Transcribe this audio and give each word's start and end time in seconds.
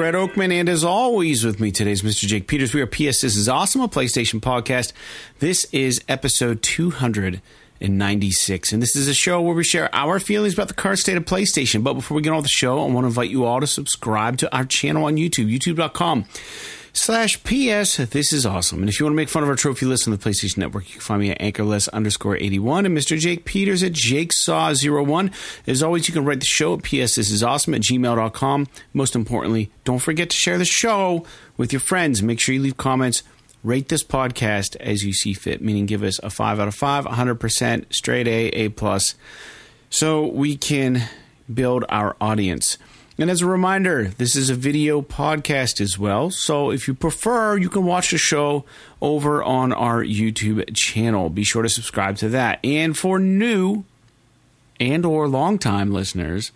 Fred 0.00 0.14
Oakman, 0.14 0.50
and 0.50 0.66
as 0.66 0.82
always, 0.82 1.44
with 1.44 1.60
me 1.60 1.70
today 1.70 1.90
is 1.90 2.00
Mr. 2.00 2.26
Jake 2.26 2.46
Peters. 2.46 2.72
We 2.72 2.80
are 2.80 2.86
PS. 2.86 3.20
This 3.20 3.36
is 3.36 3.50
awesome, 3.50 3.82
a 3.82 3.88
PlayStation 3.88 4.40
podcast. 4.40 4.94
This 5.40 5.66
is 5.72 6.00
episode 6.08 6.62
296, 6.62 8.72
and 8.72 8.80
this 8.80 8.96
is 8.96 9.08
a 9.08 9.12
show 9.12 9.42
where 9.42 9.54
we 9.54 9.62
share 9.62 9.94
our 9.94 10.18
feelings 10.18 10.54
about 10.54 10.68
the 10.68 10.74
current 10.74 11.00
state 11.00 11.18
of 11.18 11.26
PlayStation. 11.26 11.84
But 11.84 11.92
before 11.92 12.14
we 12.14 12.22
get 12.22 12.30
on 12.30 12.36
with 12.36 12.46
the 12.46 12.48
show, 12.48 12.80
I 12.80 12.86
want 12.86 13.04
to 13.04 13.08
invite 13.08 13.28
you 13.28 13.44
all 13.44 13.60
to 13.60 13.66
subscribe 13.66 14.38
to 14.38 14.56
our 14.56 14.64
channel 14.64 15.04
on 15.04 15.16
YouTube, 15.16 15.54
youtube.com 15.54 16.24
slash 16.92 17.42
PS. 17.44 17.96
This 17.96 18.32
is 18.32 18.44
awesome. 18.46 18.80
And 18.80 18.88
if 18.88 18.98
you 18.98 19.06
want 19.06 19.14
to 19.14 19.16
make 19.16 19.28
fun 19.28 19.42
of 19.42 19.48
our 19.48 19.56
trophy 19.56 19.86
list 19.86 20.06
on 20.06 20.12
the 20.12 20.18
PlayStation 20.18 20.58
Network, 20.58 20.88
you 20.88 20.94
can 20.94 21.00
find 21.00 21.20
me 21.20 21.30
at 21.30 21.40
anchorless 21.40 21.88
underscore 21.88 22.36
81 22.36 22.86
and 22.86 22.96
Mr. 22.96 23.18
Jake 23.18 23.44
Peters 23.44 23.82
at 23.82 23.92
jakesaw01. 23.92 25.32
As 25.66 25.82
always, 25.82 26.08
you 26.08 26.14
can 26.14 26.24
write 26.24 26.40
the 26.40 26.46
show 26.46 26.74
at 26.74 26.82
PS. 26.82 27.14
This 27.14 27.30
is 27.30 27.42
awesome 27.42 27.74
at 27.74 27.82
gmail.com. 27.82 28.66
Most 28.92 29.14
importantly, 29.14 29.70
don't 29.84 29.98
forget 29.98 30.30
to 30.30 30.36
share 30.36 30.58
the 30.58 30.64
show 30.64 31.24
with 31.56 31.72
your 31.72 31.80
friends. 31.80 32.22
Make 32.22 32.40
sure 32.40 32.54
you 32.54 32.62
leave 32.62 32.76
comments. 32.76 33.22
Rate 33.62 33.88
this 33.88 34.02
podcast 34.02 34.76
as 34.76 35.04
you 35.04 35.12
see 35.12 35.34
fit, 35.34 35.60
meaning 35.60 35.84
give 35.84 36.02
us 36.02 36.18
a 36.20 36.30
5 36.30 36.60
out 36.60 36.68
of 36.68 36.74
5, 36.74 37.04
100% 37.04 37.92
straight 37.92 38.26
A, 38.26 38.46
A 38.48 38.68
plus, 38.70 39.14
so 39.90 40.26
we 40.26 40.56
can 40.56 41.02
build 41.52 41.84
our 41.90 42.16
audience. 42.22 42.78
And 43.20 43.30
as 43.30 43.42
a 43.42 43.46
reminder, 43.46 44.04
this 44.16 44.34
is 44.34 44.48
a 44.48 44.54
video 44.54 45.02
podcast 45.02 45.78
as 45.78 45.98
well. 45.98 46.30
So 46.30 46.70
if 46.70 46.88
you 46.88 46.94
prefer, 46.94 47.58
you 47.58 47.68
can 47.68 47.84
watch 47.84 48.12
the 48.12 48.16
show 48.16 48.64
over 49.02 49.42
on 49.42 49.74
our 49.74 50.02
YouTube 50.02 50.74
channel. 50.74 51.28
Be 51.28 51.44
sure 51.44 51.62
to 51.62 51.68
subscribe 51.68 52.16
to 52.16 52.30
that. 52.30 52.60
And 52.64 52.96
for 52.96 53.18
new 53.18 53.84
and 54.80 55.04
or 55.04 55.28
long-time 55.28 55.92
listeners, 55.92 56.50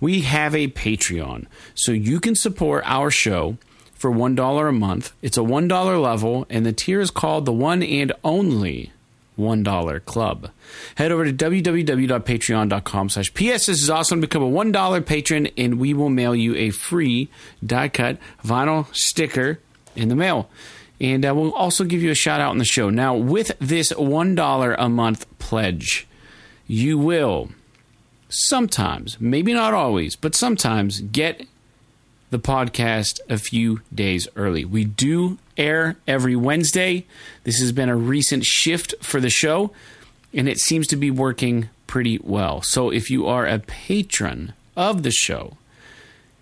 we 0.00 0.22
have 0.22 0.56
a 0.56 0.66
Patreon. 0.66 1.46
So 1.76 1.92
you 1.92 2.18
can 2.18 2.34
support 2.34 2.82
our 2.84 3.12
show 3.12 3.56
for 3.94 4.10
$1 4.10 4.68
a 4.68 4.72
month. 4.72 5.12
It's 5.22 5.38
a 5.38 5.42
$1 5.42 6.02
level 6.02 6.46
and 6.50 6.66
the 6.66 6.72
tier 6.72 7.00
is 7.00 7.12
called 7.12 7.44
the 7.44 7.52
one 7.52 7.84
and 7.84 8.12
only 8.24 8.90
$1 9.38 10.04
club. 10.04 10.50
Head 10.96 11.12
over 11.12 11.24
to 11.24 11.32
www.patreon.com 11.32 13.08
slash 13.08 13.32
PS. 13.34 13.66
This 13.66 13.82
is 13.82 13.90
awesome. 13.90 14.20
Become 14.20 14.42
a 14.42 14.50
$1 14.50 15.06
patron 15.06 15.48
and 15.56 15.78
we 15.78 15.94
will 15.94 16.10
mail 16.10 16.34
you 16.34 16.54
a 16.56 16.70
free 16.70 17.28
die 17.64 17.88
cut 17.88 18.18
vinyl 18.44 18.94
sticker 18.94 19.60
in 19.96 20.08
the 20.08 20.16
mail. 20.16 20.48
And 21.00 21.24
uh, 21.24 21.34
we'll 21.34 21.54
also 21.54 21.84
give 21.84 22.02
you 22.02 22.10
a 22.10 22.14
shout 22.14 22.40
out 22.40 22.50
on 22.50 22.58
the 22.58 22.64
show. 22.64 22.90
Now, 22.90 23.14
with 23.14 23.52
this 23.60 23.92
$1 23.92 24.76
a 24.78 24.88
month 24.88 25.38
pledge, 25.38 26.08
you 26.66 26.98
will 26.98 27.50
sometimes, 28.28 29.20
maybe 29.20 29.52
not 29.52 29.74
always, 29.74 30.16
but 30.16 30.34
sometimes 30.34 31.00
get 31.00 31.46
the 32.30 32.38
podcast 32.38 33.20
a 33.28 33.38
few 33.38 33.80
days 33.94 34.28
early. 34.36 34.64
We 34.64 34.84
do 34.84 35.38
air 35.58 35.96
every 36.06 36.36
Wednesday. 36.36 37.04
This 37.44 37.58
has 37.60 37.72
been 37.72 37.88
a 37.88 37.96
recent 37.96 38.44
shift 38.44 38.94
for 39.02 39.20
the 39.20 39.28
show, 39.28 39.72
and 40.32 40.48
it 40.48 40.58
seems 40.58 40.86
to 40.86 40.96
be 40.96 41.10
working 41.10 41.68
pretty 41.86 42.18
well. 42.22 42.62
So 42.62 42.90
if 42.90 43.10
you 43.10 43.26
are 43.26 43.46
a 43.46 43.58
patron 43.58 44.54
of 44.76 45.02
the 45.02 45.10
show, 45.10 45.56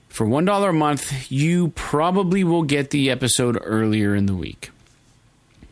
for 0.08 0.26
$1 0.26 0.68
a 0.68 0.72
month, 0.72 1.30
you 1.30 1.68
probably 1.68 2.42
will 2.42 2.62
get 2.62 2.90
the 2.90 3.10
episode 3.10 3.58
earlier 3.62 4.14
in 4.14 4.26
the 4.26 4.34
week. 4.34 4.70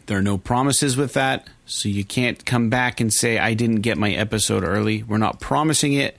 There 0.06 0.19
are 0.19 0.23
no 0.23 0.36
promises 0.36 0.98
with 0.98 1.14
that, 1.14 1.48
so 1.64 1.89
you 1.89 2.05
can't 2.05 2.45
come 2.45 2.69
back 2.69 3.01
and 3.01 3.11
say, 3.11 3.39
I 3.39 3.55
didn't 3.55 3.80
get 3.80 3.96
my 3.96 4.11
episode 4.13 4.63
early. 4.63 5.02
We're 5.02 5.17
not 5.17 5.40
promising 5.40 5.95
it 5.95 6.19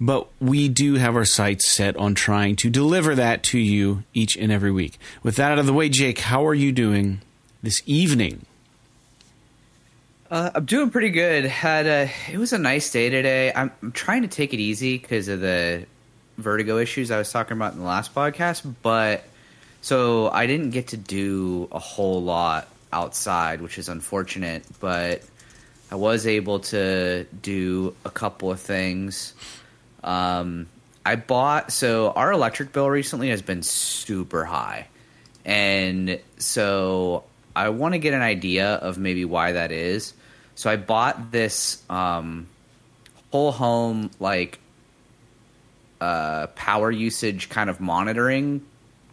but 0.00 0.28
we 0.40 0.68
do 0.68 0.94
have 0.94 1.16
our 1.16 1.24
sights 1.24 1.66
set 1.66 1.96
on 1.96 2.14
trying 2.14 2.56
to 2.56 2.70
deliver 2.70 3.14
that 3.14 3.42
to 3.44 3.58
you 3.58 4.04
each 4.12 4.36
and 4.36 4.52
every 4.52 4.70
week. 4.70 4.98
With 5.22 5.36
that 5.36 5.52
out 5.52 5.58
of 5.58 5.66
the 5.66 5.72
way, 5.72 5.88
Jake, 5.88 6.18
how 6.18 6.46
are 6.46 6.54
you 6.54 6.72
doing 6.72 7.20
this 7.62 7.82
evening? 7.86 8.44
Uh, 10.30 10.50
I'm 10.54 10.64
doing 10.64 10.90
pretty 10.90 11.10
good. 11.10 11.44
Had 11.44 11.86
a 11.86 12.10
it 12.30 12.38
was 12.38 12.52
a 12.52 12.58
nice 12.58 12.90
day 12.90 13.10
today. 13.10 13.52
I'm, 13.54 13.70
I'm 13.82 13.92
trying 13.92 14.22
to 14.22 14.28
take 14.28 14.52
it 14.52 14.58
easy 14.58 14.98
because 14.98 15.28
of 15.28 15.40
the 15.40 15.86
vertigo 16.36 16.78
issues 16.78 17.10
I 17.10 17.18
was 17.18 17.30
talking 17.30 17.56
about 17.56 17.72
in 17.72 17.78
the 17.78 17.84
last 17.84 18.14
podcast, 18.14 18.74
but 18.82 19.24
so 19.82 20.28
I 20.28 20.46
didn't 20.46 20.70
get 20.70 20.88
to 20.88 20.96
do 20.96 21.68
a 21.70 21.78
whole 21.78 22.22
lot 22.22 22.68
outside, 22.92 23.60
which 23.60 23.78
is 23.78 23.88
unfortunate. 23.88 24.64
But 24.80 25.22
I 25.92 25.94
was 25.94 26.26
able 26.26 26.58
to 26.60 27.24
do 27.24 27.94
a 28.04 28.10
couple 28.10 28.50
of 28.50 28.60
things. 28.60 29.32
Um, 30.06 30.68
I 31.04 31.16
bought 31.16 31.72
so 31.72 32.10
our 32.10 32.32
electric 32.32 32.72
bill 32.72 32.88
recently 32.88 33.28
has 33.28 33.42
been 33.42 33.62
super 33.62 34.44
high, 34.44 34.86
and 35.44 36.18
so 36.38 37.24
I 37.54 37.68
want 37.68 37.94
to 37.94 37.98
get 37.98 38.14
an 38.14 38.22
idea 38.22 38.74
of 38.74 38.98
maybe 38.98 39.24
why 39.24 39.52
that 39.52 39.72
is. 39.72 40.14
So 40.54 40.70
I 40.70 40.76
bought 40.76 41.30
this 41.32 41.82
um, 41.90 42.46
whole 43.30 43.52
home 43.52 44.10
like 44.18 44.58
uh, 46.00 46.48
power 46.48 46.90
usage 46.90 47.48
kind 47.48 47.68
of 47.68 47.80
monitoring 47.80 48.64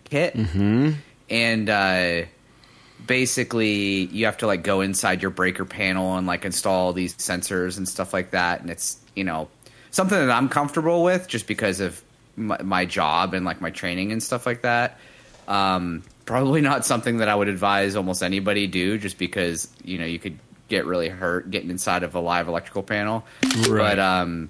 kit, 0.06 0.36
mm-hmm. 0.36 0.92
and 1.30 1.70
uh, 1.70 2.22
basically 3.06 4.06
you 4.06 4.26
have 4.26 4.38
to 4.38 4.48
like 4.48 4.64
go 4.64 4.82
inside 4.82 5.22
your 5.22 5.32
breaker 5.32 5.66
panel 5.66 6.16
and 6.18 6.26
like 6.28 6.46
install 6.46 6.94
these 6.94 7.16
sensors 7.16 7.78
and 7.78 7.88
stuff 7.88 8.14
like 8.14 8.32
that, 8.32 8.62
and 8.62 8.70
it's 8.70 8.98
you 9.16 9.24
know 9.24 9.48
something 9.94 10.18
that 10.18 10.30
I'm 10.32 10.50
comfortable 10.50 11.04
with 11.04 11.28
just 11.28 11.48
because 11.48 11.80
of 11.80 12.04
my, 12.36 12.62
my 12.62 12.86
job 12.86 13.34
and 13.34 13.46
like 13.46 13.62
my 13.62 13.70
training 13.70 14.12
and 14.12 14.22
stuff 14.22 14.46
like 14.46 14.64
that. 14.64 15.00
Um, 15.48 16.04
probably 16.26 16.62
not 16.62 16.84
something 16.84 17.18
that 17.18 17.30
I 17.30 17.36
would 17.36 17.48
advise 17.48 17.96
almost 17.96 18.24
anybody 18.24 18.66
do 18.66 18.98
just 18.98 19.18
because, 19.18 19.70
you 19.84 20.00
know, 20.00 20.06
you 20.06 20.18
could 20.18 20.40
get 20.68 20.86
really 20.86 21.10
hurt 21.10 21.52
getting 21.52 21.70
inside 21.70 22.02
of 22.02 22.16
a 22.16 22.20
live 22.20 22.48
electrical 22.48 22.82
panel. 22.82 23.24
Right. 23.68 23.68
But 23.68 24.00
um, 24.00 24.50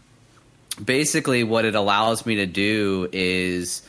basically, 0.83 1.43
what 1.43 1.65
it 1.65 1.75
allows 1.75 2.25
me 2.25 2.35
to 2.35 2.45
do 2.45 3.09
is 3.11 3.85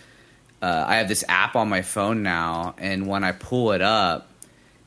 uh, 0.60 0.84
I 0.88 0.96
have 0.96 1.06
this 1.06 1.24
app 1.28 1.54
on 1.54 1.68
my 1.68 1.82
phone 1.82 2.24
now, 2.24 2.74
and 2.78 3.06
when 3.06 3.22
I 3.22 3.30
pull 3.30 3.70
it 3.72 3.82
up, 3.82 4.28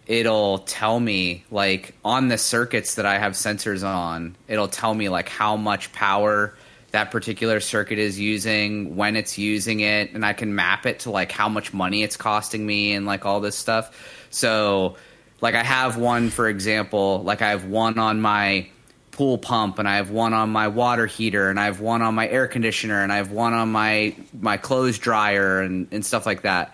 it'll 0.07 0.59
tell 0.59 1.00
me 1.00 1.44
like 1.51 1.94
on 2.03 2.29
the 2.29 2.38
circuits 2.38 2.95
that 2.95 3.06
I 3.06 3.19
have 3.19 3.34
sensors 3.34 3.85
on, 3.85 4.35
it'll 4.47 4.69
tell 4.69 4.94
me 4.94 5.09
like 5.09 5.29
how 5.29 5.57
much 5.57 5.91
power 5.91 6.56
that 6.91 7.12
particular 7.12 7.59
circuit 7.59 8.00
is 8.00 8.18
using, 8.18 8.95
when 8.95 9.18
it's 9.18 9.38
using 9.38 9.81
it, 9.81 10.13
and 10.13 10.25
I 10.25 10.31
can 10.31 10.56
map 10.56 10.85
it 10.85 11.00
to 11.00 11.12
like 11.12 11.31
how 11.31 11.50
much 11.50 11.73
money 11.73 12.01
it's 12.03 12.16
costing 12.16 12.66
me 12.66 12.94
and 12.94 13.06
like 13.06 13.25
all 13.25 13.41
this 13.41 13.57
stuff. 13.57 14.25
So 14.29 14.95
like 15.41 15.53
I 15.53 15.63
have 15.63 15.97
one 15.97 16.29
for 16.29 16.47
example, 16.47 17.22
like 17.24 17.41
I 17.41 17.50
have 17.50 17.66
one 17.66 18.00
on 18.00 18.22
my 18.22 18.69
pool 19.12 19.38
pump 19.38 19.79
and 19.79 19.89
I 19.89 19.97
have 19.97 20.12
one 20.12 20.34
on 20.34 20.51
my 20.51 20.69
water 20.69 21.07
heater 21.07 21.50
and 21.50 21.59
I 21.59 21.66
have 21.66 21.81
one 21.81 22.01
on 22.01 22.16
my 22.16 22.29
air 22.29 22.47
conditioner 22.47 23.01
and 23.01 23.12
I 23.12 23.18
have 23.18 23.31
one 23.31 23.53
on 23.53 23.72
my 23.72 24.16
my 24.39 24.56
clothes 24.56 25.00
dryer 25.00 25.59
and, 25.59 25.88
and 25.91 26.06
stuff 26.06 26.25
like 26.25 26.44
that. 26.44 26.74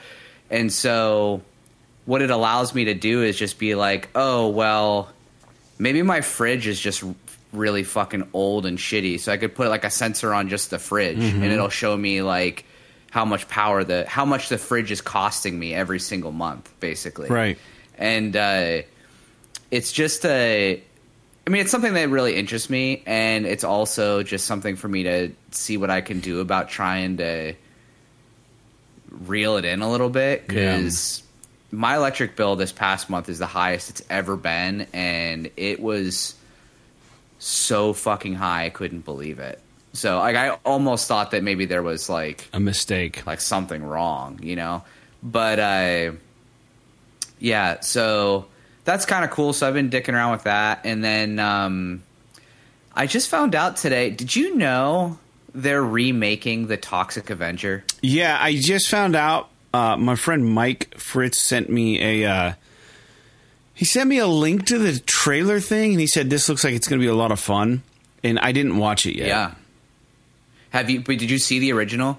And 0.52 0.72
so 0.72 1.42
what 2.06 2.22
it 2.22 2.32
allows 2.32 2.76
me 2.76 2.86
to 2.86 2.94
do 2.94 3.24
is 3.24 3.38
just 3.38 3.60
be 3.60 3.76
like, 3.76 4.10
oh 4.16 4.50
well, 4.50 5.10
maybe 5.80 6.02
my 6.02 6.22
fridge 6.22 6.68
is 6.68 6.80
just 6.80 7.04
really 7.54 7.84
fucking 7.84 8.28
old 8.34 8.66
and 8.66 8.78
shitty. 8.78 9.20
So 9.20 9.32
I 9.32 9.38
could 9.38 9.56
put 9.56 9.70
like 9.70 9.86
a 9.86 9.90
sensor 9.90 10.34
on 10.34 10.50
just 10.50 10.70
the 10.70 10.80
fridge, 10.80 11.18
mm-hmm. 11.18 11.44
and 11.44 11.52
it'll 11.52 11.70
show 11.70 11.96
me 11.96 12.22
like 12.22 12.66
how 13.12 13.26
much 13.26 13.48
power 13.48 13.84
the 13.84 14.06
how 14.08 14.26
much 14.26 14.50
the 14.50 14.58
fridge 14.58 14.92
is 14.92 15.02
costing 15.02 15.58
me 15.58 15.74
every 15.74 16.00
single 16.00 16.32
month, 16.32 16.74
basically. 16.80 17.30
Right. 17.30 17.58
And 17.98 18.36
uh, 18.36 18.82
it's 19.72 19.92
just 19.92 20.26
a. 20.26 20.82
I 21.46 21.50
mean, 21.50 21.62
it's 21.62 21.72
something 21.72 21.94
that 21.94 22.10
really 22.10 22.36
interests 22.36 22.70
me, 22.70 23.04
and 23.06 23.46
it's 23.46 23.66
also 23.66 24.24
just 24.24 24.46
something 24.46 24.78
for 24.78 24.88
me 24.88 25.04
to 25.04 25.32
see 25.52 25.76
what 25.76 25.90
I 25.90 26.00
can 26.00 26.22
do 26.22 26.40
about 26.40 26.70
trying 26.70 27.18
to 27.18 27.54
reel 29.10 29.58
it 29.58 29.66
in 29.66 29.82
a 29.82 29.92
little 29.92 30.10
bit 30.10 30.48
because 30.48 31.23
my 31.74 31.96
electric 31.96 32.36
bill 32.36 32.56
this 32.56 32.72
past 32.72 33.10
month 33.10 33.28
is 33.30 33.40
the 33.40 33.48
highest 33.48 33.90
it's 33.90 34.04
ever 34.10 34.38
been, 34.38 34.86
and 34.94 35.50
it 35.58 35.82
was 35.82 36.36
so 37.40 37.94
fucking 37.94 38.36
high 38.36 38.66
I 38.66 38.70
couldn't 38.70 39.04
believe 39.04 39.40
it. 39.40 39.60
So 39.94 40.20
like 40.20 40.36
I 40.36 40.52
almost 40.66 41.08
thought 41.08 41.32
that 41.32 41.44
maybe 41.44 41.66
there 41.66 41.82
was 41.82 42.10
like 42.10 42.48
a 42.54 42.60
mistake, 42.60 43.26
like 43.26 43.42
something 43.42 43.84
wrong, 43.84 44.40
you 44.42 44.56
know. 44.56 44.84
But 45.24 45.60
uh, 45.60 46.12
yeah, 47.40 47.80
so 47.80 48.46
that's 48.86 49.06
kind 49.06 49.26
of 49.26 49.32
cool. 49.32 49.52
So 49.52 49.68
I've 49.68 49.74
been 49.74 49.90
dicking 49.90 50.14
around 50.14 50.34
with 50.34 50.44
that, 50.44 50.82
and 50.84 51.04
then 51.04 51.40
um, 51.40 52.04
I 52.94 53.08
just 53.08 53.30
found 53.30 53.56
out 53.56 53.78
today. 53.78 54.12
Did 54.12 54.36
you 54.36 54.56
know 54.56 55.18
they're 55.56 55.84
remaking 55.84 56.68
the 56.68 56.78
Toxic 56.78 57.32
Avenger? 57.32 57.84
Yeah, 58.04 58.38
I 58.40 58.56
just 58.56 58.90
found 58.90 59.16
out 59.16 59.50
uh, 59.74 59.98
my 59.98 60.16
friend 60.16 60.46
Mike 60.46 60.96
Fritz 60.98 61.40
sent 61.44 61.70
me 61.70 62.02
a. 62.24 62.30
Uh, 62.32 62.54
he 63.74 63.86
sent 63.86 64.08
me 64.08 64.20
a 64.20 64.28
link 64.28 64.66
to 64.68 64.78
the 64.78 65.00
trailer 65.00 65.60
thing, 65.60 65.92
and 65.92 66.00
he 66.00 66.08
said 66.08 66.30
this 66.30 66.48
looks 66.48 66.64
like 66.64 66.74
it's 66.76 66.88
going 66.88 67.00
to 67.00 67.04
be 67.04 67.10
a 67.10 67.16
lot 67.16 67.32
of 67.32 67.40
fun. 67.40 67.82
And 68.24 68.40
I 68.40 68.52
didn't 68.52 68.78
watch 68.78 69.06
it 69.06 69.18
yet. 69.18 69.28
Yeah. 69.28 69.54
Have 70.70 70.90
you? 70.90 71.00
But 71.02 71.18
did 71.18 71.30
you 71.32 71.38
see 71.40 71.60
the 71.60 71.74
original? 71.74 72.18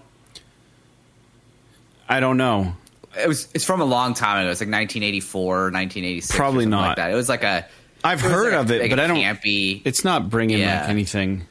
I 2.09 2.21
don't 2.21 2.37
know. 2.37 2.75
It 3.19 3.29
was. 3.29 3.49
It's 3.55 3.65
from 3.65 3.81
a 3.81 3.85
long 3.85 4.15
time 4.15 4.41
ago. 4.41 4.51
It's 4.51 4.61
like 4.61 4.67
1984, 4.69 5.55
1986. 5.71 6.37
Probably 6.37 6.67
not. 6.67 6.89
Like 6.89 6.97
that. 6.97 7.11
It 7.13 7.15
was 7.15 7.29
like 7.29 7.45
a. 7.45 7.67
I've 8.03 8.21
heard 8.21 8.53
like 8.53 8.61
of 8.65 8.71
a- 8.71 8.75
it, 8.75 8.81
like 8.83 8.91
but 8.91 9.01
I 9.01 9.07
don't. 9.07 9.17
Campy. 9.17 9.81
It's 9.85 10.05
not 10.05 10.29
bringing 10.29 10.59
Yeah. 10.59 10.81
like 10.83 10.91
anything 10.91 11.45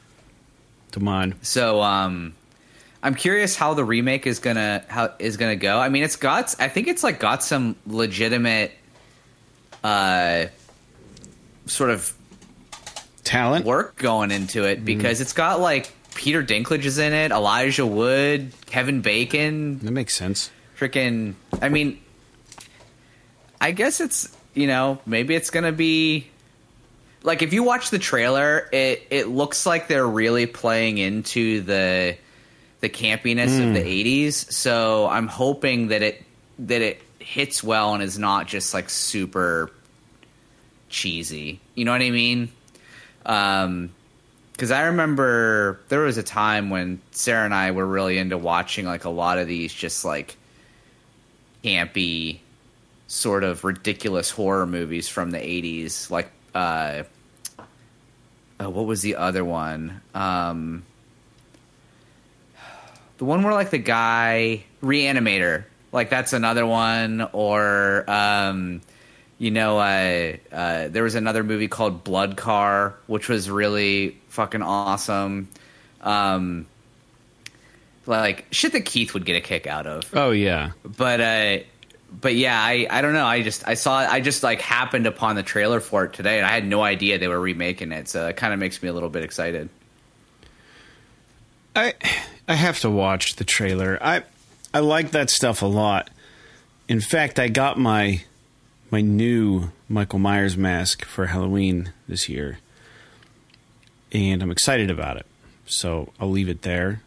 to 0.92 1.00
mind. 1.00 1.34
So 1.42 1.80
um 1.82 2.34
I'm 3.04 3.14
curious 3.14 3.54
how 3.54 3.74
the 3.74 3.84
remake 3.84 4.26
is 4.26 4.38
gonna 4.40 4.82
how 4.88 5.12
is 5.18 5.36
gonna 5.36 5.56
go. 5.56 5.78
I 5.78 5.90
mean, 5.90 6.02
it's 6.02 6.16
got 6.16 6.54
I 6.58 6.68
think 6.68 6.88
it's 6.88 7.04
like 7.04 7.20
got 7.20 7.44
some 7.44 7.76
legitimate 7.86 8.72
uh 9.84 10.46
sort 11.66 11.90
of 11.90 12.12
Talent. 13.22 13.64
work 13.66 13.96
going 13.96 14.30
into 14.30 14.60
Mm-hmm. 14.60 14.68
it 14.80 14.84
because 14.84 15.20
it's 15.20 15.32
got 15.34 15.60
like 15.60 15.92
Peter 16.14 16.42
Dinklage 16.42 16.84
is 16.84 16.98
in 16.98 17.12
it, 17.12 17.30
Elijah 17.30 17.86
Wood, 17.86 18.52
Kevin 18.66 19.00
Bacon, 19.02 19.78
That 19.80 19.90
makes 19.90 20.14
sense. 20.16 20.50
freaking 20.78 21.34
I 21.60 21.68
mean 21.68 22.00
I 23.60 23.70
guess 23.72 24.00
it's 24.00 24.34
you 24.54 24.66
know, 24.66 24.98
maybe 25.04 25.34
it's 25.34 25.50
gonna 25.50 25.72
be 25.72 26.26
like 27.22 27.42
if 27.42 27.52
you 27.52 27.62
watch 27.64 27.90
the 27.90 27.98
trailer, 27.98 28.68
it 28.72 29.06
it 29.10 29.28
looks 29.28 29.66
like 29.66 29.88
they're 29.88 30.06
really 30.06 30.46
playing 30.46 30.96
into 30.98 31.60
the 31.62 32.16
the 32.84 32.90
campiness 32.90 33.66
of 33.66 33.72
the 33.72 33.82
eighties. 33.82 34.54
So 34.54 35.08
I'm 35.08 35.26
hoping 35.26 35.88
that 35.88 36.02
it 36.02 36.22
that 36.58 36.82
it 36.82 37.00
hits 37.18 37.64
well 37.64 37.94
and 37.94 38.02
is 38.02 38.18
not 38.18 38.46
just 38.46 38.74
like 38.74 38.90
super 38.90 39.70
cheesy. 40.90 41.60
You 41.74 41.86
know 41.86 41.92
what 41.92 42.02
I 42.02 42.10
mean? 42.10 42.52
Um 43.24 43.90
because 44.52 44.70
I 44.70 44.82
remember 44.82 45.80
there 45.88 46.00
was 46.00 46.18
a 46.18 46.22
time 46.22 46.68
when 46.68 47.00
Sarah 47.10 47.46
and 47.46 47.54
I 47.54 47.70
were 47.70 47.86
really 47.86 48.18
into 48.18 48.36
watching 48.36 48.84
like 48.84 49.04
a 49.04 49.10
lot 49.10 49.38
of 49.38 49.48
these 49.48 49.72
just 49.72 50.04
like 50.04 50.36
campy, 51.64 52.40
sort 53.06 53.44
of 53.44 53.64
ridiculous 53.64 54.30
horror 54.30 54.66
movies 54.66 55.08
from 55.08 55.30
the 55.30 55.38
'80s. 55.38 56.10
Like, 56.10 56.30
uh, 56.54 57.04
oh, 58.60 58.68
what 58.68 58.84
was 58.84 59.00
the 59.02 59.16
other 59.16 59.44
one? 59.44 60.02
Um, 60.14 60.84
the 63.18 63.24
one 63.24 63.42
where 63.42 63.52
like 63.54 63.70
the 63.70 63.78
guy 63.78 64.64
Reanimator, 64.82 65.64
like 65.92 66.10
that's 66.10 66.32
another 66.32 66.66
one. 66.66 67.28
Or 67.32 68.04
um, 68.08 68.80
you 69.38 69.50
know, 69.50 69.78
uh, 69.78 70.36
uh, 70.52 70.88
there 70.88 71.02
was 71.02 71.14
another 71.14 71.42
movie 71.44 71.68
called 71.68 72.04
Blood 72.04 72.36
Car, 72.36 72.94
which 73.06 73.28
was 73.28 73.50
really 73.50 74.16
fucking 74.28 74.62
awesome. 74.62 75.48
Um, 76.00 76.66
like 78.06 78.46
shit 78.50 78.72
that 78.72 78.84
Keith 78.84 79.14
would 79.14 79.24
get 79.24 79.36
a 79.36 79.40
kick 79.40 79.66
out 79.66 79.86
of 79.86 80.10
Oh 80.14 80.30
yeah. 80.30 80.72
but 80.84 81.20
uh 81.20 81.58
but 82.20 82.34
yeah 82.36 82.60
i 82.62 82.86
i 82.90 83.00
don't 83.00 83.14
know 83.14 83.24
i 83.24 83.42
just 83.42 83.66
i 83.66 83.72
saw 83.74 83.96
i 83.96 84.20
just 84.20 84.42
like 84.42 84.60
happened 84.60 85.06
upon 85.06 85.34
the 85.36 85.42
trailer 85.42 85.80
for 85.80 86.04
it 86.04 86.12
today 86.12 86.36
and 86.36 86.46
i 86.46 86.50
had 86.50 86.64
no 86.66 86.82
idea 86.82 87.18
they 87.18 87.26
were 87.26 87.40
remaking 87.40 87.90
it 87.92 88.06
so 88.06 88.28
it 88.28 88.36
kind 88.36 88.52
of 88.52 88.60
makes 88.60 88.80
me 88.82 88.88
a 88.90 88.92
little 88.92 89.08
bit 89.08 89.24
excited 89.24 89.68
I 91.74 91.94
I 92.46 92.54
have 92.54 92.80
to 92.80 92.90
watch 92.90 93.36
the 93.36 93.44
trailer. 93.44 93.98
I 94.02 94.22
I 94.72 94.80
like 94.80 95.12
that 95.12 95.30
stuff 95.30 95.62
a 95.62 95.66
lot. 95.66 96.10
In 96.88 97.00
fact, 97.00 97.38
I 97.38 97.48
got 97.48 97.78
my 97.78 98.22
my 98.90 99.00
new 99.00 99.70
Michael 99.88 100.18
Myers 100.18 100.56
mask 100.56 101.04
for 101.04 101.26
Halloween 101.26 101.92
this 102.08 102.28
year. 102.28 102.58
And 104.12 104.42
I'm 104.42 104.50
excited 104.50 104.90
about 104.90 105.16
it. 105.16 105.26
So, 105.66 106.12
I'll 106.20 106.30
leave 106.30 106.48
it 106.48 106.62
there. 106.62 107.02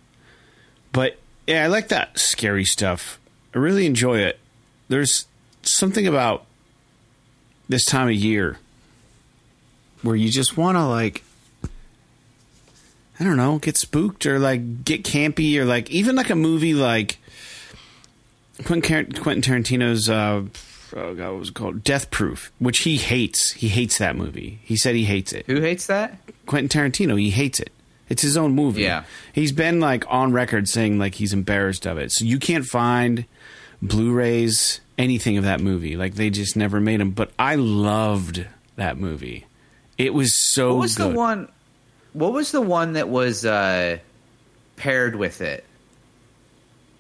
But 0.92 1.20
yeah, 1.46 1.64
I 1.64 1.68
like 1.68 1.90
that 1.90 2.18
scary 2.20 2.66
stuff. 2.66 3.20
I 3.54 3.60
really 3.60 3.86
enjoy 3.86 4.20
it. 4.20 4.40
There's 4.90 5.26
something 5.62 6.08
about 6.08 6.46
this 7.70 7.86
time 7.86 8.08
of 8.08 8.16
year 8.16 8.58
where 10.02 10.16
you 10.16 10.30
just 10.30 10.58
want 10.58 10.78
to 10.78 10.86
like 10.86 11.24
I 13.20 13.24
don't 13.24 13.38
know, 13.38 13.58
get 13.60 13.78
spooked 13.78 14.26
or 14.26 14.40
like 14.40 14.84
get 14.84 15.04
campy 15.04 15.58
or 15.58 15.66
like 15.66 15.90
even 15.90 16.16
like 16.16 16.30
a 16.30 16.36
movie 16.36 16.74
like 16.74 17.18
Quentin, 18.64 19.12
Tarantino's 19.14 20.10
uh, 20.10 20.44
oh 20.96 21.16
god, 21.16 21.32
what 21.32 21.40
was 21.40 21.50
it 21.50 21.56
called? 21.56 21.84
Death 21.84 22.12
Proof, 22.12 22.52
which 22.60 22.80
he 22.80 22.98
hates. 22.98 23.52
He 23.52 23.70
hates 23.70 23.98
that 23.98 24.16
movie. 24.16 24.60
He 24.64 24.78
said 24.78 24.96
he 24.96 25.06
hates 25.06 25.34
it. 25.34 25.46
who 25.48 25.62
hates 25.62 25.88
that 25.88 26.18
Quentin 26.46 26.70
Tarantino, 26.70 27.20
he 27.20 27.32
hates 27.32 27.60
it. 27.60 27.72
It's 28.10 28.22
his 28.22 28.38
own 28.38 28.54
movie. 28.54 28.84
Yeah. 28.84 29.04
He's 29.34 29.52
been 29.52 29.80
like 29.80 30.06
on 30.08 30.32
record 30.32 30.70
saying 30.70 30.98
like 30.98 31.16
he's 31.16 31.34
embarrassed 31.34 31.86
of 31.86 31.98
it. 31.98 32.12
So 32.12 32.24
you 32.24 32.40
can't 32.40 32.66
find 32.66 33.26
Blu-rays 33.82 34.80
anything 34.98 35.38
of 35.38 35.44
that 35.44 35.60
movie. 35.60 35.98
Like 35.98 36.16
they 36.16 36.30
just 36.30 36.56
never 36.56 36.80
made 36.80 37.00
them, 37.00 37.12
but 37.12 37.32
I 37.38 37.56
loved 37.56 38.46
that 38.76 38.98
movie. 38.98 39.46
It 39.98 40.14
was 40.14 40.36
so 40.36 40.74
what 40.74 40.82
was 40.82 40.96
good. 40.96 41.14
the 41.14 41.18
one 41.18 41.50
what 42.18 42.34
was 42.34 42.52
the 42.52 42.62
one 42.62 42.94
that 42.94 43.10
was 43.10 43.46
uh 43.46 43.98
paired 44.76 45.16
with 45.16 45.42
it 45.42 45.64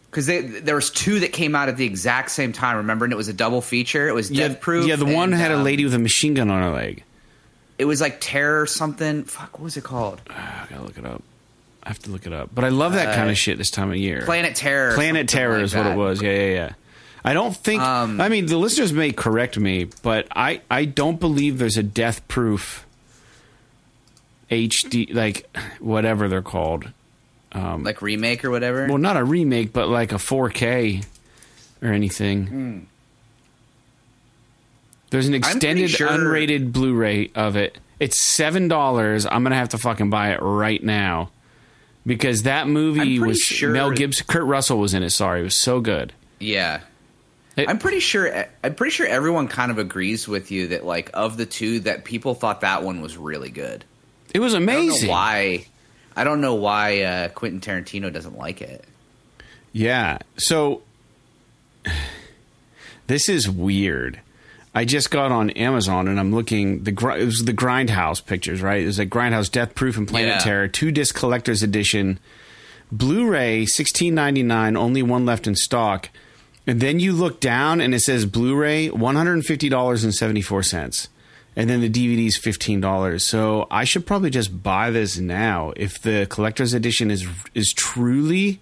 because 0.09 0.25
there 0.27 0.75
was 0.75 0.89
two 0.89 1.19
that 1.19 1.31
came 1.33 1.55
out 1.55 1.69
at 1.69 1.77
the 1.77 1.85
exact 1.85 2.31
same 2.31 2.51
time 2.53 2.77
remember 2.77 3.05
and 3.05 3.13
it 3.13 3.17
was 3.17 3.27
a 3.27 3.33
double 3.33 3.61
feature 3.61 4.07
it 4.07 4.13
was 4.13 4.31
yeah, 4.31 4.47
death 4.47 4.61
proof 4.61 4.87
yeah, 4.87 4.95
the 4.95 5.05
one 5.05 5.31
and, 5.33 5.41
had 5.41 5.51
a 5.51 5.57
um, 5.57 5.63
lady 5.63 5.83
with 5.83 5.93
a 5.93 5.99
machine 5.99 6.33
gun 6.33 6.49
on 6.49 6.61
her 6.61 6.71
leg. 6.71 7.03
it 7.77 7.85
was 7.85 8.01
like 8.01 8.17
terror 8.19 8.65
something 8.65 9.23
fuck 9.25 9.53
what 9.59 9.63
was 9.63 9.77
it 9.77 9.83
called 9.83 10.21
I 10.29 10.65
gotta 10.69 10.83
look 10.83 10.97
it 10.97 11.05
up. 11.05 11.21
I 11.83 11.89
have 11.89 11.99
to 11.99 12.11
look 12.11 12.25
it 12.27 12.33
up. 12.33 12.49
But 12.53 12.65
I 12.65 12.69
love 12.69 12.93
that 12.93 13.15
kind 13.15 13.29
Uh, 13.29 13.31
of 13.31 13.37
shit 13.37 13.57
this 13.57 13.69
time 13.69 13.91
of 13.91 13.95
year. 13.97 14.23
planet 14.25 14.55
terror 14.55 14.93
Planet 14.95 15.29
Terror 15.29 15.55
like 15.55 15.63
is 15.63 15.75
what 15.75 15.83
that. 15.83 15.93
it 15.93 15.97
was. 15.97 16.21
Yeah, 16.21 16.31
yeah, 16.31 16.53
yeah. 16.53 16.71
I 17.23 17.33
don't 17.33 17.55
think. 17.55 17.81
Um, 17.81 18.19
I 18.19 18.27
mean, 18.29 18.45
the 18.47 18.57
listeners 18.57 18.91
may 18.91 19.11
correct 19.11 19.57
me, 19.57 19.87
but 20.01 20.27
I 20.35 20.61
I 20.69 20.85
don't 20.85 21.19
believe 21.19 21.59
there's 21.59 21.77
a 21.77 21.83
death 21.83 22.27
proof 22.27 22.85
HD 24.51 25.13
like 25.13 25.47
whatever 25.79 26.27
they're 26.27 26.41
called. 26.41 26.85
um, 27.53 27.83
like 27.83 28.01
remake 28.01 28.43
or 28.45 28.49
whatever 28.51 28.87
Well, 28.87 28.97
not 28.97 29.17
a 29.17 29.23
remake, 29.23 29.73
but 29.73 29.87
like 29.89 30.11
a 30.11 30.15
4K 30.15 31.03
or 31.81 31.89
anything. 31.89 32.47
Hmm. 32.47 32.79
There's 35.09 35.27
an 35.27 35.33
extended 35.33 35.89
sure- 35.89 36.09
unrated 36.09 36.71
Blu-ray 36.71 37.31
of 37.35 37.55
it. 37.55 37.77
It's 37.99 38.17
seven 38.17 38.67
dollars. 38.67 39.25
I'm 39.25 39.41
gonna 39.43 39.55
have 39.55 39.69
to 39.69 39.77
fucking 39.77 40.09
buy 40.09 40.31
it 40.33 40.39
right 40.41 40.83
now 40.83 41.31
because 42.05 42.43
that 42.43 42.67
movie 42.67 43.17
was 43.19 43.39
sure- 43.39 43.71
Mel 43.71 43.91
Gibson. 43.91 44.25
Kurt 44.27 44.43
Russell 44.43 44.77
was 44.79 44.93
in 44.93 45.01
it. 45.03 45.09
Sorry, 45.11 45.39
it 45.41 45.43
was 45.43 45.55
so 45.55 45.79
good. 45.79 46.13
yeah 46.39 46.81
It- 47.55 47.67
I'm 47.69 47.79
pretty 47.79 47.99
sure. 48.01 48.45
I'm 48.63 48.75
pretty 48.75 48.91
sure 48.91 49.07
everyone 49.07 49.47
kind 49.47 49.71
of 49.71 49.79
agrees 49.79 50.27
with 50.27 50.51
you 50.51 50.67
that, 50.67 50.85
like, 50.85 51.09
of 51.15 51.37
the 51.37 51.45
two, 51.47 51.79
that 51.81 52.03
people 52.03 52.35
thought 52.35 52.61
that 52.61 52.83
one 52.83 53.01
was 53.01 53.17
really 53.17 53.49
good. 53.49 53.83
It 54.37 54.39
was 54.39 54.53
I 54.53 54.59
don't 54.59 54.65
know 54.67 54.73
amazing. 54.73 55.09
why. 55.09 55.65
I 56.15 56.23
don't 56.23 56.41
know 56.41 56.53
why 56.53 57.01
uh, 57.01 57.29
Quentin 57.29 57.59
Tarantino 57.59 58.13
doesn't 58.13 58.37
like 58.37 58.61
it. 58.61 58.85
Yeah. 59.73 60.19
So 60.37 60.83
this 63.07 63.27
is 63.29 63.49
weird. 63.49 64.19
I 64.75 64.85
just 64.85 65.09
got 65.09 65.31
on 65.31 65.49
Amazon 65.51 66.07
and 66.07 66.19
I'm 66.19 66.33
looking 66.35 66.83
the 66.83 66.91
it 66.91 67.25
was 67.25 67.45
the 67.45 67.53
Grindhouse 67.53 68.23
pictures, 68.23 68.61
right? 68.61 68.83
It 68.83 68.85
was 68.85 68.99
like 68.99 69.09
Grindhouse 69.09 69.51
Death 69.51 69.73
Proof 69.73 69.97
and 69.97 70.07
Planet 70.07 70.35
Yeah. 70.35 70.39
Terror, 70.39 70.67
two 70.67 70.91
disc 70.91 71.15
collector's 71.15 71.63
edition, 71.63 72.19
Blu-ray, 72.91 73.65
sixteen 73.65 74.13
ninety 74.13 74.43
nine, 74.43 74.77
only 74.77 75.01
one 75.01 75.25
left 75.25 75.47
in 75.47 75.55
stock. 75.55 76.09
And 76.67 76.79
then 76.79 76.99
you 76.99 77.11
look 77.13 77.39
down 77.39 77.81
and 77.81 77.95
it 77.95 78.01
says 78.01 78.27
Blu-ray, 78.27 78.89
one 78.91 79.15
hundred 79.15 79.33
and 79.33 79.45
fifty 79.45 79.67
dollars 79.67 80.03
and 80.03 80.13
seventy 80.13 80.41
four 80.41 80.61
cents. 80.61 81.07
And 81.57 81.67
then 81.67 81.81
the 81.81 81.89
DVD 81.89 82.27
is 82.27 82.37
fifteen 82.37 82.79
dollars. 82.79 83.25
So 83.25 83.65
I 83.71 83.83
should 83.83 84.05
probably 84.05 84.29
just 84.29 84.61
buy 84.61 84.91
this 84.91 85.17
now 85.17 85.73
if 85.75 85.99
the 85.99 86.27
collector's 86.29 86.73
edition 86.73 87.09
is 87.09 87.27
is 87.55 87.73
truly 87.73 88.59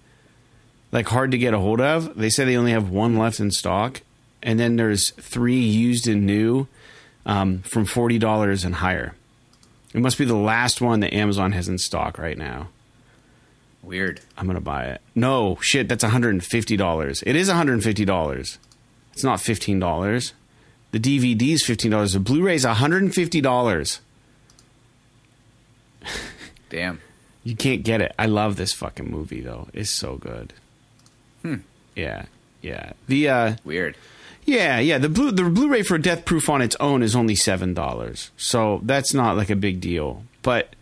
like 0.92 1.06
hard 1.08 1.30
to 1.32 1.38
get 1.38 1.52
a 1.52 1.58
hold 1.58 1.80
of. 1.80 2.16
They 2.16 2.30
say 2.30 2.46
they 2.46 2.56
only 2.56 2.72
have 2.72 2.88
one 2.88 3.18
left 3.18 3.38
in 3.38 3.50
stock, 3.50 4.00
and 4.42 4.58
then 4.58 4.76
there's 4.76 5.10
three 5.10 5.60
used 5.60 6.08
and 6.08 6.24
new 6.24 6.68
um, 7.26 7.58
from 7.60 7.84
forty 7.84 8.18
dollars 8.18 8.64
and 8.64 8.76
higher. 8.76 9.14
It 9.92 10.00
must 10.00 10.16
be 10.16 10.24
the 10.24 10.34
last 10.34 10.80
one 10.80 11.00
that 11.00 11.12
Amazon 11.12 11.52
has 11.52 11.68
in 11.68 11.76
stock 11.76 12.18
right 12.18 12.38
now. 12.38 12.68
Weird. 13.82 14.22
I'm 14.38 14.46
gonna 14.46 14.60
buy 14.62 14.86
it. 14.86 15.02
No 15.14 15.58
shit, 15.60 15.86
that's 15.86 16.02
150 16.02 16.76
dollars. 16.78 17.22
It 17.26 17.36
is 17.36 17.48
150 17.48 18.06
dollars. 18.06 18.58
It's 19.12 19.22
not 19.22 19.40
15 19.40 19.78
dollars. 19.78 20.32
The 20.96 21.18
DVD 21.18 21.52
is 21.52 21.62
15 21.62 21.90
dollars. 21.90 22.14
The 22.14 22.20
Blu-ray 22.20 22.54
is 22.54 22.64
150 22.64 23.40
dollars. 23.42 24.00
Damn. 26.70 27.00
You 27.44 27.54
can't 27.54 27.82
get 27.82 28.00
it. 28.00 28.14
I 28.18 28.24
love 28.24 28.56
this 28.56 28.72
fucking 28.72 29.10
movie 29.10 29.42
though. 29.42 29.68
It's 29.74 29.90
so 29.90 30.16
good. 30.16 30.54
Hmm. 31.42 31.56
Yeah, 31.94 32.24
yeah. 32.62 32.92
The 33.08 33.28
uh, 33.28 33.56
Weird. 33.62 33.96
Yeah, 34.46 34.78
yeah. 34.78 34.96
The 34.96 35.10
blue 35.10 35.32
the 35.32 35.44
Blu-ray 35.44 35.82
for 35.82 35.98
Death 35.98 36.24
Proof 36.24 36.48
on 36.48 36.62
its 36.62 36.76
own 36.80 37.02
is 37.02 37.14
only 37.14 37.34
seven 37.34 37.74
dollars, 37.74 38.30
so 38.38 38.80
that's 38.82 39.12
not 39.12 39.36
like 39.36 39.50
a 39.50 39.56
big 39.56 39.82
deal. 39.82 40.22
But 40.40 40.74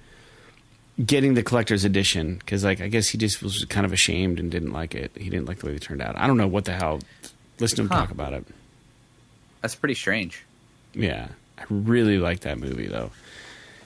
getting 1.04 1.34
the 1.34 1.42
collector's 1.42 1.84
edition 1.84 2.36
because, 2.36 2.62
like, 2.62 2.80
I 2.80 2.86
guess 2.86 3.08
he 3.08 3.18
just 3.18 3.42
was 3.42 3.64
kind 3.64 3.84
of 3.84 3.92
ashamed 3.92 4.38
and 4.38 4.48
didn't 4.48 4.72
like 4.72 4.94
it. 4.94 5.10
He 5.16 5.28
didn't 5.28 5.46
like 5.48 5.58
the 5.58 5.66
way 5.66 5.72
they 5.72 5.78
turned 5.80 6.00
out. 6.02 6.14
I 6.16 6.28
don't 6.28 6.36
know 6.36 6.46
what 6.46 6.66
the 6.66 6.72
hell. 6.74 7.00
Listen 7.58 7.76
to 7.78 7.82
him 7.82 7.88
Huh. 7.88 7.96
talk 7.96 8.10
about 8.12 8.32
it. 8.32 8.44
That's 9.64 9.74
pretty 9.74 9.94
strange. 9.94 10.44
Yeah, 10.92 11.28
I 11.56 11.62
really 11.70 12.18
like 12.18 12.40
that 12.40 12.58
movie 12.58 12.86
though. 12.86 13.12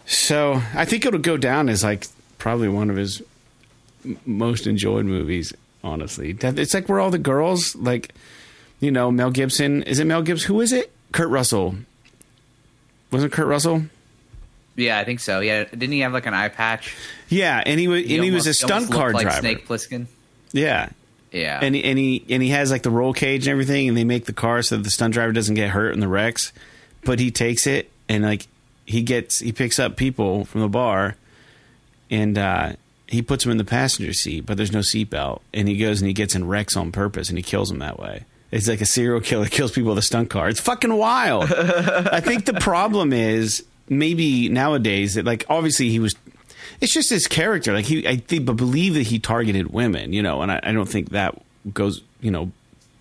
So 0.07 0.61
I 0.75 0.85
think 0.85 1.07
it'll 1.07 1.21
go 1.21 1.37
down 1.37 1.69
as 1.69 1.85
like 1.85 2.09
probably 2.39 2.69
one 2.69 2.91
of 2.91 2.97
his 2.97 3.23
most 4.27 4.67
enjoyed 4.67 5.05
movies. 5.07 5.53
Honestly, 5.85 6.37
it's 6.37 6.75
like 6.75 6.89
where 6.89 6.99
all 6.99 7.13
the 7.13 7.19
girls 7.19 7.77
like, 7.77 8.13
you 8.81 8.91
know, 8.91 9.13
Mel 9.13 9.31
Gibson. 9.31 9.85
Is 9.85 10.01
it 10.01 10.07
Mel 10.07 10.23
Gibson? 10.23 10.49
Who 10.49 10.61
is 10.61 10.73
it? 10.73 10.91
Kurt 11.13 11.29
Russell. 11.29 11.77
Wasn't 13.13 13.31
Kurt 13.31 13.47
Russell? 13.47 13.83
Yeah, 14.75 14.99
I 14.99 15.05
think 15.05 15.21
so. 15.21 15.39
Yeah, 15.39 15.63
didn't 15.63 15.93
he 15.93 16.01
have 16.01 16.13
like 16.13 16.27
an 16.27 16.35
eye 16.35 16.49
patch? 16.49 16.97
Yeah, 17.29 17.63
and 17.65 17.79
he 17.79 17.87
was 17.87 18.01
and 18.01 18.25
he 18.25 18.33
was 18.33 18.49
a 18.49 18.55
stunt 18.55 18.73
almost 18.73 18.93
car 18.93 19.13
like 19.13 19.27
driver. 19.27 19.41
Snake 19.43 19.69
Plissken. 19.69 20.07
Yeah, 20.51 20.89
Yeah, 21.33 21.61
and 21.63 21.75
he, 21.75 21.85
and 21.85 21.99
he 21.99 22.25
and 22.31 22.43
he 22.43 22.51
has 22.51 22.71
like 22.71 22.83
the 22.83 22.91
roll 22.91 23.13
cage 23.13 23.47
and 23.47 23.53
everything, 23.53 23.89
and 23.89 23.97
they 23.97 24.05
make 24.05 24.25
the 24.25 24.33
car 24.33 24.63
so 24.63 24.77
that 24.77 24.83
the 24.83 24.91
stunt 24.91 25.15
driver 25.15 25.33
doesn't 25.33 25.55
get 25.55 25.71
hurt 25.71 25.93
in 25.93 26.01
the 26.01 26.09
wrecks. 26.09 26.53
But 27.05 27.21
he 27.21 27.31
takes 27.31 27.67
it 27.67 27.91
and 28.09 28.25
like 28.25 28.47
he 28.87 29.03
gets 29.03 29.39
he 29.41 29.53
picks 29.53 29.79
up 29.79 29.97
people 29.97 30.45
from 30.45 30.63
the 30.63 30.69
bar, 30.69 31.17
and 32.11 32.39
uh, 32.39 32.73
he 33.07 33.23
puts 33.23 33.45
them 33.45 33.51
in 33.51 33.59
the 33.59 33.65
passenger 33.65 34.13
seat, 34.13 34.47
but 34.47 34.57
there's 34.57 34.73
no 34.73 34.81
seatbelt, 34.81 35.41
and 35.53 35.69
he 35.69 35.77
goes 35.77 36.01
and 36.01 36.09
he 36.09 36.15
gets 36.15 36.35
in 36.35 36.47
wrecks 36.47 36.77
on 36.77 36.93
purpose, 36.93 37.29
and 37.29 37.39
he 37.39 37.43
kills 37.43 37.69
them 37.69 37.79
that 37.81 37.99
way. 37.99 38.25
It's 38.51 38.67
like 38.67 38.81
a 38.81 38.87
serial 38.87 39.21
killer 39.21 39.47
kills 39.47 39.73
people 39.73 39.91
with 39.91 39.99
a 39.99 40.03
stunt 40.03 40.31
car. 40.31 40.49
It's 40.49 40.61
fucking 40.61 40.95
wild. 40.95 41.53
I 41.53 42.21
think 42.21 42.47
the 42.47 42.55
problem 42.55 43.13
is 43.13 43.65
maybe 43.91 44.49
nowadays 44.49 45.15
that 45.15 45.25
like 45.25 45.45
obviously 45.49 45.91
he 45.91 45.99
was 45.99 46.15
it's 46.81 46.93
just 46.93 47.11
his 47.11 47.27
character. 47.27 47.73
Like 47.73 47.85
he, 47.85 48.07
I 48.07 48.17
think, 48.17 48.47
but 48.47 48.57
believe 48.57 48.95
that 48.95 49.05
he 49.05 49.19
targeted 49.19 49.73
women, 49.73 50.13
you 50.13 50.23
know, 50.23 50.43
and 50.43 50.53
I, 50.53 50.61
I 50.63 50.73
don't 50.73 50.89
think 50.89 51.11
that 51.11 51.41
goes, 51.73 52.03
you 52.21 52.31
know, 52.31 52.53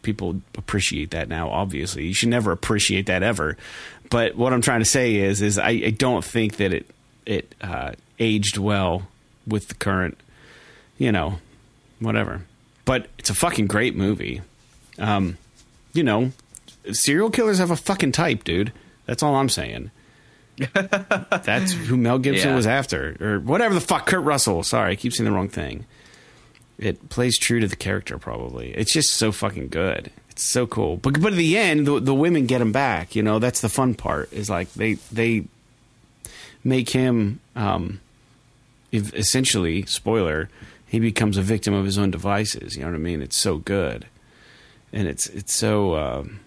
people 0.04 0.42
appreciate 0.58 1.12
that 1.12 1.30
now. 1.30 1.50
Obviously, 1.50 2.06
you 2.06 2.14
should 2.14 2.30
never 2.30 2.52
appreciate 2.52 3.08
that 3.08 3.24
ever. 3.24 3.58
But 4.10 4.36
what 4.36 4.54
I'm 4.54 4.62
trying 4.62 4.80
to 4.80 4.86
say 4.86 5.16
is, 5.16 5.42
is 5.42 5.58
I, 5.58 5.70
I 5.70 5.90
don't 5.90 6.24
think 6.24 6.58
that 6.58 6.74
it 6.74 6.90
it 7.26 7.54
uh, 7.62 7.92
aged 8.20 8.58
well 8.58 9.08
with 9.46 9.68
the 9.68 9.76
current, 9.76 10.18
you 10.98 11.12
know, 11.12 11.40
whatever. 12.00 12.44
But 12.86 13.08
it's 13.20 13.30
a 13.30 13.36
fucking 13.36 13.68
great 13.68 13.96
movie. 13.96 14.42
Um, 14.98 15.38
you 15.94 16.04
know, 16.04 16.32
serial 16.92 17.30
killers 17.30 17.60
have 17.60 17.72
a 17.72 17.76
fucking 17.76 18.14
type, 18.14 18.44
dude. 18.44 18.72
That's 19.06 19.22
all 19.22 19.36
I'm 19.36 19.50
saying. 19.50 19.92
That's 20.74 21.72
who 21.74 21.98
Mel 21.98 22.18
Gibson 22.20 22.50
Yeah. 22.50 22.56
was 22.56 22.66
after, 22.68 23.16
or 23.22 23.40
whatever 23.40 23.74
the 23.74 23.82
fuck. 23.82 24.06
Kurt 24.08 24.24
Russell. 24.24 24.64
Sorry, 24.64 24.94
I 24.94 24.96
keep 24.96 25.14
saying 25.14 25.30
the 25.30 25.36
wrong 25.36 25.50
thing. 25.50 25.86
It 26.80 27.10
plays 27.10 27.38
true 27.38 27.60
to 27.60 27.68
the 27.68 27.76
character. 27.76 28.18
Probably, 28.18 28.72
it's 28.72 28.92
just 28.94 29.12
so 29.12 29.32
fucking 29.32 29.70
good. 29.70 30.12
It's 30.30 30.44
so 30.44 30.66
cool. 30.68 30.98
But 30.98 31.22
but 31.22 31.34
at 31.34 31.38
the 31.38 31.58
end, 31.58 31.86
the, 31.88 32.00
the 32.00 32.14
women 32.14 32.46
get 32.48 32.62
him 32.62 32.72
back. 32.72 33.16
You 33.16 33.24
know, 33.24 33.40
that's 33.40 33.62
the 33.62 33.70
fun 33.70 33.94
part. 33.96 34.32
Is 34.34 34.50
like 34.50 34.72
they 34.74 34.94
they 35.12 35.46
make 36.64 36.90
him 36.90 37.40
um, 37.56 38.00
essentially 38.92 39.84
spoiler. 39.86 40.50
He 40.88 41.00
becomes 41.00 41.38
a 41.38 41.42
victim 41.42 41.74
of 41.74 41.86
his 41.86 41.98
own 41.98 42.12
devices. 42.12 42.76
You 42.76 42.84
know 42.84 42.90
what 42.90 42.96
I 42.96 43.00
mean? 43.00 43.22
It's 43.22 43.38
so 43.38 43.58
good, 43.58 44.06
and 44.94 45.08
it's 45.08 45.28
it's 45.28 45.54
so. 45.54 45.96
Um, 45.96 46.40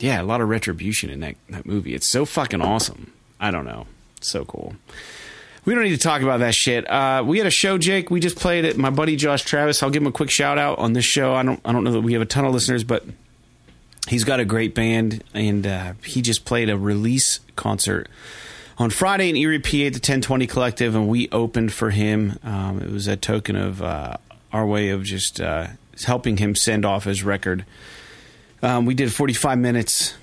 yeah, 0.00 0.20
a 0.20 0.24
lot 0.24 0.40
of 0.40 0.48
retribution 0.48 1.08
in 1.08 1.20
that, 1.20 1.36
that 1.50 1.64
movie. 1.66 1.94
It's 1.94 2.10
so 2.10 2.24
fucking 2.24 2.60
awesome. 2.60 3.12
I 3.44 3.50
don't 3.50 3.66
know. 3.66 3.86
So 4.22 4.46
cool. 4.46 4.74
We 5.66 5.74
don't 5.74 5.84
need 5.84 5.90
to 5.90 5.98
talk 5.98 6.22
about 6.22 6.40
that 6.40 6.54
shit. 6.54 6.90
Uh, 6.90 7.22
we 7.26 7.36
had 7.36 7.46
a 7.46 7.50
show, 7.50 7.76
Jake. 7.76 8.10
We 8.10 8.20
just 8.20 8.36
played 8.36 8.64
it. 8.64 8.78
My 8.78 8.88
buddy 8.88 9.16
Josh 9.16 9.42
Travis. 9.42 9.82
I'll 9.82 9.90
give 9.90 10.02
him 10.02 10.06
a 10.06 10.12
quick 10.12 10.30
shout 10.30 10.56
out 10.56 10.78
on 10.78 10.94
this 10.94 11.04
show. 11.04 11.34
I 11.34 11.42
don't. 11.42 11.60
I 11.62 11.72
don't 11.72 11.84
know 11.84 11.92
that 11.92 12.00
we 12.00 12.14
have 12.14 12.22
a 12.22 12.26
ton 12.26 12.46
of 12.46 12.54
listeners, 12.54 12.84
but 12.84 13.04
he's 14.08 14.24
got 14.24 14.40
a 14.40 14.46
great 14.46 14.74
band, 14.74 15.22
and 15.34 15.66
uh, 15.66 15.92
he 16.02 16.22
just 16.22 16.46
played 16.46 16.70
a 16.70 16.78
release 16.78 17.40
concert 17.54 18.08
on 18.78 18.88
Friday 18.88 19.28
in 19.28 19.36
Erie, 19.36 19.58
PA, 19.58 19.68
at 19.68 19.92
the 19.92 19.98
1020 19.98 20.46
Collective, 20.46 20.94
and 20.94 21.06
we 21.06 21.28
opened 21.30 21.72
for 21.72 21.90
him. 21.90 22.38
Um, 22.42 22.80
it 22.80 22.90
was 22.90 23.08
a 23.08 23.16
token 23.16 23.56
of 23.56 23.82
uh, 23.82 24.16
our 24.52 24.66
way 24.66 24.88
of 24.88 25.02
just 25.02 25.38
uh, 25.38 25.66
helping 26.04 26.38
him 26.38 26.54
send 26.54 26.84
off 26.86 27.04
his 27.04 27.22
record. 27.22 27.66
Um, 28.62 28.86
we 28.86 28.94
did 28.94 29.12
45 29.12 29.58
minutes, 29.58 30.14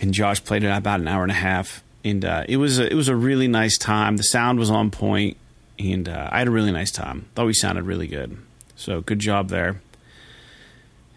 and 0.00 0.12
Josh 0.12 0.44
played 0.44 0.62
it 0.62 0.68
about 0.68 1.00
an 1.00 1.08
hour 1.08 1.22
and 1.22 1.32
a 1.32 1.34
half, 1.34 1.82
and 2.04 2.24
uh, 2.24 2.44
it 2.48 2.56
was 2.56 2.78
a, 2.78 2.90
it 2.90 2.94
was 2.94 3.08
a 3.08 3.16
really 3.16 3.48
nice 3.48 3.76
time. 3.78 4.16
The 4.16 4.22
sound 4.22 4.58
was 4.58 4.70
on 4.70 4.90
point, 4.90 5.36
and 5.78 6.08
uh, 6.08 6.28
I 6.30 6.38
had 6.38 6.48
a 6.48 6.50
really 6.50 6.72
nice 6.72 6.90
time. 6.90 7.26
Thought 7.34 7.46
we 7.46 7.54
sounded 7.54 7.84
really 7.84 8.06
good, 8.06 8.38
so 8.76 9.00
good 9.00 9.18
job 9.18 9.48
there. 9.48 9.80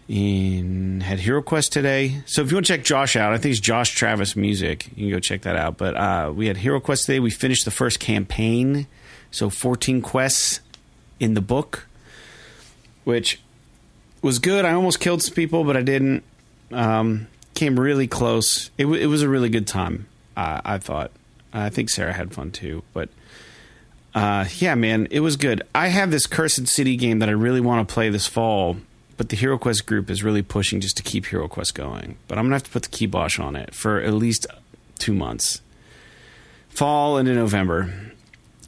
And 0.06 1.02
had 1.02 1.20
Hero 1.20 1.40
Quest 1.40 1.72
today. 1.72 2.20
So 2.26 2.42
if 2.42 2.50
you 2.50 2.56
want 2.56 2.66
to 2.66 2.76
check 2.76 2.84
Josh 2.84 3.16
out, 3.16 3.32
I 3.32 3.38
think 3.38 3.52
it's 3.52 3.60
Josh 3.60 3.94
Travis 3.94 4.36
Music. 4.36 4.86
You 4.88 5.06
can 5.06 5.10
go 5.12 5.18
check 5.18 5.42
that 5.42 5.56
out. 5.56 5.78
But 5.78 5.96
uh, 5.96 6.30
we 6.34 6.46
had 6.46 6.58
Hero 6.58 6.78
Quest 6.78 7.06
today. 7.06 7.20
We 7.20 7.30
finished 7.30 7.64
the 7.64 7.70
first 7.70 8.00
campaign, 8.00 8.86
so 9.30 9.48
14 9.48 10.02
quests 10.02 10.60
in 11.18 11.32
the 11.32 11.40
book, 11.40 11.86
which 13.04 13.40
was 14.20 14.38
good. 14.38 14.66
I 14.66 14.74
almost 14.74 15.00
killed 15.00 15.22
some 15.22 15.34
people, 15.34 15.64
but 15.64 15.74
I 15.74 15.82
didn't. 15.82 16.22
Um, 16.70 17.28
came 17.54 17.78
really 17.80 18.06
close. 18.06 18.70
It, 18.76 18.82
w- 18.84 19.00
it 19.00 19.06
was 19.06 19.22
a 19.22 19.28
really 19.28 19.48
good 19.48 19.66
time. 19.66 20.06
Uh, 20.36 20.60
I 20.64 20.78
thought. 20.78 21.10
I 21.52 21.70
think 21.70 21.88
Sarah 21.88 22.12
had 22.12 22.34
fun 22.34 22.50
too. 22.50 22.82
But 22.92 23.08
uh, 24.14 24.46
yeah, 24.58 24.74
man, 24.74 25.08
it 25.10 25.20
was 25.20 25.36
good. 25.36 25.62
I 25.74 25.88
have 25.88 26.10
this 26.10 26.26
Cursed 26.26 26.68
City 26.68 26.96
game 26.96 27.20
that 27.20 27.28
I 27.28 27.32
really 27.32 27.60
want 27.60 27.86
to 27.86 27.92
play 27.92 28.10
this 28.10 28.26
fall, 28.26 28.76
but 29.16 29.28
the 29.28 29.36
Hero 29.36 29.58
Quest 29.58 29.86
group 29.86 30.10
is 30.10 30.22
really 30.22 30.42
pushing 30.42 30.80
just 30.80 30.96
to 30.96 31.02
keep 31.02 31.26
Hero 31.26 31.48
Quest 31.48 31.74
going. 31.74 32.16
But 32.28 32.38
I'm 32.38 32.44
gonna 32.46 32.56
have 32.56 32.64
to 32.64 32.70
put 32.70 32.82
the 32.82 32.88
kibosh 32.88 33.38
on 33.38 33.56
it 33.56 33.74
for 33.74 34.00
at 34.00 34.14
least 34.14 34.46
two 34.98 35.14
months. 35.14 35.60
Fall 36.68 37.18
into 37.18 37.34
November. 37.34 37.92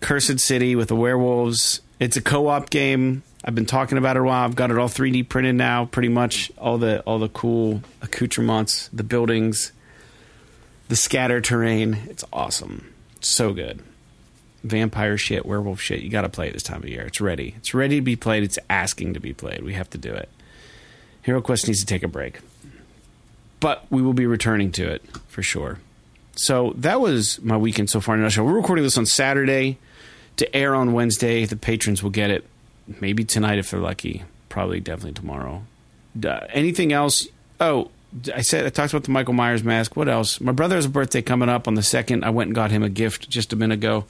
Cursed 0.01 0.39
City 0.39 0.77
with 0.77 0.89
the 0.89 0.97
werewolves. 0.97 1.81
It's 1.99 2.17
a 2.17 2.23
co-op 2.23 2.71
game. 2.71 3.23
I've 3.45 3.55
been 3.55 3.67
talking 3.67 3.99
about 3.99 4.17
it 4.17 4.21
a 4.21 4.25
while. 4.25 4.45
I've 4.45 4.57
got 4.57 4.71
it 4.71 4.79
all 4.79 4.89
3D 4.89 5.29
printed 5.29 5.55
now, 5.55 5.87
pretty 5.87 6.09
much 6.09 6.51
all 6.59 6.79
the 6.79 7.01
all 7.03 7.19
the 7.19 7.29
cool 7.29 7.83
accoutrements, 8.03 8.89
the 8.93 9.05
buildings, 9.05 9.73
the 10.89 10.97
scatter 10.97 11.41
terrain. 11.41 11.99
It's 12.09 12.25
awesome. 12.33 12.93
It's 13.17 13.29
so 13.29 13.53
good. 13.53 13.83
Vampire 14.63 15.17
shit, 15.17 15.47
werewolf 15.47 15.81
shit. 15.81 16.01
You 16.01 16.11
got 16.11 16.23
to 16.23 16.29
play 16.29 16.49
it 16.49 16.53
this 16.53 16.63
time 16.63 16.83
of 16.83 16.89
year. 16.89 17.03
It's 17.03 17.21
ready. 17.21 17.55
It's 17.59 17.75
ready 17.75 17.97
to 17.97 18.03
be 18.03 18.17
played. 18.17 18.43
It's 18.43 18.59
asking 18.69 19.15
to 19.15 19.21
be 19.21 19.33
played. 19.33 19.63
We 19.63 19.75
have 19.75 19.91
to 19.91 19.99
do 19.99 20.13
it. 20.13 20.29
Hero 21.23 21.41
Quest 21.41 21.67
needs 21.67 21.81
to 21.81 21.87
take 21.87 22.03
a 22.03 22.09
break. 22.09 22.41
But 23.61 23.85
we 23.91 24.03
will 24.03 24.13
be 24.13 24.27
returning 24.27 24.73
to 24.73 24.89
it 24.89 25.03
for 25.29 25.43
sure. 25.43 25.79
So 26.35 26.75
that 26.77 27.01
was 27.01 27.41
my 27.43 27.57
weekend 27.57 27.91
so 27.91 28.01
far 28.01 28.15
in 28.15 28.21
a 28.21 28.25
nutshell. 28.25 28.45
We're 28.45 28.53
recording 28.53 28.85
this 28.85 28.99
on 28.99 29.07
Saturday 29.07 29.79
to 30.37 30.55
air 30.55 30.75
on 30.75 30.93
Wednesday. 30.93 31.47
The 31.47 31.57
patrons 31.57 32.03
will 32.03 32.11
get 32.11 32.31
it 32.31 32.45
maybe 33.01 33.25
tonight 33.25 33.59
if 33.59 33.71
they're 33.71 33.81
lucky. 33.81 34.25
Probably 34.49 34.81
definitely 34.81 35.13
tomorrow. 35.13 35.63
Uh, 36.25 36.47
anything 36.51 36.93
else? 36.93 37.27
Oh, 37.61 37.91
I 38.35 38.43
said 38.43 38.67
I 38.67 38.71
talked 38.71 38.93
about 38.93 39.05
the 39.05 39.11
Michael 39.11 39.35
Myers 39.35 39.65
mask. 39.65 39.97
What 39.97 40.09
else? 40.09 40.41
My 40.41 40.53
brother 40.53 40.77
has 40.77 40.87
a 40.87 40.91
birthday 40.91 41.23
coming 41.23 41.49
up 41.49 41.69
on 41.69 41.75
the 41.75 41.83
second. 41.83 42.25
I 42.25 42.31
went 42.31 42.49
and 42.49 42.55
got 42.55 42.71
him 42.71 42.83
a 42.83 42.89
gift 42.89 43.29
just 43.29 43.53
a 43.53 43.57
minute 43.57 43.75
ago. 43.75 44.05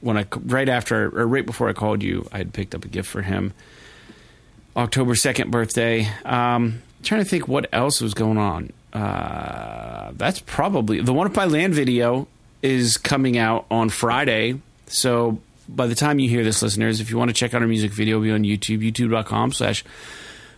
When 0.00 0.16
I 0.16 0.26
right 0.44 0.68
after 0.68 1.06
or 1.18 1.26
right 1.26 1.46
before 1.46 1.68
I 1.68 1.72
called 1.72 2.02
you, 2.02 2.28
I 2.32 2.38
had 2.38 2.52
picked 2.52 2.74
up 2.74 2.84
a 2.84 2.88
gift 2.88 3.08
for 3.08 3.22
him. 3.22 3.52
October 4.76 5.14
second 5.14 5.50
birthday. 5.50 6.08
Um, 6.24 6.82
trying 7.02 7.22
to 7.22 7.28
think 7.28 7.48
what 7.48 7.68
else 7.72 8.00
was 8.00 8.14
going 8.14 8.38
on. 8.38 8.72
Uh, 8.92 10.12
that's 10.14 10.40
probably 10.40 11.00
the 11.00 11.12
one 11.12 11.26
if 11.26 11.32
by 11.32 11.44
land 11.44 11.74
video 11.74 12.28
is 12.62 12.96
coming 12.96 13.38
out 13.38 13.66
on 13.70 13.88
Friday. 13.88 14.60
So 14.86 15.40
by 15.68 15.86
the 15.86 15.94
time 15.94 16.18
you 16.18 16.28
hear 16.28 16.44
this, 16.44 16.62
listeners, 16.62 17.00
if 17.00 17.10
you 17.10 17.18
want 17.18 17.28
to 17.28 17.34
check 17.34 17.54
out 17.54 17.62
our 17.62 17.68
music 17.68 17.92
video, 17.92 18.20
be 18.20 18.30
on 18.30 18.42
YouTube, 18.42 18.78
youtube.com 18.80 19.52
slash 19.52 19.84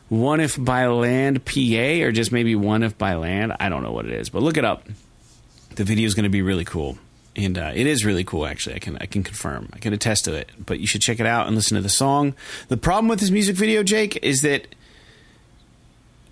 one 0.08 0.40
if 0.40 0.62
by 0.62 0.86
land 0.86 1.44
PA 1.44 2.04
or 2.04 2.12
just 2.12 2.32
maybe 2.32 2.54
one 2.54 2.82
if 2.82 2.96
by 2.96 3.14
land. 3.14 3.54
I 3.60 3.68
don't 3.68 3.82
know 3.82 3.92
what 3.92 4.06
it 4.06 4.12
is, 4.12 4.30
but 4.30 4.42
look 4.42 4.56
it 4.56 4.64
up. 4.64 4.86
The 5.74 5.84
video 5.84 6.06
is 6.06 6.14
going 6.14 6.24
to 6.24 6.30
be 6.30 6.42
really 6.42 6.64
cool. 6.64 6.98
And 7.36 7.56
uh, 7.56 7.72
it 7.74 7.86
is 7.86 8.04
really 8.04 8.24
cool, 8.24 8.46
actually. 8.46 8.74
I 8.74 8.78
can 8.80 8.96
I 8.96 9.06
can 9.06 9.22
confirm. 9.22 9.68
I 9.72 9.78
can 9.78 9.92
attest 9.92 10.24
to 10.24 10.34
it. 10.34 10.50
But 10.58 10.80
you 10.80 10.86
should 10.86 11.02
check 11.02 11.20
it 11.20 11.26
out 11.26 11.46
and 11.46 11.54
listen 11.54 11.76
to 11.76 11.82
the 11.82 11.88
song. 11.88 12.34
The 12.66 12.76
problem 12.76 13.06
with 13.08 13.20
this 13.20 13.30
music 13.30 13.54
video, 13.54 13.84
Jake, 13.84 14.18
is 14.24 14.40
that 14.40 14.74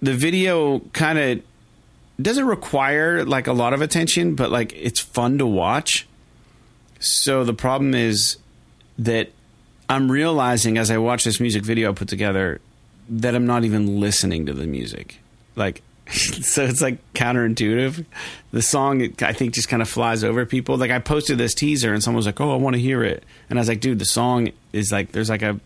the 0.02 0.14
video 0.14 0.80
kind 0.92 1.18
of 1.18 1.42
doesn't 2.20 2.46
require 2.46 3.24
like 3.24 3.46
a 3.46 3.52
lot 3.52 3.72
of 3.72 3.82
attention, 3.82 4.34
but 4.34 4.50
like 4.50 4.72
it's 4.74 5.00
fun 5.00 5.38
to 5.38 5.46
watch. 5.46 6.08
So 6.98 7.44
the 7.44 7.54
problem 7.54 7.94
is 7.94 8.38
that 8.98 9.30
I'm 9.88 10.10
realizing 10.10 10.78
as 10.78 10.90
I 10.90 10.98
watch 10.98 11.24
this 11.24 11.38
music 11.38 11.62
video 11.62 11.90
I 11.90 11.94
put 11.94 12.08
together 12.08 12.60
that 13.08 13.34
I'm 13.34 13.46
not 13.46 13.64
even 13.64 14.00
listening 14.00 14.46
to 14.46 14.52
the 14.52 14.66
music. 14.66 15.18
Like 15.54 15.82
so 16.10 16.62
it's 16.62 16.80
like 16.80 16.98
counterintuitive. 17.14 18.04
The 18.52 18.62
song, 18.62 19.02
I 19.22 19.32
think, 19.32 19.54
just 19.54 19.68
kind 19.68 19.82
of 19.82 19.88
flies 19.88 20.22
over 20.22 20.46
people. 20.46 20.76
Like 20.76 20.90
I 20.90 20.98
posted 21.00 21.38
this 21.38 21.54
teaser, 21.54 21.92
and 21.92 22.02
someone 22.02 22.18
was 22.18 22.26
like, 22.26 22.40
"Oh, 22.40 22.52
I 22.52 22.56
want 22.56 22.74
to 22.74 22.80
hear 22.80 23.02
it," 23.02 23.24
and 23.50 23.58
I 23.58 23.60
was 23.60 23.68
like, 23.68 23.80
"Dude, 23.80 23.98
the 23.98 24.04
song 24.04 24.50
is 24.72 24.92
like 24.92 25.12
there's 25.12 25.28
like 25.28 25.42
a 25.42 25.58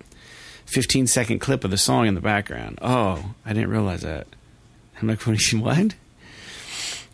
15 0.66 1.06
second 1.06 1.40
clip 1.40 1.64
of 1.64 1.70
the 1.70 1.78
song 1.78 2.06
in 2.06 2.14
the 2.14 2.20
background." 2.22 2.78
Oh, 2.80 3.34
I 3.44 3.52
didn't 3.52 3.70
realize 3.70 4.00
that. 4.00 4.26
I'm 5.00 5.08
like, 5.08 5.20
"What?" 5.52 5.94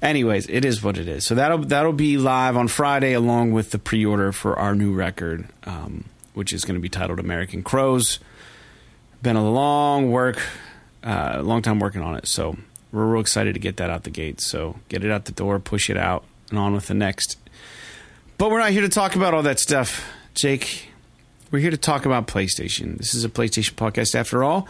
Anyways, 0.02 0.46
it 0.48 0.64
is 0.64 0.82
what 0.82 0.98
it 0.98 1.08
is. 1.08 1.26
So 1.26 1.34
that'll 1.34 1.58
that'll 1.58 1.92
be 1.92 2.18
live 2.18 2.56
on 2.56 2.68
Friday, 2.68 3.12
along 3.12 3.52
with 3.52 3.70
the 3.72 3.78
pre-order 3.78 4.30
for 4.30 4.56
our 4.56 4.74
new 4.76 4.94
record, 4.94 5.48
um, 5.64 6.04
which 6.34 6.52
is 6.52 6.64
going 6.64 6.76
to 6.76 6.80
be 6.80 6.88
titled 6.88 7.18
"American 7.18 7.64
Crows." 7.64 8.20
Been 9.26 9.34
a 9.34 9.50
long 9.50 10.12
work, 10.12 10.40
uh, 11.02 11.40
long 11.42 11.60
time 11.60 11.80
working 11.80 12.00
on 12.00 12.14
it. 12.14 12.28
So 12.28 12.56
we're 12.92 13.06
real 13.06 13.20
excited 13.20 13.54
to 13.54 13.58
get 13.58 13.76
that 13.78 13.90
out 13.90 14.04
the 14.04 14.10
gate. 14.10 14.40
So 14.40 14.76
get 14.88 15.02
it 15.02 15.10
out 15.10 15.24
the 15.24 15.32
door, 15.32 15.58
push 15.58 15.90
it 15.90 15.96
out, 15.96 16.22
and 16.50 16.60
on 16.60 16.74
with 16.74 16.86
the 16.86 16.94
next. 16.94 17.36
But 18.38 18.52
we're 18.52 18.60
not 18.60 18.70
here 18.70 18.82
to 18.82 18.88
talk 18.88 19.16
about 19.16 19.34
all 19.34 19.42
that 19.42 19.58
stuff, 19.58 20.08
Jake. 20.34 20.90
We're 21.50 21.58
here 21.58 21.72
to 21.72 21.76
talk 21.76 22.06
about 22.06 22.28
PlayStation. 22.28 22.98
This 22.98 23.16
is 23.16 23.24
a 23.24 23.28
PlayStation 23.28 23.72
podcast 23.72 24.14
after 24.14 24.44
all. 24.44 24.68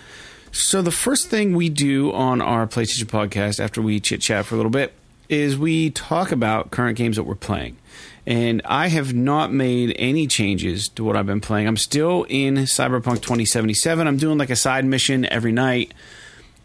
So 0.53 0.81
the 0.81 0.91
first 0.91 1.29
thing 1.29 1.55
we 1.55 1.69
do 1.69 2.11
on 2.15 2.41
our 2.41 2.67
PlayStation 2.67 3.05
podcast 3.05 3.63
after 3.63 3.83
we 3.83 4.01
chit 4.01 4.23
chat 4.23 4.47
for 4.47 4.55
a 4.55 4.57
little 4.57 4.71
bit 4.71 4.95
is 5.29 5.59
we 5.59 5.91
talk 5.91 6.33
about 6.33 6.71
current 6.71 6.97
games 6.97 7.17
that 7.17 7.25
we're 7.25 7.35
playing. 7.35 7.77
And 8.27 8.61
I 8.65 8.89
have 8.89 9.15
not 9.15 9.53
made 9.53 9.95
any 9.99 10.27
changes 10.27 10.89
to 10.91 11.05
what 11.05 11.17
I've 11.17 11.27
been 11.27 11.41
playing. 11.41 11.69
I'm 11.69 11.77
still 11.77 12.27
in 12.29 12.55
Cyberpunk 12.55 13.23
2077. 13.23 14.07
I'm 14.07 14.17
doing 14.17 14.37
like 14.37 14.51
a 14.51 14.57
side 14.57 14.85
mission 14.85 15.25
every 15.27 15.53
night, 15.53 15.95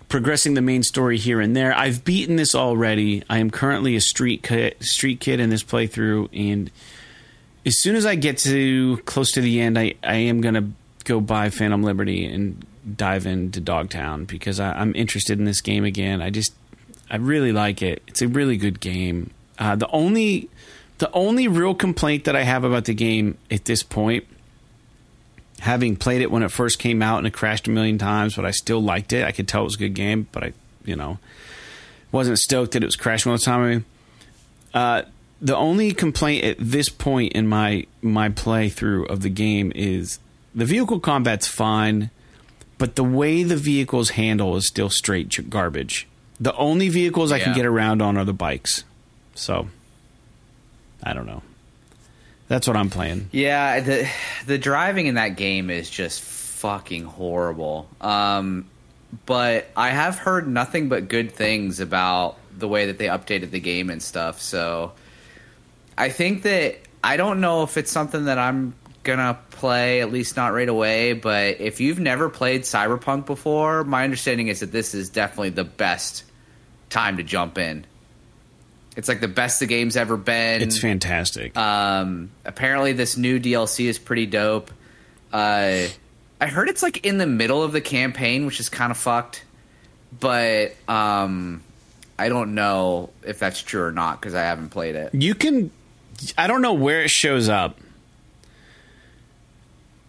progressing 0.10 0.56
the 0.56 0.62
main 0.62 0.82
story 0.82 1.18
here 1.18 1.40
and 1.40 1.56
there. 1.56 1.74
I've 1.78 2.04
beaten 2.04 2.36
this 2.36 2.56
already. 2.56 3.24
I 3.30 3.38
am 3.38 3.52
currently 3.52 3.96
a 3.96 4.02
street 4.02 4.42
kid, 4.42 4.76
street 4.82 5.20
kid 5.20 5.40
in 5.40 5.52
this 5.52 5.64
playthrough, 5.64 6.30
and 6.34 6.72
as 7.66 7.80
soon 7.80 7.96
as 7.96 8.06
I 8.06 8.16
get 8.16 8.40
to 8.40 8.98
close 9.06 9.32
to 9.34 9.42
the 9.42 9.62
end, 9.62 9.78
I, 9.78 9.94
I 10.04 10.16
am 10.16 10.42
to 10.42 10.72
go 11.04 11.20
buy 11.20 11.50
Phantom 11.50 11.84
Liberty 11.84 12.26
and 12.26 12.66
dive 12.98 13.26
into 13.26 13.60
Dogtown 13.60 14.26
because 14.26 14.60
I, 14.60 14.74
I'm 14.74 14.96
interested 14.96 15.38
in 15.38 15.46
this 15.46 15.62
game 15.62 15.84
again. 15.84 16.22
I 16.22 16.30
just 16.30 16.54
I 17.10 17.18
really 17.18 17.52
like 17.52 17.82
it. 17.82 18.02
It's 18.08 18.22
a 18.22 18.28
really 18.28 18.58
good 18.58 18.80
game. 18.80 19.32
Uh, 19.60 19.76
the 19.76 19.88
only 19.90 20.50
the 21.02 21.12
only 21.14 21.48
real 21.48 21.74
complaint 21.74 22.26
that 22.26 22.36
I 22.36 22.44
have 22.44 22.64
about 22.64 22.86
the 22.86 22.94
game 22.94 23.36
at 23.50 23.66
this 23.66 23.82
point, 23.82 24.24
having 25.60 25.96
played 25.96 26.22
it 26.22 26.30
when 26.30 26.44
it 26.44 26.52
first 26.52 26.78
came 26.78 27.02
out 27.02 27.18
and 27.18 27.26
it 27.26 27.34
crashed 27.34 27.68
a 27.68 27.72
million 27.72 27.98
times, 27.98 28.36
but 28.36 28.46
I 28.46 28.52
still 28.52 28.84
liked 28.84 29.12
it. 29.12 29.26
I 29.26 29.32
could 29.32 29.48
tell 29.48 29.62
it 29.62 29.64
was 29.64 29.76
a 29.76 29.80
good 29.80 29.96
game, 29.96 30.28
but 30.32 30.44
I, 30.44 30.54
you 30.86 30.96
know, 30.96 31.18
wasn't 32.12 32.38
stoked 32.38 32.74
that 32.74 32.84
it 32.84 32.86
was 32.86 32.96
crashing 32.96 33.32
all 33.32 33.40
the 33.40 33.44
time. 33.44 33.86
Uh, 34.76 35.02
the 35.42 35.58
only 35.58 35.92
complaint 35.92 36.46
at 36.46 36.58
this 36.60 36.88
point 36.88 37.34
in 37.34 37.48
my 37.48 37.88
my 38.04 38.30
playthrough 38.30 39.10
of 39.10 39.22
the 39.22 39.30
game 39.30 39.72
is 39.74 40.20
the 40.54 40.66
vehicle 40.66 41.00
combat's 41.00 41.48
fine, 41.48 42.12
but 42.78 42.96
the 42.96 43.04
way 43.04 43.42
the 43.42 43.58
vehicles 43.58 44.12
handle 44.12 44.56
is 44.56 44.68
still 44.68 44.92
straight 44.92 45.50
garbage. 45.50 46.08
The 46.40 46.56
only 46.58 46.90
vehicles 46.90 47.32
I 47.32 47.40
can 47.40 47.56
get 47.56 47.66
around 47.66 48.04
on 48.04 48.18
are 48.18 48.26
the 48.26 48.34
bikes. 48.34 48.84
So 49.34 49.68
I 51.04 51.14
don't 51.14 51.26
know. 51.26 51.42
That's 52.48 52.68
what 52.68 52.76
I'm 52.76 52.90
playing. 52.90 53.30
Yeah, 53.32 53.80
the 53.80 54.10
the 54.46 54.58
driving 54.58 55.08
in 55.08 55.16
that 55.16 55.38
game 55.38 55.70
is 55.70 55.90
just 55.90 56.22
fucking 56.22 57.06
horrible. 57.06 57.88
Um, 58.02 58.68
but 59.26 59.68
I 59.76 59.90
have 59.90 60.18
heard 60.18 60.48
nothing 60.48 60.90
but 60.90 61.08
good 61.08 61.32
things 61.32 61.80
about 61.80 62.38
the 62.58 62.68
way 62.68 62.88
that 62.88 62.98
they 62.98 63.06
updated 63.06 63.52
the 63.52 63.60
game 63.60 63.90
and 63.90 64.02
stuff. 64.02 64.42
So 64.42 64.92
I 65.98 66.10
think 66.10 66.44
that 66.44 66.78
I 67.04 67.18
don't 67.18 67.42
know 67.42 67.64
if 67.64 67.78
it's 67.78 67.92
something 67.92 68.26
that 68.26 68.38
I'm 68.38 68.76
gonna 69.04 69.40
play, 69.52 70.02
at 70.02 70.12
least 70.12 70.36
not 70.36 70.54
right 70.54 70.70
away. 70.70 71.14
But 71.14 71.62
if 71.62 71.80
you've 71.80 72.00
never 72.00 72.30
played 72.30 72.64
Cyberpunk 72.64 73.26
before, 73.26 73.84
my 73.84 74.04
understanding 74.04 74.48
is 74.48 74.60
that 74.60 74.72
this 74.72 74.94
is 74.94 75.10
definitely 75.10 75.50
the 75.50 75.64
best 75.64 76.24
time 76.90 77.18
to 77.18 77.24
jump 77.24 77.58
in. 77.58 77.86
It's 78.98 79.08
like 79.08 79.22
the 79.22 79.28
best 79.28 79.60
the 79.60 79.68
game's 79.68 79.96
ever 79.96 80.18
been. 80.18 80.62
It's 80.62 80.78
fantastic. 80.80 81.56
Um, 81.56 82.32
apparently, 82.44 82.94
this 82.94 83.16
new 83.18 83.40
DLC 83.40 83.86
is 83.86 83.98
pretty 83.98 84.26
dope. 84.26 84.70
Uh, 85.32 85.84
I 86.42 86.48
heard 86.48 86.68
it's 86.68 86.84
like 86.84 87.06
in 87.06 87.18
the 87.18 87.28
middle 87.28 87.64
of 87.64 87.72
the 87.72 87.82
campaign, 87.82 88.46
which 88.46 88.60
is 88.60 88.68
kind 88.70 88.92
of 88.92 88.98
fucked. 88.98 89.46
But 90.20 90.76
um, 90.90 91.64
I 92.20 92.28
don't 92.30 92.54
know 92.54 93.12
if 93.24 93.40
that's 93.40 93.62
true 93.62 93.84
or 93.84 93.92
not 93.92 94.20
because 94.20 94.36
I 94.36 94.42
haven't 94.42 94.70
played 94.70 94.96
it. 94.96 95.16
you 95.16 95.36
can 95.36 95.72
I 96.38 96.48
don't 96.48 96.62
know 96.62 96.74
where 96.74 97.02
it 97.02 97.10
shows 97.10 97.48
up 97.50 97.80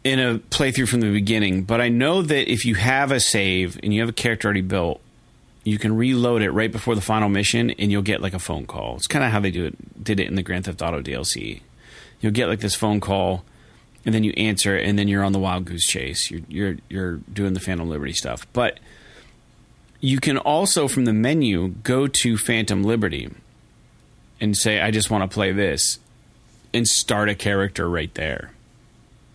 in 0.05 0.19
a 0.19 0.39
playthrough 0.39 0.89
from 0.89 1.01
the 1.01 1.13
beginning, 1.13 1.63
but 1.63 1.81
I 1.81 1.89
know 1.89 2.23
that 2.23 2.51
if 2.51 2.65
you 2.65 2.75
have 2.75 3.13
a 3.13 3.21
save 3.21 3.79
and 3.83 3.95
you 3.95 4.01
have 4.01 4.09
a 4.09 4.13
character 4.13 4.49
already 4.49 4.61
built, 4.63 5.01
you 5.65 5.79
can 5.79 5.97
reload 5.97 6.43
it 6.43 6.51
right 6.51 6.73
before 6.73 6.95
the 6.95 7.01
final 7.01 7.29
mission 7.29 7.71
and 7.71 7.93
you'll 7.93 8.03
get 8.03 8.21
like 8.21 8.35
a 8.35 8.39
phone 8.39 8.67
call. 8.67 8.97
It's 8.97 9.07
kind 9.07 9.25
of 9.25 9.31
how 9.31 9.41
they 9.41 9.51
do 9.51 9.67
it 9.67 10.05
did 10.05 10.19
it 10.19 10.29
in 10.29 10.35
the 10.35 10.43
Grand 10.43 10.65
Theft 10.65 10.83
Auto 10.83 11.01
DLC. 11.01 11.61
You'll 12.21 12.33
get 12.33 12.49
like 12.49 12.61
this 12.61 12.75
phone 12.75 13.01
call 13.01 13.45
and 14.05 14.15
then 14.15 14.25
you 14.25 14.33
answer 14.33 14.77
and 14.77 14.99
then 14.99 15.09
you're 15.09 15.23
on 15.23 15.33
the 15.33 15.39
wild 15.39 15.65
goose 15.65 15.87
chase. 15.87 16.31
You're 16.31 16.43
you're 16.49 16.77
you're 16.89 17.17
doing 17.33 17.55
the 17.55 17.61
Phantom 17.61 17.89
Liberty 17.89 18.13
stuff. 18.13 18.47
But 18.53 18.81
you 20.01 20.19
can 20.19 20.39
also 20.39 20.89
from 20.89 21.05
the 21.05 21.13
menu 21.13 21.69
go 21.69 22.09
to 22.09 22.37
Phantom 22.37 22.83
Liberty 22.83 23.31
and 24.41 24.57
say 24.57 24.81
I 24.81 24.91
just 24.91 25.11
want 25.11 25.29
to 25.29 25.33
play 25.33 25.53
this 25.53 26.01
and 26.75 26.89
start 26.89 27.29
a 27.29 27.35
character 27.35 27.89
right 27.89 28.13
there, 28.15 28.53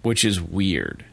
which 0.02 0.26
is 0.26 0.42
weird. 0.42 1.06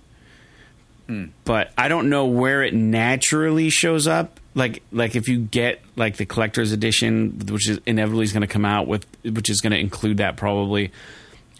But 1.44 1.72
I 1.76 1.88
don't 1.88 2.08
know 2.08 2.26
where 2.26 2.62
it 2.62 2.74
naturally 2.74 3.70
shows 3.70 4.06
up. 4.06 4.40
Like 4.54 4.82
like 4.92 5.16
if 5.16 5.28
you 5.28 5.38
get 5.38 5.80
like 5.96 6.16
the 6.16 6.26
collector's 6.26 6.72
edition, 6.72 7.38
which 7.48 7.68
is 7.68 7.80
inevitably 7.86 8.24
is 8.24 8.32
going 8.32 8.42
to 8.42 8.46
come 8.46 8.64
out 8.64 8.86
with, 8.86 9.06
which 9.24 9.50
is 9.50 9.60
going 9.60 9.72
to 9.72 9.78
include 9.78 10.18
that 10.18 10.36
probably, 10.36 10.92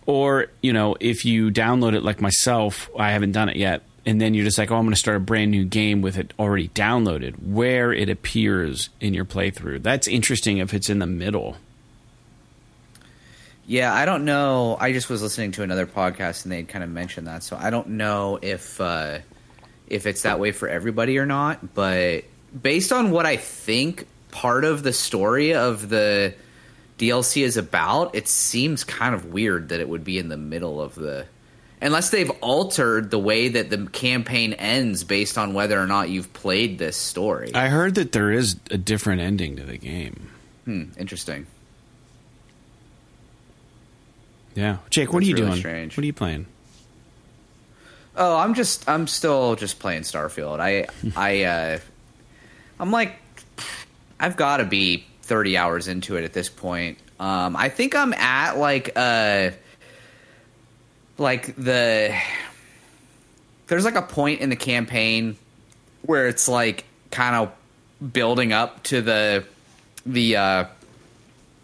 or 0.06 0.46
you 0.62 0.72
know 0.72 0.96
if 1.00 1.24
you 1.24 1.50
download 1.50 1.94
it 1.94 2.02
like 2.02 2.20
myself, 2.20 2.88
I 2.98 3.10
haven't 3.10 3.32
done 3.32 3.48
it 3.48 3.56
yet, 3.56 3.82
and 4.06 4.20
then 4.20 4.32
you're 4.32 4.44
just 4.44 4.58
like, 4.58 4.70
oh, 4.70 4.76
I'm 4.76 4.84
going 4.84 4.94
to 4.94 4.98
start 4.98 5.16
a 5.16 5.20
brand 5.20 5.50
new 5.50 5.64
game 5.64 6.02
with 6.02 6.16
it 6.16 6.32
already 6.38 6.68
downloaded, 6.68 7.34
where 7.42 7.92
it 7.92 8.08
appears 8.08 8.90
in 9.00 9.12
your 9.12 9.24
playthrough. 9.24 9.82
That's 9.82 10.06
interesting 10.06 10.58
if 10.58 10.72
it's 10.72 10.88
in 10.88 11.00
the 11.00 11.06
middle. 11.06 11.56
Yeah, 13.66 13.94
I 13.94 14.04
don't 14.04 14.24
know. 14.26 14.76
I 14.78 14.92
just 14.92 15.08
was 15.08 15.22
listening 15.22 15.52
to 15.52 15.62
another 15.62 15.86
podcast 15.86 16.44
and 16.44 16.52
they 16.52 16.64
kind 16.64 16.84
of 16.84 16.90
mentioned 16.90 17.26
that, 17.26 17.42
so 17.42 17.56
I 17.56 17.70
don't 17.70 17.88
know 17.90 18.38
if 18.42 18.80
uh, 18.80 19.20
if 19.88 20.06
it's 20.06 20.22
that 20.22 20.38
way 20.40 20.52
for 20.52 20.68
everybody 20.68 21.18
or 21.18 21.26
not. 21.26 21.74
But 21.74 22.24
based 22.60 22.92
on 22.92 23.10
what 23.10 23.26
I 23.26 23.36
think 23.36 24.06
part 24.30 24.64
of 24.64 24.82
the 24.82 24.92
story 24.92 25.54
of 25.54 25.88
the 25.88 26.34
DLC 26.98 27.42
is 27.42 27.56
about, 27.56 28.14
it 28.14 28.28
seems 28.28 28.84
kind 28.84 29.14
of 29.14 29.26
weird 29.26 29.68
that 29.70 29.80
it 29.80 29.88
would 29.88 30.04
be 30.04 30.18
in 30.18 30.28
the 30.28 30.36
middle 30.36 30.80
of 30.80 30.94
the. 30.94 31.26
Unless 31.80 32.10
they've 32.10 32.30
altered 32.40 33.10
the 33.10 33.18
way 33.18 33.48
that 33.48 33.68
the 33.68 33.86
campaign 33.88 34.54
ends 34.54 35.04
based 35.04 35.36
on 35.36 35.52
whether 35.52 35.78
or 35.78 35.86
not 35.86 36.08
you've 36.08 36.32
played 36.32 36.78
this 36.78 36.96
story. 36.96 37.54
I 37.54 37.68
heard 37.68 37.96
that 37.96 38.12
there 38.12 38.30
is 38.30 38.56
a 38.70 38.78
different 38.78 39.20
ending 39.20 39.56
to 39.56 39.64
the 39.64 39.76
game. 39.76 40.30
Hmm, 40.64 40.84
interesting. 40.96 41.46
Yeah, 44.54 44.78
Jake, 44.88 45.12
what 45.12 45.20
That's 45.20 45.26
are 45.26 45.28
you 45.30 45.34
really 45.34 45.46
doing? 45.48 45.58
strange. 45.58 45.96
What 45.96 46.04
are 46.04 46.06
you 46.06 46.12
playing? 46.12 46.46
Oh, 48.16 48.36
I'm 48.36 48.54
just 48.54 48.88
I'm 48.88 49.06
still 49.06 49.56
just 49.56 49.78
playing 49.78 50.02
Starfield. 50.02 50.60
I 50.60 50.86
I 51.16 51.44
uh 51.44 51.78
I'm 52.78 52.90
like 52.90 53.16
I've 54.18 54.36
got 54.36 54.58
to 54.58 54.64
be 54.64 55.04
30 55.22 55.56
hours 55.56 55.88
into 55.88 56.16
it 56.16 56.24
at 56.24 56.32
this 56.32 56.48
point. 56.48 56.98
Um 57.18 57.56
I 57.56 57.68
think 57.68 57.94
I'm 57.94 58.12
at 58.12 58.56
like 58.56 58.92
uh 58.96 59.50
like 61.18 61.54
the 61.56 62.16
there's 63.66 63.84
like 63.84 63.96
a 63.96 64.02
point 64.02 64.40
in 64.40 64.50
the 64.50 64.56
campaign 64.56 65.36
where 66.02 66.28
it's 66.28 66.48
like 66.48 66.84
kind 67.10 67.34
of 67.36 68.12
building 68.12 68.52
up 68.52 68.82
to 68.84 69.00
the 69.02 69.44
the 70.06 70.36
uh 70.36 70.40
I 70.42 70.66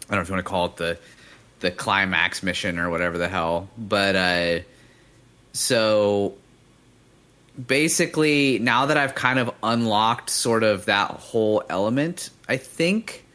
don't 0.09 0.17
know 0.17 0.21
if 0.21 0.27
you 0.27 0.33
want 0.33 0.45
to 0.45 0.49
call 0.49 0.65
it 0.65 0.75
the 0.77 0.97
the 1.61 1.71
climax 1.71 2.41
mission 2.41 2.79
or 2.79 2.89
whatever 2.89 3.17
the 3.17 3.29
hell, 3.29 3.69
but 3.77 4.15
uh 4.15 4.59
so 5.53 6.35
basically 7.67 8.59
now 8.59 8.87
that 8.87 8.97
I've 8.97 9.15
kind 9.15 9.39
of 9.39 9.51
unlocked 9.63 10.29
sort 10.29 10.63
of 10.63 10.85
that 10.85 11.11
whole 11.11 11.63
element, 11.69 12.29
I 12.47 12.57
think 12.57 13.25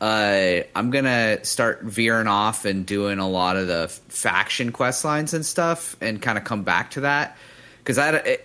uh, 0.00 0.60
I'm 0.74 0.90
gonna 0.90 1.44
start 1.44 1.82
veering 1.82 2.26
off 2.26 2.64
and 2.64 2.84
doing 2.84 3.18
a 3.18 3.28
lot 3.28 3.56
of 3.56 3.66
the 3.66 3.88
faction 4.08 4.72
quest 4.72 5.04
lines 5.04 5.34
and 5.34 5.46
stuff, 5.46 5.96
and 6.00 6.20
kind 6.20 6.36
of 6.36 6.44
come 6.44 6.62
back 6.62 6.92
to 6.92 7.00
that. 7.00 7.36
Because 7.82 7.98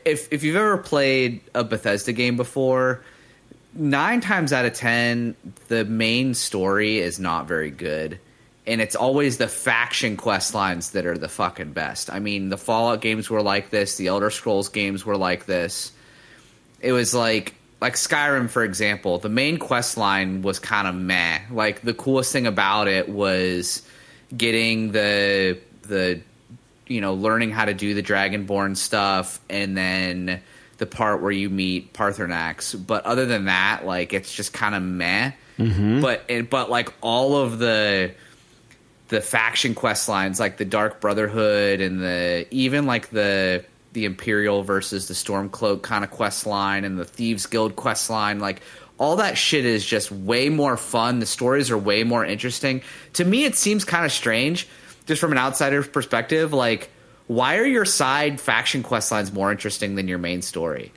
if 0.06 0.32
if 0.32 0.44
you've 0.44 0.56
ever 0.56 0.78
played 0.78 1.42
a 1.56 1.64
Bethesda 1.64 2.14
game 2.14 2.38
before, 2.38 3.04
nine 3.74 4.22
times 4.22 4.54
out 4.54 4.66
of 4.66 4.74
ten, 4.74 5.36
the 5.68 5.86
main 5.86 6.34
story 6.34 7.00
is 7.00 7.20
not 7.20 7.48
very 7.48 7.72
good. 7.72 8.20
And 8.70 8.82
it's 8.82 8.96
always 8.96 9.38
the 9.38 9.48
faction 9.48 10.16
quest 10.16 10.54
lines 10.54 10.92
that 10.92 11.06
are 11.08 11.18
the 11.18 11.28
fucking 11.28 11.74
best. 11.74 12.14
I 12.14 12.20
mean, 12.20 12.50
the 12.50 12.58
Fallout 12.58 13.02
games 13.02 13.30
were 13.30 13.42
like 13.42 13.72
this, 13.72 13.98
the 13.98 14.08
Elder 14.08 14.30
Scrolls 14.30 14.70
games 14.70 15.04
were 15.04 15.18
like 15.18 15.48
this. 15.48 15.92
It 16.80 16.92
was 16.92 17.16
like 17.16 17.56
like 17.82 17.96
Skyrim, 17.96 18.50
for 18.50 18.64
example, 18.64 19.20
the 19.20 19.30
main 19.30 19.58
quest 19.58 19.98
line 19.98 20.42
was 20.42 20.60
kind 20.60 20.88
of 20.88 20.96
meh. 20.96 21.40
Like 21.52 21.82
the 21.82 21.94
coolest 21.94 22.32
thing 22.32 22.46
about 22.46 22.88
it 22.88 23.10
was 23.10 23.82
getting 24.36 24.92
the 24.92 25.58
the 25.84 26.22
you 26.88 27.02
know 27.02 27.14
learning 27.14 27.52
how 27.52 27.66
to 27.66 27.74
do 27.74 27.94
the 27.94 28.04
Dragonborn 28.04 28.78
stuff, 28.78 29.40
and 29.50 29.76
then 29.76 30.42
the 30.78 30.86
part 30.86 31.22
where 31.22 31.32
you 31.32 31.50
meet 31.50 31.94
Paarthurnax. 31.94 32.86
But 32.86 33.06
other 33.06 33.26
than 33.26 33.46
that, 33.46 33.86
like 33.86 34.14
it's 34.14 34.34
just 34.34 34.54
kind 34.54 34.76
of 34.76 34.84
meh. 34.84 35.32
Mm-hmm. 35.58 36.02
But 36.02 36.24
it, 36.28 36.50
but 36.50 36.70
like 36.70 36.94
all 37.02 37.38
of 37.38 37.60
the 37.60 38.14
the 39.10 39.22
faction 39.22 39.76
quest 39.76 40.08
lines, 40.08 40.40
like 40.40 40.58
the 40.58 40.66
Dark 40.66 41.02
Brotherhood 41.02 41.82
and 41.82 42.02
the 42.02 42.48
even 42.52 42.86
like 42.86 43.10
the 43.10 43.66
the 43.92 44.06
Imperial 44.06 44.64
versus 44.64 45.08
the 45.08 45.14
Stormcloak 45.14 45.82
kind 45.82 46.04
of 46.04 46.12
quest 46.12 46.46
line 46.46 46.86
and 46.86 46.98
the 46.98 47.06
Thieves 47.06 47.48
Guild 47.48 47.76
quest 47.76 48.10
line, 48.10 48.40
like 48.40 48.62
all 49.00 49.16
that 49.16 49.38
shit 49.38 49.66
is 49.66 49.84
just 49.86 50.12
way 50.12 50.50
more 50.50 50.78
fun. 50.78 51.20
The 51.20 51.26
stories 51.26 51.72
are 51.72 51.78
way 51.78 52.04
more 52.04 52.24
interesting. 52.24 52.82
To 53.14 53.26
me, 53.26 53.46
it 53.46 53.56
seems 53.56 53.86
kind 53.86 54.06
of 54.06 54.12
strange, 54.12 54.68
just 55.06 55.22
from 55.22 55.32
an 55.32 55.38
outsider's 55.38 55.88
perspective. 55.88 56.54
Like, 56.54 56.90
why 57.28 57.58
are 57.58 57.66
your 57.66 57.86
side 57.86 58.42
faction 58.42 58.84
quest 58.84 59.12
lines 59.12 59.32
more 59.32 59.52
interesting 59.52 59.96
than 59.96 60.08
your 60.08 60.18
main 60.18 60.42
story? 60.42 60.92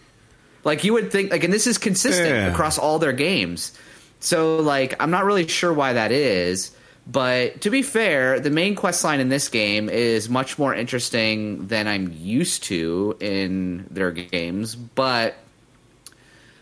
Like, 0.65 0.85
you 0.85 0.93
would 0.93 1.13
think, 1.13 1.31
like, 1.31 1.45
and 1.45 1.53
this 1.53 1.67
is 1.67 1.79
consistent 1.79 2.29
yeah. 2.29 2.47
across 2.49 2.77
all 2.77 2.99
their 2.99 3.13
games. 3.13 3.73
So, 4.19 4.57
like, 4.57 5.01
I'm 5.01 5.11
not 5.11 5.25
really 5.25 5.47
sure 5.47 5.73
why 5.73 5.93
that 5.93 6.13
is. 6.13 6.73
But 7.07 7.63
to 7.63 7.71
be 7.71 7.83
fair, 7.83 8.39
the 8.39 8.51
main 8.51 8.75
quest 8.75 9.03
line 9.03 9.21
in 9.21 9.29
this 9.29 9.49
game 9.49 9.89
is 9.89 10.29
much 10.29 10.59
more 10.59 10.75
interesting 10.75 11.67
than 11.67 11.89
I'm 11.89 12.13
used 12.13 12.65
to 12.65 13.17
in 13.19 13.87
their 13.91 14.13
games. 14.13 14.77
But 14.77 15.35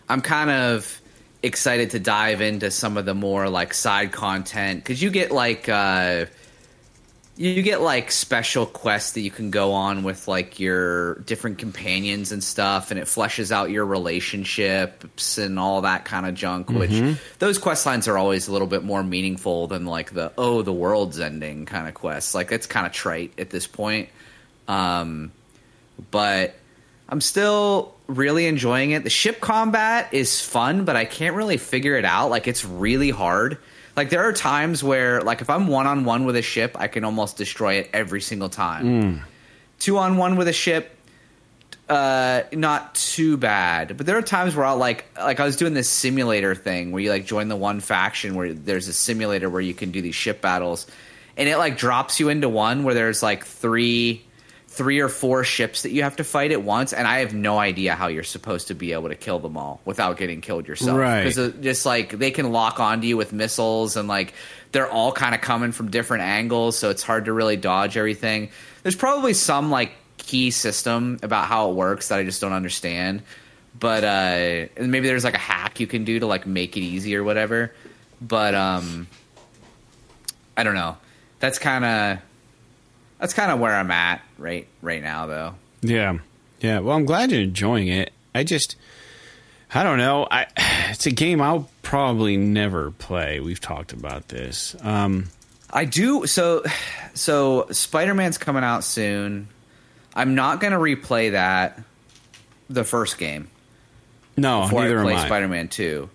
I'm 0.09 0.23
kind 0.23 0.51
of 0.51 1.01
excited 1.43 1.91
to 1.91 2.01
dive 2.01 2.41
into 2.41 2.71
some 2.71 2.97
of 2.97 3.05
the 3.05 3.15
more 3.15 3.49
like 3.49 3.75
side 3.75 4.13
content 4.13 4.83
because 4.83 5.03
you 5.03 5.11
get 5.11 5.31
like 5.31 5.69
uh, 5.69 6.27
you 7.41 7.63
get 7.63 7.81
like 7.81 8.11
special 8.11 8.67
quests 8.67 9.13
that 9.13 9.23
you 9.23 9.31
can 9.31 9.51
go 9.51 9.73
on 9.73 10.03
with 10.03 10.29
like 10.29 10.61
your 10.61 11.15
different 11.21 11.57
companions 11.57 12.33
and 12.33 12.45
stuff 12.45 12.91
and 12.91 13.01
it 13.01 13.07
fleshes 13.07 13.51
out 13.51 13.71
your 13.71 13.87
relationships 13.87 15.39
and 15.39 15.59
all 15.59 15.81
that 15.81 16.05
kind 16.05 16.27
of 16.27 16.35
junk 16.35 16.67
mm-hmm. 16.67 16.79
which 16.79 17.19
those 17.39 17.57
quest 17.57 17.87
lines 17.87 18.07
are 18.07 18.19
always 18.19 18.47
a 18.49 18.53
little 18.53 18.67
bit 18.67 18.85
more 18.85 19.03
meaningful 19.03 19.67
than 19.69 19.87
like 19.87 20.13
the 20.13 20.31
oh 20.37 20.61
the 20.61 20.73
world's 20.73 21.19
ending 21.19 21.65
kind 21.65 21.89
of 21.89 21.95
quests. 21.95 22.35
Like 22.35 22.53
it's 22.53 22.67
kind 22.67 22.87
of 22.87 22.93
trite 22.93 23.33
at 23.39 23.49
this 23.49 23.67
point. 23.67 24.11
Um, 24.69 25.33
but 26.11 26.55
i'm 27.09 27.23
still 27.23 27.95
really 28.07 28.47
enjoying 28.47 28.91
it. 28.91 29.03
The 29.03 29.11
ship 29.11 29.41
combat 29.41 30.13
is 30.13 30.43
fun 30.43 30.85
but 30.85 30.95
i 30.95 31.07
can't 31.07 31.35
really 31.35 31.57
figure 31.57 31.97
it 31.97 32.05
out. 32.05 32.29
Like 32.29 32.47
it's 32.47 32.67
really 32.67 33.11
hard 33.11 33.57
like 34.01 34.09
there 34.09 34.27
are 34.27 34.33
times 34.33 34.83
where 34.83 35.21
like 35.21 35.43
if 35.43 35.51
I'm 35.51 35.67
one 35.67 35.87
on 35.87 36.07
one 36.07 36.25
with 36.25 36.35
a 36.35 36.41
ship, 36.41 36.75
I 36.81 36.89
can 36.89 37.05
almost 37.05 37.37
destroy 37.37 37.75
it 37.75 37.91
every 37.93 38.23
single 38.23 38.49
time. 38.49 38.87
Mm. 38.87 39.23
Two 39.79 39.99
on 39.99 40.17
one 40.17 40.37
with 40.37 40.49
a 40.49 40.55
ship, 40.55 40.97
uh, 41.87 42.45
not 42.51 42.95
too 42.95 43.37
bad. 43.37 43.99
But 43.99 44.07
there 44.07 44.17
are 44.17 44.23
times 44.23 44.57
where 44.57 44.65
I'll 44.65 44.79
like 44.79 45.05
like 45.19 45.39
I 45.39 45.45
was 45.45 45.57
doing 45.57 45.75
this 45.75 45.91
simulator 45.91 46.55
thing 46.55 46.93
where 46.93 47.03
you 47.03 47.11
like 47.11 47.27
join 47.27 47.49
the 47.49 47.57
one 47.57 47.81
faction 47.81 48.37
where 48.37 48.55
there's 48.55 48.89
a 48.89 48.95
simulator 48.95 49.51
where 49.51 49.61
you 49.61 49.75
can 49.75 49.91
do 49.91 50.01
these 50.01 50.15
ship 50.15 50.41
battles, 50.41 50.87
and 51.37 51.47
it 51.47 51.59
like 51.59 51.77
drops 51.77 52.19
you 52.21 52.31
into 52.31 52.49
one 52.49 52.85
where 52.85 52.95
there's 52.95 53.23
like 53.23 53.45
three 53.45 54.25
three 54.81 55.01
or 55.01 55.11
four 55.11 55.45
ships 55.45 55.83
that 55.83 55.91
you 55.91 56.05
have 56.05 56.17
to 56.17 56.25
fight 56.25 56.53
at 56.53 56.63
once, 56.63 56.95
and 56.95 57.07
I 57.07 57.19
have 57.19 57.35
no 57.35 57.59
idea 57.59 57.95
how 57.95 58.07
you're 58.07 58.23
supposed 58.23 58.69
to 58.69 58.75
be 58.75 58.95
able 58.95 59.11
to 59.11 59.15
kill 59.15 59.39
them 59.39 59.59
all 59.59 59.79
without 59.85 60.17
getting 60.17 60.41
killed 60.41 60.67
yourself. 60.67 60.97
Right? 60.97 61.23
Because 61.23 61.53
just 61.61 61.85
like 61.85 62.19
they 62.19 62.31
can 62.31 62.51
lock 62.51 62.81
onto 62.81 63.07
you 63.07 63.19
with 63.19 63.31
missiles, 63.31 63.99
and 63.99 64.09
like 64.09 64.33
they're 64.73 64.91
all 64.91 65.13
kind 65.13 65.35
of 65.35 65.43
coming 65.43 65.73
from 65.73 65.91
different 65.91 66.23
angles, 66.23 66.79
so 66.79 66.89
it's 66.89 67.03
hard 67.03 67.27
to 67.27 67.33
really 67.35 67.59
dodge 67.59 67.99
everything. 67.99 68.49
There's 68.83 68.97
probably 68.97 69.35
some 69.35 69.71
like 69.71 69.93
key 70.17 70.51
system 70.51 71.19
about 71.23 71.45
how 71.45 71.69
it 71.69 71.75
works 71.75 72.09
that 72.09 72.19
I 72.19 72.25
just 72.25 72.41
don't 72.41 72.55
understand. 72.55 73.23
But 73.79 74.03
uh, 74.03 74.83
maybe 74.83 75.09
there's 75.09 75.25
like 75.25 75.35
a 75.35 75.39
hack 75.39 75.79
you 75.79 75.87
can 75.87 76.05
do 76.05 76.21
to 76.21 76.27
like 76.27 76.47
make 76.47 76.79
it 76.79 76.81
easy 76.81 77.15
or 77.17 77.23
whatever. 77.23 77.75
But 78.19 78.55
um, 78.55 79.09
I 80.57 80.63
don't 80.63 80.75
know. 80.75 80.97
That's 81.39 81.59
kind 81.59 81.85
of 81.85 82.19
that's 83.19 83.35
kind 83.35 83.53
of 83.53 83.61
where 83.61 83.77
I'm 83.77 83.91
at 83.91 84.23
right 84.41 84.67
right 84.83 85.03
now, 85.03 85.27
though. 85.27 85.55
Yeah, 85.83 86.19
yeah. 86.61 86.81
Well, 86.81 86.97
I'm 86.97 87.05
glad 87.05 87.31
you're 87.31 87.43
enjoying 87.43 87.89
it. 87.89 88.13
I 88.35 88.45
just, 88.45 88.77
I 89.75 89.83
don't 89.83 89.99
know. 89.99 90.27
I 90.31 90.47
it's 90.91 91.07
a 91.07 91.11
game 91.11 91.41
I'll 91.41 91.69
probably 91.83 92.37
never 92.37 92.91
play. 92.91 93.41
We've 93.41 93.61
talked 93.61 93.93
about 93.93 94.29
this. 94.29 94.75
Um, 94.83 95.29
I 95.73 95.85
do. 95.85 96.27
So, 96.27 96.65
so 97.15 97.67
Spider 97.71 98.15
Man's 98.15 98.39
coming 98.39 98.65
out 98.65 98.85
soon. 98.85 99.49
I'm 100.15 100.35
not 100.35 100.61
going 100.61 100.73
to 100.73 100.79
replay 100.79 101.33
that 101.33 101.81
the 102.69 102.85
first 102.85 103.19
game. 103.19 103.49
No, 104.37 104.63
before 104.63 104.83
neither 104.83 105.01
I 105.01 105.03
play 105.03 105.13
am 105.15 105.19
I. 105.19 105.27
Spider 105.27 105.49
Man 105.49 105.69
Two. 105.69 106.11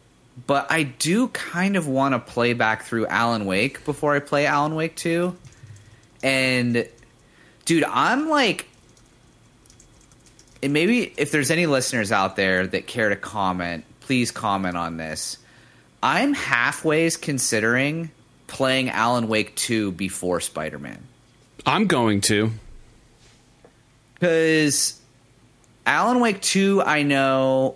But 0.48 0.70
I 0.70 0.84
do 0.84 1.30
kind 1.30 1.78
of 1.78 1.88
want 1.88 2.14
to 2.14 2.20
play 2.20 2.54
back 2.54 2.84
through 2.84 3.08
Alan 3.08 3.46
Wake 3.46 3.86
before 3.86 4.16
I 4.16 4.20
play 4.20 4.46
Alan 4.46 4.76
Wake 4.76 4.96
Two. 4.96 5.38
And 6.24 6.88
dude, 7.66 7.84
I'm 7.84 8.30
like, 8.30 8.68
and 10.64 10.74
maybe 10.74 11.14
if 11.18 11.32
there's 11.32 11.52
any 11.52 11.66
listeners 11.66 12.12
out 12.12 12.36
there 12.36 12.66
that 12.66 12.88
care 12.88 13.10
to 13.10 13.16
comment, 13.16 13.84
please 14.02 14.32
comment 14.32 14.78
on 14.78 14.98
this. 14.98 15.38
I'm 16.02 16.36
halfways 16.36 17.20
considering 17.20 18.12
playing 18.48 18.90
Alan 18.90 19.28
Wake 19.28 19.56
2 19.56 19.92
before 19.92 20.40
Spider 20.40 20.80
Man. 20.80 21.02
I'm 21.66 21.88
going 21.88 22.22
to. 22.22 22.52
Because 24.14 25.00
Alan 25.86 26.20
Wake 26.20 26.42
2, 26.42 26.82
I 26.84 27.04
know. 27.04 27.76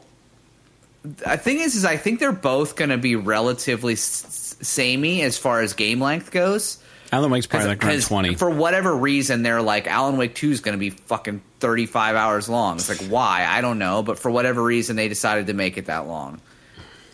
The 1.03 1.37
thing 1.37 1.59
is, 1.59 1.75
is 1.75 1.85
I 1.85 1.97
think 1.97 2.19
they're 2.19 2.31
both 2.31 2.75
going 2.75 2.89
to 2.89 2.97
be 2.97 3.15
relatively 3.15 3.93
s- 3.93 4.55
samey 4.61 5.21
as 5.21 5.37
far 5.37 5.61
as 5.61 5.73
game 5.73 5.99
length 6.01 6.31
goes. 6.31 6.77
Alan 7.11 7.31
Wake's 7.31 7.47
probably 7.47 7.69
like 7.69 7.83
around 7.83 8.01
20. 8.01 8.35
For 8.35 8.49
whatever 8.49 8.95
reason, 8.95 9.41
they're 9.41 9.61
like, 9.61 9.87
Alan 9.87 10.17
Wake 10.17 10.35
2 10.35 10.51
is 10.51 10.61
going 10.61 10.73
to 10.73 10.79
be 10.79 10.91
fucking 10.91 11.41
35 11.59 12.15
hours 12.15 12.47
long. 12.49 12.75
It's 12.75 12.89
like, 12.89 13.09
why? 13.09 13.45
I 13.47 13.61
don't 13.61 13.79
know. 13.79 14.03
But 14.03 14.19
for 14.19 14.29
whatever 14.29 14.63
reason, 14.63 14.95
they 14.95 15.07
decided 15.07 15.47
to 15.47 15.53
make 15.53 15.77
it 15.77 15.87
that 15.87 16.07
long. 16.07 16.39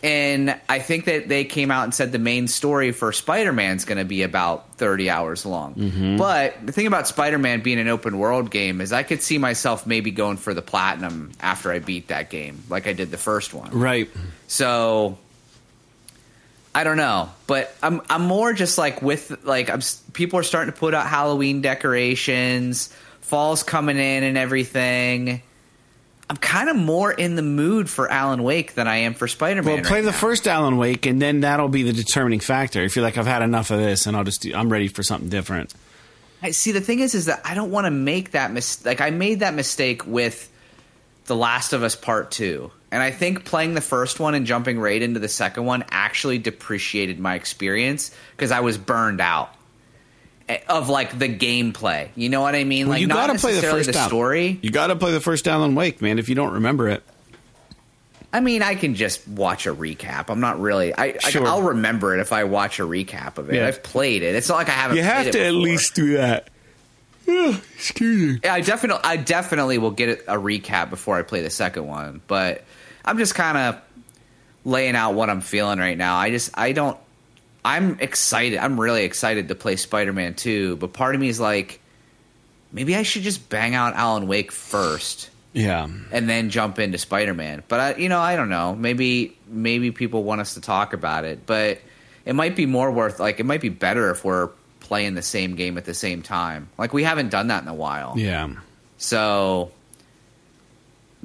And 0.03 0.59
I 0.69 0.79
think 0.79 1.05
that 1.05 1.27
they 1.29 1.45
came 1.45 1.71
out 1.71 1.85
and 1.85 1.93
said 1.93 2.11
the 2.11 2.19
main 2.19 2.47
story 2.47 2.91
for 2.91 3.11
Spider 3.11 3.51
Man 3.51 3.75
is 3.75 3.85
going 3.85 3.97
to 3.97 4.05
be 4.05 4.21
about 4.21 4.75
30 4.75 5.09
hours 5.09 5.47
long. 5.47 5.73
Mm-hmm. 5.73 6.17
But 6.17 6.63
the 6.63 6.71
thing 6.71 6.85
about 6.85 7.07
Spider 7.07 7.39
Man 7.39 7.61
being 7.61 7.79
an 7.79 7.87
open 7.87 8.19
world 8.19 8.51
game 8.51 8.81
is 8.81 8.93
I 8.93 9.01
could 9.01 9.23
see 9.23 9.39
myself 9.39 9.87
maybe 9.87 10.11
going 10.11 10.37
for 10.37 10.53
the 10.53 10.61
platinum 10.61 11.31
after 11.39 11.71
I 11.71 11.79
beat 11.79 12.09
that 12.09 12.29
game, 12.29 12.61
like 12.69 12.85
I 12.85 12.93
did 12.93 13.09
the 13.09 13.17
first 13.17 13.53
one. 13.55 13.71
Right. 13.71 14.07
So 14.47 15.17
I 16.75 16.83
don't 16.83 16.97
know, 16.97 17.29
but 17.47 17.73
I'm 17.81 18.01
I'm 18.09 18.23
more 18.23 18.51
just 18.51 18.77
like 18.77 19.01
with 19.01 19.45
like 19.45 19.69
I'm 19.69 19.79
people 20.11 20.39
are 20.39 20.43
starting 20.43 20.73
to 20.73 20.77
put 20.77 20.93
out 20.93 21.07
Halloween 21.07 21.61
decorations, 21.61 22.93
fall's 23.21 23.63
coming 23.63 23.97
in 23.97 24.23
and 24.23 24.37
everything. 24.37 25.41
I'm 26.29 26.37
kind 26.37 26.69
of 26.69 26.75
more 26.75 27.11
in 27.11 27.35
the 27.35 27.43
mood 27.43 27.89
for 27.89 28.11
Alan 28.11 28.43
Wake 28.43 28.73
than 28.73 28.87
I 28.89 28.97
am 28.97 29.13
for 29.13 29.27
Spider 29.27 29.63
Man. 29.63 29.75
Well, 29.75 29.83
play 29.83 29.99
right 29.99 30.05
the 30.05 30.11
now. 30.11 30.17
first 30.17 30.47
Alan 30.47 30.75
Wake, 30.75 31.05
and 31.05 31.21
then 31.21 31.41
that'll 31.41 31.69
be 31.69 31.83
the 31.83 31.93
determining 31.93 32.41
factor. 32.41 32.83
If 32.83 32.95
you're 32.95 33.05
like, 33.05 33.17
I've 33.17 33.27
had 33.27 33.41
enough 33.41 33.71
of 33.71 33.79
this, 33.79 34.05
and 34.05 34.17
I'll 34.17 34.23
just 34.23 34.41
do, 34.41 34.53
I'm 34.53 34.69
ready 34.69 34.87
for 34.87 35.01
something 35.01 35.29
different. 35.29 35.73
I 36.41 36.51
see. 36.51 36.71
The 36.71 36.81
thing 36.81 36.99
is, 36.99 37.15
is 37.15 37.25
that 37.25 37.41
I 37.45 37.53
don't 37.53 37.71
want 37.71 37.85
to 37.85 37.91
make 37.91 38.31
that 38.31 38.51
mistake. 38.51 38.85
Like 38.85 39.01
I 39.01 39.11
made 39.11 39.39
that 39.41 39.53
mistake 39.53 40.05
with 40.05 40.51
The 41.25 41.35
Last 41.35 41.73
of 41.73 41.83
Us 41.83 41.95
Part 41.95 42.31
Two, 42.31 42.71
and 42.95 43.03
I 43.03 43.11
think 43.11 43.43
playing 43.43 43.73
the 43.73 43.81
first 43.81 44.21
one 44.21 44.35
and 44.35 44.45
jumping 44.45 44.79
right 44.79 45.01
into 45.01 45.19
the 45.19 45.27
second 45.27 45.65
one 45.65 45.83
actually 45.91 46.37
depreciated 46.37 47.19
my 47.19 47.35
experience 47.35 48.09
because 48.31 48.51
I 48.51 48.61
was 48.61 48.77
burned 48.77 49.19
out 49.19 49.53
eh, 50.47 50.59
of 50.69 50.87
like 50.87 51.19
the 51.19 51.27
gameplay. 51.27 52.07
You 52.15 52.29
know 52.29 52.39
what 52.39 52.55
I 52.55 52.63
mean? 52.63 52.87
Well, 52.87 52.93
like 52.93 53.01
you 53.01 53.07
not 53.07 53.27
got 53.27 53.33
to 53.33 53.39
play 53.39 53.53
the 53.59 53.67
first 53.67 53.91
the 53.91 54.07
story. 54.07 54.59
You 54.61 54.69
got 54.69 54.87
to 54.87 54.95
play 54.95 55.11
the 55.11 55.19
first 55.19 55.45
Alan 55.45 55.75
Wake, 55.75 56.01
man. 56.01 56.19
If 56.19 56.29
you 56.29 56.35
don't 56.35 56.53
remember 56.53 56.87
it, 56.87 57.03
I 58.31 58.39
mean, 58.39 58.61
I 58.61 58.75
can 58.75 58.95
just 58.95 59.27
watch 59.27 59.67
a 59.67 59.75
recap. 59.75 60.29
I'm 60.29 60.39
not 60.39 60.61
really. 60.61 60.95
I, 60.95 61.17
Sure. 61.17 61.45
I 61.45 61.49
I'll 61.49 61.63
remember 61.63 62.15
it 62.15 62.21
if 62.21 62.31
I 62.31 62.45
watch 62.45 62.79
a 62.79 62.83
recap 62.83 63.37
of 63.37 63.49
it. 63.49 63.55
Yeah. 63.55 63.67
I've 63.67 63.83
played 63.83 64.23
it. 64.23 64.35
It's 64.35 64.47
not 64.47 64.55
like 64.55 64.69
I 64.69 64.71
haven't. 64.71 64.95
you 64.95 65.03
have 65.03 65.31
to 65.31 65.45
at 65.45 65.53
least 65.53 65.95
do 65.95 66.13
that. 66.13 66.47
Oh, 67.27 67.61
excuse 67.75 68.35
me. 68.35 68.39
Yeah, 68.41 68.53
I 68.53 68.61
definitely, 68.61 69.03
I 69.03 69.17
definitely 69.17 69.79
will 69.79 69.91
get 69.91 70.23
a 70.29 70.37
recap 70.37 70.89
before 70.89 71.17
I 71.17 71.23
play 71.23 71.41
the 71.41 71.49
second 71.49 71.87
one. 71.87 72.21
But 72.25 72.63
I'm 73.05 73.17
just 73.17 73.35
kind 73.35 73.57
of 73.57 73.81
laying 74.65 74.95
out 74.95 75.13
what 75.13 75.29
I'm 75.29 75.41
feeling 75.41 75.79
right 75.79 75.97
now. 75.97 76.17
I 76.17 76.31
just 76.31 76.57
I 76.57 76.71
don't 76.71 76.97
I'm 77.63 77.99
excited. 77.99 78.59
I'm 78.59 78.79
really 78.79 79.03
excited 79.03 79.47
to 79.47 79.55
play 79.55 79.75
Spider-Man 79.75 80.35
2, 80.35 80.75
but 80.77 80.93
part 80.93 81.15
of 81.15 81.21
me 81.21 81.29
is 81.29 81.39
like 81.39 81.79
maybe 82.71 82.95
I 82.95 83.03
should 83.03 83.23
just 83.23 83.49
bang 83.49 83.75
out 83.75 83.95
Alan 83.95 84.27
Wake 84.27 84.51
first. 84.51 85.29
Yeah. 85.53 85.87
And 86.11 86.29
then 86.29 86.49
jump 86.49 86.79
into 86.79 86.97
Spider-Man. 86.97 87.63
But 87.67 87.79
I 87.79 87.95
you 87.95 88.09
know, 88.09 88.19
I 88.19 88.35
don't 88.35 88.49
know. 88.49 88.75
Maybe 88.75 89.37
maybe 89.47 89.91
people 89.91 90.23
want 90.23 90.41
us 90.41 90.55
to 90.55 90.61
talk 90.61 90.93
about 90.93 91.23
it, 91.23 91.45
but 91.45 91.79
it 92.25 92.33
might 92.33 92.55
be 92.55 92.65
more 92.65 92.91
worth 92.91 93.19
like 93.19 93.39
it 93.39 93.45
might 93.45 93.61
be 93.61 93.69
better 93.69 94.09
if 94.11 94.25
we're 94.25 94.49
playing 94.79 95.15
the 95.15 95.21
same 95.21 95.55
game 95.55 95.77
at 95.77 95.85
the 95.85 95.93
same 95.93 96.21
time. 96.21 96.69
Like 96.77 96.93
we 96.93 97.03
haven't 97.03 97.29
done 97.29 97.47
that 97.47 97.63
in 97.63 97.69
a 97.69 97.73
while. 97.73 98.13
Yeah. 98.17 98.49
So 98.97 99.71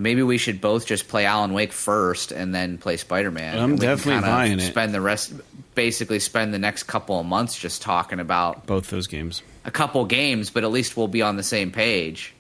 maybe 0.01 0.23
we 0.23 0.39
should 0.39 0.61
both 0.61 0.87
just 0.87 1.09
play 1.09 1.27
Alan 1.27 1.53
Wake 1.53 1.73
first 1.73 2.33
and 2.33 2.55
then 2.55 2.79
play 2.79 2.97
Spider 2.97 3.31
Man. 3.31 3.59
I'm 3.59 3.77
definitely 3.77 4.23
buying 4.23 4.59
it. 4.59 4.71
Spend 4.71 4.95
the 4.95 5.01
rest, 5.01 5.33
basically, 5.75 6.19
spend 6.19 6.55
the 6.55 6.59
next 6.59 6.85
couple 6.85 7.21
of 7.21 7.27
months 7.27 7.59
just 7.59 7.83
talking 7.83 8.19
about 8.19 8.67
both 8.67 8.89
those 8.91 9.07
games. 9.07 9.43
A 9.65 9.71
couple 9.71 10.05
games, 10.07 10.51
but 10.51 10.65
at 10.65 10.71
least 10.71 10.97
we'll 10.97 11.09
be 11.09 11.23
on 11.23 11.37
the 11.37 11.43
same 11.43 11.71
page. 11.71 12.35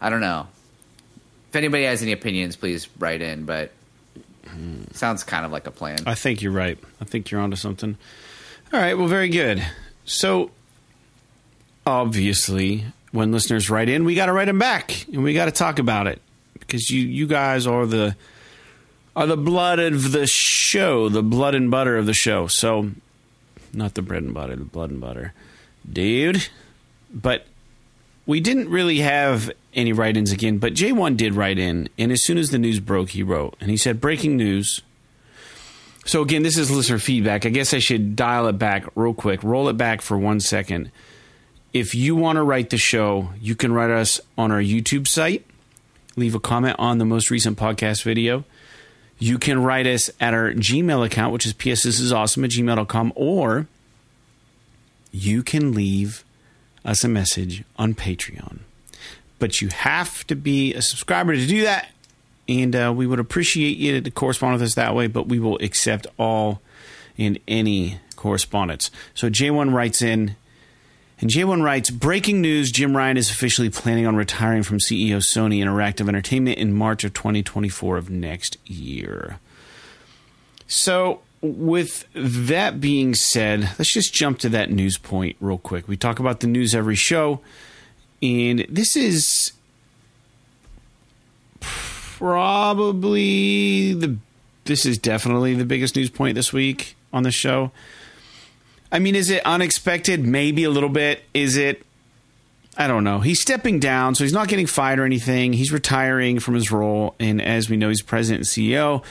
I 0.00 0.10
don't 0.10 0.20
know. 0.20 0.46
If 1.48 1.56
anybody 1.56 1.84
has 1.84 2.02
any 2.02 2.12
opinions, 2.12 2.56
please 2.56 2.88
write 2.98 3.22
in. 3.22 3.46
But 3.46 3.72
sounds 4.92 5.24
kind 5.24 5.46
of 5.46 5.52
like 5.52 5.66
a 5.66 5.70
plan. 5.70 5.98
I 6.06 6.14
think 6.14 6.42
you're 6.42 6.52
right. 6.52 6.78
I 7.00 7.04
think 7.04 7.30
you're 7.30 7.40
onto 7.40 7.56
something. 7.56 7.96
All 8.72 8.80
right. 8.80 8.94
Well, 8.94 9.08
very 9.08 9.30
good. 9.30 9.66
So, 10.04 10.50
obviously, 11.86 12.84
when 13.12 13.32
listeners 13.32 13.70
write 13.70 13.88
in, 13.88 14.04
we 14.04 14.14
got 14.14 14.26
to 14.26 14.32
write 14.32 14.44
them 14.44 14.58
back 14.58 15.06
and 15.08 15.22
we 15.22 15.32
got 15.32 15.46
to 15.46 15.52
talk 15.52 15.78
about 15.78 16.06
it 16.06 16.20
because 16.68 16.90
you 16.90 17.00
you 17.00 17.26
guys 17.26 17.66
are 17.66 17.86
the 17.86 18.14
are 19.16 19.26
the 19.26 19.36
blood 19.36 19.80
of 19.80 20.12
the 20.12 20.28
show, 20.28 21.08
the 21.08 21.24
blood 21.24 21.56
and 21.56 21.72
butter 21.72 21.96
of 21.96 22.06
the 22.06 22.14
show. 22.14 22.46
So, 22.46 22.92
not 23.72 23.94
the 23.94 24.02
bread 24.02 24.22
and 24.22 24.32
butter, 24.32 24.54
the 24.54 24.64
blood 24.64 24.90
and 24.90 25.00
butter, 25.00 25.32
dude. 25.90 26.46
But 27.12 27.46
we 28.26 28.38
didn't 28.38 28.68
really 28.68 28.98
have 28.98 29.50
any 29.74 29.92
write-ins 29.92 30.30
again, 30.30 30.58
but 30.58 30.74
J1 30.74 31.16
did 31.16 31.34
write 31.34 31.58
in, 31.58 31.88
and 31.98 32.12
as 32.12 32.22
soon 32.22 32.36
as 32.36 32.50
the 32.50 32.58
news 32.58 32.80
broke, 32.80 33.10
he 33.10 33.22
wrote, 33.22 33.56
and 33.60 33.70
he 33.70 33.76
said, 33.76 34.00
"Breaking 34.00 34.36
news." 34.36 34.82
So 36.04 36.22
again, 36.22 36.42
this 36.42 36.56
is 36.56 36.70
listener 36.70 36.98
feedback. 36.98 37.44
I 37.44 37.50
guess 37.50 37.74
I 37.74 37.80
should 37.80 38.14
dial 38.14 38.46
it 38.46 38.58
back 38.58 38.84
real 38.94 39.14
quick, 39.14 39.42
roll 39.42 39.68
it 39.68 39.76
back 39.76 40.00
for 40.00 40.16
one 40.16 40.40
second. 40.40 40.90
If 41.72 41.94
you 41.94 42.16
want 42.16 42.36
to 42.36 42.42
write 42.42 42.70
the 42.70 42.78
show, 42.78 43.30
you 43.40 43.54
can 43.54 43.72
write 43.72 43.90
us 43.90 44.20
on 44.38 44.50
our 44.50 44.60
YouTube 44.60 45.06
site 45.06 45.44
leave 46.18 46.34
a 46.34 46.40
comment 46.40 46.76
on 46.78 46.98
the 46.98 47.04
most 47.04 47.30
recent 47.30 47.58
podcast 47.58 48.02
video. 48.02 48.44
You 49.18 49.38
can 49.38 49.62
write 49.62 49.86
us 49.86 50.10
at 50.20 50.34
our 50.34 50.52
Gmail 50.52 51.04
account, 51.04 51.32
which 51.32 51.46
is 51.46 51.52
PS 51.52 51.82
This 51.82 52.00
Is 52.00 52.12
Awesome 52.12 52.44
at 52.44 52.50
gmail.com, 52.50 53.12
or 53.16 53.66
you 55.10 55.42
can 55.42 55.72
leave 55.72 56.24
us 56.84 57.02
a 57.02 57.08
message 57.08 57.64
on 57.76 57.94
Patreon. 57.94 58.60
But 59.38 59.60
you 59.60 59.68
have 59.68 60.26
to 60.28 60.34
be 60.34 60.74
a 60.74 60.82
subscriber 60.82 61.34
to 61.34 61.46
do 61.46 61.62
that. 61.62 61.90
And 62.48 62.74
uh, 62.74 62.92
we 62.96 63.06
would 63.06 63.20
appreciate 63.20 63.76
you 63.76 64.00
to 64.00 64.10
correspond 64.10 64.54
with 64.54 64.62
us 64.62 64.74
that 64.74 64.94
way, 64.94 65.06
but 65.06 65.28
we 65.28 65.38
will 65.38 65.58
accept 65.58 66.06
all 66.18 66.62
and 67.18 67.38
any 67.46 68.00
correspondence. 68.16 68.90
So 69.14 69.28
J1 69.28 69.72
writes 69.72 70.00
in 70.00 70.36
and 71.20 71.30
J1 71.30 71.62
writes 71.62 71.90
Breaking 71.90 72.40
news 72.40 72.70
Jim 72.70 72.96
Ryan 72.96 73.16
is 73.16 73.30
officially 73.30 73.70
planning 73.70 74.06
on 74.06 74.16
retiring 74.16 74.62
from 74.62 74.78
CEO 74.78 75.18
Sony 75.18 75.58
Interactive 75.58 76.08
Entertainment 76.08 76.58
in 76.58 76.74
March 76.74 77.04
of 77.04 77.12
2024 77.14 77.96
of 77.96 78.10
next 78.10 78.56
year. 78.66 79.38
So, 80.66 81.22
with 81.40 82.04
that 82.14 82.80
being 82.80 83.14
said, 83.14 83.62
let's 83.78 83.92
just 83.92 84.12
jump 84.12 84.38
to 84.40 84.48
that 84.50 84.70
news 84.70 84.98
point 84.98 85.36
real 85.40 85.58
quick. 85.58 85.88
We 85.88 85.96
talk 85.96 86.18
about 86.18 86.40
the 86.40 86.46
news 86.46 86.74
every 86.74 86.96
show, 86.96 87.40
and 88.22 88.66
this 88.68 88.96
is 88.96 89.52
probably 92.18 93.94
the 93.94 94.18
this 94.64 94.84
is 94.84 94.98
definitely 94.98 95.54
the 95.54 95.64
biggest 95.64 95.96
news 95.96 96.10
point 96.10 96.34
this 96.34 96.52
week 96.52 96.96
on 97.12 97.22
the 97.22 97.30
show. 97.30 97.72
I 98.90 98.98
mean, 98.98 99.14
is 99.14 99.30
it 99.30 99.44
unexpected? 99.44 100.24
Maybe 100.24 100.64
a 100.64 100.70
little 100.70 100.88
bit. 100.88 101.22
Is 101.34 101.56
it? 101.56 101.82
I 102.76 102.86
don't 102.86 103.04
know. 103.04 103.20
He's 103.20 103.40
stepping 103.40 103.80
down, 103.80 104.14
so 104.14 104.24
he's 104.24 104.32
not 104.32 104.48
getting 104.48 104.66
fired 104.66 105.00
or 105.00 105.04
anything. 105.04 105.52
He's 105.52 105.72
retiring 105.72 106.38
from 106.38 106.54
his 106.54 106.70
role, 106.70 107.14
and 107.18 107.42
as 107.42 107.68
we 107.68 107.76
know, 107.76 107.88
he's 107.88 108.02
president 108.02 108.46
and 108.46 108.48
CEO. 108.48 109.02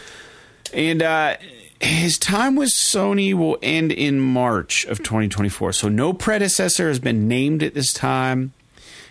And 0.74 1.04
uh, 1.04 1.36
his 1.80 2.18
time 2.18 2.56
with 2.56 2.70
Sony 2.70 3.34
will 3.34 3.58
end 3.62 3.92
in 3.92 4.20
March 4.20 4.86
of 4.86 5.00
2024. 5.00 5.74
So 5.74 5.90
no 5.90 6.14
predecessor 6.14 6.88
has 6.88 7.00
been 7.00 7.28
named 7.28 7.62
at 7.62 7.74
this 7.74 7.94
time. 7.94 8.54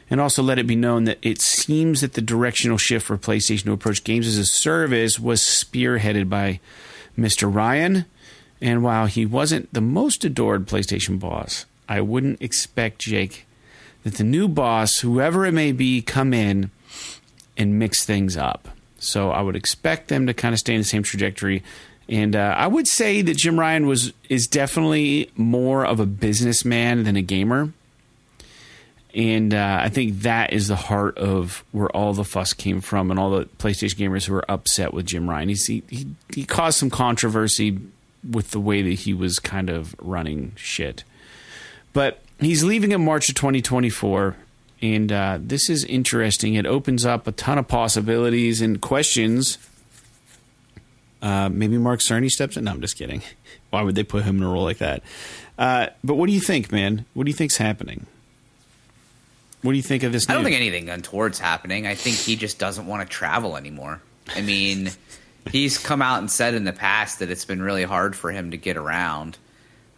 And 0.09 0.20
also 0.20 0.40
let 0.40 0.61
it 0.61 0.68
be 0.68 0.76
known 0.76 1.02
that 1.05 1.18
it 1.20 1.40
seems 1.40 2.00
that 2.00 2.12
the 2.12 2.20
directional 2.22 2.79
shift 2.79 3.05
for 3.07 3.18
PlayStation 3.18 3.64
to 3.64 3.72
approach 3.72 4.05
games 4.05 4.29
as 4.29 4.38
a 4.38 4.46
service 4.46 5.18
was 5.18 5.40
spearheaded 5.40 6.29
by 6.29 6.61
Mr. 7.18 7.52
Ryan 7.52 8.05
and 8.61 8.83
while 8.83 9.07
he 9.07 9.27
wasn't 9.27 9.73
the 9.73 9.81
most 9.81 10.25
adored 10.25 10.66
PlayStation 10.66 11.19
boss, 11.19 11.66
I 11.88 12.01
wouldn't 12.01 12.40
expect 12.42 13.01
Jake 13.01 13.47
that 14.03 14.14
the 14.14 14.25
new 14.25 14.49
boss, 14.49 15.01
whoever 15.01 15.45
it 15.47 15.53
may 15.53 15.73
be, 15.73 16.01
come 16.01 16.33
in 16.33 16.71
and 17.57 17.79
mix 17.79 18.05
things 18.05 18.37
up. 18.37 18.69
So 18.99 19.31
I 19.31 19.42
would 19.42 19.57
expect 19.57 20.09
them 20.09 20.27
to 20.27 20.35
kind 20.35 20.53
of 20.53 20.59
stay 20.59 20.75
in 20.75 20.81
the 20.81 20.85
same 20.85 21.03
trajectory. 21.03 21.62
And 22.09 22.37
uh, 22.37 22.55
I 22.57 22.66
would 22.66 22.87
say 22.87 23.23
that 23.23 23.37
Jim 23.37 23.59
Ryan 23.59 23.87
was 23.87 24.12
is 24.29 24.47
definitely 24.47 25.31
more 25.37 25.85
of 25.85 26.01
a 26.01 26.07
businessman 26.07 27.03
than 27.03 27.16
a 27.16 27.23
gamer. 27.23 27.73
And 29.14 29.55
uh, 29.55 29.81
I 29.83 29.88
think 29.88 30.21
that 30.21 30.53
is 30.53 30.69
the 30.69 30.77
heart 30.77 31.16
of 31.16 31.64
where 31.73 31.88
all 31.88 32.12
the 32.12 32.23
fuss 32.23 32.53
came 32.53 32.83
from, 32.83 33.11
and 33.11 33.19
all 33.19 33.31
the 33.31 33.47
PlayStation 33.59 33.97
gamers 33.97 34.27
who 34.27 34.35
were 34.35 34.45
upset 34.51 34.92
with 34.92 35.07
Jim 35.07 35.29
Ryan. 35.29 35.49
He's, 35.49 35.66
he, 35.66 35.83
he, 35.88 36.07
he 36.35 36.45
caused 36.45 36.79
some 36.79 36.90
controversy 36.90 37.79
with 38.31 38.51
the 38.51 38.61
way 38.61 38.83
that 38.83 38.91
he 38.91 39.15
was 39.15 39.39
kind 39.39 39.71
of 39.71 39.95
running 39.99 40.53
shit. 40.57 41.05
But 41.93 42.23
he's 42.41 42.62
leaving 42.65 42.93
in 42.93 43.05
March 43.05 43.29
of 43.29 43.35
2024. 43.35 44.37
And 44.83 45.11
uh, 45.11 45.39
this 45.41 45.71
is 45.71 45.85
interesting. 45.85 46.55
It 46.55 46.67
opens 46.67 47.07
up 47.07 47.27
a 47.27 47.33
ton 47.33 47.59
of 47.59 47.67
possibilities 47.67 48.61
and 48.61 48.81
questions. 48.81 49.59
Uh, 51.23 51.49
maybe 51.49 51.79
Mark 51.79 52.01
Cerny 52.01 52.31
steps 52.31 52.57
in. 52.57 52.65
No, 52.65 52.73
I'm 52.73 52.81
just 52.81 52.97
kidding. 52.97 53.23
Why 53.71 53.83
would 53.83 53.95
they 53.95 54.05
put 54.05 54.25
him 54.25 54.37
in 54.37 54.43
a 54.43 54.49
role 54.49 54.65
like 54.65 54.79
that? 54.79 55.03
Uh, 55.59 55.89
but 56.05 56.15
what 56.15 56.27
do 56.27 56.33
you 56.33 56.41
think, 56.41 56.71
man? 56.71 57.07
What 57.15 57.25
do 57.25 57.31
you 57.31 57.37
think's 57.37 57.57
happening? 57.57 58.07
What 59.62 59.73
do 59.73 59.77
you 59.77 59.83
think 59.83 60.03
of 60.03 60.12
this? 60.12 60.29
I 60.29 60.35
don't 60.35 60.45
think 60.45 60.55
anything 60.55 60.89
untoward's 60.89 61.39
happening. 61.39 61.87
I 61.87 61.95
think 61.95 62.17
he 62.17 62.37
just 62.37 62.59
doesn't 62.59 62.87
want 62.87 63.03
to 63.03 63.09
travel 63.09 63.57
anymore. 63.57 64.01
I 64.29 64.43
mean, 64.43 64.91
he's 65.51 65.79
come 65.79 66.03
out 66.03 66.19
and 66.19 66.31
said 66.31 66.55
in 66.55 66.65
the 66.65 66.73
past 66.73 67.21
that 67.21 67.31
it's 67.31 67.45
been 67.45 67.63
really 67.63 67.85
hard 67.85 68.17
for 68.17 68.31
him 68.31 68.51
to 68.51 68.57
get 68.57 68.77
around. 68.77 69.39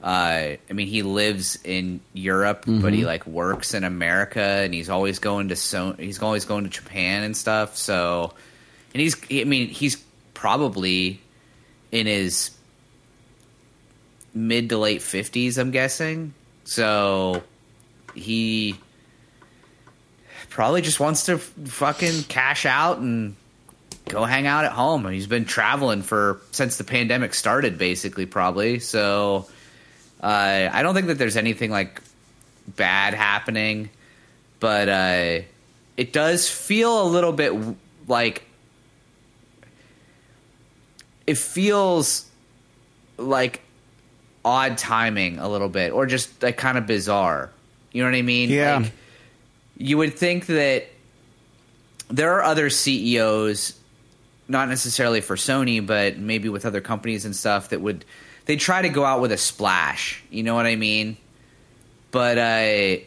Uh, 0.02 0.56
I 0.70 0.72
mean, 0.72 0.86
he 0.86 1.02
lives 1.02 1.58
in 1.64 2.00
Europe, 2.12 2.64
mm-hmm. 2.64 2.80
but 2.80 2.92
he 2.92 3.04
like 3.04 3.26
works 3.26 3.74
in 3.74 3.82
America, 3.82 4.40
and 4.40 4.72
he's 4.72 4.88
always 4.88 5.18
going 5.18 5.48
to 5.48 5.56
so 5.56 5.94
he's 5.94 6.22
always 6.22 6.44
going 6.44 6.64
to 6.64 6.70
Japan 6.70 7.24
and 7.24 7.36
stuff. 7.36 7.76
So, 7.76 8.32
and 8.94 9.00
he's 9.00 9.16
I 9.30 9.44
mean, 9.44 9.68
he's 9.68 9.96
probably 10.34 11.20
in 11.90 12.06
his 12.06 12.50
mid 14.34 14.68
to 14.68 14.78
late 14.78 15.02
fifties, 15.02 15.58
I'm 15.58 15.72
guessing. 15.72 16.32
So, 16.62 17.42
he 18.14 18.76
probably 20.48 20.82
just 20.82 21.00
wants 21.00 21.26
to 21.26 21.38
fucking 21.38 22.24
cash 22.24 22.66
out 22.66 22.98
and 22.98 23.34
go 24.08 24.24
hang 24.24 24.46
out 24.46 24.64
at 24.64 24.72
home. 24.72 25.06
He's 25.08 25.26
been 25.26 25.44
traveling 25.44 26.02
for 26.02 26.40
since 26.52 26.76
the 26.76 26.84
pandemic 26.84 27.34
started, 27.34 27.78
basically, 27.78 28.26
probably. 28.26 28.78
So 28.78 29.46
uh, 30.22 30.68
I 30.72 30.82
don't 30.82 30.94
think 30.94 31.08
that 31.08 31.18
there's 31.18 31.36
anything 31.36 31.70
like 31.70 32.02
bad 32.66 33.14
happening, 33.14 33.90
but 34.60 34.88
uh, 34.88 35.40
it 35.96 36.12
does 36.12 36.48
feel 36.48 37.02
a 37.02 37.08
little 37.08 37.32
bit 37.32 37.52
like 38.06 38.44
it 41.26 41.36
feels 41.38 42.28
like 43.16 43.60
odd 44.44 44.78
timing 44.78 45.38
a 45.38 45.48
little 45.48 45.68
bit, 45.68 45.92
or 45.92 46.06
just 46.06 46.42
like 46.42 46.56
kind 46.56 46.78
of 46.78 46.86
bizarre. 46.86 47.50
You 47.92 48.02
know 48.02 48.10
what 48.10 48.16
I 48.16 48.22
mean? 48.22 48.50
Yeah. 48.50 48.78
Like, 48.78 48.92
you 49.76 49.98
would 49.98 50.14
think 50.14 50.46
that 50.46 50.86
there 52.08 52.34
are 52.34 52.42
other 52.42 52.70
CEOs 52.70 53.77
not 54.48 54.68
necessarily 54.68 55.20
for 55.20 55.36
Sony, 55.36 55.84
but 55.84 56.18
maybe 56.18 56.48
with 56.48 56.64
other 56.66 56.80
companies 56.80 57.24
and 57.24 57.36
stuff 57.36 57.68
that 57.68 57.80
would 57.80 58.04
they 58.46 58.56
try 58.56 58.80
to 58.82 58.88
go 58.88 59.04
out 59.04 59.20
with 59.20 59.30
a 59.30 59.36
splash. 59.36 60.22
You 60.30 60.42
know 60.42 60.54
what 60.54 60.66
I 60.66 60.76
mean? 60.76 61.18
But 62.10 62.38
uh, 62.38 63.04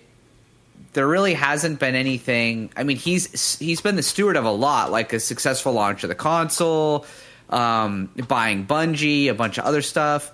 there 0.93 1.07
really 1.07 1.33
hasn't 1.33 1.79
been 1.79 1.95
anything. 1.95 2.71
I 2.77 2.83
mean, 2.83 2.97
he's 2.97 3.57
he's 3.57 3.81
been 3.81 3.95
the 3.95 4.03
steward 4.03 4.37
of 4.37 4.45
a 4.45 4.51
lot, 4.51 4.91
like 4.91 5.13
a 5.13 5.19
successful 5.19 5.73
launch 5.73 6.03
of 6.03 6.09
the 6.09 6.15
console, 6.15 7.05
um, 7.49 8.09
buying 8.27 8.67
Bungie, 8.67 9.29
a 9.29 9.33
bunch 9.33 9.57
of 9.57 9.65
other 9.65 9.81
stuff. 9.81 10.31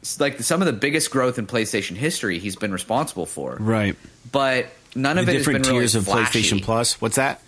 It's 0.00 0.20
like 0.20 0.40
some 0.40 0.62
of 0.62 0.66
the 0.66 0.72
biggest 0.72 1.10
growth 1.10 1.38
in 1.38 1.46
PlayStation 1.46 1.96
history, 1.96 2.38
he's 2.38 2.56
been 2.56 2.72
responsible 2.72 3.26
for. 3.26 3.56
Right. 3.60 3.96
But 4.30 4.66
none 4.96 5.18
of 5.18 5.26
The 5.26 5.32
it 5.32 5.36
has 5.36 5.46
been 5.46 5.54
different 5.54 5.66
really 5.66 5.80
tiers 5.80 5.94
of 5.94 6.04
flashy. 6.04 6.42
PlayStation 6.42 6.62
Plus. 6.62 7.00
What's 7.00 7.16
that? 7.16 7.40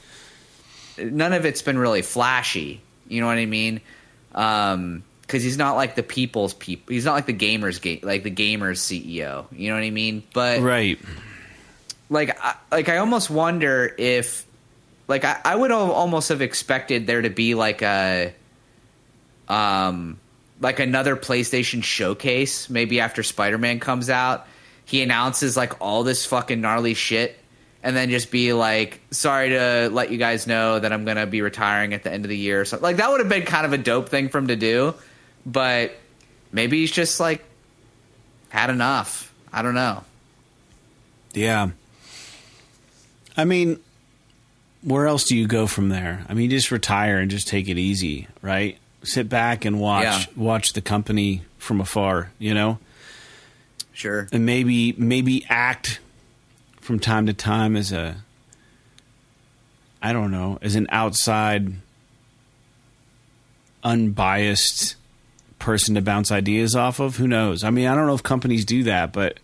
None 0.98 1.32
of 1.32 1.44
it's 1.44 1.62
been 1.62 1.78
really 1.78 2.02
flashy. 2.02 2.80
You 3.08 3.20
know 3.20 3.26
what 3.26 3.38
I 3.38 3.46
mean? 3.46 3.80
Because 4.30 5.42
he's 5.42 5.58
not 5.58 5.76
like 5.76 5.94
the 5.94 6.02
people's 6.02 6.54
people. 6.54 6.92
He's 6.92 7.04
not 7.04 7.12
like 7.14 7.26
the 7.26 7.34
gamers 7.34 7.80
ga- 7.80 8.00
like 8.02 8.22
the 8.22 8.30
gamers 8.30 8.78
CEO. 8.78 9.46
You 9.52 9.68
know 9.70 9.76
what 9.76 9.84
I 9.84 9.90
mean? 9.90 10.22
But 10.32 10.60
Right. 10.60 10.98
like, 12.10 12.38
I, 12.42 12.56
like 12.72 12.88
I 12.88 12.98
almost 12.98 13.30
wonder 13.30 13.94
if, 13.98 14.44
like, 15.06 15.24
I, 15.24 15.40
I 15.44 15.54
would 15.54 15.70
have 15.70 15.90
almost 15.90 16.30
have 16.30 16.40
expected 16.42 17.06
there 17.06 17.20
to 17.22 17.30
be 17.30 17.54
like 17.54 17.82
a, 17.82 18.32
um, 19.48 20.18
like 20.60 20.80
another 20.80 21.16
PlayStation 21.16 21.82
showcase. 21.84 22.70
Maybe 22.70 23.00
after 23.00 23.22
Spider 23.22 23.58
Man 23.58 23.80
comes 23.80 24.08
out, 24.08 24.46
he 24.86 25.02
announces 25.02 25.56
like 25.56 25.80
all 25.80 26.04
this 26.04 26.24
fucking 26.26 26.60
gnarly 26.60 26.94
shit 26.94 27.38
and 27.84 27.94
then 27.94 28.10
just 28.10 28.32
be 28.32 28.52
like, 28.52 29.00
"Sorry 29.12 29.50
to 29.50 29.88
let 29.92 30.10
you 30.10 30.18
guys 30.18 30.46
know 30.48 30.80
that 30.80 30.92
I'm 30.92 31.04
gonna 31.04 31.26
be 31.26 31.40
retiring 31.42 31.94
at 31.94 32.02
the 32.02 32.12
end 32.12 32.24
of 32.24 32.28
the 32.30 32.36
year." 32.36 32.64
So 32.64 32.78
like 32.80 32.96
that 32.96 33.10
would 33.10 33.20
have 33.20 33.28
been 33.28 33.44
kind 33.44 33.64
of 33.66 33.72
a 33.72 33.78
dope 33.78 34.08
thing 34.08 34.28
for 34.28 34.38
him 34.38 34.48
to 34.48 34.56
do, 34.56 34.94
but 35.46 35.94
maybe 36.50 36.80
he's 36.80 36.90
just 36.90 37.20
like 37.20 37.44
had 38.48 38.70
enough. 38.70 39.32
I 39.52 39.62
don't 39.62 39.74
know. 39.74 40.02
Yeah. 41.34 41.70
I 43.36 43.44
mean, 43.44 43.78
where 44.82 45.06
else 45.06 45.24
do 45.24 45.36
you 45.36 45.46
go 45.46 45.66
from 45.66 45.88
there? 45.88 46.24
I 46.28 46.34
mean, 46.34 46.50
just 46.50 46.70
retire 46.70 47.18
and 47.18 47.30
just 47.30 47.48
take 47.48 47.68
it 47.68 47.78
easy, 47.78 48.28
right? 48.42 48.78
Sit 49.02 49.28
back 49.28 49.64
and 49.64 49.78
watch 49.80 50.04
Yeah. 50.04 50.24
watch 50.36 50.72
the 50.72 50.80
company 50.80 51.42
from 51.58 51.80
afar, 51.80 52.30
you 52.38 52.54
know? 52.54 52.78
Sure. 53.92 54.26
and 54.32 54.44
maybe 54.44 54.92
maybe 54.98 55.44
act 55.48 56.00
from 56.84 56.98
time 56.98 57.24
to 57.24 57.32
time 57.32 57.76
as 57.76 57.92
a 57.92 58.14
I 60.02 60.12
don't 60.12 60.30
know, 60.30 60.58
as 60.60 60.74
an 60.74 60.86
outside 60.90 61.72
unbiased 63.82 64.96
person 65.58 65.94
to 65.94 66.02
bounce 66.02 66.30
ideas 66.30 66.76
off 66.76 67.00
of. 67.00 67.16
Who 67.16 67.26
knows? 67.26 67.64
I 67.64 67.70
mean, 67.70 67.86
I 67.86 67.94
don't 67.94 68.06
know 68.06 68.14
if 68.14 68.22
companies 68.22 68.66
do 68.66 68.82
that, 68.82 69.14
but 69.14 69.40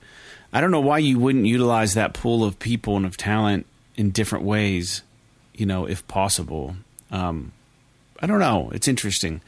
I 0.52 0.60
don't 0.60 0.70
know 0.70 0.80
why 0.80 0.98
you 0.98 1.18
wouldn't 1.18 1.46
utilize 1.46 1.94
that 1.94 2.12
pool 2.12 2.44
of 2.44 2.58
people 2.58 2.98
and 2.98 3.06
of 3.06 3.16
talent 3.16 3.64
in 3.96 4.10
different 4.10 4.44
ways, 4.44 5.00
you 5.54 5.64
know, 5.64 5.86
if 5.86 6.06
possible. 6.08 6.76
Um, 7.10 7.52
I 8.20 8.26
don't 8.26 8.38
know. 8.38 8.70
It's 8.74 8.86
interesting, 8.86 9.40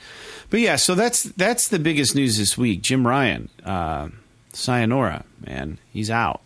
but 0.49 0.61
yeah. 0.61 0.77
So 0.77 0.95
that's 0.95 1.25
that's 1.25 1.69
the 1.69 1.79
biggest 1.79 2.15
news 2.15 2.39
this 2.39 2.57
week. 2.57 2.81
Jim 2.81 3.07
Ryan, 3.07 3.51
uh, 3.67 4.09
Sayonara, 4.55 5.27
man, 5.47 5.77
he's 5.93 6.11
out. 6.11 6.41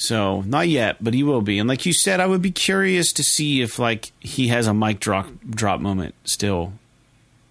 So 0.00 0.40
not 0.40 0.66
yet, 0.66 0.96
but 1.04 1.12
he 1.12 1.22
will 1.22 1.42
be. 1.42 1.58
And 1.58 1.68
like 1.68 1.84
you 1.84 1.92
said, 1.92 2.20
I 2.20 2.26
would 2.26 2.40
be 2.40 2.50
curious 2.50 3.12
to 3.12 3.22
see 3.22 3.60
if 3.60 3.78
like 3.78 4.12
he 4.18 4.48
has 4.48 4.66
a 4.66 4.72
mic 4.72 4.98
drop 4.98 5.26
drop 5.46 5.78
moment 5.78 6.14
still 6.24 6.72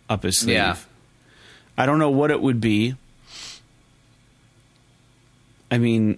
up 0.10 0.24
his 0.24 0.40
sleeve. 0.40 0.56
Yeah. 0.56 0.76
I 1.78 1.86
don't 1.86 2.00
know 2.00 2.10
what 2.10 2.32
it 2.32 2.42
would 2.42 2.60
be. 2.60 2.96
I 5.70 5.78
mean, 5.78 6.18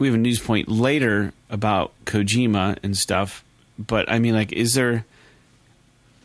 we 0.00 0.08
have 0.08 0.16
a 0.16 0.18
news 0.18 0.40
point 0.40 0.68
later 0.68 1.32
about 1.50 1.92
Kojima 2.04 2.78
and 2.82 2.96
stuff, 2.96 3.44
but 3.78 4.10
I 4.10 4.18
mean, 4.18 4.34
like, 4.34 4.52
is 4.52 4.74
there 4.74 5.04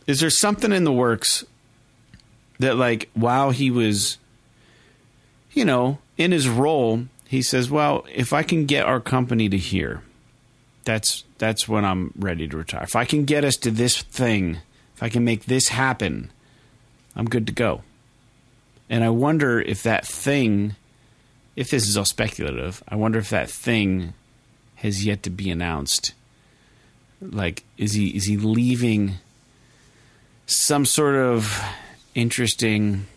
is 0.08 0.22
there 0.22 0.32
something 0.32 0.72
in 0.72 0.86
the 0.86 0.92
works 0.92 1.46
that, 2.58 2.78
like, 2.78 3.12
while 3.14 3.52
he 3.52 3.70
was, 3.70 4.18
you 5.52 5.66
know, 5.66 6.00
in 6.18 6.32
his 6.32 6.50
role, 6.50 7.06
he 7.32 7.42
says, 7.42 7.72
"Well, 7.72 8.06
if 8.14 8.34
I 8.34 8.44
can 8.44 8.66
get 8.66 8.86
our 8.86 9.00
company 9.00 9.48
to 9.48 9.58
here, 9.58 10.04
that's 10.84 11.24
that's 11.38 11.66
when 11.66 11.86
I'm 11.86 12.12
ready 12.18 12.46
to 12.46 12.58
retire. 12.58 12.84
If 12.84 12.98
I 12.98 13.06
can 13.06 13.24
get 13.24 13.46
us 13.46 13.56
to 13.58 13.72
this 13.72 14.02
thing, 14.02 14.58
if 14.94 15.02
I 15.02 15.08
can 15.08 15.24
make 15.24 15.46
this 15.46 15.70
happen, 15.70 16.30
I'm 17.16 17.30
good 17.30 17.48
to 17.48 17.54
go." 17.54 17.84
And 18.90 19.06
I 19.06 19.10
wonder 19.12 19.62
if 19.62 19.82
that 19.84 20.06
thing, 20.06 20.76
if 21.56 21.70
this 21.70 21.88
is 21.88 21.96
all 21.96 22.04
speculative, 22.04 22.84
I 22.86 22.98
wonder 22.98 23.20
if 23.20 23.30
that 23.30 23.50
thing 23.50 24.14
has 24.76 25.06
yet 25.06 25.24
to 25.24 25.30
be 25.30 25.50
announced. 25.50 26.12
Like, 27.22 27.64
is 27.78 27.94
he 27.94 28.10
is 28.10 28.26
he 28.26 28.36
leaving 28.36 29.20
some 30.48 30.86
sort 30.86 31.16
of 31.16 31.64
interesting? 32.14 33.08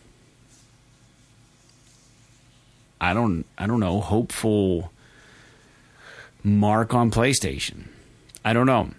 I 3.05 3.12
don't 3.12 3.45
I 3.59 3.67
don't 3.67 3.81
know 3.81 4.01
hopeful 4.01 4.90
mark 6.43 6.95
on 6.95 7.11
PlayStation. 7.11 7.85
I 8.45 8.53
don't 8.53 8.67
know. 8.67 8.90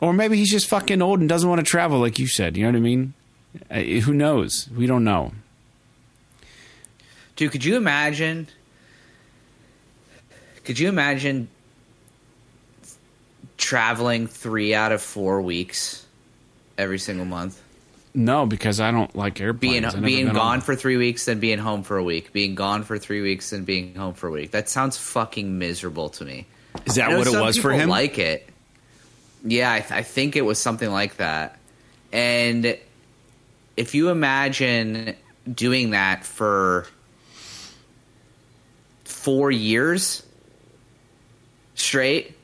Or 0.00 0.12
maybe 0.12 0.36
he's 0.36 0.50
just 0.50 0.68
fucking 0.68 1.02
old 1.02 1.20
and 1.20 1.28
doesn't 1.28 1.48
want 1.48 1.58
to 1.60 1.64
travel, 1.64 1.98
like 1.98 2.18
you 2.18 2.26
said. 2.26 2.56
You 2.56 2.64
know 2.64 2.70
what 2.70 2.76
I 2.76 2.80
mean? 2.80 3.14
Uh, 3.70 3.80
who 3.80 4.12
knows? 4.12 4.68
We 4.76 4.86
don't 4.86 5.04
know. 5.04 5.32
Dude, 7.36 7.50
could 7.50 7.64
you 7.64 7.76
imagine? 7.76 8.48
Could 10.64 10.78
you 10.78 10.88
imagine 10.88 11.48
traveling 13.56 14.26
three 14.26 14.74
out 14.74 14.92
of 14.92 15.02
four 15.02 15.40
weeks 15.40 16.06
every 16.78 16.98
single 16.98 17.26
month? 17.26 17.60
No, 18.16 18.46
because 18.46 18.78
I 18.80 18.92
don't 18.92 19.14
like 19.16 19.40
airplanes. 19.40 19.92
Being 19.92 20.04
being 20.04 20.26
gone 20.26 20.36
on- 20.36 20.60
for 20.60 20.76
three 20.76 20.96
weeks, 20.96 21.24
then 21.24 21.40
being 21.40 21.58
home 21.58 21.82
for 21.82 21.96
a 21.96 22.04
week. 22.04 22.32
Being 22.32 22.54
gone 22.54 22.84
for 22.84 22.96
three 22.96 23.20
weeks, 23.20 23.50
then 23.50 23.64
being 23.64 23.94
home 23.96 24.14
for 24.14 24.28
a 24.28 24.30
week. 24.30 24.52
That 24.52 24.68
sounds 24.68 24.96
fucking 24.96 25.58
miserable 25.58 26.10
to 26.10 26.24
me. 26.24 26.46
Is 26.86 26.94
that 26.94 27.08
I 27.08 27.12
know 27.12 27.18
what 27.18 27.26
it 27.26 27.40
was 27.40 27.56
for 27.56 27.70
people 27.70 27.80
him? 27.80 27.88
Like 27.88 28.18
it? 28.18 28.48
Yeah, 29.42 29.72
I, 29.72 29.80
th- 29.80 29.92
I 29.92 30.02
think 30.02 30.36
it 30.36 30.42
was 30.42 30.58
something 30.58 30.90
like 30.90 31.16
that. 31.16 31.58
And 32.12 32.78
if 33.76 33.94
you 33.94 34.10
imagine 34.10 35.16
doing 35.52 35.90
that 35.90 36.24
for 36.24 36.86
four 39.04 39.50
years 39.50 40.24
straight, 41.74 42.36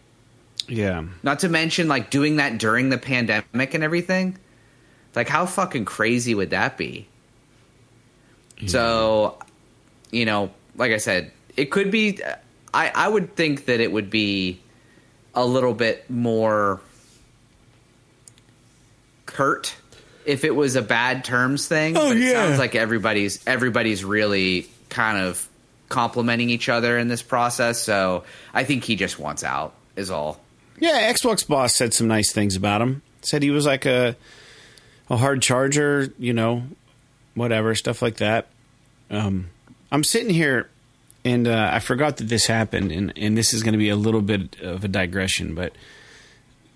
yeah. 0.69 1.05
not 1.23 1.41
to 1.41 1.49
mention 1.49 1.89
like 1.89 2.11
doing 2.11 2.37
that 2.37 2.59
during 2.59 2.89
the 2.91 2.99
pandemic 2.99 3.75
and 3.75 3.85
everything, 3.85 4.37
like 5.15 5.29
how 5.29 5.47
fucking 5.47 5.85
crazy 5.85 6.35
would 6.35 6.51
that 6.51 6.77
be? 6.77 7.07
So, 8.67 9.39
you 10.11 10.27
know, 10.27 10.51
like 10.77 10.93
I 10.93 10.99
said, 10.99 11.33
it 11.57 11.67
could 11.67 11.91
be. 11.91 12.21
I 12.75 12.93
I 12.95 13.09
would 13.09 13.35
think 13.35 13.67
that 13.67 13.81
it 13.81 13.91
would 13.91 14.11
be 14.11 14.61
a 15.35 15.45
little 15.45 15.75
bit 15.75 16.09
more 16.11 16.81
curt 19.27 19.75
if 20.27 20.45
it 20.45 20.55
was 20.55 20.77
a 20.77 20.83
bad 20.83 21.25
terms 21.25 21.67
thing. 21.67 21.97
Oh, 21.97 22.09
but 22.09 22.17
it 22.17 22.23
yeah. 22.23 22.33
sounds 22.33 22.59
like 22.59 22.75
everybody's 22.75 23.47
everybody's 23.47 24.05
really 24.05 24.69
kind 24.89 25.19
of 25.19 25.49
complimenting 25.89 26.51
each 26.51 26.69
other 26.69 26.99
in 26.99 27.09
this 27.09 27.23
process. 27.23 27.81
So 27.81 28.25
I 28.53 28.65
think 28.65 28.85
he 28.85 28.97
just 28.97 29.19
wants 29.19 29.43
out. 29.43 29.75
Is 29.97 30.11
all. 30.11 30.41
Yeah, 30.79 31.13
Xbox 31.13 31.47
boss 31.47 31.75
said 31.75 31.93
some 31.93 32.09
nice 32.09 32.33
things 32.33 32.57
about 32.57 32.81
him. 32.81 33.03
Said 33.23 33.43
he 33.43 33.51
was 33.51 33.67
like 33.67 33.85
a 33.85 34.17
a 35.11 35.17
hard 35.17 35.43
charger, 35.43 36.13
you 36.19 36.33
know, 36.33 36.63
whatever 37.35 37.75
stuff 37.75 38.01
like 38.01 38.17
that. 38.19 38.47
Um, 39.11 39.51
I'm 39.93 40.05
sitting 40.05 40.33
here, 40.33 40.71
and 41.25 41.47
uh, 41.47 41.71
I 41.73 41.81
forgot 41.81 42.19
that 42.19 42.29
this 42.29 42.47
happened, 42.47 42.93
and 42.93 43.13
and 43.17 43.37
this 43.37 43.53
is 43.53 43.63
going 43.63 43.73
to 43.73 43.79
be 43.79 43.89
a 43.91 43.97
little 43.97 44.23
bit 44.23 44.61
of 44.61 44.85
a 44.85 44.89
digression, 44.89 45.55
but 45.55 45.73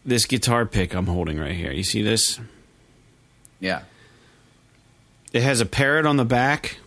this 0.05 0.27
guitar 0.27 0.67
pick 0.67 0.95
I'm 0.95 1.07
holding 1.07 1.39
right 1.39 1.55
here, 1.55 1.73
you 1.73 1.85
see 1.85 2.03
this? 2.03 2.39
Yeah. 3.61 3.83
It 5.33 5.43
has 5.43 5.61
a 5.61 5.67
parrot 5.67 6.07
on 6.07 6.17
the 6.17 6.25
back 6.25 6.79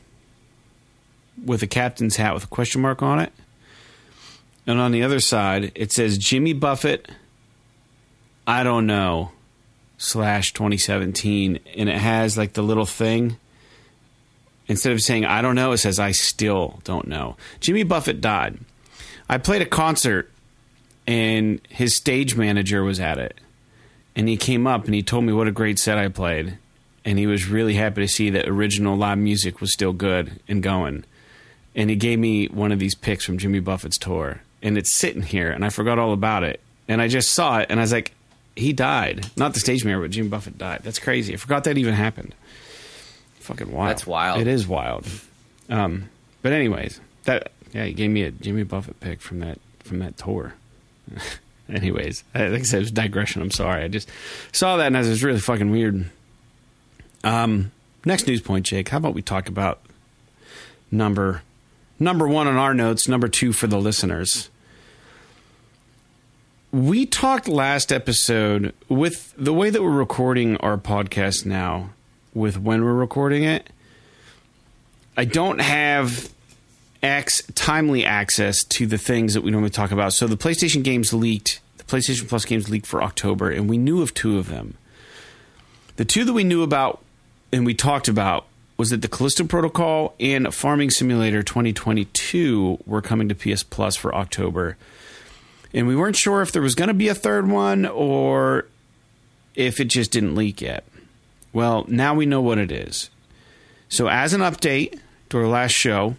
with 1.43 1.61
a 1.63 1.67
captain's 1.67 2.17
hat 2.17 2.33
with 2.33 2.45
a 2.45 2.47
question 2.47 2.81
mark 2.81 3.01
on 3.01 3.19
it. 3.19 3.33
And 4.65 4.79
on 4.79 4.91
the 4.91 5.03
other 5.03 5.19
side, 5.19 5.71
it 5.75 5.91
says 5.91 6.17
Jimmy 6.17 6.53
Buffett, 6.53 7.09
I 8.45 8.63
don't 8.63 8.85
know, 8.85 9.31
slash 9.97 10.53
2017. 10.53 11.59
And 11.75 11.89
it 11.89 11.97
has 11.97 12.37
like 12.37 12.53
the 12.53 12.63
little 12.63 12.85
thing. 12.85 13.37
Instead 14.67 14.91
of 14.91 15.01
saying 15.01 15.25
I 15.25 15.41
don't 15.41 15.55
know, 15.55 15.71
it 15.71 15.77
says 15.77 15.99
I 15.99 16.11
still 16.11 16.79
don't 16.83 17.07
know. 17.07 17.37
Jimmy 17.59 17.83
Buffett 17.83 18.21
died. 18.21 18.59
I 19.29 19.37
played 19.37 19.61
a 19.61 19.65
concert 19.65 20.31
and 21.05 21.61
his 21.69 21.95
stage 21.95 22.35
manager 22.35 22.83
was 22.83 22.99
at 22.99 23.17
it. 23.17 23.39
And 24.15 24.27
he 24.27 24.35
came 24.35 24.67
up 24.67 24.85
and 24.85 24.93
he 24.93 25.03
told 25.03 25.23
me 25.23 25.33
what 25.33 25.47
a 25.47 25.51
great 25.51 25.79
set 25.79 25.97
I 25.97 26.09
played. 26.09 26.57
And 27.05 27.17
he 27.17 27.27
was 27.27 27.47
really 27.47 27.75
happy 27.75 28.01
to 28.01 28.07
see 28.07 28.29
that 28.31 28.49
original 28.49 28.97
live 28.97 29.17
music 29.17 29.61
was 29.61 29.71
still 29.71 29.93
good 29.93 30.41
and 30.47 30.61
going. 30.61 31.05
And 31.75 31.89
he 31.89 31.95
gave 31.95 32.19
me 32.19 32.47
one 32.47 32.71
of 32.71 32.79
these 32.79 32.95
picks 32.95 33.23
from 33.23 33.37
Jimmy 33.37 33.59
Buffett's 33.59 33.97
tour. 33.97 34.41
And 34.61 34.77
it's 34.77 34.93
sitting 34.93 35.21
here 35.21 35.51
and 35.51 35.63
I 35.63 35.69
forgot 35.69 35.99
all 35.99 36.11
about 36.11 36.43
it. 36.43 36.59
And 36.87 37.01
I 37.01 37.07
just 37.07 37.31
saw 37.31 37.59
it 37.59 37.67
and 37.69 37.79
I 37.79 37.83
was 37.83 37.93
like, 37.93 38.13
he 38.57 38.73
died. 38.73 39.29
Not 39.37 39.53
the 39.53 39.59
stage 39.59 39.85
manager, 39.85 40.01
but 40.01 40.11
Jimmy 40.11 40.29
Buffett 40.29 40.57
died. 40.57 40.81
That's 40.83 40.99
crazy. 40.99 41.33
I 41.33 41.37
forgot 41.37 41.63
that 41.65 41.77
even 41.77 41.93
happened. 41.93 42.33
Fucking 43.39 43.71
wild. 43.71 43.89
That's 43.89 44.07
wild. 44.07 44.41
It 44.41 44.47
is 44.47 44.67
wild. 44.67 45.07
Um, 45.69 46.09
but 46.41 46.53
anyways, 46.53 46.99
that 47.23 47.51
yeah, 47.73 47.85
he 47.85 47.93
gave 47.93 48.09
me 48.09 48.23
a 48.23 48.31
Jimmy 48.31 48.63
Buffett 48.63 48.99
pick 48.99 49.21
from 49.21 49.39
that 49.39 49.59
from 49.79 49.99
that 49.99 50.17
tour. 50.17 50.53
anyways, 51.69 52.23
I 52.33 52.61
said, 52.61 52.77
it 52.77 52.79
was 52.79 52.91
digression. 52.91 53.41
I'm 53.41 53.51
sorry. 53.51 53.83
I 53.83 53.87
just 53.87 54.09
saw 54.51 54.77
that 54.77 54.87
and 54.87 54.95
it 54.95 54.99
was 54.99 55.23
really 55.23 55.39
fucking 55.39 55.71
weird. 55.71 56.09
Um, 57.23 57.71
next 58.05 58.27
news 58.27 58.41
point, 58.41 58.65
Jake. 58.65 58.89
How 58.89 58.97
about 58.97 59.13
we 59.13 59.21
talk 59.21 59.47
about 59.47 59.79
number 60.91 61.43
number 61.99 62.27
one 62.27 62.47
on 62.47 62.55
our 62.55 62.73
notes, 62.73 63.07
number 63.07 63.27
two 63.27 63.53
for 63.53 63.67
the 63.67 63.79
listeners. 63.79 64.49
We 66.77 67.07
talked 67.07 67.47
last 67.47 67.91
episode 67.91 68.71
with 68.87 69.33
the 69.35 69.51
way 69.51 69.71
that 69.71 69.81
we're 69.81 69.89
recording 69.89 70.57
our 70.57 70.77
podcast 70.77 71.43
now, 71.43 71.89
with 72.35 72.59
when 72.59 72.85
we're 72.85 72.93
recording 72.93 73.43
it. 73.43 73.71
I 75.17 75.25
don't 75.25 75.57
have 75.57 76.31
X 77.01 77.41
timely 77.55 78.05
access 78.05 78.63
to 78.65 78.85
the 78.85 78.99
things 78.99 79.33
that 79.33 79.41
we 79.41 79.49
normally 79.49 79.71
talk 79.71 79.89
about. 79.89 80.13
So 80.13 80.27
the 80.27 80.37
PlayStation 80.37 80.83
games 80.83 81.11
leaked, 81.11 81.61
the 81.77 81.83
PlayStation 81.83 82.29
Plus 82.29 82.45
games 82.45 82.69
leaked 82.69 82.85
for 82.85 83.01
October, 83.01 83.49
and 83.49 83.67
we 83.67 83.79
knew 83.79 84.03
of 84.03 84.13
two 84.13 84.37
of 84.37 84.49
them. 84.49 84.75
The 85.95 86.05
two 86.05 86.25
that 86.25 86.33
we 86.33 86.43
knew 86.43 86.61
about 86.61 87.01
and 87.51 87.65
we 87.65 87.73
talked 87.73 88.07
about 88.07 88.45
was 88.77 88.91
that 88.91 89.01
the 89.01 89.07
Callisto 89.07 89.45
Protocol 89.45 90.13
and 90.19 90.53
Farming 90.53 90.91
Simulator 90.91 91.41
2022 91.41 92.83
were 92.85 93.01
coming 93.01 93.29
to 93.29 93.33
PS 93.33 93.63
Plus 93.63 93.95
for 93.95 94.13
October. 94.13 94.77
And 95.73 95.87
we 95.87 95.95
weren't 95.95 96.15
sure 96.15 96.41
if 96.41 96.51
there 96.51 96.61
was 96.61 96.75
going 96.75 96.87
to 96.87 96.93
be 96.93 97.09
a 97.09 97.15
third 97.15 97.49
one 97.49 97.85
or 97.85 98.65
if 99.55 99.79
it 99.79 99.85
just 99.85 100.11
didn't 100.11 100.35
leak 100.35 100.61
yet. 100.61 100.85
Well, 101.53 101.85
now 101.87 102.13
we 102.13 102.25
know 102.25 102.41
what 102.41 102.57
it 102.57 102.71
is. 102.71 103.09
So, 103.89 104.07
as 104.07 104.33
an 104.33 104.41
update 104.41 104.99
to 105.29 105.37
our 105.39 105.47
last 105.47 105.71
show, 105.71 106.15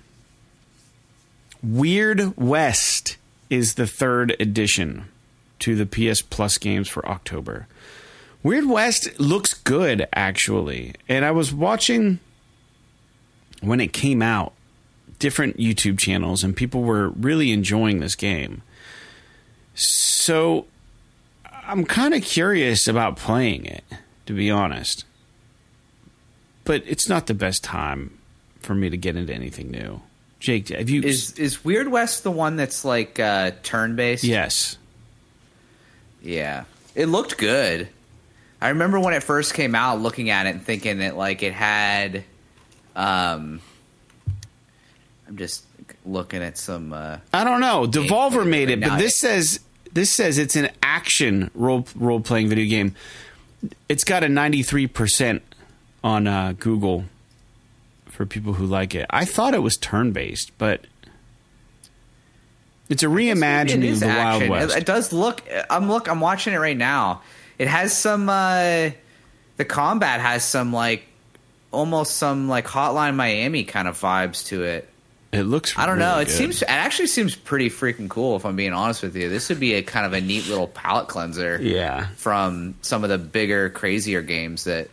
Weird 1.62 2.36
West 2.36 3.16
is 3.50 3.74
the 3.74 3.86
third 3.86 4.36
edition 4.40 5.06
to 5.60 5.74
the 5.74 5.86
PS 5.86 6.22
Plus 6.22 6.58
games 6.58 6.88
for 6.88 7.06
October. 7.08 7.66
Weird 8.42 8.66
West 8.66 9.18
looks 9.18 9.54
good, 9.54 10.06
actually. 10.12 10.94
And 11.08 11.24
I 11.24 11.30
was 11.30 11.52
watching 11.52 12.20
when 13.60 13.80
it 13.80 13.92
came 13.92 14.22
out 14.22 14.52
different 15.18 15.56
YouTube 15.56 15.98
channels, 15.98 16.44
and 16.44 16.56
people 16.56 16.82
were 16.82 17.08
really 17.10 17.50
enjoying 17.50 18.00
this 18.00 18.14
game. 18.14 18.62
So 19.78 20.66
I'm 21.66 21.84
kind 21.84 22.14
of 22.14 22.22
curious 22.22 22.88
about 22.88 23.16
playing 23.16 23.64
it, 23.66 23.84
to 24.26 24.32
be 24.32 24.50
honest. 24.50 25.04
But 26.64 26.82
it's 26.86 27.08
not 27.08 27.26
the 27.26 27.34
best 27.34 27.64
time 27.64 28.18
for 28.60 28.74
me 28.74 28.90
to 28.90 28.96
get 28.96 29.16
into 29.16 29.32
anything 29.32 29.70
new. 29.70 30.02
Jake, 30.40 30.68
have 30.68 30.90
you 30.90 31.02
Is 31.02 31.32
is 31.38 31.64
Weird 31.64 31.88
West 31.88 32.22
the 32.22 32.30
one 32.30 32.56
that's 32.56 32.84
like 32.84 33.18
uh, 33.18 33.52
turn 33.62 33.96
based? 33.96 34.24
Yes. 34.24 34.76
Yeah. 36.22 36.64
It 36.94 37.06
looked 37.06 37.38
good. 37.38 37.88
I 38.60 38.70
remember 38.70 38.98
when 39.00 39.14
it 39.14 39.22
first 39.22 39.54
came 39.54 39.74
out 39.74 40.00
looking 40.00 40.30
at 40.30 40.46
it 40.46 40.50
and 40.50 40.62
thinking 40.62 40.98
that 40.98 41.16
like 41.16 41.42
it 41.42 41.52
had 41.52 42.24
um 42.96 43.60
I'm 45.28 45.36
just 45.36 45.64
looking 46.04 46.42
at 46.42 46.58
some 46.58 46.92
uh 46.92 47.18
I 47.32 47.44
don't 47.44 47.60
know. 47.60 47.86
Devolver 47.86 48.46
made 48.48 48.70
it, 48.70 48.80
but 48.80 48.98
this 48.98 49.16
says 49.16 49.60
this 49.98 50.12
says 50.12 50.38
it's 50.38 50.54
an 50.54 50.70
action 50.80 51.50
role 51.54 51.84
role 51.96 52.20
playing 52.20 52.48
video 52.48 52.68
game. 52.68 52.94
It's 53.88 54.04
got 54.04 54.22
a 54.22 54.28
ninety 54.28 54.62
three 54.62 54.86
percent 54.86 55.42
on 56.04 56.28
uh, 56.28 56.54
Google 56.58 57.06
for 58.06 58.24
people 58.24 58.52
who 58.52 58.64
like 58.64 58.94
it. 58.94 59.06
I 59.10 59.24
thought 59.24 59.54
it 59.54 59.62
was 59.62 59.76
turn 59.76 60.12
based, 60.12 60.56
but 60.56 60.84
it's 62.88 63.02
a 63.02 63.06
reimagining 63.06 63.82
is 63.82 64.02
of 64.02 64.08
the 64.08 64.14
Wild. 64.14 64.48
West. 64.48 64.76
It, 64.76 64.82
it 64.82 64.86
does 64.86 65.12
look 65.12 65.42
I'm 65.68 65.88
look 65.88 66.08
I'm 66.08 66.20
watching 66.20 66.54
it 66.54 66.58
right 66.58 66.76
now. 66.76 67.22
It 67.58 67.66
has 67.66 67.96
some 67.96 68.28
uh 68.28 68.90
the 69.56 69.64
combat 69.64 70.20
has 70.20 70.44
some 70.44 70.72
like 70.72 71.08
almost 71.72 72.16
some 72.16 72.48
like 72.48 72.66
Hotline 72.66 73.16
Miami 73.16 73.64
kind 73.64 73.88
of 73.88 74.00
vibes 74.00 74.46
to 74.46 74.62
it. 74.62 74.88
It 75.30 75.42
looks. 75.42 75.76
I 75.76 75.84
don't 75.84 75.98
know. 75.98 76.18
It 76.20 76.26
good. 76.26 76.30
seems 76.34 76.62
it 76.62 76.68
actually 76.70 77.08
seems 77.08 77.36
pretty 77.36 77.68
freaking 77.68 78.08
cool. 78.08 78.36
If 78.36 78.46
I'm 78.46 78.56
being 78.56 78.72
honest 78.72 79.02
with 79.02 79.14
you, 79.14 79.28
this 79.28 79.50
would 79.50 79.60
be 79.60 79.74
a 79.74 79.82
kind 79.82 80.06
of 80.06 80.14
a 80.14 80.20
neat 80.22 80.48
little 80.48 80.66
palate 80.68 81.08
cleanser 81.08 81.58
Yeah. 81.60 82.06
from 82.16 82.76
some 82.80 83.04
of 83.04 83.10
the 83.10 83.18
bigger, 83.18 83.68
crazier 83.68 84.22
games 84.22 84.64
that 84.64 84.88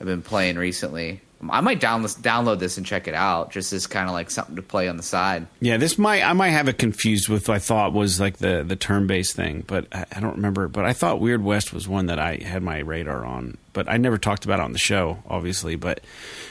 I've 0.00 0.06
been 0.06 0.22
playing 0.22 0.56
recently. 0.56 1.20
I 1.50 1.60
might 1.60 1.80
download 1.80 2.16
download 2.20 2.58
this 2.58 2.78
and 2.78 2.84
check 2.86 3.06
it 3.06 3.14
out, 3.14 3.52
just 3.52 3.72
as 3.72 3.86
kind 3.86 4.08
of 4.08 4.12
like 4.12 4.28
something 4.28 4.56
to 4.56 4.62
play 4.62 4.88
on 4.88 4.96
the 4.96 5.04
side. 5.04 5.46
Yeah, 5.60 5.76
this 5.76 5.96
might 5.96 6.24
I 6.24 6.32
might 6.32 6.50
have 6.50 6.66
it 6.66 6.78
confused 6.78 7.28
with 7.28 7.48
what 7.48 7.54
I 7.54 7.58
thought 7.60 7.92
was 7.92 8.18
like 8.18 8.38
the 8.38 8.64
the 8.66 8.74
turn 8.74 9.06
based 9.06 9.36
thing, 9.36 9.62
but 9.66 9.86
I, 9.92 10.04
I 10.16 10.20
don't 10.20 10.34
remember. 10.34 10.66
But 10.66 10.84
I 10.84 10.92
thought 10.92 11.20
Weird 11.20 11.44
West 11.44 11.72
was 11.72 11.86
one 11.86 12.06
that 12.06 12.18
I 12.18 12.36
had 12.36 12.62
my 12.64 12.78
radar 12.78 13.24
on, 13.24 13.56
but 13.72 13.88
I 13.88 13.98
never 13.98 14.18
talked 14.18 14.44
about 14.44 14.58
it 14.58 14.64
on 14.64 14.72
the 14.72 14.78
show, 14.78 15.22
obviously. 15.28 15.76
But 15.76 16.00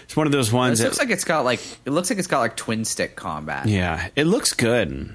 it's 0.03 0.15
one 0.15 0.25
of 0.25 0.31
those 0.31 0.53
ones 0.53 0.79
that 0.79 0.85
looks 0.85 0.99
like 0.99 1.09
it's 1.09 1.25
got 1.25 1.43
like 1.43 1.59
it 1.85 1.89
looks 1.89 2.09
like 2.09 2.19
it's 2.19 2.27
got 2.27 2.39
like 2.39 2.55
twin 2.55 2.85
stick 2.85 3.17
combat. 3.17 3.67
yeah, 3.67 4.07
it 4.15 4.23
looks 4.23 4.53
good. 4.53 5.13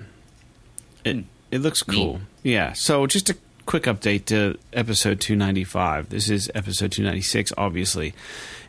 It 1.04 1.16
hmm. 1.16 1.22
it 1.50 1.62
looks 1.62 1.82
cool. 1.82 2.20
Yeah. 2.42 2.74
So 2.74 3.06
just 3.06 3.30
a 3.30 3.36
quick 3.64 3.84
update 3.84 4.26
to 4.26 4.58
episode 4.72 5.20
295. 5.20 6.10
This 6.10 6.28
is 6.28 6.50
episode 6.54 6.92
296, 6.92 7.52
obviously. 7.56 8.12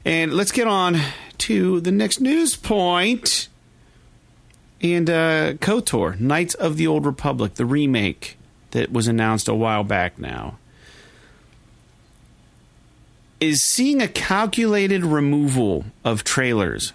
And 0.05 0.33
let's 0.33 0.51
get 0.51 0.67
on 0.67 0.99
to 1.39 1.79
the 1.81 1.91
next 1.91 2.19
news 2.19 2.55
point. 2.55 3.47
And 4.81 5.09
uh, 5.09 5.53
KOTOR, 5.53 6.19
Knights 6.19 6.55
of 6.55 6.77
the 6.77 6.87
Old 6.87 7.05
Republic, 7.05 7.55
the 7.55 7.65
remake 7.65 8.37
that 8.71 8.91
was 8.91 9.07
announced 9.07 9.47
a 9.47 9.55
while 9.55 9.83
back 9.83 10.19
now, 10.19 10.57
is 13.39 13.61
seeing 13.61 14.01
a 14.01 14.07
calculated 14.07 15.05
removal 15.05 15.85
of 16.03 16.23
trailers 16.23 16.91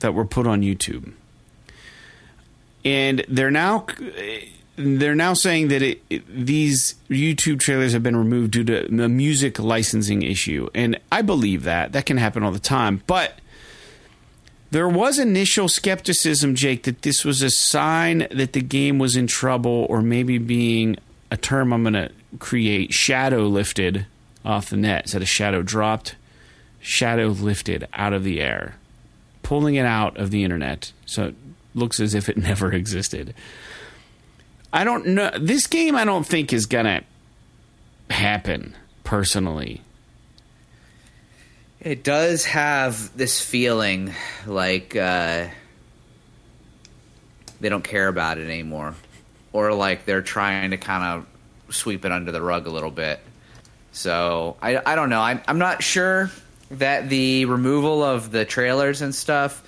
that 0.00 0.14
were 0.14 0.24
put 0.24 0.46
on 0.46 0.62
YouTube 0.62 1.12
and 2.86 3.24
they're 3.28 3.50
now 3.50 3.84
they're 4.76 5.14
now 5.14 5.32
saying 5.34 5.68
that 5.68 5.82
it, 5.82 6.02
it- 6.10 6.24
these 6.46 6.94
YouTube 7.08 7.60
trailers 7.60 7.92
have 7.92 8.02
been 8.02 8.16
removed 8.16 8.52
due 8.52 8.64
to 8.64 8.86
the 8.88 9.08
music 9.08 9.58
licensing 9.58 10.22
issue, 10.22 10.68
and 10.74 10.98
I 11.10 11.22
believe 11.22 11.62
that. 11.64 11.92
That 11.92 12.06
can 12.06 12.16
happen 12.18 12.42
all 12.42 12.52
the 12.52 12.58
time. 12.58 13.02
But 13.06 13.40
there 14.70 14.88
was 14.88 15.18
initial 15.18 15.68
skepticism, 15.68 16.54
Jake, 16.54 16.82
that 16.84 17.02
this 17.02 17.24
was 17.24 17.40
a 17.42 17.50
sign 17.50 18.26
that 18.30 18.52
the 18.52 18.60
game 18.60 18.98
was 18.98 19.16
in 19.16 19.26
trouble, 19.26 19.86
or 19.88 20.02
maybe 20.02 20.38
being 20.38 20.96
a 21.30 21.36
term 21.36 21.72
I'm 21.72 21.82
going 21.82 21.94
to 21.94 22.10
create 22.38 22.92
shadow 22.92 23.46
lifted 23.46 24.06
off 24.44 24.68
the 24.70 24.76
net. 24.76 25.02
Instead 25.04 25.22
of 25.22 25.28
shadow 25.28 25.62
dropped, 25.62 26.16
shadow 26.80 27.28
lifted 27.28 27.86
out 27.94 28.12
of 28.12 28.24
the 28.24 28.40
air. 28.40 28.76
Pulling 29.42 29.76
it 29.76 29.86
out 29.86 30.16
of 30.16 30.30
the 30.32 30.42
internet 30.42 30.92
so 31.06 31.26
it 31.28 31.34
looks 31.74 32.00
as 32.00 32.14
if 32.14 32.28
it 32.28 32.36
never 32.36 32.72
existed. 32.72 33.32
I 34.76 34.84
don't 34.84 35.06
know. 35.06 35.30
This 35.40 35.66
game, 35.66 35.96
I 35.96 36.04
don't 36.04 36.26
think 36.26 36.52
is 36.52 36.66
gonna 36.66 37.02
happen 38.10 38.76
personally. 39.04 39.80
It 41.80 42.04
does 42.04 42.44
have 42.44 43.16
this 43.16 43.40
feeling 43.40 44.12
like 44.46 44.94
uh, 44.94 45.46
they 47.58 47.70
don't 47.70 47.84
care 47.84 48.06
about 48.06 48.36
it 48.36 48.50
anymore, 48.50 48.94
or 49.54 49.72
like 49.72 50.04
they're 50.04 50.20
trying 50.20 50.72
to 50.72 50.76
kind 50.76 51.22
of 51.22 51.74
sweep 51.74 52.04
it 52.04 52.12
under 52.12 52.30
the 52.30 52.42
rug 52.42 52.66
a 52.66 52.70
little 52.70 52.90
bit. 52.90 53.20
So 53.92 54.58
I, 54.60 54.82
I 54.84 54.94
don't 54.94 55.08
know. 55.08 55.22
I'm, 55.22 55.40
I'm 55.48 55.58
not 55.58 55.82
sure 55.82 56.30
that 56.72 57.08
the 57.08 57.46
removal 57.46 58.02
of 58.02 58.30
the 58.30 58.44
trailers 58.44 59.00
and 59.00 59.14
stuff, 59.14 59.66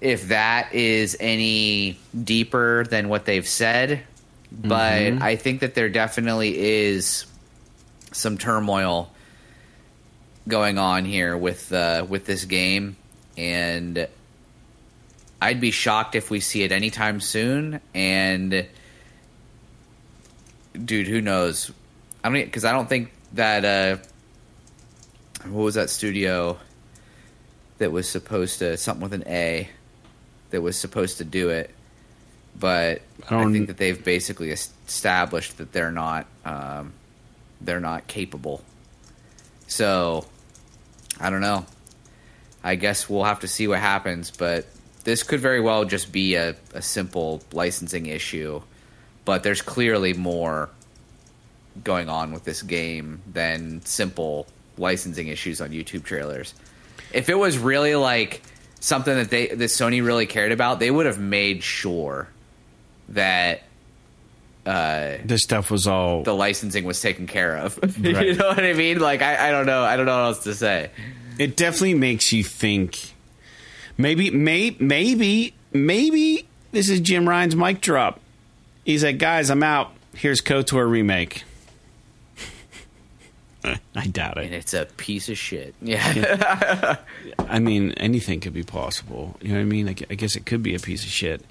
if 0.00 0.28
that 0.28 0.72
is 0.72 1.18
any 1.20 1.98
deeper 2.24 2.84
than 2.84 3.10
what 3.10 3.26
they've 3.26 3.46
said, 3.46 4.04
but 4.60 5.22
I 5.22 5.36
think 5.36 5.60
that 5.60 5.74
there 5.74 5.88
definitely 5.88 6.58
is 6.58 7.26
some 8.12 8.38
turmoil 8.38 9.10
going 10.46 10.78
on 10.78 11.04
here 11.04 11.36
with 11.36 11.72
uh, 11.72 12.04
with 12.08 12.26
this 12.26 12.44
game, 12.44 12.96
and 13.36 14.06
I'd 15.40 15.60
be 15.60 15.70
shocked 15.70 16.14
if 16.14 16.30
we 16.30 16.40
see 16.40 16.62
it 16.62 16.72
anytime 16.72 17.20
soon. 17.20 17.80
And 17.94 18.66
dude, 20.84 21.06
who 21.06 21.20
knows? 21.20 21.70
I 22.22 22.28
don't 22.28 22.44
because 22.44 22.64
I 22.64 22.72
don't 22.72 22.88
think 22.88 23.12
that 23.32 23.64
uh, 23.64 24.02
what 25.48 25.62
was 25.62 25.74
that 25.74 25.90
studio 25.90 26.58
that 27.78 27.90
was 27.90 28.08
supposed 28.08 28.60
to 28.60 28.76
something 28.76 29.02
with 29.02 29.12
an 29.14 29.24
A 29.26 29.68
that 30.50 30.60
was 30.60 30.76
supposed 30.76 31.18
to 31.18 31.24
do 31.24 31.48
it, 31.48 31.74
but 32.58 33.02
I 33.28 33.42
I, 33.42 33.52
think 33.52 33.66
that 33.68 33.76
they've 33.76 34.02
basically 34.02 34.50
established 34.50 35.58
that 35.58 35.72
they're 35.72 35.92
not 35.92 36.26
um, 36.44 36.92
they're 37.60 37.80
not 37.80 38.06
capable. 38.06 38.62
So 39.66 40.26
I 41.20 41.30
don't 41.30 41.40
know. 41.40 41.66
I 42.64 42.76
guess 42.76 43.08
we'll 43.08 43.24
have 43.24 43.40
to 43.40 43.48
see 43.48 43.66
what 43.66 43.78
happens, 43.78 44.30
but 44.30 44.66
this 45.04 45.22
could 45.22 45.40
very 45.40 45.60
well 45.60 45.84
just 45.84 46.12
be 46.12 46.36
a, 46.36 46.54
a 46.74 46.82
simple 46.82 47.42
licensing 47.52 48.06
issue. 48.06 48.62
But 49.24 49.42
there's 49.42 49.62
clearly 49.62 50.14
more 50.14 50.68
going 51.82 52.08
on 52.08 52.32
with 52.32 52.44
this 52.44 52.62
game 52.62 53.22
than 53.32 53.84
simple 53.84 54.46
licensing 54.78 55.28
issues 55.28 55.60
on 55.60 55.70
YouTube 55.70 56.04
trailers. 56.04 56.54
If 57.12 57.28
it 57.28 57.34
was 57.34 57.58
really 57.58 57.94
like 57.94 58.42
something 58.80 59.14
that 59.14 59.30
they 59.30 59.48
that 59.48 59.58
Sony 59.58 60.04
really 60.04 60.26
cared 60.26 60.52
about, 60.52 60.80
they 60.80 60.90
would 60.90 61.06
have 61.06 61.18
made 61.18 61.62
sure 61.62 62.28
that 63.12 63.62
uh, 64.66 65.16
this 65.24 65.42
stuff 65.42 65.70
was 65.70 65.86
all 65.86 66.22
the 66.22 66.34
licensing 66.34 66.84
was 66.84 67.00
taken 67.00 67.26
care 67.26 67.56
of. 67.56 67.78
Right. 68.02 68.26
you 68.28 68.34
know 68.34 68.48
what 68.48 68.64
I 68.64 68.72
mean? 68.74 68.98
Like 68.98 69.22
I, 69.22 69.48
I 69.48 69.50
don't 69.50 69.66
know. 69.66 69.82
I 69.82 69.96
don't 69.96 70.06
know 70.06 70.16
what 70.16 70.26
else 70.26 70.42
to 70.44 70.54
say. 70.54 70.90
it 71.38 71.56
definitely 71.56 71.94
makes 71.94 72.32
you 72.32 72.44
think 72.44 73.14
maybe 73.98 74.30
may, 74.30 74.76
maybe 74.78 75.54
maybe 75.72 76.46
this 76.72 76.88
is 76.88 77.00
Jim 77.00 77.28
Ryan's 77.28 77.56
mic 77.56 77.80
drop. 77.80 78.20
He's 78.84 79.04
like, 79.04 79.18
guys, 79.18 79.50
I'm 79.50 79.62
out. 79.62 79.92
Here's 80.14 80.40
KOTOR 80.40 80.88
remake. 80.90 81.44
I 83.94 84.06
doubt 84.08 84.38
And 84.38 84.52
it. 84.52 84.58
it's 84.58 84.74
a 84.74 84.86
piece 84.96 85.28
of 85.28 85.38
shit. 85.38 85.74
Yeah. 85.82 86.96
I 87.38 87.58
mean, 87.60 87.92
anything 87.92 88.40
could 88.40 88.54
be 88.54 88.62
possible. 88.64 89.36
You 89.40 89.48
know 89.50 89.54
what 89.56 89.60
I 89.60 89.64
mean? 89.64 89.88
I 89.88 89.92
guess 89.92 90.34
it 90.36 90.46
could 90.46 90.62
be 90.62 90.74
a 90.74 90.78
piece 90.80 91.04
of 91.04 91.10
shit. 91.10 91.44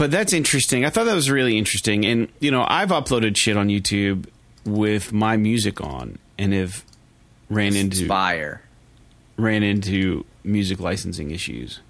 But 0.00 0.10
that's 0.10 0.32
interesting. 0.32 0.86
I 0.86 0.88
thought 0.88 1.04
that 1.04 1.14
was 1.14 1.28
really 1.28 1.58
interesting. 1.58 2.06
And, 2.06 2.28
you 2.40 2.50
know, 2.50 2.64
I've 2.66 2.88
uploaded 2.88 3.36
shit 3.36 3.58
on 3.58 3.68
YouTube 3.68 4.24
with 4.64 5.12
my 5.12 5.36
music 5.36 5.82
on 5.82 6.18
and 6.38 6.54
have 6.54 6.86
ran 7.50 7.76
into 7.76 8.06
Spire. 8.06 8.62
ran 9.36 9.62
into 9.62 10.24
music 10.42 10.80
licensing 10.80 11.32
issues. 11.32 11.80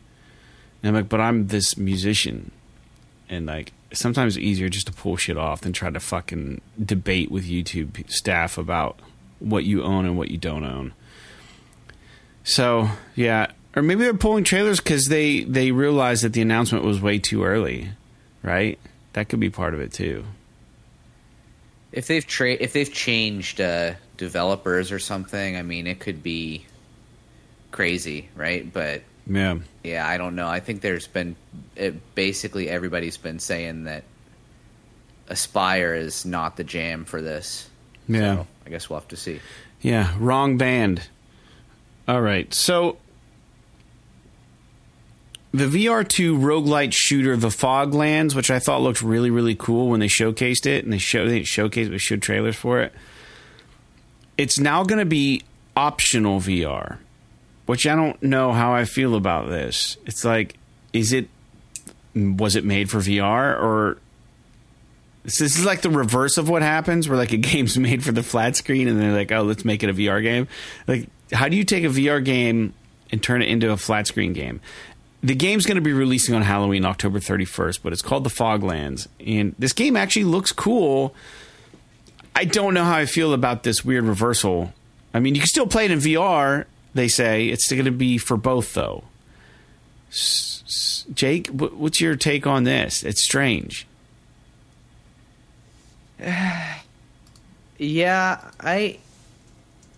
And 0.82 0.88
I'm 0.88 0.94
like, 0.96 1.08
but 1.08 1.20
I'm 1.20 1.46
this 1.46 1.76
musician. 1.76 2.50
And 3.28 3.46
like, 3.46 3.72
sometimes 3.92 4.36
it's 4.36 4.44
easier 4.44 4.68
just 4.68 4.88
to 4.88 4.92
pull 4.92 5.16
shit 5.16 5.38
off 5.38 5.60
than 5.60 5.72
try 5.72 5.90
to 5.90 6.00
fucking 6.00 6.62
debate 6.84 7.30
with 7.30 7.44
YouTube 7.44 8.10
staff 8.10 8.58
about 8.58 8.98
what 9.38 9.62
you 9.62 9.84
own 9.84 10.04
and 10.04 10.18
what 10.18 10.32
you 10.32 10.36
don't 10.36 10.64
own. 10.64 10.94
So, 12.42 12.88
yeah. 13.14 13.52
Or 13.76 13.82
maybe 13.82 14.02
they're 14.02 14.14
pulling 14.14 14.42
trailers 14.42 14.80
because 14.80 15.06
they, 15.06 15.44
they 15.44 15.70
realized 15.70 16.24
that 16.24 16.32
the 16.32 16.42
announcement 16.42 16.84
was 16.84 17.00
way 17.00 17.20
too 17.20 17.44
early, 17.44 17.90
right? 18.42 18.78
That 19.12 19.28
could 19.28 19.40
be 19.40 19.50
part 19.50 19.74
of 19.74 19.80
it 19.80 19.92
too. 19.92 20.24
If 21.92 22.06
they've 22.06 22.26
tra- 22.26 22.52
if 22.52 22.72
they've 22.72 22.92
changed 22.92 23.60
uh, 23.60 23.94
developers 24.16 24.92
or 24.92 24.98
something, 25.00 25.56
I 25.56 25.62
mean, 25.62 25.86
it 25.86 25.98
could 25.98 26.22
be 26.22 26.64
crazy, 27.72 28.28
right? 28.36 28.70
But 28.72 29.02
Yeah. 29.26 29.58
yeah, 29.82 30.06
I 30.06 30.16
don't 30.16 30.36
know. 30.36 30.46
I 30.48 30.60
think 30.60 30.80
there's 30.82 31.08
been 31.08 31.34
it, 31.76 32.14
basically 32.14 32.68
everybody's 32.68 33.16
been 33.16 33.40
saying 33.40 33.84
that 33.84 34.04
Aspyr 35.28 35.96
is 35.98 36.24
not 36.24 36.56
the 36.56 36.64
jam 36.64 37.04
for 37.04 37.20
this. 37.20 37.68
Yeah. 38.08 38.36
So 38.36 38.46
I 38.66 38.70
guess 38.70 38.88
we'll 38.88 39.00
have 39.00 39.08
to 39.08 39.16
see. 39.16 39.40
Yeah, 39.80 40.14
wrong 40.18 40.58
band. 40.58 41.08
All 42.06 42.20
right. 42.20 42.52
So 42.54 42.98
the 45.52 45.66
VR2 45.66 46.38
roguelite 46.38 46.92
shooter 46.92 47.36
The 47.36 47.48
Foglands, 47.48 48.34
which 48.34 48.50
I 48.50 48.58
thought 48.58 48.82
looked 48.82 49.02
really 49.02 49.30
really 49.30 49.54
cool 49.54 49.88
when 49.88 50.00
they 50.00 50.06
showcased 50.06 50.66
it 50.66 50.84
and 50.84 50.92
they 50.92 50.98
showed 50.98 51.28
they 51.28 51.40
it, 51.40 51.90
but 51.90 52.00
showed 52.00 52.22
trailers 52.22 52.56
for 52.56 52.80
it. 52.80 52.92
It's 54.38 54.58
now 54.58 54.84
going 54.84 55.00
to 55.00 55.04
be 55.04 55.42
optional 55.76 56.40
VR, 56.40 56.98
which 57.66 57.86
I 57.86 57.94
don't 57.94 58.22
know 58.22 58.52
how 58.52 58.72
I 58.72 58.84
feel 58.84 59.14
about 59.14 59.48
this. 59.48 59.96
It's 60.06 60.24
like 60.24 60.56
is 60.92 61.12
it 61.12 61.28
was 62.14 62.56
it 62.56 62.64
made 62.64 62.90
for 62.90 62.98
VR 62.98 63.60
or 63.60 63.98
this 65.22 65.40
is 65.40 65.64
like 65.64 65.82
the 65.82 65.90
reverse 65.90 66.38
of 66.38 66.48
what 66.48 66.62
happens, 66.62 67.08
where 67.08 67.18
like 67.18 67.32
a 67.32 67.36
game's 67.38 67.76
made 67.76 68.04
for 68.04 68.12
the 68.12 68.22
flat 68.22 68.56
screen, 68.56 68.88
and 68.88 69.00
they're 69.00 69.12
like, 69.12 69.30
"Oh, 69.32 69.42
let's 69.42 69.64
make 69.64 69.82
it 69.82 69.90
a 69.90 69.92
VR 69.92 70.22
game." 70.22 70.48
Like, 70.86 71.08
how 71.32 71.48
do 71.48 71.56
you 71.56 71.64
take 71.64 71.84
a 71.84 71.88
VR 71.88 72.24
game 72.24 72.72
and 73.12 73.22
turn 73.22 73.42
it 73.42 73.48
into 73.48 73.70
a 73.70 73.76
flat 73.76 74.06
screen 74.06 74.32
game? 74.32 74.60
The 75.22 75.34
game's 75.34 75.66
going 75.66 75.76
to 75.76 75.82
be 75.82 75.92
releasing 75.92 76.34
on 76.34 76.42
Halloween, 76.42 76.84
October 76.84 77.18
31st, 77.18 77.80
but 77.82 77.92
it's 77.92 78.00
called 78.00 78.24
The 78.24 78.30
Foglands, 78.30 79.06
and 79.24 79.54
this 79.58 79.72
game 79.74 79.96
actually 79.96 80.24
looks 80.24 80.50
cool. 80.50 81.14
I 82.34 82.44
don't 82.46 82.72
know 82.72 82.84
how 82.84 82.96
I 82.96 83.04
feel 83.04 83.34
about 83.34 83.62
this 83.62 83.84
weird 83.84 84.04
reversal. 84.04 84.72
I 85.12 85.20
mean, 85.20 85.34
you 85.34 85.42
can 85.42 85.48
still 85.48 85.66
play 85.66 85.84
it 85.84 85.90
in 85.90 85.98
VR. 85.98 86.64
They 86.94 87.08
say 87.08 87.48
it's 87.48 87.66
still 87.66 87.76
going 87.76 87.84
to 87.84 87.90
be 87.90 88.16
for 88.16 88.36
both, 88.36 88.72
though. 88.72 89.04
Jake, 91.12 91.48
what's 91.48 92.00
your 92.00 92.16
take 92.16 92.46
on 92.46 92.64
this? 92.64 93.02
It's 93.02 93.22
strange. 93.22 93.86
Yeah, 97.82 98.50
I. 98.60 98.98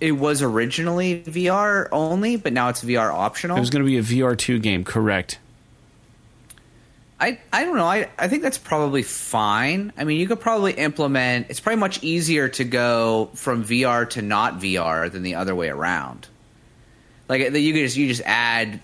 It 0.03 0.18
was 0.18 0.42
originally 0.42 1.22
VR 1.22 1.86
only, 1.92 2.34
but 2.34 2.53
now 2.53 2.70
it's 2.70 2.82
VR 2.82 3.12
optional. 3.12 3.57
It 3.57 3.61
was 3.61 3.70
going 3.70 3.84
to 3.84 3.86
be 3.86 3.98
a 3.98 4.03
VR2 4.03 4.61
game, 4.61 4.82
correct? 4.82 5.38
I, 7.20 7.38
I 7.53 7.62
don't 7.62 7.76
know. 7.76 7.84
I, 7.84 8.09
I 8.18 8.26
think 8.26 8.42
that's 8.42 8.59
probably 8.59 9.05
fine. 9.05 9.92
I 9.96 10.03
mean, 10.03 10.18
you 10.18 10.26
could 10.26 10.40
probably 10.40 10.72
implement. 10.72 11.46
It's 11.50 11.61
probably 11.61 11.78
much 11.78 12.03
easier 12.03 12.48
to 12.48 12.64
go 12.64 13.30
from 13.34 13.64
VR 13.64 14.11
to 14.11 14.22
not 14.22 14.55
VR 14.55 15.09
than 15.09 15.22
the 15.22 15.36
other 15.36 15.55
way 15.55 15.68
around. 15.68 16.26
Like 17.28 17.40
you 17.40 17.72
could 17.72 17.82
just 17.82 17.96
you 17.96 18.09
just 18.09 18.22
add. 18.24 18.80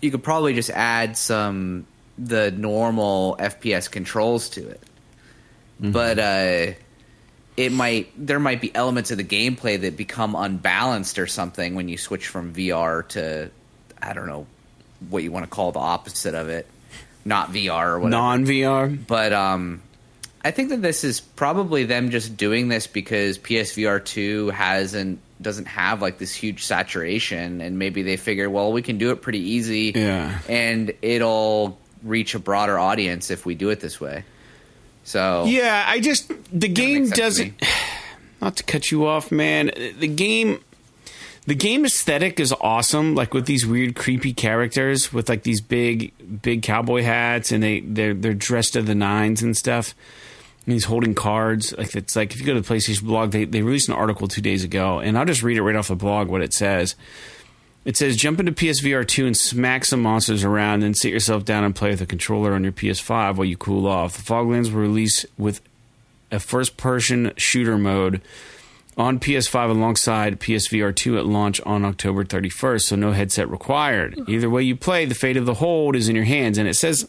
You 0.00 0.10
could 0.10 0.24
probably 0.24 0.54
just 0.54 0.70
add 0.70 1.16
some 1.16 1.86
the 2.18 2.50
normal 2.50 3.36
FPS 3.38 3.88
controls 3.88 4.48
to 4.50 4.68
it, 4.68 4.82
but 5.78 6.18
uh, 6.18 6.72
it 7.56 7.70
might 7.72 8.10
there 8.16 8.38
might 8.40 8.60
be 8.60 8.74
elements 8.74 9.10
of 9.10 9.18
the 9.18 9.24
gameplay 9.24 9.80
that 9.80 9.96
become 9.96 10.34
unbalanced 10.34 11.18
or 11.18 11.26
something 11.26 11.74
when 11.74 11.88
you 11.88 11.98
switch 11.98 12.26
from 12.28 12.52
VR 12.54 13.06
to 13.08 13.50
I 14.00 14.14
don't 14.14 14.26
know 14.26 14.46
what 15.10 15.22
you 15.22 15.30
want 15.32 15.44
to 15.44 15.50
call 15.50 15.72
the 15.72 15.78
opposite 15.80 16.34
of 16.34 16.48
it, 16.48 16.66
not 17.24 17.50
VR 17.52 17.88
or 17.88 17.98
whatever. 18.00 18.10
Non 18.22 18.46
VR. 18.46 19.06
But 19.06 19.32
um, 19.32 19.82
I 20.44 20.50
think 20.52 20.70
that 20.70 20.80
this 20.82 21.04
is 21.04 21.20
probably 21.20 21.84
them 21.84 22.10
just 22.10 22.36
doing 22.36 22.68
this 22.68 22.86
because 22.86 23.38
PSVR 23.38 24.04
two 24.04 24.50
hasn't 24.50 25.18
doesn't 25.40 25.66
have 25.66 26.00
like 26.00 26.18
this 26.18 26.32
huge 26.32 26.64
saturation, 26.64 27.60
and 27.60 27.76
maybe 27.78 28.02
they 28.02 28.16
figure, 28.16 28.48
well, 28.48 28.72
we 28.72 28.80
can 28.80 28.96
do 28.98 29.10
it 29.10 29.22
pretty 29.22 29.40
easy, 29.40 29.92
Yeah. 29.94 30.38
and 30.48 30.92
it'll 31.02 31.78
reach 32.04 32.36
a 32.36 32.38
broader 32.38 32.78
audience 32.78 33.28
if 33.30 33.44
we 33.44 33.56
do 33.56 33.70
it 33.70 33.80
this 33.80 34.00
way. 34.00 34.22
So 35.04 35.44
Yeah, 35.46 35.84
I 35.86 36.00
just 36.00 36.32
the 36.52 36.68
game 36.68 37.04
makes 37.04 37.16
sense 37.16 37.36
to 37.36 37.44
doesn't. 37.44 37.62
Not 38.40 38.56
to 38.56 38.64
cut 38.64 38.90
you 38.90 39.06
off, 39.06 39.30
man. 39.30 39.70
The 40.00 40.08
game, 40.08 40.64
the 41.46 41.54
game 41.54 41.84
aesthetic 41.84 42.40
is 42.40 42.52
awesome. 42.60 43.14
Like 43.14 43.34
with 43.34 43.46
these 43.46 43.64
weird, 43.64 43.94
creepy 43.94 44.32
characters 44.32 45.12
with 45.12 45.28
like 45.28 45.44
these 45.44 45.60
big, 45.60 46.12
big 46.42 46.62
cowboy 46.62 47.02
hats, 47.02 47.52
and 47.52 47.62
they 47.62 47.80
they're 47.80 48.14
they're 48.14 48.34
dressed 48.34 48.72
to 48.72 48.82
the 48.82 48.96
nines 48.96 49.42
and 49.42 49.56
stuff. 49.56 49.94
And 50.66 50.72
he's 50.72 50.84
holding 50.84 51.14
cards. 51.14 51.72
Like 51.76 51.94
it's 51.94 52.16
like 52.16 52.32
if 52.32 52.40
you 52.40 52.46
go 52.46 52.54
to 52.54 52.60
the 52.60 52.74
PlayStation 52.74 53.04
blog, 53.04 53.30
they 53.30 53.44
they 53.44 53.62
released 53.62 53.88
an 53.88 53.94
article 53.94 54.26
two 54.26 54.42
days 54.42 54.64
ago, 54.64 54.98
and 54.98 55.16
I'll 55.16 55.24
just 55.24 55.42
read 55.44 55.56
it 55.56 55.62
right 55.62 55.76
off 55.76 55.88
the 55.88 55.96
blog 55.96 56.28
what 56.28 56.42
it 56.42 56.52
says. 56.52 56.96
It 57.84 57.96
says 57.96 58.16
jump 58.16 58.38
into 58.38 58.52
PSVR 58.52 59.06
2 59.06 59.26
and 59.26 59.36
smack 59.36 59.84
some 59.84 60.02
monsters 60.02 60.44
around, 60.44 60.80
then 60.80 60.94
sit 60.94 61.12
yourself 61.12 61.44
down 61.44 61.64
and 61.64 61.74
play 61.74 61.90
with 61.90 62.00
a 62.00 62.06
controller 62.06 62.54
on 62.54 62.62
your 62.62 62.72
PS5 62.72 63.36
while 63.36 63.44
you 63.44 63.56
cool 63.56 63.86
off. 63.86 64.16
The 64.16 64.22
Foglands 64.22 64.72
will 64.72 64.80
release 64.80 65.26
with 65.36 65.60
a 66.30 66.38
first 66.38 66.76
person 66.76 67.32
shooter 67.36 67.76
mode 67.76 68.22
on 68.96 69.18
PS5 69.18 69.70
alongside 69.70 70.38
PSVR 70.38 70.94
2 70.94 71.18
at 71.18 71.26
launch 71.26 71.60
on 71.62 71.84
October 71.84 72.24
31st, 72.24 72.82
so 72.82 72.96
no 72.96 73.12
headset 73.12 73.50
required. 73.50 74.14
Hmm. 74.14 74.30
Either 74.30 74.50
way 74.50 74.62
you 74.62 74.76
play, 74.76 75.04
the 75.04 75.14
fate 75.14 75.36
of 75.36 75.46
the 75.46 75.54
hold 75.54 75.96
is 75.96 76.08
in 76.08 76.16
your 76.16 76.24
hands. 76.24 76.58
And 76.58 76.68
it 76.68 76.74
says 76.74 77.08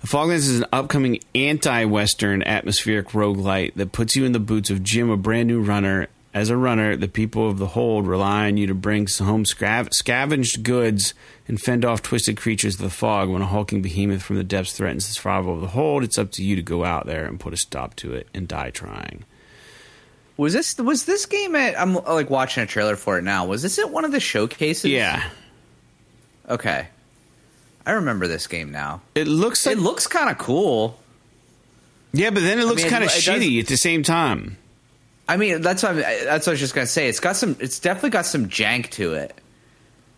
the 0.00 0.06
Foglands 0.06 0.48
is 0.48 0.60
an 0.60 0.66
upcoming 0.72 1.20
anti 1.34 1.84
Western 1.84 2.42
atmospheric 2.42 3.08
roguelite 3.08 3.74
that 3.74 3.92
puts 3.92 4.16
you 4.16 4.24
in 4.24 4.32
the 4.32 4.40
boots 4.40 4.70
of 4.70 4.82
Jim, 4.82 5.10
a 5.10 5.16
brand 5.16 5.48
new 5.48 5.60
runner. 5.60 6.08
As 6.32 6.48
a 6.48 6.56
runner, 6.56 6.94
the 6.94 7.08
people 7.08 7.48
of 7.50 7.58
the 7.58 7.66
hold 7.66 8.06
rely 8.06 8.46
on 8.46 8.56
you 8.56 8.68
to 8.68 8.74
bring 8.74 9.08
home 9.18 9.42
scav- 9.44 9.92
scavenged 9.92 10.62
goods 10.62 11.12
and 11.48 11.60
fend 11.60 11.84
off 11.84 12.02
twisted 12.02 12.36
creatures 12.36 12.76
of 12.76 12.82
the 12.82 12.90
fog. 12.90 13.28
When 13.28 13.42
a 13.42 13.46
hulking 13.46 13.82
behemoth 13.82 14.22
from 14.22 14.36
the 14.36 14.44
depths 14.44 14.72
threatens 14.72 15.08
the 15.08 15.14
survival 15.14 15.54
of 15.54 15.60
the 15.60 15.66
hold, 15.68 16.04
it's 16.04 16.18
up 16.18 16.30
to 16.32 16.44
you 16.44 16.54
to 16.54 16.62
go 16.62 16.84
out 16.84 17.06
there 17.06 17.26
and 17.26 17.40
put 17.40 17.52
a 17.52 17.56
stop 17.56 17.96
to 17.96 18.12
it 18.14 18.28
and 18.32 18.46
die 18.46 18.70
trying. 18.70 19.24
was 20.36 20.52
this 20.52 20.78
was 20.78 21.04
this 21.04 21.26
game 21.26 21.56
at? 21.56 21.78
I'm 21.78 21.96
uh, 21.96 22.14
like 22.14 22.30
watching 22.30 22.62
a 22.62 22.66
trailer 22.66 22.94
for 22.94 23.18
it 23.18 23.22
now. 23.22 23.46
Was 23.46 23.62
this 23.62 23.80
at 23.80 23.90
one 23.90 24.04
of 24.04 24.12
the 24.12 24.20
showcases? 24.20 24.88
Yeah. 24.92 25.28
Okay, 26.48 26.86
I 27.84 27.90
remember 27.92 28.28
this 28.28 28.46
game 28.46 28.70
now. 28.70 29.02
It 29.16 29.26
looks 29.26 29.66
like. 29.66 29.76
It 29.76 29.80
looks 29.80 30.06
kind 30.06 30.30
of 30.30 30.38
cool. 30.38 30.96
yeah, 32.12 32.30
but 32.30 32.40
then 32.40 32.60
it 32.60 32.66
looks 32.66 32.82
mean, 32.82 32.90
kind 32.92 33.02
of 33.02 33.10
it 33.10 33.14
does- 33.14 33.24
shitty 33.24 33.58
at 33.60 33.66
the 33.66 33.76
same 33.76 34.04
time. 34.04 34.56
I 35.30 35.36
mean, 35.36 35.60
that's 35.62 35.84
what 35.84 35.90
I'm, 35.92 35.98
that's 35.98 36.46
what 36.46 36.50
I 36.50 36.54
was 36.54 36.60
just 36.60 36.74
gonna 36.74 36.86
say. 36.86 37.08
It's 37.08 37.20
got 37.20 37.36
some. 37.36 37.56
It's 37.60 37.78
definitely 37.78 38.10
got 38.10 38.26
some 38.26 38.48
jank 38.48 38.90
to 38.90 39.14
it, 39.14 39.32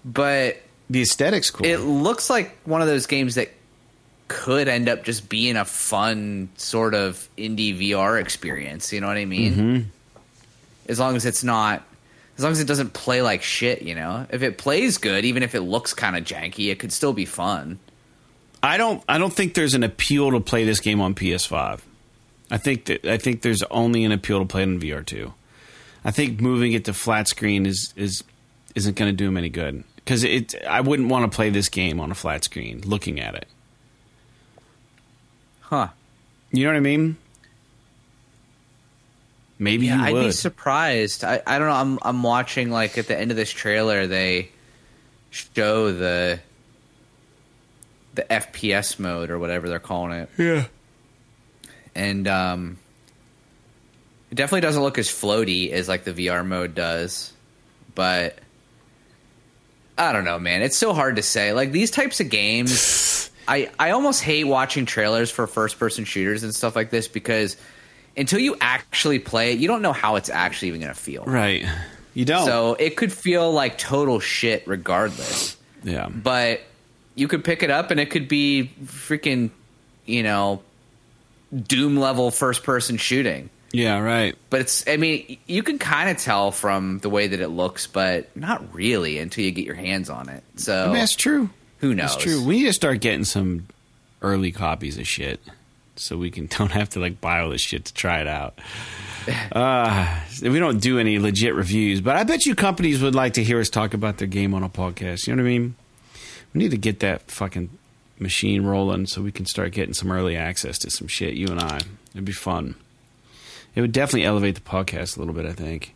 but 0.06 0.56
The 0.88 1.02
aesthetics 1.02 1.50
cool. 1.50 1.66
it 1.66 1.78
looks 1.78 2.30
like 2.30 2.56
one 2.64 2.80
of 2.80 2.86
those 2.88 3.06
games 3.06 3.34
that 3.34 3.50
could 4.28 4.68
end 4.68 4.88
up 4.88 5.04
just 5.04 5.28
being 5.28 5.56
a 5.56 5.66
fun 5.66 6.48
sort 6.56 6.94
of 6.94 7.28
indie 7.36 7.78
VR 7.78 8.18
experience. 8.18 8.90
You 8.90 9.02
know 9.02 9.06
what 9.06 9.18
I 9.18 9.26
mean? 9.26 9.54
Mm-hmm. 9.54 9.88
As 10.88 10.98
long 10.98 11.14
as 11.14 11.26
it's 11.26 11.44
not, 11.44 11.82
as 12.38 12.42
long 12.42 12.52
as 12.52 12.60
it 12.60 12.66
doesn't 12.66 12.94
play 12.94 13.20
like 13.20 13.42
shit. 13.42 13.82
You 13.82 13.94
know, 13.94 14.26
if 14.30 14.42
it 14.42 14.56
plays 14.56 14.96
good, 14.96 15.26
even 15.26 15.42
if 15.42 15.54
it 15.54 15.60
looks 15.60 15.92
kind 15.92 16.16
of 16.16 16.24
janky, 16.24 16.72
it 16.72 16.78
could 16.78 16.90
still 16.92 17.12
be 17.12 17.26
fun. 17.26 17.78
I 18.62 18.78
don't. 18.78 19.02
I 19.06 19.18
don't 19.18 19.32
think 19.32 19.52
there's 19.52 19.74
an 19.74 19.82
appeal 19.82 20.30
to 20.30 20.40
play 20.40 20.64
this 20.64 20.80
game 20.80 21.02
on 21.02 21.14
PS5. 21.14 21.80
I 22.52 22.58
think 22.58 22.84
that 22.84 23.04
I 23.06 23.16
think 23.16 23.40
there's 23.42 23.62
only 23.64 24.04
an 24.04 24.12
appeal 24.12 24.38
to 24.38 24.44
play 24.44 24.62
it 24.62 24.66
on 24.68 24.78
VR2. 24.78 25.32
I 26.04 26.10
think 26.10 26.38
moving 26.40 26.72
it 26.74 26.84
to 26.84 26.92
flat 26.92 27.26
screen 27.26 27.64
is 27.66 27.94
is 27.96 28.22
isn't 28.74 28.94
going 28.96 29.10
to 29.10 29.16
do 29.16 29.28
him 29.28 29.36
any 29.38 29.48
good 29.48 29.84
because 29.96 30.22
it. 30.22 30.54
I 30.68 30.82
wouldn't 30.82 31.08
want 31.08 31.30
to 31.30 31.34
play 31.34 31.48
this 31.48 31.68
game 31.70 31.98
on 31.98 32.10
a 32.10 32.14
flat 32.14 32.44
screen 32.44 32.82
looking 32.84 33.18
at 33.20 33.34
it. 33.34 33.46
Huh. 35.60 35.88
You 36.50 36.64
know 36.64 36.70
what 36.72 36.76
I 36.76 36.80
mean? 36.80 37.16
Maybe 39.58 39.86
Yeah, 39.86 39.96
you 39.96 40.02
I'd 40.02 40.12
would. 40.12 40.24
be 40.26 40.32
surprised. 40.32 41.24
I, 41.24 41.40
I 41.46 41.58
don't 41.58 41.68
know. 41.68 41.74
I'm 41.74 41.98
I'm 42.02 42.22
watching 42.22 42.70
like 42.70 42.98
at 42.98 43.06
the 43.06 43.18
end 43.18 43.30
of 43.30 43.36
this 43.36 43.50
trailer 43.50 44.06
they 44.06 44.50
show 45.30 45.92
the 45.92 46.40
the 48.14 48.24
FPS 48.24 48.98
mode 48.98 49.30
or 49.30 49.38
whatever 49.38 49.68
they're 49.70 49.78
calling 49.78 50.12
it, 50.12 50.28
yeah. 50.36 50.66
And 51.94 52.26
um, 52.28 52.78
it 54.30 54.34
definitely 54.36 54.62
doesn't 54.62 54.82
look 54.82 54.98
as 54.98 55.08
floaty 55.08 55.70
as 55.70 55.88
like 55.88 56.04
the 56.04 56.12
VR 56.12 56.46
mode 56.46 56.74
does, 56.74 57.32
but 57.94 58.38
I 59.98 60.12
don't 60.12 60.24
know, 60.24 60.38
man. 60.38 60.62
It's 60.62 60.76
so 60.76 60.92
hard 60.92 61.16
to 61.16 61.22
say. 61.22 61.52
Like 61.52 61.72
these 61.72 61.90
types 61.90 62.20
of 62.20 62.30
games, 62.30 63.30
I 63.48 63.70
I 63.78 63.90
almost 63.90 64.22
hate 64.22 64.44
watching 64.44 64.86
trailers 64.86 65.30
for 65.30 65.46
first 65.46 65.78
person 65.78 66.04
shooters 66.04 66.42
and 66.42 66.54
stuff 66.54 66.74
like 66.74 66.90
this 66.90 67.08
because 67.08 67.56
until 68.16 68.38
you 68.38 68.56
actually 68.60 69.18
play 69.18 69.52
it, 69.52 69.58
you 69.58 69.68
don't 69.68 69.82
know 69.82 69.92
how 69.92 70.16
it's 70.16 70.28
actually 70.30 70.68
even 70.68 70.80
going 70.80 70.94
to 70.94 70.98
feel. 70.98 71.24
Right. 71.24 71.64
You 72.14 72.24
don't. 72.24 72.44
So 72.44 72.74
it 72.74 72.96
could 72.96 73.12
feel 73.12 73.52
like 73.52 73.78
total 73.78 74.20
shit 74.20 74.66
regardless. 74.66 75.56
yeah. 75.82 76.08
But 76.08 76.60
you 77.14 77.28
could 77.28 77.44
pick 77.44 77.62
it 77.62 77.70
up 77.70 77.90
and 77.90 78.00
it 78.00 78.10
could 78.10 78.28
be 78.28 78.70
freaking, 78.84 79.50
you 80.06 80.22
know, 80.22 80.62
doom 81.54 81.96
level 81.96 82.30
first 82.30 82.62
person 82.62 82.96
shooting. 82.96 83.50
Yeah. 83.72 83.98
Right. 84.00 84.36
But 84.50 84.60
it's, 84.62 84.86
I 84.86 84.96
mean, 84.96 85.38
you 85.46 85.62
can 85.62 85.78
kind 85.78 86.10
of 86.10 86.18
tell 86.18 86.50
from 86.52 86.98
the 86.98 87.08
way 87.08 87.28
that 87.28 87.40
it 87.40 87.48
looks, 87.48 87.86
but 87.86 88.34
not 88.36 88.74
really 88.74 89.18
until 89.18 89.44
you 89.44 89.50
get 89.50 89.64
your 89.64 89.74
hands 89.74 90.10
on 90.10 90.28
it. 90.28 90.44
So 90.56 90.82
I 90.82 90.86
mean, 90.86 90.94
that's 90.94 91.16
true. 91.16 91.48
who 91.78 91.94
knows? 91.94 92.12
That's 92.12 92.22
true. 92.24 92.44
We 92.44 92.58
need 92.58 92.66
to 92.66 92.72
start 92.74 93.00
getting 93.00 93.24
some 93.24 93.66
early 94.20 94.52
copies 94.52 94.98
of 94.98 95.06
shit 95.08 95.40
so 95.96 96.16
we 96.16 96.30
can 96.30 96.46
don't 96.58 96.72
have 96.72 96.90
to 96.90 97.00
like 97.00 97.20
buy 97.20 97.40
all 97.40 97.50
this 97.50 97.60
shit 97.62 97.86
to 97.86 97.94
try 97.94 98.20
it 98.20 98.28
out. 98.28 98.58
Uh, 99.52 100.18
we 100.42 100.58
don't 100.58 100.80
do 100.80 100.98
any 100.98 101.20
legit 101.20 101.54
reviews, 101.54 102.00
but 102.00 102.16
I 102.16 102.24
bet 102.24 102.44
you 102.44 102.56
companies 102.56 103.00
would 103.00 103.14
like 103.14 103.34
to 103.34 103.44
hear 103.44 103.60
us 103.60 103.68
talk 103.70 103.94
about 103.94 104.18
their 104.18 104.26
game 104.26 104.52
on 104.52 104.64
a 104.64 104.68
podcast. 104.68 105.28
You 105.28 105.36
know 105.36 105.44
what 105.44 105.48
I 105.48 105.52
mean? 105.52 105.76
We 106.52 106.58
need 106.58 106.72
to 106.72 106.76
get 106.76 106.98
that 107.00 107.30
fucking 107.30 107.70
machine 108.22 108.64
rolling 108.64 109.06
so 109.06 109.22
we 109.22 109.32
can 109.32 109.46
start 109.46 109.72
getting 109.72 109.94
some 109.94 110.10
early 110.10 110.36
access 110.36 110.78
to 110.78 110.90
some 110.90 111.08
shit. 111.08 111.34
You 111.34 111.48
and 111.48 111.60
I, 111.60 111.80
it'd 112.12 112.24
be 112.24 112.32
fun. 112.32 112.76
It 113.74 113.80
would 113.80 113.92
definitely 113.92 114.24
elevate 114.24 114.54
the 114.54 114.60
podcast 114.60 115.16
a 115.16 115.20
little 115.20 115.34
bit. 115.34 115.46
I 115.46 115.52
think 115.52 115.94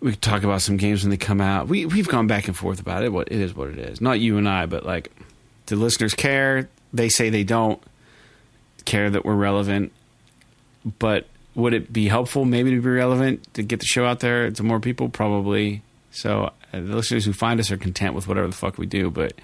we 0.00 0.12
could 0.12 0.22
talk 0.22 0.42
about 0.42 0.62
some 0.62 0.76
games 0.76 1.02
when 1.02 1.10
they 1.10 1.16
come 1.16 1.40
out. 1.40 1.68
We 1.68 1.86
we've 1.86 2.08
gone 2.08 2.26
back 2.26 2.48
and 2.48 2.56
forth 2.56 2.80
about 2.80 3.02
it. 3.02 3.12
What 3.12 3.28
it 3.30 3.40
is, 3.40 3.54
what 3.54 3.68
it 3.68 3.78
is. 3.78 4.00
Not 4.00 4.20
you 4.20 4.36
and 4.36 4.48
I, 4.48 4.66
but 4.66 4.84
like, 4.84 5.10
do 5.66 5.76
listeners 5.76 6.14
care? 6.14 6.68
They 6.92 7.08
say 7.08 7.30
they 7.30 7.44
don't 7.44 7.82
care 8.84 9.10
that 9.10 9.24
we're 9.24 9.34
relevant, 9.34 9.92
but 10.98 11.26
would 11.54 11.72
it 11.74 11.92
be 11.92 12.08
helpful 12.08 12.44
maybe 12.44 12.70
to 12.70 12.80
be 12.80 12.88
relevant 12.88 13.52
to 13.54 13.62
get 13.62 13.80
the 13.80 13.86
show 13.86 14.04
out 14.04 14.20
there 14.20 14.50
to 14.50 14.62
more 14.62 14.80
people? 14.80 15.08
Probably. 15.08 15.82
So 16.10 16.44
uh, 16.44 16.52
the 16.72 16.80
listeners 16.80 17.24
who 17.24 17.32
find 17.32 17.60
us 17.60 17.70
are 17.70 17.76
content 17.76 18.14
with 18.14 18.28
whatever 18.28 18.46
the 18.46 18.54
fuck 18.54 18.78
we 18.78 18.86
do, 18.86 19.10
but 19.10 19.34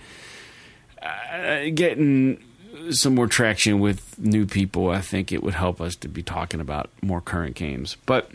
uh, 1.03 1.71
getting 1.75 2.43
some 2.91 3.15
more 3.15 3.27
traction 3.27 3.81
with 3.81 4.19
new 4.19 4.47
people, 4.47 4.91
I 4.91 5.01
think 5.01 5.33
it 5.33 5.43
would 5.43 5.55
help 5.55 5.81
us 5.81 5.97
to 5.97 6.09
be 6.09 6.23
talking 6.23 6.61
about 6.61 6.91
more 7.03 7.21
current 7.21 7.55
games. 7.55 7.97
But 8.07 8.31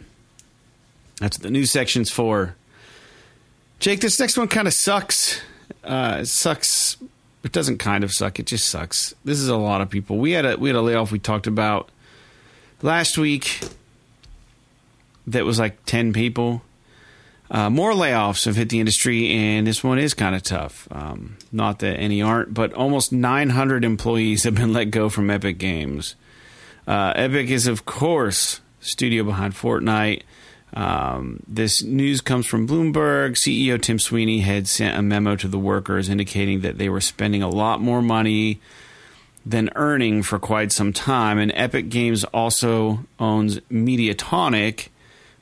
that's 1.20 1.38
what 1.38 1.44
the 1.44 1.52
news 1.52 1.72
section's 1.72 2.12
for. 2.12 2.56
Jake, 3.80 4.02
this 4.02 4.20
next 4.20 4.38
one 4.38 4.48
kind 4.48 4.68
of 4.68 4.74
sucks. 4.74 5.42
Uh, 5.84 6.20
it 6.22 6.28
sucks. 6.28 6.98
It 7.44 7.52
doesn't 7.52 7.78
kind 7.78 8.04
of 8.04 8.12
suck. 8.12 8.40
It 8.40 8.46
just 8.46 8.68
sucks. 8.68 9.14
This 9.24 9.40
is 9.40 9.48
a 9.48 9.58
lot 9.58 9.82
of 9.82 9.90
people. 9.90 10.18
We 10.18 10.32
had 10.32 10.46
a 10.46 10.58
we 10.58 10.70
had 10.70 10.76
a 10.76 10.82
layoff 10.82 11.12
we 11.12 11.20
talked 11.20 11.48
about 11.48 11.90
last 12.82 13.18
week. 13.18 13.60
That 15.28 15.46
was 15.46 15.60
like 15.60 15.86
ten 15.86 16.14
people. 16.14 16.62
Uh, 17.50 17.70
more 17.70 17.94
layoffs 17.94 18.46
have 18.46 18.56
hit 18.56 18.70
the 18.70 18.80
industry, 18.80 19.30
and 19.30 19.66
this 19.66 19.84
one 19.84 20.00
is 20.00 20.14
kind 20.14 20.36
of 20.36 20.44
tough. 20.44 20.88
Um, 20.92 21.38
not 21.52 21.80
that 21.80 21.98
any 21.98 22.22
aren't, 22.22 22.54
but 22.54 22.74
almost 22.74 23.14
900 23.14 23.86
employees 23.86 24.44
have 24.44 24.56
been 24.56 24.74
let 24.74 24.86
go 24.86 25.08
from 25.08 25.30
Epic 25.30 25.58
Games. 25.58 26.16
Uh, 26.86 27.14
Epic 27.16 27.50
is, 27.50 27.68
of 27.68 27.86
course, 27.86 28.60
studio 28.80 29.24
behind 29.24 29.54
Fortnite. 29.54 30.24
Um, 30.74 31.42
this 31.48 31.82
news 31.82 32.22
comes 32.22 32.46
from 32.46 32.68
Bloomberg. 32.68 33.36
CEO 33.36 33.82
Tim 33.82 34.00
Sweeney 34.00 34.40
had 34.40 34.68
sent 34.68 34.98
a 34.98 35.02
memo 35.02 35.36
to 35.38 35.48
the 35.48 35.60
workers 35.60 36.10
indicating 36.10 36.62
that 36.62 36.78
they 36.78 36.90
were 36.90 37.02
spending 37.02 37.42
a 37.42 37.50
lot 37.50 37.82
more 37.82 38.02
money 38.02 38.60
than 39.46 39.70
earning 39.76 40.24
for 40.24 40.40
quite 40.40 40.74
some 40.74 40.92
time. 40.92 41.40
And 41.40 41.52
Epic 41.56 41.90
Games 41.90 42.26
also 42.26 43.06
owns 43.18 43.60
Mediatonic, 43.72 44.90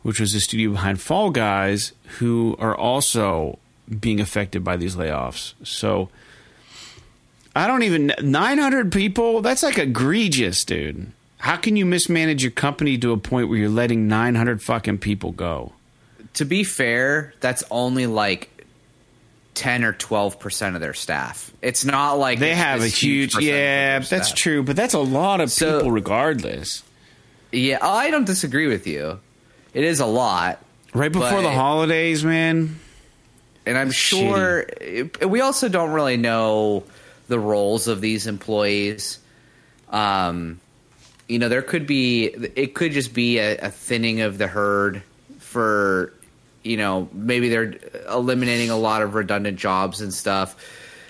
which 0.06 0.20
was 0.20 0.34
the 0.34 0.40
studio 0.40 0.70
behind 0.70 1.02
Fall 1.02 1.32
Guys, 1.32 1.92
who 2.20 2.56
are 2.60 2.78
also 2.78 3.58
being 4.00 4.20
affected 4.20 4.64
by 4.64 4.78
these 4.78 4.96
layoffs. 4.96 5.56
So 5.64 6.10
I 7.56 7.66
don't 7.66 7.82
even 7.82 8.14
900 8.22 8.92
people. 8.92 9.42
That's 9.42 9.64
like 9.64 9.80
egregious, 9.80 10.64
dude. 10.64 11.12
How 11.40 11.56
can 11.56 11.76
you 11.76 11.88
mismanage 11.88 12.44
your 12.44 12.52
company 12.52 13.00
to 13.00 13.14
a 13.14 13.18
point 13.18 13.50
where 13.50 13.58
you're 13.58 13.68
letting 13.70 14.08
900 14.08 14.62
fucking 14.62 15.00
people 15.00 15.32
go? 15.32 15.74
To 16.36 16.46
be 16.46 16.64
fair, 16.64 17.34
that's 17.40 17.64
only 17.72 18.06
like 18.06 18.64
10 19.56 19.84
or 19.86 19.94
12% 19.94 20.76
of 20.76 20.82
their 20.82 20.94
staff. 20.94 21.52
It's 21.64 21.84
not 21.84 22.20
like 22.20 22.38
They 22.38 22.52
it's 22.52 22.60
have 22.60 22.80
a 22.80 22.84
this 22.84 23.02
huge, 23.02 23.36
yeah, 23.40 23.98
that's 24.00 24.28
staff. 24.28 24.38
true, 24.38 24.62
but 24.62 24.76
that's 24.76 24.94
a 24.94 25.00
lot 25.00 25.42
of 25.42 25.50
So- 25.52 25.78
people 25.80 25.92
regardless. 25.92 26.84
Yeah, 27.52 27.80
I 27.82 28.12
don't 28.12 28.26
disagree 28.26 28.68
with 28.68 28.86
you. 28.86 29.20
It 29.76 29.84
is 29.84 30.00
a 30.00 30.06
lot. 30.06 30.60
Right 30.94 31.12
before 31.12 31.42
the 31.42 31.52
holidays, 31.52 32.24
man. 32.24 32.80
And 33.66 33.78
I'm 33.78 33.92
sure 33.92 34.66
we 35.28 35.42
also 35.42 35.68
don't 35.68 35.92
really 35.92 36.16
know 36.16 36.86
the 37.28 37.38
roles 37.38 37.90
of 37.90 38.00
these 38.00 38.26
employees. 38.26 39.20
Um, 39.90 40.62
you 41.28 41.40
know, 41.40 41.50
there 41.50 41.62
could 41.62 41.86
be, 41.86 42.28
it 42.56 42.74
could 42.74 42.94
just 42.94 43.14
be 43.14 43.40
a, 43.40 43.58
a 43.58 43.70
thinning 43.70 44.22
of 44.22 44.38
the 44.38 44.48
herd 44.48 45.04
for, 45.40 46.14
you 46.64 46.78
know, 46.78 47.10
maybe 47.12 47.50
they're 47.50 47.78
eliminating 48.10 48.70
a 48.70 48.78
lot 48.78 49.02
of 49.02 49.14
redundant 49.14 49.60
jobs 49.60 50.00
and 50.00 50.14
stuff. 50.14 50.56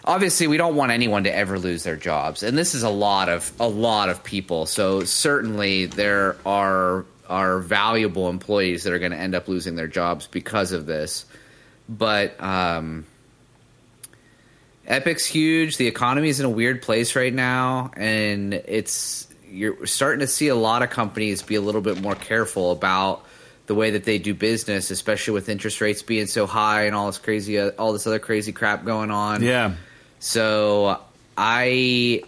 Obviously, 0.04 0.48
we 0.48 0.58
don't 0.58 0.76
want 0.76 0.92
anyone 0.92 1.26
to 1.26 1.36
ever 1.36 1.60
lose 1.60 1.84
their 1.84 1.98
jobs, 1.98 2.42
and 2.42 2.58
this 2.58 2.74
is 2.74 2.84
a 2.84 2.90
lot 2.90 3.28
of 3.28 3.52
a 3.60 3.68
lot 3.68 4.10
of 4.10 4.24
people. 4.24 4.68
So 4.68 5.04
certainly 5.04 5.88
there 5.88 6.38
are 6.46 7.06
are 7.28 7.60
valuable 7.60 8.30
employees 8.30 8.84
that 8.84 8.94
are 8.94 9.00
going 9.00 9.12
to 9.12 9.18
end 9.18 9.36
up 9.36 9.48
losing 9.48 9.76
their 9.76 9.88
jobs 9.88 10.28
because 10.28 10.72
of 10.72 10.86
this 10.86 11.26
but 11.88 12.42
um, 12.42 13.06
Epic's 14.88 15.26
huge. 15.26 15.78
The 15.78 15.88
economy 15.88 16.30
is 16.30 16.40
in 16.40 16.46
a 16.46 16.50
weird 16.50 16.82
place 16.82 17.16
right 17.16 17.34
now, 17.34 17.92
and 17.96 18.54
it's 18.54 19.28
you're 19.50 19.86
starting 19.86 20.20
to 20.20 20.28
see 20.28 20.48
a 20.48 20.56
lot 20.56 20.84
of 20.84 20.90
companies 20.90 21.42
be 21.42 21.56
a 21.56 21.62
little 21.62 21.82
bit 21.82 22.02
more 22.02 22.16
careful 22.16 22.72
about 22.72 23.26
the 23.68 23.76
way 23.76 23.92
that 23.92 24.04
they 24.04 24.18
do 24.20 24.34
business, 24.34 24.92
especially 24.92 25.34
with 25.34 25.50
interest 25.50 25.82
rates 25.82 26.04
being 26.04 26.28
so 26.28 26.46
high 26.46 26.86
and 26.86 26.96
all 26.96 27.08
this 27.08 27.18
crazy, 27.18 27.60
all 27.60 27.94
this 27.94 28.06
other 28.06 28.20
crazy 28.20 28.52
crap 28.52 28.86
going 28.86 29.12
on. 29.12 29.42
Yeah. 29.42 29.74
So 30.20 31.00
I 31.38 32.24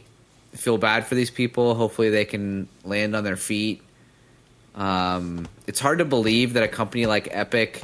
feel 0.54 0.78
bad 0.78 1.06
for 1.06 1.16
these 1.16 1.32
people. 1.32 1.76
Hopefully, 1.76 2.10
they 2.10 2.26
can 2.26 2.68
land 2.84 3.16
on 3.16 3.24
their 3.24 3.38
feet. 3.38 3.82
Um, 4.78 5.48
it's 5.66 5.80
hard 5.80 5.98
to 5.98 6.06
believe 6.06 6.54
that 6.54 6.64
a 6.64 6.68
company 6.68 7.08
like 7.08 7.28
Epic 7.32 7.82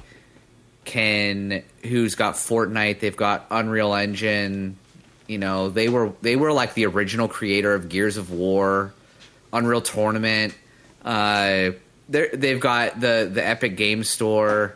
can, 0.85 1.63
who's 1.81 2.15
got 2.15 2.35
Fortnite, 2.35 2.99
they've 2.99 3.17
got 3.17 3.47
Unreal 3.49 3.93
Engine. 3.95 4.77
You 5.27 5.39
know, 5.39 5.69
they 5.69 5.89
were 5.89 6.13
they 6.21 6.35
were 6.35 6.53
like 6.53 6.75
the 6.75 6.85
original 6.85 7.27
creator 7.27 7.73
of 7.73 7.89
Gears 7.89 8.17
of 8.17 8.29
War, 8.31 8.93
Unreal 9.51 9.81
Tournament. 9.81 10.55
Uh, 11.03 11.71
they've 12.09 12.59
got 12.59 12.99
the 12.99 13.29
the 13.31 13.45
Epic 13.45 13.75
Game 13.75 14.03
Store. 14.03 14.75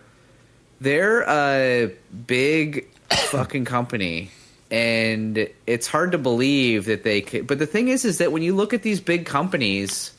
They're 0.82 1.22
a 1.22 1.92
big 2.26 2.88
fucking 3.12 3.66
company, 3.66 4.32
and 4.72 5.48
it's 5.68 5.86
hard 5.86 6.14
to 6.14 6.18
believe 6.18 6.86
that 6.86 7.04
they 7.04 7.22
could. 7.22 7.46
But 7.46 7.60
the 7.60 7.68
thing 7.68 7.90
is, 7.90 8.06
is 8.06 8.18
that 8.18 8.32
when 8.32 8.42
you 8.42 8.56
look 8.56 8.74
at 8.74 8.82
these 8.82 9.02
big 9.02 9.26
companies, 9.26 10.14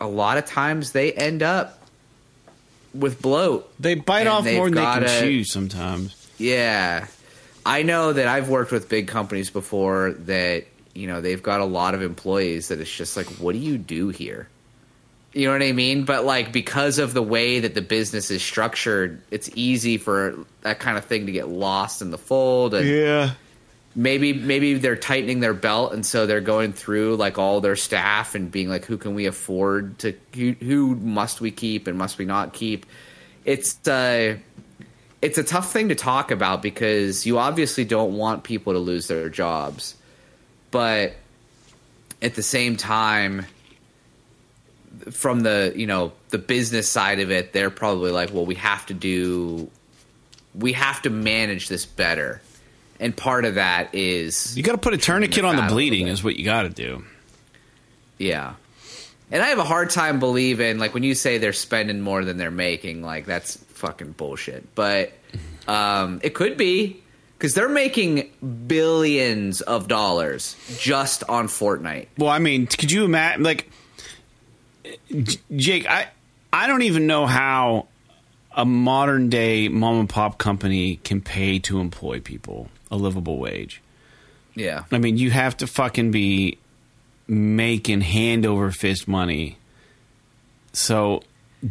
a 0.00 0.06
lot 0.06 0.38
of 0.38 0.46
times 0.46 0.92
they 0.92 1.12
end 1.12 1.42
up 1.42 1.82
with 2.94 3.20
bloat. 3.20 3.70
They 3.80 3.94
bite 3.94 4.26
off 4.26 4.44
more 4.44 4.70
than 4.70 4.74
they 4.74 4.82
can 4.82 5.22
chew 5.22 5.44
sometimes. 5.44 6.28
Yeah. 6.38 7.06
I 7.64 7.82
know 7.82 8.12
that 8.12 8.28
I've 8.28 8.48
worked 8.48 8.72
with 8.72 8.88
big 8.88 9.08
companies 9.08 9.50
before 9.50 10.12
that, 10.12 10.64
you 10.94 11.06
know, 11.06 11.20
they've 11.20 11.42
got 11.42 11.60
a 11.60 11.64
lot 11.64 11.94
of 11.94 12.02
employees 12.02 12.68
that 12.68 12.80
it's 12.80 12.94
just 12.94 13.16
like, 13.16 13.26
what 13.26 13.52
do 13.52 13.58
you 13.58 13.76
do 13.76 14.08
here? 14.08 14.48
You 15.32 15.46
know 15.46 15.52
what 15.52 15.62
I 15.62 15.72
mean? 15.72 16.04
But 16.04 16.24
like 16.24 16.52
because 16.52 16.98
of 16.98 17.12
the 17.12 17.22
way 17.22 17.60
that 17.60 17.74
the 17.74 17.82
business 17.82 18.30
is 18.30 18.42
structured, 18.42 19.20
it's 19.30 19.50
easy 19.54 19.98
for 19.98 20.38
that 20.62 20.78
kind 20.78 20.96
of 20.96 21.04
thing 21.04 21.26
to 21.26 21.32
get 21.32 21.48
lost 21.48 22.00
in 22.00 22.10
the 22.10 22.18
fold 22.18 22.72
and 22.72 22.88
Yeah. 22.88 23.32
Maybe 23.96 24.34
maybe 24.34 24.74
they're 24.74 24.94
tightening 24.94 25.40
their 25.40 25.54
belt 25.54 25.94
and 25.94 26.04
so 26.04 26.26
they're 26.26 26.42
going 26.42 26.72
through 26.74 27.16
like 27.16 27.38
all 27.38 27.62
their 27.62 27.76
staff 27.76 28.34
and 28.34 28.52
being 28.52 28.68
like 28.68 28.84
who 28.84 28.98
can 28.98 29.14
we 29.14 29.24
afford 29.24 29.98
to 29.98 30.14
who, 30.34 30.52
who 30.52 30.94
must 30.96 31.40
we 31.40 31.50
keep 31.50 31.86
and 31.86 31.96
must 31.96 32.18
we 32.18 32.26
not 32.26 32.52
keep? 32.52 32.84
It's 33.46 33.88
uh 33.88 34.36
it's 35.22 35.38
a 35.38 35.42
tough 35.42 35.72
thing 35.72 35.88
to 35.88 35.94
talk 35.94 36.30
about 36.30 36.62
because 36.62 37.26
you 37.26 37.38
obviously 37.38 37.86
don't 37.86 38.16
want 38.16 38.44
people 38.44 38.74
to 38.74 38.78
lose 38.78 39.08
their 39.08 39.30
jobs. 39.30 39.96
But 40.70 41.14
at 42.20 42.34
the 42.34 42.42
same 42.42 42.76
time 42.76 43.46
from 45.10 45.40
the 45.40 45.72
you 45.74 45.86
know 45.86 46.12
the 46.30 46.38
business 46.38 46.88
side 46.88 47.20
of 47.20 47.30
it 47.30 47.52
they're 47.52 47.70
probably 47.70 48.10
like 48.10 48.32
well 48.32 48.46
we 48.46 48.54
have 48.54 48.84
to 48.86 48.94
do 48.94 49.70
we 50.54 50.72
have 50.72 51.02
to 51.02 51.10
manage 51.10 51.68
this 51.68 51.84
better 51.84 52.40
and 53.00 53.16
part 53.16 53.44
of 53.44 53.54
that 53.56 53.94
is 53.94 54.56
You 54.56 54.62
got 54.62 54.72
to 54.72 54.78
put 54.78 54.94
a 54.94 54.98
tourniquet 54.98 55.44
on 55.44 55.56
the 55.56 55.62
fat 55.62 55.70
a 55.70 55.74
little 55.74 55.76
bleeding, 55.76 56.08
is 56.08 56.22
what 56.24 56.36
you 56.36 56.44
got 56.44 56.62
to 56.62 56.68
do. 56.70 57.04
yeah 58.18 58.54
and 59.30 59.42
i 59.42 59.48
have 59.48 59.58
a 59.58 59.64
hard 59.64 59.90
time 59.90 60.18
believing 60.20 60.78
like 60.78 60.94
when 60.94 61.02
you 61.02 61.14
say 61.14 61.38
they're 61.38 61.52
spending 61.52 62.00
more 62.00 62.24
than 62.24 62.36
they're 62.36 62.50
making 62.50 63.02
like 63.02 63.26
that's 63.26 63.56
fucking 63.70 64.12
bullshit 64.12 64.74
but 64.74 65.12
um 65.68 66.20
it 66.22 66.32
could 66.34 66.56
be 66.56 67.02
because 67.36 67.52
they're 67.54 67.68
making 67.68 68.30
billions 68.66 69.60
of 69.62 69.88
dollars 69.88 70.56
just 70.78 71.22
on 71.28 71.48
fortnite 71.48 72.06
Well, 72.16 72.30
I 72.30 72.38
mean, 72.38 72.66
could 72.66 72.90
you 72.90 73.04
imagine? 73.04 73.42
Like, 73.42 73.70
J- 75.12 75.38
Jake, 75.54 75.86
I 75.90 76.08
I 76.52 76.66
don't 76.66 76.82
even 76.82 77.06
know 77.06 77.26
how 77.26 77.88
a 78.52 78.64
modern 78.64 79.28
day 79.28 79.68
mom 79.68 80.00
and 80.00 80.08
pop 80.08 80.38
company 80.38 80.96
can 81.04 81.20
pay 81.20 81.58
to 81.58 81.78
employ 81.80 82.20
people 82.20 82.68
a 82.90 82.96
livable 82.96 83.38
wage. 83.38 83.80
yeah 84.54 84.84
I 84.92 84.98
mean, 84.98 85.16
you 85.18 85.30
have 85.30 85.56
to 85.58 85.66
fucking 85.66 86.10
be 86.10 86.58
making 87.28 88.00
hand 88.02 88.46
over 88.46 88.70
fist 88.70 89.08
money. 89.08 89.56
So, 90.72 91.22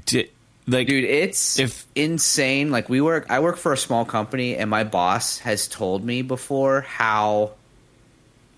di- 0.06 0.30
like, 0.68 0.88
dude 0.88 1.04
it's 1.04 1.60
If- 1.60 1.86
insane 1.96 2.72
like 2.72 2.90
we 2.90 3.00
work 3.00 3.28
i 3.30 3.40
work 3.40 3.56
for 3.58 3.72
a 3.72 3.78
small 3.78 4.04
company 4.04 4.56
and 4.58 4.68
my 4.70 4.84
boss 4.84 5.38
has 5.40 5.68
told 5.68 6.04
me 6.04 6.24
before 6.24 6.82
how 6.82 7.52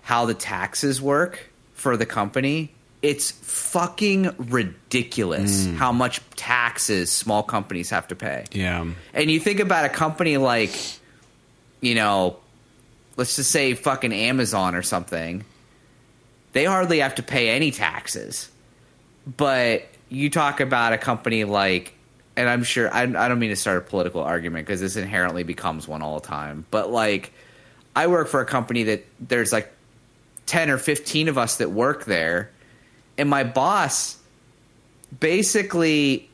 how 0.02 0.24
the 0.24 0.32
taxes 0.32 1.02
work 1.02 1.50
for 1.74 1.98
the 1.98 2.06
company 2.06 2.70
it's 3.02 3.30
fucking 3.30 4.30
ridiculous 4.38 5.66
Hmm. 5.66 5.74
how 5.76 5.92
much 5.92 6.22
taxes 6.34 7.12
small 7.12 7.42
companies 7.42 7.90
have 7.90 8.08
to 8.08 8.16
pay 8.16 8.44
yeah, 8.52 8.86
and 9.12 9.30
you 9.30 9.38
think 9.38 9.60
about 9.60 9.84
a 9.84 9.90
company 9.90 10.38
like 10.38 10.72
you 11.82 11.94
know 11.94 12.38
let's 13.18 13.36
just 13.36 13.50
say 13.50 13.74
fucking 13.74 14.14
amazon 14.14 14.74
or 14.74 14.80
something 14.80 15.44
they 16.52 16.64
hardly 16.64 17.00
have 17.00 17.16
to 17.16 17.22
pay 17.22 17.50
any 17.50 17.70
taxes. 17.70 18.50
But 19.36 19.84
you 20.08 20.30
talk 20.30 20.60
about 20.60 20.92
a 20.92 20.98
company 20.98 21.44
like 21.44 21.92
and 22.34 22.48
i'm 22.48 22.62
sure 22.62 22.92
i, 22.94 23.02
I 23.02 23.28
don't 23.28 23.38
mean 23.38 23.50
to 23.50 23.56
start 23.56 23.76
a 23.76 23.80
political 23.82 24.22
argument 24.22 24.66
because 24.66 24.80
this 24.80 24.96
inherently 24.96 25.42
becomes 25.42 25.86
one 25.86 26.00
all 26.00 26.18
the 26.18 26.26
time 26.26 26.64
but 26.70 26.90
like 26.90 27.30
i 27.94 28.06
work 28.06 28.28
for 28.28 28.40
a 28.40 28.46
company 28.46 28.84
that 28.84 29.04
there's 29.20 29.52
like 29.52 29.70
10 30.46 30.70
or 30.70 30.78
15 30.78 31.28
of 31.28 31.36
us 31.36 31.56
that 31.56 31.70
work 31.70 32.06
there 32.06 32.50
and 33.18 33.28
my 33.28 33.44
boss 33.44 34.16
basically 35.20 36.30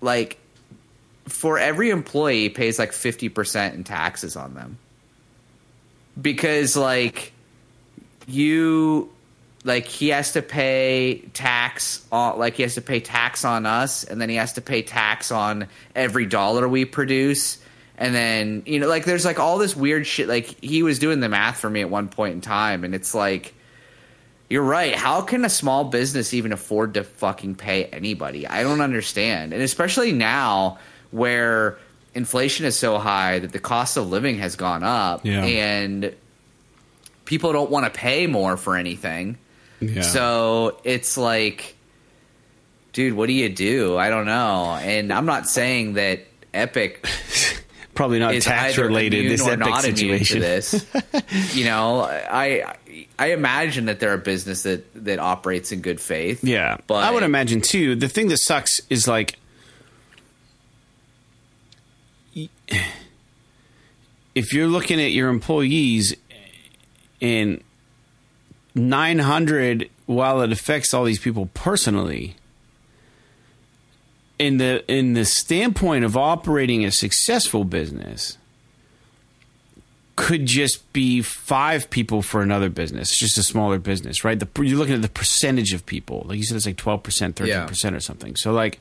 like 0.00 0.38
for 1.28 1.58
every 1.58 1.90
employee 1.90 2.48
pays 2.48 2.78
like 2.78 2.92
50% 2.92 3.74
in 3.74 3.84
taxes 3.84 4.36
on 4.36 4.54
them. 4.54 4.78
Because 6.20 6.76
like 6.76 7.32
you 8.26 9.10
like 9.64 9.86
he 9.86 10.08
has 10.08 10.32
to 10.32 10.42
pay 10.42 11.18
tax 11.34 12.06
on 12.12 12.38
like 12.38 12.54
he 12.54 12.62
has 12.62 12.76
to 12.76 12.80
pay 12.80 13.00
tax 13.00 13.44
on 13.44 13.66
us 13.66 14.04
and 14.04 14.20
then 14.20 14.28
he 14.28 14.36
has 14.36 14.54
to 14.54 14.60
pay 14.60 14.82
tax 14.82 15.30
on 15.30 15.68
every 15.94 16.24
dollar 16.24 16.68
we 16.68 16.84
produce. 16.84 17.58
And 17.98 18.14
then 18.14 18.62
you 18.64 18.78
know 18.78 18.88
like 18.88 19.04
there's 19.04 19.24
like 19.24 19.38
all 19.38 19.58
this 19.58 19.76
weird 19.76 20.06
shit. 20.06 20.28
Like 20.28 20.46
he 20.62 20.82
was 20.82 20.98
doing 20.98 21.20
the 21.20 21.28
math 21.28 21.58
for 21.58 21.68
me 21.68 21.82
at 21.82 21.90
one 21.90 22.08
point 22.08 22.34
in 22.34 22.40
time 22.40 22.84
and 22.84 22.94
it's 22.94 23.14
like 23.14 23.52
you're 24.48 24.62
right. 24.62 24.94
How 24.94 25.22
can 25.22 25.44
a 25.44 25.50
small 25.50 25.84
business 25.84 26.32
even 26.32 26.52
afford 26.52 26.94
to 26.94 27.02
fucking 27.02 27.56
pay 27.56 27.86
anybody? 27.86 28.46
I 28.46 28.62
don't 28.62 28.80
understand. 28.80 29.52
And 29.52 29.60
especially 29.60 30.12
now 30.12 30.78
where 31.10 31.78
inflation 32.14 32.66
is 32.66 32.76
so 32.78 32.98
high 32.98 33.38
that 33.40 33.52
the 33.52 33.58
cost 33.58 33.96
of 33.96 34.08
living 34.08 34.38
has 34.38 34.56
gone 34.56 34.82
up 34.82 35.24
Yeah. 35.24 35.44
and 35.44 36.14
people 37.24 37.52
don't 37.52 37.70
want 37.70 37.84
to 37.84 37.90
pay 37.90 38.26
more 38.26 38.56
for 38.56 38.76
anything 38.76 39.36
yeah. 39.80 40.02
so 40.02 40.80
it's 40.84 41.16
like, 41.18 41.76
dude, 42.92 43.12
what 43.14 43.26
do 43.26 43.34
you 43.34 43.48
do? 43.50 43.96
I 43.98 44.08
don't 44.08 44.24
know. 44.24 44.78
And 44.80 45.12
I'm 45.12 45.26
not 45.26 45.48
saying 45.48 45.94
that 45.94 46.20
Epic 46.54 47.06
probably 47.94 48.18
not 48.18 48.34
tax 48.40 48.78
related. 48.78 49.30
This 49.30 49.46
epic 49.46 49.58
not 49.58 49.82
situation. 49.82 50.40
this. 50.40 50.86
you 51.54 51.64
know, 51.66 52.00
I 52.02 52.76
I 53.18 53.32
imagine 53.32 53.84
that 53.86 54.00
they're 54.00 54.14
a 54.14 54.18
business 54.18 54.62
that 54.62 55.04
that 55.04 55.18
operates 55.18 55.72
in 55.72 55.82
good 55.82 56.00
faith. 56.00 56.42
Yeah, 56.42 56.78
but 56.86 57.04
I 57.04 57.10
would 57.10 57.22
imagine 57.22 57.60
too. 57.60 57.96
The 57.96 58.08
thing 58.08 58.28
that 58.28 58.38
sucks 58.38 58.80
is 58.88 59.06
like, 59.06 59.38
if 64.34 64.52
you're 64.52 64.66
looking 64.66 65.00
at 65.00 65.12
your 65.12 65.28
employees 65.28 66.14
and 67.20 67.62
900, 68.74 69.88
while 70.06 70.40
it 70.42 70.52
affects 70.52 70.92
all 70.92 71.04
these 71.04 71.18
people 71.18 71.48
personally, 71.54 72.36
in 74.38 74.58
the 74.58 74.84
in 74.92 75.14
the 75.14 75.24
standpoint 75.24 76.04
of 76.04 76.16
operating 76.16 76.84
a 76.84 76.90
successful 76.90 77.64
business, 77.64 78.36
could 80.14 80.44
just 80.46 80.92
be 80.92 81.22
five 81.22 81.88
people 81.90 82.20
for 82.22 82.42
another 82.42 82.68
business, 82.68 83.10
It's 83.10 83.18
just 83.18 83.38
a 83.38 83.42
smaller 83.42 83.78
business, 83.78 84.24
right? 84.24 84.38
The, 84.38 84.48
you're 84.62 84.78
looking 84.78 84.94
at 84.94 85.02
the 85.02 85.08
percentage 85.08 85.72
of 85.72 85.84
people, 85.86 86.24
like 86.26 86.36
you 86.38 86.44
said, 86.44 86.56
it's 86.56 86.66
like 86.66 86.76
twelve 86.76 87.02
percent, 87.02 87.36
thirteen 87.36 87.54
Yeah. 87.54 87.66
percent, 87.66 87.96
or 87.96 88.00
something. 88.00 88.36
So, 88.36 88.52
like, 88.52 88.80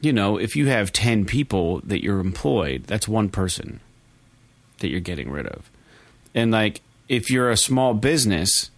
you 0.00 0.12
know, 0.12 0.36
if 0.36 0.56
you 0.56 0.66
have 0.66 0.92
ten 0.92 1.24
people 1.24 1.80
that 1.84 2.02
you're 2.02 2.20
employed, 2.20 2.84
that's 2.84 3.08
one 3.08 3.28
person 3.28 3.80
that 4.78 4.88
you're 4.88 5.00
getting 5.00 5.30
rid 5.30 5.46
of, 5.46 5.70
and 6.34 6.50
like 6.50 6.80
if 7.08 7.30
you're 7.30 7.50
a 7.50 7.56
small 7.56 7.94
business 7.94 8.70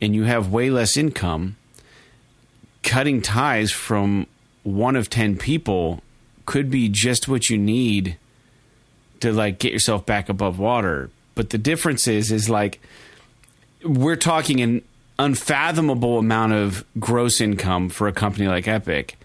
and 0.00 0.14
you 0.14 0.24
have 0.24 0.52
way 0.52 0.68
less 0.68 0.96
income, 0.96 1.56
cutting 2.82 3.22
ties 3.22 3.70
from 3.70 4.26
one 4.64 4.96
of 4.96 5.08
10 5.10 5.36
people 5.36 6.02
could 6.46 6.70
be 6.70 6.88
just 6.88 7.28
what 7.28 7.48
you 7.48 7.58
need 7.58 8.16
to 9.20 9.32
like 9.32 9.58
get 9.58 9.72
yourself 9.72 10.04
back 10.04 10.28
above 10.28 10.58
water. 10.58 11.10
But 11.34 11.50
the 11.50 11.58
difference 11.58 12.08
is 12.08 12.32
is 12.32 12.50
like 12.50 12.80
we're 13.84 14.16
talking 14.16 14.60
an 14.60 14.82
unfathomable 15.18 16.18
amount 16.18 16.52
of 16.52 16.84
gross 16.98 17.40
income 17.40 17.88
for 17.88 18.08
a 18.08 18.12
company 18.12 18.48
like 18.48 18.66
Epic. 18.66 19.16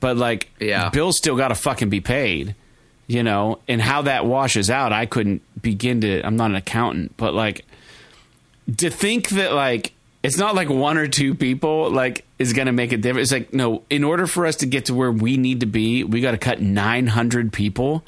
But 0.00 0.16
like 0.16 0.50
Yeah. 0.58 0.88
bills 0.88 1.16
still 1.18 1.36
got 1.36 1.48
to 1.48 1.54
fucking 1.54 1.90
be 1.90 2.00
paid, 2.00 2.54
you 3.06 3.22
know, 3.22 3.58
and 3.68 3.80
how 3.80 4.02
that 4.02 4.26
washes 4.26 4.70
out, 4.70 4.92
I 4.92 5.06
couldn't 5.06 5.42
begin 5.60 6.00
to 6.00 6.22
I'm 6.26 6.36
not 6.36 6.50
an 6.50 6.56
accountant, 6.56 7.16
but 7.16 7.34
like 7.34 7.64
to 8.78 8.90
think 8.90 9.28
that 9.30 9.52
like 9.52 9.92
it's 10.22 10.36
not 10.36 10.54
like 10.54 10.68
one 10.68 10.98
or 10.98 11.06
two 11.08 11.34
people 11.34 11.90
like 11.90 12.24
is 12.38 12.52
going 12.52 12.66
to 12.66 12.72
make 12.72 12.92
a 12.92 12.96
difference. 12.96 13.30
It's 13.30 13.32
like 13.32 13.54
no, 13.54 13.82
in 13.90 14.04
order 14.04 14.26
for 14.26 14.46
us 14.46 14.56
to 14.56 14.66
get 14.66 14.86
to 14.86 14.94
where 14.94 15.10
we 15.12 15.36
need 15.36 15.60
to 15.60 15.66
be, 15.66 16.04
we 16.04 16.20
got 16.20 16.32
to 16.32 16.38
cut 16.38 16.60
900 16.60 17.52
people. 17.52 18.04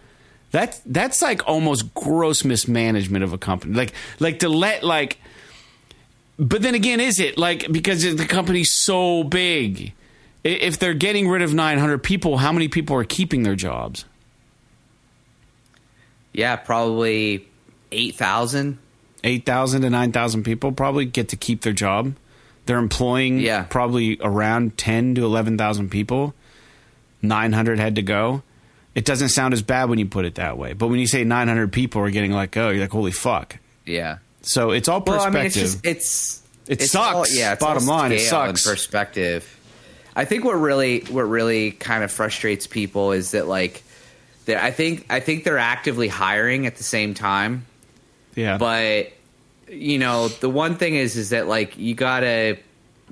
That 0.51 0.80
that's 0.84 1.22
like 1.22 1.47
almost 1.49 1.95
gross 1.95 2.45
mismanagement 2.45 3.24
of 3.24 3.32
a 3.32 3.38
company. 3.38 3.74
Like 3.74 3.93
like 4.20 4.38
to 4.40 4.49
let 4.51 4.82
like 4.84 5.18
But 6.38 6.61
then 6.62 6.74
again, 6.74 7.01
is 7.01 7.18
it 7.20 7.38
like 7.38 7.70
because 7.72 8.03
the 8.16 8.26
company's 8.26 8.72
so 8.72 9.24
big? 9.24 9.93
If 10.45 10.78
they're 10.78 10.95
getting 10.95 11.28
rid 11.28 11.43
of 11.43 11.55
900 11.55 11.99
people, 12.03 12.38
how 12.38 12.51
many 12.53 12.66
people 12.68 12.97
are 12.97 13.05
keeping 13.05 13.43
their 13.45 13.55
jobs? 13.55 14.05
Yeah, 16.32 16.57
probably 16.57 17.47
eight 17.90 18.16
thousand. 18.16 18.78
8,000 19.24 19.82
to 19.82 19.90
9,000 19.90 20.43
people 20.43 20.72
probably 20.72 21.05
get 21.05 21.28
to 21.28 21.36
keep 21.36 21.61
their 21.62 21.72
job. 21.72 22.16
They're 22.66 22.78
employing 22.78 23.38
Yeah. 23.38 23.62
probably 23.64 24.18
around 24.20 24.76
10 24.76 25.14
to 25.14 25.24
11,000 25.24 25.90
people. 25.90 26.34
900 27.22 27.78
had 27.78 27.95
to 27.95 28.03
go. 28.03 28.43
It 28.97 29.05
doesn't 29.05 29.28
sound 29.28 29.55
as 29.55 29.62
bad 29.62 29.88
when 29.88 30.01
you 30.01 30.07
put 30.07 30.24
it 30.24 30.34
that 30.34 30.59
way. 30.59 30.72
But 30.72 30.88
when 30.88 30.99
you 30.99 31.07
say 31.07 31.22
900 31.22 31.70
people 31.72 32.03
are 32.03 32.11
getting 32.11 32.32
let 32.32 32.51
go, 32.51 32.70
you're 32.70 32.80
like, 32.80 32.90
holy 32.90 33.12
fuck. 33.12 33.59
Yeah. 33.86 34.18
So 34.43 34.72
it's 34.72 34.88
all 34.88 35.01
Well, 35.07 35.20
I 35.20 35.26
perspective. 35.30 35.34
mean, 35.34 35.47
it's 35.47 35.55
just 35.55 35.86
it's 35.86 36.43
It 36.66 36.82
it's 36.82 36.90
sucks. 36.90 37.14
all- 37.30 37.36
yeah, 37.36 37.55
Bottom 37.55 37.86
line, 37.86 38.11
it 38.11 38.22
sucks. 38.22 38.66
perspective. 38.68 39.47
I 40.14 40.24
think 40.24 40.44
what 40.44 40.54
really 40.54 41.00
what 41.00 41.22
really 41.22 41.72
kind 41.72 42.04
of 42.04 42.12
frustrates 42.12 42.66
people 42.66 43.12
is 43.12 43.30
that 43.30 43.46
like, 43.46 43.82
that 44.44 44.62
I 44.62 44.70
think 44.70 45.06
I 45.10 45.20
think 45.20 45.44
they're 45.44 45.58
actively 45.58 46.08
hiring 46.08 46.66
at 46.66 46.76
the 46.76 46.82
same 46.82 47.14
time, 47.14 47.66
yeah. 48.34 48.58
but 48.58 49.12
you 49.68 49.98
know 49.98 50.28
the 50.28 50.50
one 50.50 50.76
thing 50.76 50.96
is 50.96 51.16
is 51.16 51.30
that 51.30 51.48
like 51.48 51.78
you 51.78 51.94
gotta 51.94 52.58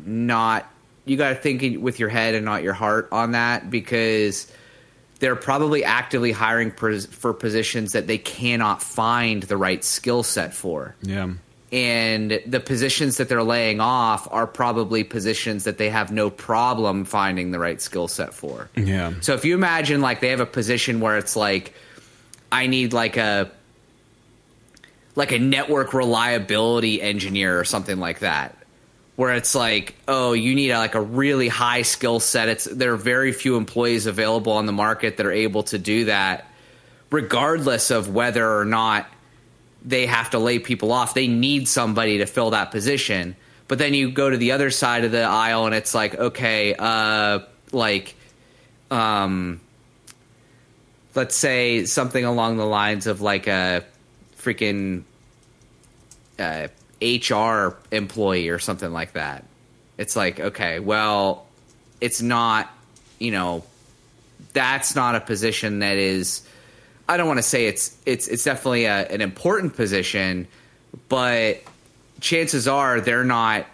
not 0.04 0.70
you 1.04 1.16
gotta 1.16 1.34
think 1.34 1.82
with 1.82 1.98
your 1.98 2.08
head 2.08 2.34
and 2.34 2.44
not 2.44 2.62
your 2.62 2.74
heart 2.74 3.08
on 3.12 3.32
that 3.32 3.70
because 3.70 4.52
they're 5.20 5.36
probably 5.36 5.84
actively 5.84 6.32
hiring 6.32 6.70
for 6.70 7.32
positions 7.32 7.92
that 7.92 8.06
they 8.06 8.18
cannot 8.18 8.82
find 8.82 9.42
the 9.44 9.56
right 9.56 9.84
skill 9.84 10.22
set 10.22 10.52
for 10.52 10.94
yeah. 11.02 11.30
And 11.72 12.42
the 12.46 12.58
positions 12.58 13.18
that 13.18 13.28
they're 13.28 13.44
laying 13.44 13.80
off 13.80 14.26
are 14.32 14.46
probably 14.46 15.04
positions 15.04 15.64
that 15.64 15.78
they 15.78 15.88
have 15.88 16.10
no 16.10 16.28
problem 16.28 17.04
finding 17.04 17.52
the 17.52 17.58
right 17.58 17.80
skill 17.80 18.08
set 18.08 18.34
for. 18.34 18.68
Yeah. 18.74 19.12
So 19.20 19.34
if 19.34 19.44
you 19.44 19.54
imagine 19.54 20.00
like 20.00 20.20
they 20.20 20.30
have 20.30 20.40
a 20.40 20.46
position 20.46 21.00
where 21.00 21.16
it's 21.16 21.36
like 21.36 21.72
I 22.50 22.66
need 22.66 22.92
like 22.92 23.16
a 23.16 23.52
like 25.14 25.32
a 25.32 25.38
network 25.38 25.92
reliability 25.92 27.00
engineer 27.00 27.58
or 27.58 27.64
something 27.64 27.98
like 27.98 28.20
that. 28.20 28.56
Where 29.16 29.34
it's 29.34 29.54
like, 29.54 29.96
oh, 30.08 30.32
you 30.32 30.54
need 30.54 30.70
a, 30.70 30.78
like 30.78 30.94
a 30.94 31.00
really 31.00 31.48
high 31.48 31.82
skill 31.82 32.20
set. 32.20 32.48
It's 32.48 32.64
there 32.64 32.94
are 32.94 32.96
very 32.96 33.32
few 33.32 33.56
employees 33.56 34.06
available 34.06 34.52
on 34.52 34.64
the 34.64 34.72
market 34.72 35.18
that 35.18 35.26
are 35.26 35.32
able 35.32 35.62
to 35.64 35.78
do 35.78 36.06
that, 36.06 36.46
regardless 37.10 37.90
of 37.90 38.08
whether 38.08 38.58
or 38.58 38.64
not 38.64 39.06
they 39.84 40.06
have 40.06 40.30
to 40.30 40.38
lay 40.38 40.58
people 40.58 40.92
off. 40.92 41.14
They 41.14 41.26
need 41.26 41.68
somebody 41.68 42.18
to 42.18 42.26
fill 42.26 42.50
that 42.50 42.70
position. 42.70 43.36
But 43.68 43.78
then 43.78 43.94
you 43.94 44.10
go 44.10 44.28
to 44.28 44.36
the 44.36 44.52
other 44.52 44.70
side 44.70 45.04
of 45.04 45.12
the 45.12 45.22
aisle 45.22 45.66
and 45.66 45.74
it's 45.74 45.94
like, 45.94 46.14
okay, 46.14 46.74
uh, 46.78 47.40
like, 47.72 48.14
um, 48.90 49.60
let's 51.14 51.36
say 51.36 51.84
something 51.84 52.24
along 52.24 52.56
the 52.56 52.66
lines 52.66 53.06
of 53.06 53.20
like 53.20 53.46
a 53.46 53.84
freaking 54.38 55.04
uh, 56.38 56.68
HR 57.00 57.76
employee 57.90 58.48
or 58.48 58.58
something 58.58 58.92
like 58.92 59.12
that. 59.12 59.44
It's 59.98 60.16
like, 60.16 60.40
okay, 60.40 60.80
well, 60.80 61.46
it's 62.00 62.22
not, 62.22 62.70
you 63.18 63.30
know, 63.30 63.64
that's 64.52 64.94
not 64.94 65.14
a 65.14 65.20
position 65.20 65.80
that 65.80 65.96
is. 65.96 66.42
I 67.10 67.16
don't 67.16 67.26
want 67.26 67.38
to 67.38 67.42
say 67.42 67.66
it's 67.66 67.98
it's 68.06 68.28
it's 68.28 68.44
definitely 68.44 68.84
a, 68.84 69.04
an 69.08 69.20
important 69.20 69.74
position, 69.74 70.46
but 71.08 71.60
chances 72.20 72.68
are 72.68 73.00
they're 73.00 73.24
not 73.24 73.66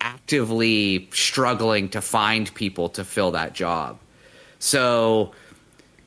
actively 0.00 1.10
struggling 1.12 1.90
to 1.90 2.00
find 2.00 2.52
people 2.54 2.88
to 2.90 3.04
fill 3.04 3.32
that 3.32 3.52
job. 3.52 3.98
So 4.60 5.32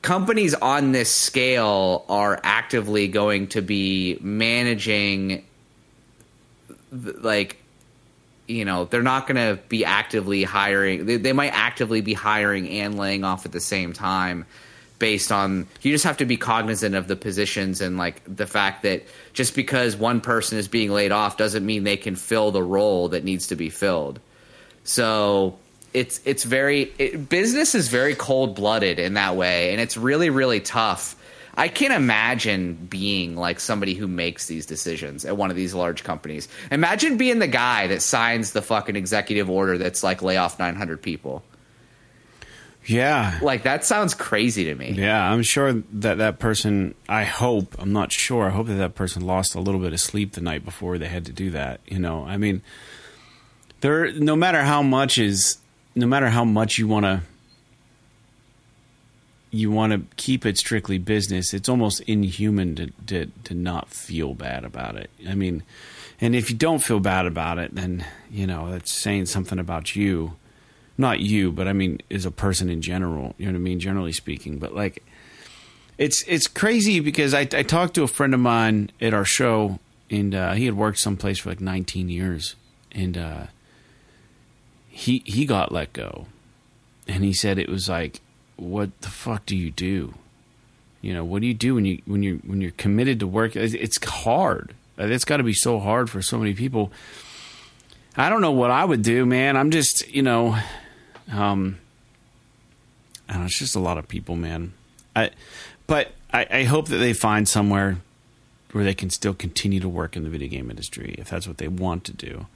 companies 0.02 0.52
on 0.54 0.90
this 0.90 1.12
scale 1.12 2.04
are 2.08 2.40
actively 2.42 3.06
going 3.06 3.46
to 3.48 3.62
be 3.62 4.18
managing 4.20 5.44
like 6.90 7.56
you 8.48 8.64
know 8.64 8.86
they're 8.86 9.00
not 9.00 9.28
going 9.28 9.36
to 9.36 9.62
be 9.68 9.84
actively 9.84 10.42
hiring 10.42 11.06
they, 11.06 11.18
they 11.18 11.32
might 11.32 11.52
actively 11.54 12.00
be 12.00 12.14
hiring 12.14 12.68
and 12.68 12.98
laying 12.98 13.22
off 13.22 13.46
at 13.46 13.52
the 13.52 13.60
same 13.60 13.92
time 13.92 14.44
based 15.02 15.32
on 15.32 15.66
you 15.80 15.90
just 15.90 16.04
have 16.04 16.16
to 16.16 16.24
be 16.24 16.36
cognizant 16.36 16.94
of 16.94 17.08
the 17.08 17.16
positions 17.16 17.80
and 17.80 17.98
like 17.98 18.22
the 18.24 18.46
fact 18.46 18.84
that 18.84 19.02
just 19.32 19.56
because 19.56 19.96
one 19.96 20.20
person 20.20 20.56
is 20.56 20.68
being 20.68 20.92
laid 20.92 21.10
off 21.10 21.36
doesn't 21.36 21.66
mean 21.66 21.82
they 21.82 21.96
can 21.96 22.14
fill 22.14 22.52
the 22.52 22.62
role 22.62 23.08
that 23.08 23.24
needs 23.24 23.48
to 23.48 23.56
be 23.56 23.68
filled 23.68 24.20
so 24.84 25.58
it's 25.94 26.20
it's 26.24 26.44
very 26.44 26.92
it, 26.98 27.28
business 27.28 27.74
is 27.74 27.88
very 27.88 28.14
cold 28.14 28.54
blooded 28.54 28.98
in 28.98 29.14
that 29.14 29.36
way, 29.36 29.72
and 29.72 29.80
it's 29.80 29.96
really 29.96 30.30
really 30.30 30.60
tough. 30.60 31.16
I 31.54 31.68
can't 31.68 31.92
imagine 31.92 32.74
being 32.88 33.36
like 33.36 33.60
somebody 33.60 33.92
who 33.92 34.08
makes 34.08 34.46
these 34.46 34.64
decisions 34.64 35.26
at 35.26 35.36
one 35.36 35.50
of 35.50 35.56
these 35.56 35.74
large 35.74 36.02
companies. 36.02 36.48
Imagine 36.70 37.18
being 37.18 37.40
the 37.40 37.46
guy 37.46 37.88
that 37.88 38.00
signs 38.00 38.52
the 38.52 38.62
fucking 38.62 38.96
executive 38.96 39.50
order 39.50 39.76
that's 39.76 40.02
like 40.02 40.22
lay 40.22 40.38
off 40.38 40.58
900 40.58 41.02
people. 41.02 41.42
Yeah. 42.86 43.38
Like 43.42 43.62
that 43.62 43.84
sounds 43.84 44.14
crazy 44.14 44.64
to 44.64 44.74
me. 44.74 44.92
Yeah, 44.92 45.30
I'm 45.30 45.42
sure 45.42 45.72
that 45.72 46.18
that 46.18 46.38
person, 46.38 46.94
I 47.08 47.24
hope, 47.24 47.76
I'm 47.78 47.92
not 47.92 48.12
sure, 48.12 48.46
I 48.46 48.50
hope 48.50 48.66
that 48.66 48.74
that 48.74 48.94
person 48.94 49.24
lost 49.24 49.54
a 49.54 49.60
little 49.60 49.80
bit 49.80 49.92
of 49.92 50.00
sleep 50.00 50.32
the 50.32 50.40
night 50.40 50.64
before 50.64 50.98
they 50.98 51.08
had 51.08 51.24
to 51.26 51.32
do 51.32 51.50
that. 51.50 51.80
You 51.86 51.98
know, 51.98 52.24
I 52.24 52.36
mean, 52.36 52.62
there, 53.80 54.12
no 54.12 54.36
matter 54.36 54.62
how 54.62 54.82
much 54.82 55.18
is, 55.18 55.58
no 55.94 56.06
matter 56.06 56.28
how 56.28 56.44
much 56.44 56.78
you 56.78 56.88
want 56.88 57.04
to, 57.04 57.22
you 59.50 59.70
want 59.70 59.92
to 59.92 60.16
keep 60.16 60.46
it 60.46 60.56
strictly 60.56 60.96
business, 60.98 61.52
it's 61.52 61.68
almost 61.68 62.00
inhuman 62.02 62.74
to, 62.74 62.86
to, 63.06 63.26
to 63.44 63.54
not 63.54 63.90
feel 63.90 64.34
bad 64.34 64.64
about 64.64 64.96
it. 64.96 65.10
I 65.28 65.34
mean, 65.34 65.62
and 66.20 66.34
if 66.34 66.50
you 66.50 66.56
don't 66.56 66.78
feel 66.78 67.00
bad 67.00 67.26
about 67.26 67.58
it, 67.58 67.74
then, 67.74 68.04
you 68.30 68.46
know, 68.46 68.70
that's 68.70 68.90
saying 68.90 69.26
something 69.26 69.58
about 69.58 69.94
you. 69.94 70.36
Not 70.98 71.20
you, 71.20 71.52
but 71.52 71.66
I 71.66 71.72
mean, 71.72 72.00
as 72.10 72.26
a 72.26 72.30
person 72.30 72.68
in 72.68 72.82
general, 72.82 73.34
you 73.38 73.46
know 73.46 73.52
what 73.52 73.58
I 73.58 73.62
mean, 73.62 73.80
generally 73.80 74.12
speaking. 74.12 74.58
But 74.58 74.74
like, 74.74 75.02
it's 75.98 76.22
it's 76.26 76.46
crazy 76.46 77.00
because 77.00 77.34
I, 77.34 77.40
I 77.40 77.62
talked 77.62 77.94
to 77.94 78.02
a 78.02 78.08
friend 78.08 78.34
of 78.34 78.40
mine 78.40 78.90
at 79.00 79.14
our 79.14 79.24
show, 79.24 79.78
and 80.10 80.34
uh, 80.34 80.52
he 80.52 80.66
had 80.66 80.76
worked 80.76 80.98
someplace 80.98 81.38
for 81.38 81.48
like 81.48 81.60
19 81.60 82.08
years, 82.08 82.56
and 82.92 83.16
uh, 83.16 83.46
he 84.88 85.22
he 85.24 85.46
got 85.46 85.72
let 85.72 85.92
go, 85.92 86.26
and 87.08 87.24
he 87.24 87.32
said 87.32 87.58
it 87.58 87.68
was 87.68 87.88
like, 87.88 88.20
what 88.56 89.00
the 89.00 89.08
fuck 89.08 89.46
do 89.46 89.56
you 89.56 89.70
do? 89.70 90.14
You 91.00 91.14
know, 91.14 91.24
what 91.24 91.40
do 91.40 91.48
you 91.48 91.54
do 91.54 91.74
when 91.74 91.84
you 91.84 92.00
when 92.06 92.22
you 92.22 92.40
when 92.44 92.60
you're 92.60 92.70
committed 92.72 93.18
to 93.20 93.26
work? 93.26 93.56
It's, 93.56 93.74
it's 93.74 94.04
hard. 94.04 94.74
It's 94.98 95.24
got 95.24 95.38
to 95.38 95.42
be 95.42 95.54
so 95.54 95.80
hard 95.80 96.08
for 96.10 96.22
so 96.22 96.38
many 96.38 96.54
people. 96.54 96.92
I 98.16 98.28
don't 98.28 98.40
know 98.40 98.52
what 98.52 98.70
I 98.70 98.84
would 98.84 99.02
do, 99.02 99.26
man. 99.26 99.56
I'm 99.56 99.70
just 99.70 100.08
you 100.12 100.22
know, 100.22 100.56
um, 101.30 101.78
I 103.28 103.32
don't 103.32 103.42
know, 103.42 103.46
it's 103.46 103.58
just 103.58 103.76
a 103.76 103.80
lot 103.80 103.98
of 103.98 104.08
people, 104.08 104.36
man. 104.36 104.72
I, 105.14 105.30
but 105.86 106.12
I, 106.32 106.46
I 106.50 106.62
hope 106.64 106.88
that 106.88 106.96
they 106.96 107.12
find 107.12 107.48
somewhere 107.48 107.98
where 108.72 108.84
they 108.84 108.94
can 108.94 109.10
still 109.10 109.34
continue 109.34 109.80
to 109.80 109.88
work 109.88 110.16
in 110.16 110.24
the 110.24 110.30
video 110.30 110.48
game 110.48 110.70
industry 110.70 111.14
if 111.18 111.28
that's 111.28 111.46
what 111.46 111.58
they 111.58 111.68
want 111.68 112.04
to 112.04 112.12
do. 112.12 112.46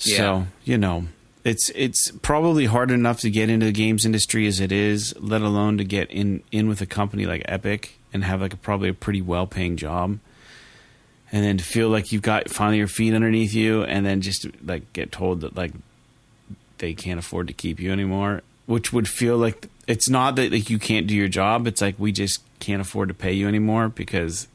Yeah. 0.00 0.16
So 0.16 0.46
you 0.64 0.78
know, 0.78 1.06
it's 1.44 1.70
it's 1.74 2.10
probably 2.22 2.66
hard 2.66 2.90
enough 2.90 3.20
to 3.20 3.30
get 3.30 3.48
into 3.48 3.66
the 3.66 3.72
games 3.72 4.04
industry 4.04 4.46
as 4.46 4.60
it 4.60 4.72
is, 4.72 5.14
let 5.18 5.42
alone 5.42 5.78
to 5.78 5.84
get 5.84 6.10
in 6.10 6.42
in 6.50 6.68
with 6.68 6.80
a 6.80 6.86
company 6.86 7.26
like 7.26 7.42
Epic 7.46 7.98
and 8.12 8.24
have 8.24 8.40
like 8.40 8.54
a, 8.54 8.56
probably 8.56 8.88
a 8.88 8.94
pretty 8.94 9.22
well 9.22 9.46
paying 9.46 9.76
job. 9.76 10.18
And 11.32 11.44
then 11.44 11.58
to 11.58 11.64
feel 11.64 11.88
like 11.88 12.10
you've 12.10 12.22
got 12.22 12.50
finally 12.50 12.78
your 12.78 12.88
feet 12.88 13.14
underneath 13.14 13.54
you, 13.54 13.84
and 13.84 14.04
then 14.04 14.20
just 14.20 14.46
like 14.64 14.92
get 14.92 15.12
told 15.12 15.42
that 15.42 15.54
like 15.54 15.72
they 16.80 16.94
can't 16.94 17.18
afford 17.18 17.46
to 17.46 17.52
keep 17.52 17.78
you 17.78 17.92
anymore, 17.92 18.42
which 18.66 18.92
would 18.92 19.08
feel 19.08 19.36
like 19.36 19.68
it's 19.86 20.08
not 20.08 20.36
that 20.36 20.52
like 20.52 20.68
you 20.68 20.78
can't 20.78 21.06
do 21.06 21.14
your 21.14 21.28
job. 21.28 21.66
It's 21.66 21.80
like 21.80 21.94
we 21.98 22.10
just 22.10 22.42
can't 22.58 22.80
afford 22.80 23.08
to 23.08 23.14
pay 23.14 23.32
you 23.32 23.46
anymore 23.46 23.88
because 23.88 24.48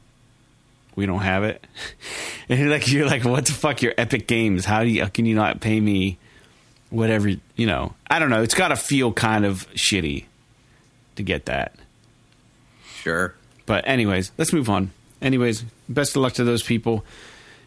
we 0.94 1.06
don't 1.06 1.20
have 1.20 1.44
it. 1.44 1.64
and 2.48 2.58
you're 2.58 2.68
like 2.68 2.90
you're 2.90 3.06
like, 3.06 3.24
what 3.24 3.46
the 3.46 3.52
fuck? 3.52 3.80
You're 3.82 3.94
Epic 3.96 4.26
Games. 4.26 4.64
How 4.64 4.82
do 4.82 4.88
you? 4.88 5.02
How 5.02 5.08
can 5.08 5.24
you 5.24 5.34
not 5.34 5.60
pay 5.60 5.80
me? 5.80 6.18
Whatever 6.90 7.28
you 7.56 7.66
know. 7.66 7.94
I 8.08 8.18
don't 8.18 8.30
know. 8.30 8.42
It's 8.42 8.54
got 8.54 8.68
to 8.68 8.76
feel 8.76 9.12
kind 9.12 9.44
of 9.44 9.68
shitty 9.74 10.24
to 11.16 11.22
get 11.22 11.46
that. 11.46 11.74
Sure. 13.02 13.34
But 13.66 13.88
anyways, 13.88 14.32
let's 14.38 14.52
move 14.52 14.68
on. 14.70 14.90
Anyways, 15.20 15.64
best 15.88 16.14
of 16.14 16.22
luck 16.22 16.34
to 16.34 16.44
those 16.44 16.62
people. 16.62 17.04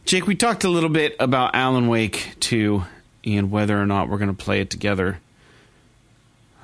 Jake, 0.05 0.27
we 0.27 0.35
talked 0.35 0.63
a 0.63 0.69
little 0.69 0.89
bit 0.89 1.15
about 1.19 1.53
Alan 1.53 1.87
Wake 1.87 2.35
2 2.39 2.83
and 3.25 3.51
whether 3.51 3.79
or 3.79 3.85
not 3.85 4.09
we're 4.09 4.17
going 4.17 4.35
to 4.35 4.43
play 4.43 4.61
it 4.61 4.69
together. 4.69 5.19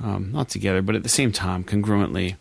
Um, 0.03 0.31
not 0.31 0.49
together, 0.49 0.81
but 0.81 0.95
at 0.95 1.03
the 1.03 1.09
same 1.09 1.31
time, 1.31 1.63
congruently. 1.63 2.35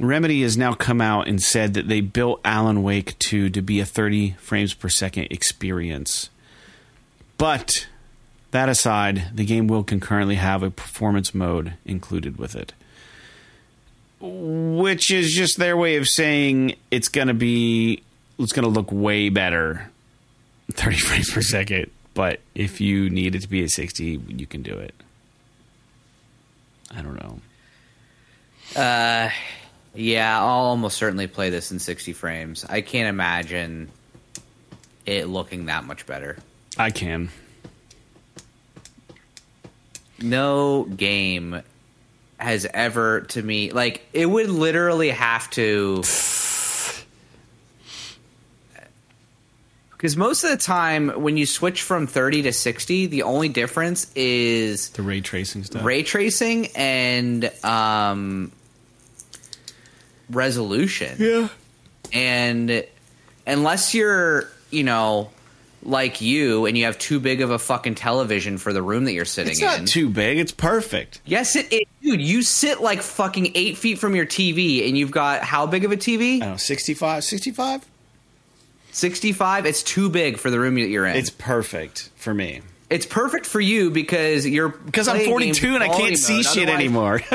Remedy 0.00 0.42
has 0.42 0.56
now 0.56 0.74
come 0.74 1.00
out 1.00 1.26
and 1.26 1.42
said 1.42 1.74
that 1.74 1.88
they 1.88 2.00
built 2.00 2.40
Alan 2.44 2.82
Wake 2.82 3.18
2 3.18 3.50
to 3.50 3.62
be 3.62 3.80
a 3.80 3.84
30 3.84 4.32
frames 4.38 4.72
per 4.72 4.88
second 4.88 5.28
experience. 5.30 6.30
But 7.36 7.88
that 8.50 8.68
aside, 8.68 9.30
the 9.34 9.44
game 9.44 9.66
will 9.66 9.84
concurrently 9.84 10.36
have 10.36 10.62
a 10.62 10.70
performance 10.70 11.34
mode 11.34 11.74
included 11.84 12.38
with 12.38 12.54
it. 12.54 12.72
Which 14.20 15.10
is 15.10 15.32
just 15.32 15.58
their 15.58 15.76
way 15.76 15.96
of 15.96 16.08
saying 16.08 16.74
it's 16.90 17.08
going 17.08 17.28
to 17.28 17.34
be 17.34 18.02
it's 18.38 18.52
going 18.52 18.64
to 18.64 18.70
look 18.70 18.90
way 18.90 19.28
better 19.28 19.90
30 20.72 20.96
frames 20.98 21.30
per 21.30 21.42
second, 21.42 21.90
but 22.18 22.40
if 22.52 22.80
you 22.80 23.08
need 23.08 23.36
it 23.36 23.42
to 23.42 23.48
be 23.48 23.62
at 23.62 23.70
60, 23.70 24.20
you 24.26 24.44
can 24.44 24.60
do 24.60 24.72
it. 24.72 24.92
I 26.92 27.00
don't 27.00 27.14
know. 27.14 27.38
Uh, 28.74 29.30
yeah, 29.94 30.36
I'll 30.40 30.64
almost 30.64 30.96
certainly 30.96 31.28
play 31.28 31.50
this 31.50 31.70
in 31.70 31.78
60 31.78 32.12
frames. 32.14 32.64
I 32.68 32.80
can't 32.80 33.08
imagine 33.08 33.88
it 35.06 35.28
looking 35.28 35.66
that 35.66 35.84
much 35.84 36.06
better. 36.06 36.36
I 36.76 36.90
can. 36.90 37.28
No 40.20 40.86
game 40.86 41.62
has 42.38 42.66
ever 42.74 43.20
to 43.20 43.40
me 43.40 43.70
like 43.70 44.04
it 44.12 44.26
would 44.26 44.50
literally 44.50 45.10
have 45.10 45.48
to 45.50 46.02
because 49.98 50.16
most 50.16 50.44
of 50.44 50.50
the 50.50 50.56
time 50.56 51.08
when 51.20 51.36
you 51.36 51.44
switch 51.44 51.82
from 51.82 52.06
30 52.06 52.42
to 52.42 52.52
60 52.52 53.06
the 53.06 53.24
only 53.24 53.48
difference 53.50 54.10
is 54.14 54.88
The 54.90 55.02
ray 55.02 55.20
tracing 55.20 55.64
stuff. 55.64 55.84
ray 55.84 56.02
tracing 56.04 56.68
and 56.74 57.44
um, 57.64 58.52
resolution. 60.30 61.16
Yeah. 61.18 61.48
And 62.12 62.84
unless 63.46 63.94
you're, 63.94 64.48
you 64.70 64.84
know, 64.84 65.30
like 65.82 66.20
you 66.20 66.66
and 66.66 66.76
you 66.76 66.84
have 66.84 66.98
too 66.98 67.20
big 67.20 67.40
of 67.40 67.50
a 67.50 67.58
fucking 67.58 67.94
television 67.94 68.58
for 68.58 68.72
the 68.72 68.82
room 68.82 69.04
that 69.04 69.12
you're 69.12 69.24
sitting 69.24 69.48
in. 69.50 69.52
It's 69.52 69.60
not 69.60 69.78
in. 69.80 69.86
too 69.86 70.08
big. 70.08 70.38
It's 70.38 70.52
perfect. 70.52 71.20
yes, 71.24 71.54
it, 71.56 71.72
it, 71.72 71.88
dude. 72.02 72.20
You 72.20 72.42
sit 72.42 72.80
like 72.80 73.00
fucking 73.00 73.52
eight 73.54 73.76
feet 73.78 73.98
from 73.98 74.16
your 74.16 74.26
TV, 74.26 74.88
and 74.88 74.98
you've 74.98 75.10
got 75.12 75.42
how 75.42 75.66
big 75.66 75.84
of 75.84 75.92
a 75.92 75.96
TV? 75.96 76.36
I 76.36 76.38
don't 76.40 76.50
know, 76.50 76.56
65, 76.56 77.22
65? 77.24 77.86
Sixty-five. 78.98 79.64
It's 79.66 79.82
too 79.82 80.08
big 80.10 80.38
for 80.38 80.50
the 80.50 80.58
room 80.58 80.74
that 80.74 80.88
you're 80.88 81.06
in. 81.06 81.16
It's 81.16 81.30
perfect 81.30 82.10
for 82.16 82.34
me. 82.34 82.62
it's 82.90 83.06
perfect 83.06 83.46
for 83.46 83.60
you 83.60 83.90
because 83.90 84.46
you're 84.46 84.70
Because 84.70 85.06
I'm 85.08 85.24
42 85.26 85.74
and 85.74 85.84
I 85.84 85.88
can't 85.88 86.16
see 86.18 86.36
mode. 86.36 86.44
shit 86.46 86.68
anymore. 86.68 87.20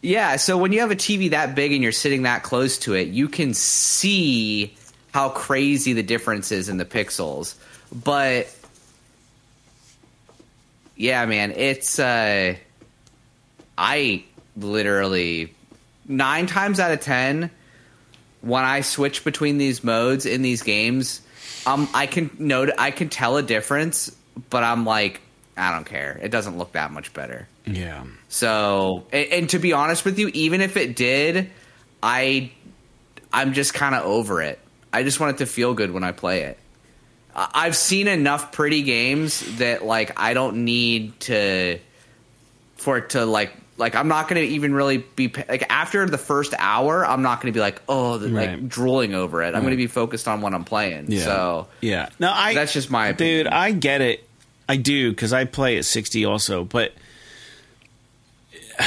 Yeah, 0.00 0.36
so 0.36 0.56
when 0.56 0.70
you 0.72 0.78
have 0.80 0.92
a 0.92 0.96
TV 0.96 1.30
that 1.30 1.56
big 1.56 1.72
and 1.72 1.82
you're 1.82 1.90
sitting 1.90 2.22
that 2.22 2.44
close 2.44 2.78
to 2.80 2.94
it, 2.94 3.08
you 3.08 3.28
can 3.28 3.52
see 3.52 4.76
how 5.12 5.28
crazy 5.30 5.92
the 5.92 6.04
difference 6.04 6.52
is 6.52 6.68
in 6.68 6.76
the 6.76 6.84
pixels. 6.84 7.56
But 7.92 8.48
yeah, 10.94 11.26
man, 11.26 11.50
it's 11.50 11.98
uh 11.98 12.54
I 13.76 14.24
literally 14.56 15.52
9 16.06 16.46
times 16.46 16.78
out 16.78 16.92
of 16.92 17.00
10 17.00 17.50
when 18.40 18.64
I 18.64 18.82
switch 18.82 19.24
between 19.24 19.58
these 19.58 19.82
modes 19.82 20.26
in 20.26 20.42
these 20.42 20.62
games, 20.62 21.20
um 21.66 21.88
I 21.94 22.06
can 22.06 22.30
note 22.38 22.70
I 22.78 22.90
can 22.90 23.08
tell 23.08 23.36
a 23.36 23.42
difference, 23.42 24.14
but 24.50 24.62
I'm 24.64 24.84
like 24.84 25.20
I 25.56 25.72
don't 25.72 25.84
care. 25.84 26.18
It 26.22 26.30
doesn't 26.30 26.56
look 26.56 26.72
that 26.72 26.92
much 26.92 27.12
better. 27.12 27.48
yeah. 27.66 28.04
So, 28.28 29.06
and, 29.12 29.32
and 29.32 29.50
to 29.50 29.58
be 29.58 29.72
honest 29.72 30.04
with 30.04 30.16
you, 30.18 30.28
even 30.28 30.60
if 30.60 30.76
it 30.76 30.94
did, 30.94 31.50
I, 32.00 32.52
I'm 33.32 33.54
just 33.54 33.74
kind 33.74 33.96
of 33.96 34.04
over 34.04 34.40
it. 34.40 34.60
I 34.92 35.02
just 35.02 35.18
want 35.18 35.34
it 35.34 35.38
to 35.38 35.46
feel 35.46 35.74
good 35.74 35.90
when 35.90 36.04
I 36.04 36.12
play 36.12 36.42
it. 36.42 36.58
I've 37.34 37.76
seen 37.76 38.06
enough 38.06 38.52
pretty 38.52 38.82
games 38.82 39.58
that 39.58 39.84
like 39.84 40.18
I 40.20 40.32
don't 40.32 40.64
need 40.64 41.18
to, 41.20 41.78
for 42.76 42.98
it 42.98 43.10
to 43.10 43.24
like 43.26 43.52
like 43.78 43.94
I'm 43.94 44.08
not 44.08 44.28
going 44.28 44.42
to 44.42 44.48
even 44.54 44.74
really 44.74 44.98
be 44.98 45.32
like 45.48 45.64
after 45.70 46.04
the 46.06 46.18
first 46.18 46.52
hour, 46.58 47.06
I'm 47.06 47.22
not 47.22 47.40
going 47.40 47.52
to 47.52 47.56
be 47.56 47.60
like 47.60 47.80
oh 47.88 48.18
the, 48.18 48.28
Right. 48.28 48.50
like 48.50 48.68
drooling 48.68 49.14
over 49.14 49.42
it. 49.42 49.54
I'm 49.54 49.62
going 49.62 49.70
to 49.70 49.76
be 49.76 49.86
focused 49.86 50.28
on 50.28 50.40
what 50.40 50.52
I'm 50.52 50.64
playing. 50.64 51.10
Yeah. 51.10 51.24
So 51.24 51.68
yeah. 51.80 52.08
No, 52.18 52.30
I. 52.30 52.54
That's 52.54 52.72
just 52.72 52.90
my 52.90 53.12
dude. 53.12 53.46
I 53.46 53.70
get 53.72 54.00
it. 54.00 54.28
I 54.68 54.76
do 54.76 55.10
because 55.10 55.32
I 55.32 55.44
play 55.46 55.78
at 55.78 55.84
sixty 55.86 56.24
also, 56.26 56.64
but 56.64 56.92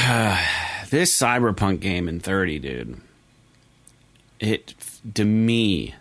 this 0.90 1.16
cyberpunk 1.18 1.80
game 1.80 2.08
in 2.08 2.20
thirty, 2.20 2.58
dude. 2.58 3.00
It 4.40 4.74
to 5.14 5.24
me, 5.24 5.94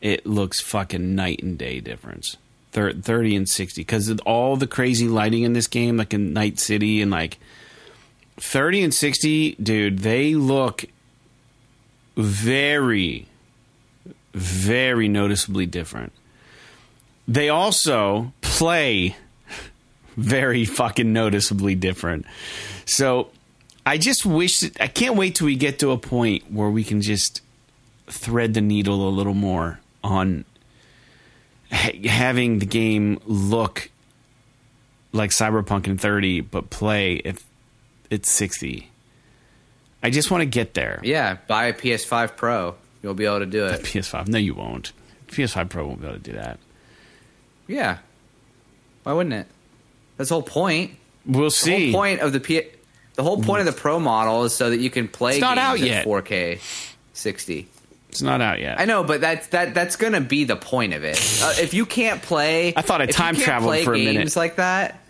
it 0.00 0.26
looks 0.26 0.60
fucking 0.60 1.14
night 1.14 1.42
and 1.42 1.58
day 1.58 1.80
difference. 1.80 2.36
Thirty 2.72 3.36
and 3.36 3.48
sixty 3.48 3.82
because 3.82 4.10
all 4.20 4.56
the 4.56 4.66
crazy 4.66 5.06
lighting 5.08 5.42
in 5.44 5.52
this 5.52 5.68
game, 5.68 5.96
like 5.96 6.12
in 6.12 6.32
Night 6.32 6.58
City, 6.58 7.00
and 7.00 7.10
like 7.10 7.38
thirty 8.36 8.82
and 8.82 8.92
sixty, 8.92 9.52
dude. 9.56 10.00
They 10.00 10.34
look 10.34 10.84
very, 12.16 13.26
very 14.32 15.08
noticeably 15.08 15.66
different. 15.66 16.12
They 17.26 17.48
also 17.48 18.32
play 18.40 19.16
very 20.16 20.64
fucking 20.64 21.12
noticeably 21.12 21.74
different. 21.74 22.26
So 22.84 23.30
I 23.86 23.98
just 23.98 24.24
wish 24.24 24.60
that, 24.60 24.80
I 24.80 24.86
can't 24.86 25.16
wait 25.16 25.36
till 25.36 25.46
we 25.46 25.56
get 25.56 25.78
to 25.80 25.90
a 25.90 25.98
point 25.98 26.50
where 26.50 26.70
we 26.70 26.84
can 26.84 27.02
just 27.02 27.40
thread 28.06 28.54
the 28.54 28.60
needle 28.60 29.08
a 29.08 29.10
little 29.10 29.34
more 29.34 29.80
on 30.02 30.44
ha- 31.72 32.08
having 32.08 32.58
the 32.58 32.66
game 32.66 33.18
look 33.24 33.90
like 35.12 35.30
Cyberpunk 35.30 35.86
in 35.86 35.96
30 35.96 36.42
but 36.42 36.70
play 36.70 37.14
if 37.14 37.44
it's 38.10 38.30
60. 38.30 38.90
I 40.02 40.10
just 40.10 40.30
want 40.30 40.42
to 40.42 40.46
get 40.46 40.74
there. 40.74 41.00
yeah, 41.02 41.38
buy 41.46 41.66
a 41.66 41.72
PS5 41.72 42.36
Pro. 42.36 42.74
You'll 43.02 43.14
be 43.14 43.24
able 43.26 43.40
to 43.40 43.46
do 43.46 43.66
it. 43.66 43.80
PS5. 43.84 44.28
No, 44.28 44.38
you 44.38 44.54
won't. 44.54 44.92
PS5 45.28 45.68
Pro 45.70 45.86
won't 45.86 46.00
be 46.00 46.06
able 46.06 46.16
to 46.18 46.22
do 46.22 46.32
that. 46.32 46.58
Yeah. 47.66 47.98
Why 49.02 49.12
wouldn't 49.12 49.34
it? 49.34 49.46
That's 50.16 50.28
the 50.28 50.34
whole 50.36 50.42
point. 50.42 50.92
We'll 51.26 51.44
The 51.44 51.50
see. 51.50 51.90
whole 51.92 52.00
point 52.02 52.20
of 52.20 52.32
the 52.32 52.40
P- 52.40 52.62
the 53.14 53.22
whole 53.22 53.42
point 53.42 53.60
of 53.60 53.66
the 53.66 53.78
Pro 53.80 53.98
model 54.00 54.44
is 54.44 54.54
so 54.54 54.70
that 54.70 54.78
you 54.78 54.90
can 54.90 55.08
play 55.08 55.32
It's 55.32 55.40
not 55.40 55.56
games 55.56 55.80
out 55.82 55.86
yet. 55.86 56.06
4K 56.06 56.60
60. 57.14 57.68
It's 58.10 58.22
not 58.22 58.40
out 58.40 58.60
yet. 58.60 58.78
I 58.80 58.84
know, 58.84 59.02
but 59.04 59.20
that's 59.20 59.48
that 59.48 59.74
that's 59.74 59.96
going 59.96 60.12
to 60.12 60.20
be 60.20 60.44
the 60.44 60.56
point 60.56 60.94
of 60.94 61.02
it. 61.04 61.16
Uh, 61.42 61.54
if 61.58 61.74
you 61.74 61.84
can't 61.86 62.22
play 62.22 62.72
I 62.76 62.82
thought 62.82 63.00
I 63.00 63.06
time 63.06 63.34
traveled 63.36 63.78
for 63.84 63.94
a 63.94 63.98
games 63.98 64.14
minute. 64.16 64.36
like 64.36 64.56
that, 64.56 65.00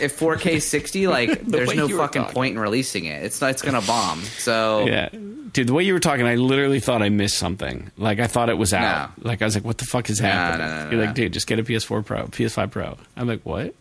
if 0.00 0.18
4K 0.18 0.60
60 0.60 1.06
like 1.08 1.40
there's 1.42 1.74
no 1.74 1.88
fucking 1.88 2.22
talking. 2.22 2.34
point 2.34 2.54
in 2.56 2.60
releasing 2.60 3.04
it. 3.06 3.22
It's 3.22 3.40
not 3.40 3.50
it's 3.50 3.62
going 3.62 3.80
to 3.80 3.86
bomb. 3.86 4.20
So 4.22 4.86
Yeah. 4.86 5.08
Dude, 5.10 5.68
the 5.68 5.72
way 5.72 5.84
you 5.84 5.92
were 5.92 6.00
talking, 6.00 6.26
I 6.26 6.34
literally 6.34 6.80
thought 6.80 7.00
I 7.00 7.10
missed 7.10 7.38
something. 7.38 7.92
Like, 7.96 8.18
I 8.18 8.26
thought 8.26 8.48
it 8.48 8.58
was 8.58 8.74
out. 8.74 9.12
Like, 9.24 9.40
I 9.40 9.44
was 9.44 9.54
like, 9.54 9.64
what 9.64 9.78
the 9.78 9.84
fuck 9.84 10.10
is 10.10 10.20
No, 10.20 10.26
happening? 10.28 10.66
no, 10.66 10.74
no, 10.74 10.84
no, 10.86 10.90
You're 10.90 11.00
no. 11.00 11.06
like, 11.06 11.14
dude, 11.14 11.32
just 11.32 11.46
get 11.46 11.60
a 11.60 11.62
PS4 11.62 12.04
Pro, 12.04 12.24
PS5 12.26 12.70
Pro. 12.72 12.96
I'm 13.16 13.28
like, 13.28 13.42
what? 13.44 13.72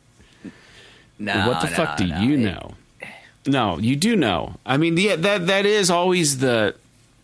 no, 1.17 1.47
what 1.47 1.61
the 1.61 1.69
no, 1.69 1.75
fuck 1.75 1.97
do 1.97 2.05
no. 2.05 2.19
you 2.21 2.33
It- 2.35 2.37
know? 2.37 2.73
No, 3.47 3.77
you 3.79 3.95
do 3.95 4.15
know. 4.15 4.55
I 4.65 4.77
mean, 4.77 4.95
yeah, 4.97 5.15
that 5.17 5.47
that 5.47 5.65
is 5.65 5.89
always 5.89 6.37
the 6.37 6.75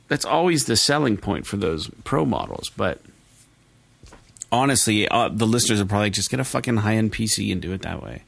that's 0.10 0.26
always 0.26 0.66
the 0.66 0.76
selling 0.76 1.16
point 1.16 1.46
for 1.46 1.56
those 1.56 1.90
pro 2.04 2.26
models. 2.26 2.70
But 2.76 3.00
honestly, 4.52 5.08
uh, 5.08 5.30
the 5.30 5.46
listeners 5.48 5.80
are 5.80 5.86
probably 5.86 6.10
just 6.10 6.30
get 6.30 6.40
a 6.40 6.44
fucking 6.44 6.78
high 6.78 6.96
end 6.96 7.14
PC 7.14 7.52
and 7.52 7.62
do 7.62 7.72
it 7.72 7.84
that 7.84 8.04
way. 8.04 8.24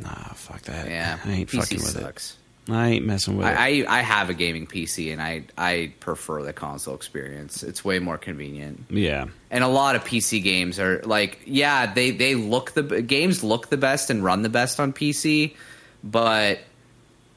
Nah, 0.00 0.32
fuck 0.34 0.62
that. 0.62 0.88
Yeah, 0.88 1.18
I 1.24 1.30
ain't 1.32 1.50
PC 1.50 1.58
fucking 1.60 1.78
with 1.78 1.86
sucks. 2.00 2.32
it. 2.32 2.72
I 2.72 2.88
ain't 2.88 3.04
messing 3.04 3.36
with 3.36 3.46
it. 3.46 3.50
I, 3.50 3.82
I 3.82 3.98
I 3.98 4.00
have 4.00 4.30
a 4.30 4.34
gaming 4.34 4.66
PC 4.66 5.12
and 5.12 5.20
I 5.20 5.44
I 5.58 5.92
prefer 6.00 6.42
the 6.42 6.52
console 6.54 6.94
experience. 6.94 7.62
It's 7.62 7.84
way 7.84 7.98
more 7.98 8.16
convenient. 8.16 8.84
yeah, 8.88 9.26
And 9.50 9.62
a 9.62 9.68
lot 9.68 9.96
of 9.96 10.04
PC 10.04 10.42
games 10.42 10.78
are 10.80 11.02
like, 11.02 11.40
yeah, 11.44 11.92
they 11.92 12.10
they 12.10 12.34
look 12.34 12.72
the 12.72 13.02
games 13.02 13.44
look 13.44 13.68
the 13.68 13.76
best 13.76 14.08
and 14.08 14.24
run 14.24 14.40
the 14.42 14.48
best 14.48 14.80
on 14.80 14.94
PC, 14.94 15.54
but 16.02 16.60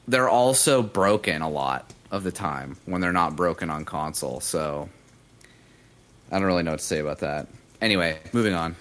they're 0.06 0.30
also 0.30 0.82
broken 0.82 1.42
a 1.42 1.50
lot 1.50 1.92
of 2.10 2.24
the 2.24 2.32
time 2.32 2.78
when 2.86 3.02
they're 3.02 3.12
not 3.12 3.36
broken 3.36 3.68
on 3.68 3.84
console. 3.84 4.40
So 4.40 4.88
I 6.32 6.38
don't 6.38 6.46
really 6.46 6.62
know 6.62 6.70
what 6.70 6.80
to 6.80 6.86
say 6.86 7.00
about 7.00 7.18
that. 7.18 7.48
Anyway, 7.82 8.18
moving 8.32 8.54
on. 8.54 8.76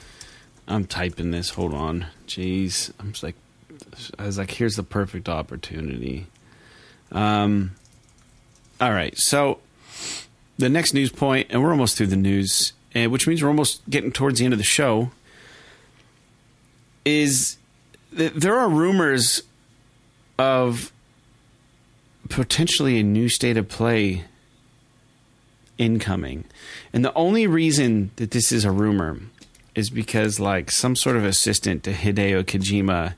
I'm 0.66 0.86
typing 0.86 1.32
this. 1.32 1.50
Hold 1.50 1.74
on. 1.74 2.08
Jeez. 2.28 2.92
I'm 3.00 3.12
just 3.12 3.24
like, 3.24 3.36
I 4.18 4.26
was 4.26 4.38
like, 4.38 4.52
here's 4.52 4.76
the 4.76 4.84
perfect 4.84 5.30
opportunity. 5.30 6.28
Um, 7.12 7.72
all 8.80 8.92
right. 8.92 9.18
So 9.18 9.60
the 10.58 10.70
next 10.70 10.94
news 10.94 11.12
point, 11.12 11.48
and 11.50 11.64
we're 11.64 11.72
almost 11.72 11.98
through 11.98 12.08
the 12.08 12.16
news, 12.16 12.74
uh, 12.96 13.06
which 13.06 13.28
means 13.28 13.42
we're 13.42 13.50
almost 13.50 13.88
getting 13.90 14.12
towards 14.12 14.40
the 14.40 14.46
end 14.46 14.54
of 14.54 14.58
the 14.58 14.64
show, 14.64 15.12
is 17.06 17.58
that 18.12 18.36
there 18.36 18.58
are 18.58 18.70
rumors 18.70 19.44
of 20.38 20.92
potentially 22.30 23.00
a 23.00 23.04
new 23.04 23.30
state 23.30 23.58
of 23.58 23.70
play 23.70 24.26
incoming. 25.78 26.46
And 26.92 27.06
the 27.06 27.14
only 27.14 27.48
reason 27.48 28.12
that 28.18 28.32
this 28.32 28.52
is 28.52 28.66
a 28.66 28.72
rumor 28.72 29.20
is 29.76 29.90
because 29.90 30.40
like 30.40 30.72
some 30.72 30.96
sort 30.96 31.16
of 31.16 31.24
assistant 31.24 31.84
to 31.84 31.94
Hideo 31.94 32.44
Kojima 32.44 33.14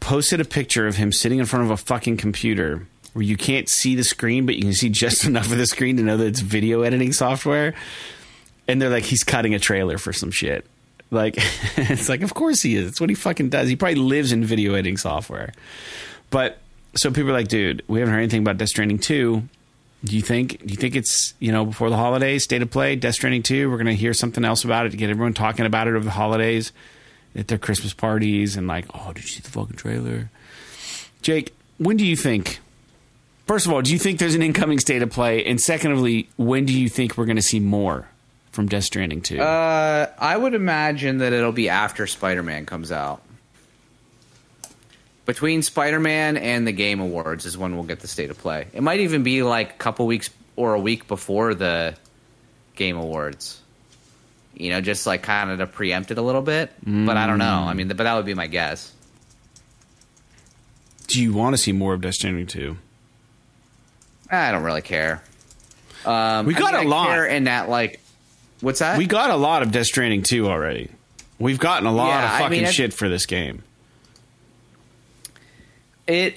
posted 0.00 0.40
a 0.40 0.44
picture 0.44 0.86
of 0.86 0.96
him 0.96 1.12
sitting 1.12 1.38
in 1.38 1.46
front 1.46 1.64
of 1.64 1.70
a 1.70 1.76
fucking 1.76 2.16
computer 2.16 2.86
where 3.12 3.24
you 3.24 3.36
can't 3.36 3.68
see 3.68 3.94
the 3.94 4.04
screen, 4.04 4.46
but 4.46 4.56
you 4.56 4.62
can 4.62 4.72
see 4.72 4.88
just 4.88 5.24
enough 5.26 5.50
of 5.50 5.58
the 5.58 5.66
screen 5.66 5.96
to 5.98 6.02
know 6.02 6.16
that 6.16 6.26
it's 6.26 6.40
video 6.40 6.82
editing 6.82 7.12
software. 7.12 7.74
And 8.66 8.80
they're 8.80 8.90
like, 8.90 9.04
he's 9.04 9.24
cutting 9.24 9.54
a 9.54 9.58
trailer 9.58 9.98
for 9.98 10.12
some 10.12 10.30
shit. 10.30 10.64
Like, 11.10 11.34
it's 11.76 12.08
like, 12.08 12.22
of 12.22 12.34
course 12.34 12.62
he 12.62 12.76
is. 12.76 12.88
It's 12.88 13.00
what 13.00 13.10
he 13.10 13.16
fucking 13.16 13.50
does. 13.50 13.68
He 13.68 13.76
probably 13.76 13.96
lives 13.96 14.32
in 14.32 14.44
video 14.44 14.74
editing 14.74 14.96
software. 14.96 15.52
But 16.30 16.58
so 16.94 17.10
people 17.10 17.30
are 17.30 17.34
like, 17.34 17.48
dude, 17.48 17.82
we 17.88 17.98
haven't 17.98 18.14
heard 18.14 18.20
anything 18.20 18.42
about 18.42 18.58
Death 18.58 18.68
Stranding 18.68 18.98
2. 18.98 19.42
Do 20.02 20.16
you 20.16 20.22
think 20.22 20.64
do 20.64 20.72
you 20.72 20.76
think 20.76 20.96
it's, 20.96 21.34
you 21.40 21.52
know, 21.52 21.66
before 21.66 21.90
the 21.90 21.96
holidays, 21.96 22.44
state 22.44 22.62
of 22.62 22.70
play, 22.70 22.96
Death 22.96 23.16
Stranding 23.16 23.42
2, 23.42 23.70
we're 23.70 23.76
gonna 23.76 23.92
hear 23.92 24.14
something 24.14 24.44
else 24.46 24.64
about 24.64 24.86
it 24.86 24.90
to 24.90 24.96
get 24.96 25.10
everyone 25.10 25.34
talking 25.34 25.66
about 25.66 25.88
it 25.88 25.90
over 25.94 26.04
the 26.04 26.10
holidays 26.10 26.72
at 27.34 27.48
their 27.48 27.58
Christmas 27.58 27.94
parties 27.94 28.56
and 28.56 28.66
like, 28.66 28.86
oh, 28.94 29.12
did 29.12 29.22
you 29.24 29.28
see 29.28 29.40
the 29.40 29.50
fucking 29.50 29.76
trailer? 29.76 30.30
Jake, 31.22 31.54
when 31.78 31.96
do 31.96 32.06
you 32.06 32.16
think 32.16 32.60
First 33.50 33.66
of 33.66 33.72
all, 33.72 33.82
do 33.82 33.92
you 33.92 33.98
think 33.98 34.20
there's 34.20 34.36
an 34.36 34.42
incoming 34.42 34.78
state 34.78 35.02
of 35.02 35.10
play? 35.10 35.44
And 35.44 35.60
secondly, 35.60 36.28
when 36.36 36.66
do 36.66 36.72
you 36.72 36.88
think 36.88 37.18
we're 37.18 37.24
going 37.24 37.34
to 37.34 37.42
see 37.42 37.58
more 37.58 38.06
from 38.52 38.68
Death 38.68 38.84
Stranding 38.84 39.22
2? 39.22 39.40
Uh, 39.40 40.06
I 40.16 40.36
would 40.36 40.54
imagine 40.54 41.18
that 41.18 41.32
it'll 41.32 41.50
be 41.50 41.68
after 41.68 42.06
Spider 42.06 42.44
Man 42.44 42.64
comes 42.64 42.92
out. 42.92 43.22
Between 45.26 45.62
Spider 45.62 45.98
Man 45.98 46.36
and 46.36 46.64
the 46.64 46.70
Game 46.70 47.00
Awards 47.00 47.44
is 47.44 47.58
when 47.58 47.74
we'll 47.74 47.82
get 47.82 47.98
the 47.98 48.06
state 48.06 48.30
of 48.30 48.38
play. 48.38 48.68
It 48.72 48.84
might 48.84 49.00
even 49.00 49.24
be 49.24 49.42
like 49.42 49.70
a 49.70 49.78
couple 49.78 50.06
weeks 50.06 50.30
or 50.54 50.74
a 50.74 50.80
week 50.80 51.08
before 51.08 51.52
the 51.52 51.96
Game 52.76 52.98
Awards. 52.98 53.60
You 54.60 54.70
know, 54.70 54.80
just 54.80 55.06
like 55.06 55.22
kind 55.22 55.50
of 55.50 55.58
to 55.58 55.66
preempt 55.66 56.10
it 56.10 56.18
a 56.18 56.22
little 56.22 56.42
bit. 56.42 56.70
But 56.86 57.16
I 57.16 57.26
don't 57.26 57.38
know. 57.38 57.64
I 57.66 57.74
mean, 57.74 57.88
but 57.88 57.98
that 57.98 58.14
would 58.14 58.26
be 58.26 58.34
my 58.34 58.46
guess. 58.46 58.92
do 61.06 61.20
you 61.20 61.32
want 61.32 61.54
to 61.56 61.58
see 61.58 61.72
more 61.72 61.94
of 61.94 62.00
Destiny 62.00 62.44
2? 62.44 62.76
I 64.30 64.52
don't 64.52 64.62
really 64.62 64.82
care. 64.82 65.22
Um, 66.06 66.46
We 66.46 66.54
got 66.54 66.74
a 66.74 66.82
a 66.82 66.88
lot. 66.88 67.08
Care 67.08 67.26
in 67.26 67.44
that, 67.44 67.68
like, 67.68 67.98
what's 68.60 68.78
that? 68.78 68.96
We 68.96 69.06
got 69.06 69.30
a 69.30 69.36
lot 69.36 69.62
of 69.62 69.72
Death 69.72 69.86
Stranding 69.86 70.22
2 70.22 70.48
already. 70.48 70.88
We've 71.40 71.58
gotten 71.58 71.86
a 71.88 71.92
lot 71.92 72.08
Yeah, 72.10 72.24
of 72.26 72.30
I 72.30 72.38
fucking 72.44 72.62
mean, 72.62 72.70
shit 72.72 72.94
for 72.94 73.08
this 73.08 73.26
game. 73.26 73.64
It 76.06 76.36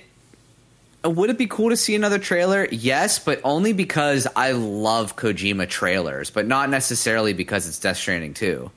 would 1.04 1.30
it 1.30 1.38
be 1.38 1.48
cool 1.48 1.70
to 1.70 1.78
see 1.78 1.96
another 1.96 2.20
trailer? 2.20 2.68
Yes, 2.72 3.20
but 3.20 3.42
only 3.44 3.74
because 3.74 4.28
I 4.36 4.52
love 4.52 5.16
Kojima 5.16 5.68
trailers, 5.70 6.30
but 6.30 6.48
not 6.48 6.70
necessarily 6.70 7.34
because 7.34 7.68
it's 7.68 7.80
Death 7.80 7.98
Stranding 7.98 8.34
2. 8.34 8.72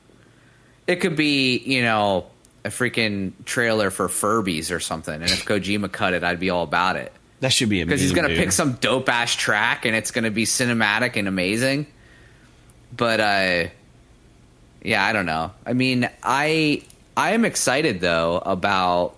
It 0.87 0.97
could 0.97 1.17
be, 1.17 1.59
you 1.59 1.83
know, 1.83 2.27
a 2.65 2.69
freaking 2.69 3.33
trailer 3.45 3.91
for 3.91 4.09
Furbies 4.09 4.75
or 4.75 4.81
something, 4.81 5.15
and 5.15 5.25
if 5.25 5.45
Kojima 5.45 5.91
cut 5.91 6.15
it, 6.15 6.25
I'd 6.25 6.41
be 6.41 6.51
all 6.51 6.65
about 6.65 6.97
it. 6.97 7.13
That 7.41 7.53
should 7.53 7.69
be 7.69 7.81
amazing. 7.81 7.89
Because 7.89 8.01
he's 8.01 8.13
gonna 8.13 8.29
dude. 8.29 8.39
pick 8.39 8.53
some 8.53 8.73
dope 8.75 9.09
ass 9.09 9.35
track 9.35 9.85
and 9.85 9.95
it's 9.95 10.11
gonna 10.11 10.31
be 10.31 10.45
cinematic 10.45 11.17
and 11.17 11.29
amazing. 11.29 11.87
But 12.97 13.21
uh 13.21 13.69
yeah, 14.83 15.05
I 15.05 15.13
don't 15.13 15.27
know. 15.27 15.53
I 15.67 15.73
mean, 15.73 16.09
I 16.23 16.83
I 17.17 17.33
am 17.33 17.45
excited 17.45 18.01
though 18.01 18.39
about 18.39 19.17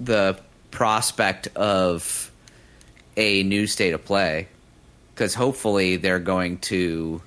the 0.00 0.40
prospect 0.70 1.48
of 1.56 2.30
a 3.16 3.42
new 3.42 3.66
state 3.66 3.92
of 3.92 4.04
play 4.04 4.48
because 5.14 5.34
hopefully 5.34 5.96
they're 5.96 6.18
going 6.18 6.58
to 6.58 7.20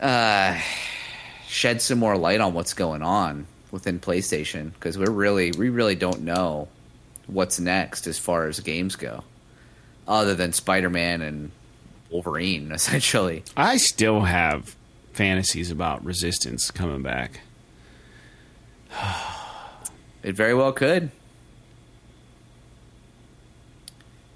uh, 0.00 0.58
shed 1.46 1.80
some 1.80 1.98
more 1.98 2.16
light 2.16 2.40
on 2.40 2.54
what's 2.54 2.74
going 2.74 3.02
on 3.02 3.46
within 3.70 4.00
PlayStation 4.00 4.72
because 4.74 4.98
we're 4.98 5.10
really 5.10 5.52
we 5.52 5.68
really 5.68 5.94
don't 5.94 6.22
know 6.22 6.68
what's 7.26 7.58
next 7.58 8.06
as 8.06 8.18
far 8.18 8.46
as 8.46 8.60
games 8.60 8.96
go, 8.96 9.24
other 10.06 10.34
than 10.34 10.52
Spider 10.52 10.90
Man 10.90 11.22
and 11.22 11.50
Wolverine, 12.10 12.72
essentially. 12.72 13.44
I 13.56 13.76
still 13.76 14.22
have 14.22 14.74
fantasies 15.12 15.70
about 15.70 16.04
Resistance 16.04 16.70
coming 16.70 17.02
back. 17.02 17.40
It 20.22 20.34
very 20.34 20.54
well 20.54 20.72
could. 20.72 21.10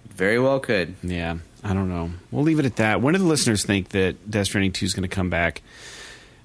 It 0.05 0.10
very 0.21 0.39
well 0.39 0.61
could. 0.61 0.95
Yeah, 1.03 1.39
I 1.65 1.73
don't 1.73 1.89
know. 1.89 2.11
We'll 2.31 2.45
leave 2.45 2.59
it 2.59 2.67
at 2.67 2.77
that. 2.77 3.01
When 3.01 3.15
do 3.15 3.19
the 3.19 3.25
listeners 3.25 3.65
think 3.65 3.89
that 3.89 4.31
Death 4.31 4.49
Stranding 4.49 4.73
2 4.73 4.85
is 4.85 4.93
going 4.93 5.09
to 5.09 5.09
come 5.09 5.31
back? 5.31 5.63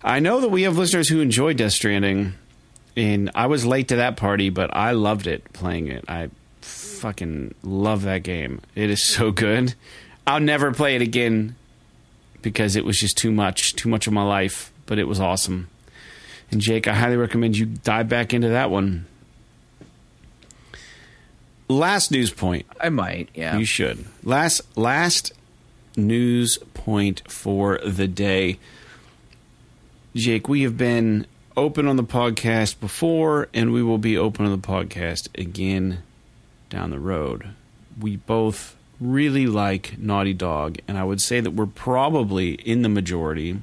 I 0.01 0.19
know 0.19 0.39
that 0.39 0.47
we 0.47 0.61
have 0.61 0.78
listeners 0.78 1.09
who 1.09 1.19
enjoy 1.19 1.55
Death 1.55 1.73
Stranding, 1.73 2.36
and 2.95 3.30
I 3.36 3.47
was 3.47 3.65
late 3.65 3.89
to 3.89 3.97
that 3.97 4.15
party, 4.15 4.49
but 4.49 4.73
I 4.73 4.91
loved 4.91 5.28
it 5.28 5.51
playing 5.51 5.89
it. 5.89 6.05
I 6.07 6.30
fucking 6.61 7.53
love 7.63 8.03
that 8.03 8.23
game. 8.23 8.61
It 8.76 8.89
is 8.89 9.05
so 9.05 9.32
good. 9.32 9.76
I'll 10.26 10.39
never 10.39 10.71
play 10.71 10.95
it 10.95 11.01
again 11.01 11.57
because 12.41 12.78
it 12.78 12.86
was 12.86 12.97
just 12.97 13.17
too 13.17 13.32
much, 13.32 13.76
too 13.76 13.89
much 13.89 14.07
of 14.07 14.13
my 14.13 14.23
life, 14.23 14.71
but 14.86 14.99
it 14.99 15.03
was 15.03 15.19
awesome. 15.19 15.67
And 16.49 16.61
Jake, 16.61 16.88
I 16.88 16.93
highly 16.93 17.17
recommend 17.17 17.57
you 17.57 17.65
dive 17.65 18.07
back 18.07 18.34
into 18.34 18.47
that 18.47 18.71
one. 18.71 19.05
Last 21.68 22.11
news 22.11 22.32
point. 22.32 22.66
I 22.80 22.89
might, 22.89 23.30
yeah. 23.34 23.57
You 23.57 23.66
should. 23.66 24.05
Last 24.24 24.61
last 24.78 25.34
news 25.97 26.57
point 26.74 27.24
for 27.32 27.80
the 27.80 28.07
day. 28.07 28.59
Jake, 30.16 30.47
we 30.47 30.61
have 30.61 30.78
been 30.78 31.26
open 31.57 31.88
on 31.88 31.95
the 31.95 32.03
podcast 32.03 32.80
before 32.80 33.47
and 33.53 33.72
we 33.74 33.82
will 33.82 33.97
be 33.97 34.18
open 34.18 34.45
on 34.45 34.51
the 34.51 34.68
podcast 34.68 35.28
again 35.39 36.03
down 36.70 36.89
the 36.89 36.99
road. 36.99 37.49
We 37.99 38.18
both 38.18 38.76
really 38.99 39.47
like 39.47 39.97
Naughty 39.97 40.34
Dog 40.34 40.78
and 40.88 40.97
I 40.97 41.03
would 41.03 41.22
say 41.22 41.39
that 41.39 41.51
we're 41.51 41.66
probably 41.66 42.53
in 42.53 42.82
the 42.82 42.89
majority. 42.89 43.59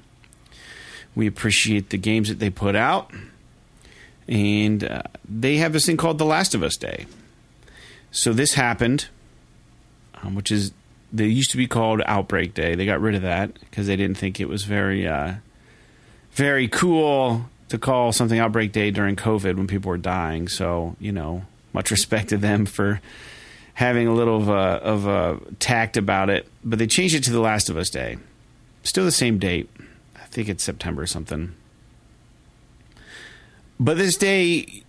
We 1.15 1.27
appreciate 1.27 1.91
the 1.91 1.99
games 1.99 2.29
that 2.29 2.39
they 2.39 2.51
put 2.51 2.75
out 2.75 3.11
and 4.27 4.83
uh, 4.85 5.03
they 5.29 5.57
have 5.59 5.73
this 5.73 5.87
thing 5.87 5.97
called 5.97 6.19
The 6.19 6.25
Last 6.25 6.55
of 6.55 6.63
Us 6.63 6.77
Day. 6.77 7.07
So 8.13 8.33
this 8.35 8.55
happened, 8.55 9.09
um, 10.23 10.35
which 10.35 10.53
is 10.53 10.73
they 11.13 11.27
used 11.27 11.51
to 11.51 11.57
be 11.57 11.67
called 11.67 12.03
Outbreak 12.07 12.55
Day. 12.55 12.75
They 12.75 12.87
got 12.87 13.01
rid 13.01 13.15
of 13.15 13.23
that 13.23 13.59
because 13.59 13.87
they 13.87 13.97
didn't 13.97 14.19
think 14.19 14.39
it 14.39 14.49
was 14.49 14.65
very, 14.65 15.07
uh, 15.09 15.35
very 16.33 16.69
cool 16.69 17.47
to 17.71 17.79
call 17.79 18.13
something 18.13 18.39
Outbreak 18.39 18.71
Day 18.71 18.91
during 18.91 19.17
COVID 19.17 19.57
when 19.57 19.67
people 19.67 19.89
were 19.89 19.99
dying. 19.99 20.47
So 20.47 20.95
you 21.01 21.11
know, 21.11 21.45
much 21.73 21.91
respect 21.91 22.29
to 22.29 22.37
them 22.37 22.67
for 22.67 23.01
having 23.75 24.07
a 24.07 24.15
little 24.15 24.37
of 24.37 24.49
a, 24.49 24.53
of 24.53 25.07
a 25.07 25.41
tact 25.59 25.97
about 25.97 26.29
it. 26.29 26.47
But 26.63 26.79
they 26.79 26.87
changed 26.87 27.15
it 27.15 27.25
to 27.25 27.33
The 27.33 27.41
Last 27.41 27.71
of 27.71 27.79
Us 27.79 27.89
Day. 27.89 28.19
Still 28.83 29.05
the 29.05 29.11
same 29.11 29.39
date. 29.39 29.71
I 30.17 30.27
think 30.27 30.49
it's 30.51 30.63
September 30.63 31.03
or 31.03 31.07
something. 31.07 31.55
But 33.81 33.97
this 33.97 34.17
day 34.17 34.83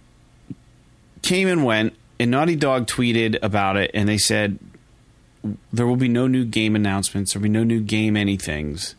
came 1.22 1.48
and 1.48 1.64
went, 1.64 1.96
and 2.24 2.32
Naughty 2.32 2.56
Dog 2.56 2.88
tweeted 2.88 3.38
about 3.44 3.76
it, 3.76 3.92
and 3.94 4.08
they 4.08 4.18
said 4.18 4.58
there 5.74 5.86
will 5.86 5.98
be 5.98 6.08
no 6.08 6.26
new 6.26 6.46
game 6.46 6.74
announcements, 6.74 7.34
there'll 7.34 7.44
be 7.44 7.50
no 7.50 7.66
new 7.66 7.82
game 7.82 8.14
anythings. 8.14 8.96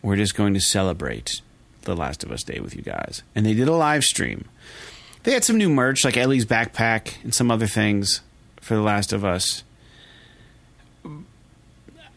We're 0.00 0.16
just 0.16 0.34
going 0.34 0.54
to 0.54 0.60
celebrate 0.60 1.42
The 1.82 1.94
Last 1.94 2.24
of 2.24 2.32
Us 2.32 2.42
Day 2.42 2.60
with 2.60 2.74
you 2.74 2.80
guys. 2.80 3.22
And 3.34 3.44
they 3.44 3.52
did 3.52 3.68
a 3.68 3.74
live 3.74 4.04
stream. 4.04 4.46
They 5.24 5.32
had 5.32 5.44
some 5.44 5.58
new 5.58 5.68
merch, 5.68 6.02
like 6.02 6.16
Ellie's 6.16 6.46
backpack 6.46 7.22
and 7.22 7.34
some 7.34 7.50
other 7.50 7.66
things 7.66 8.22
for 8.62 8.74
The 8.74 8.80
Last 8.80 9.12
of 9.12 9.22
Us. 9.22 9.62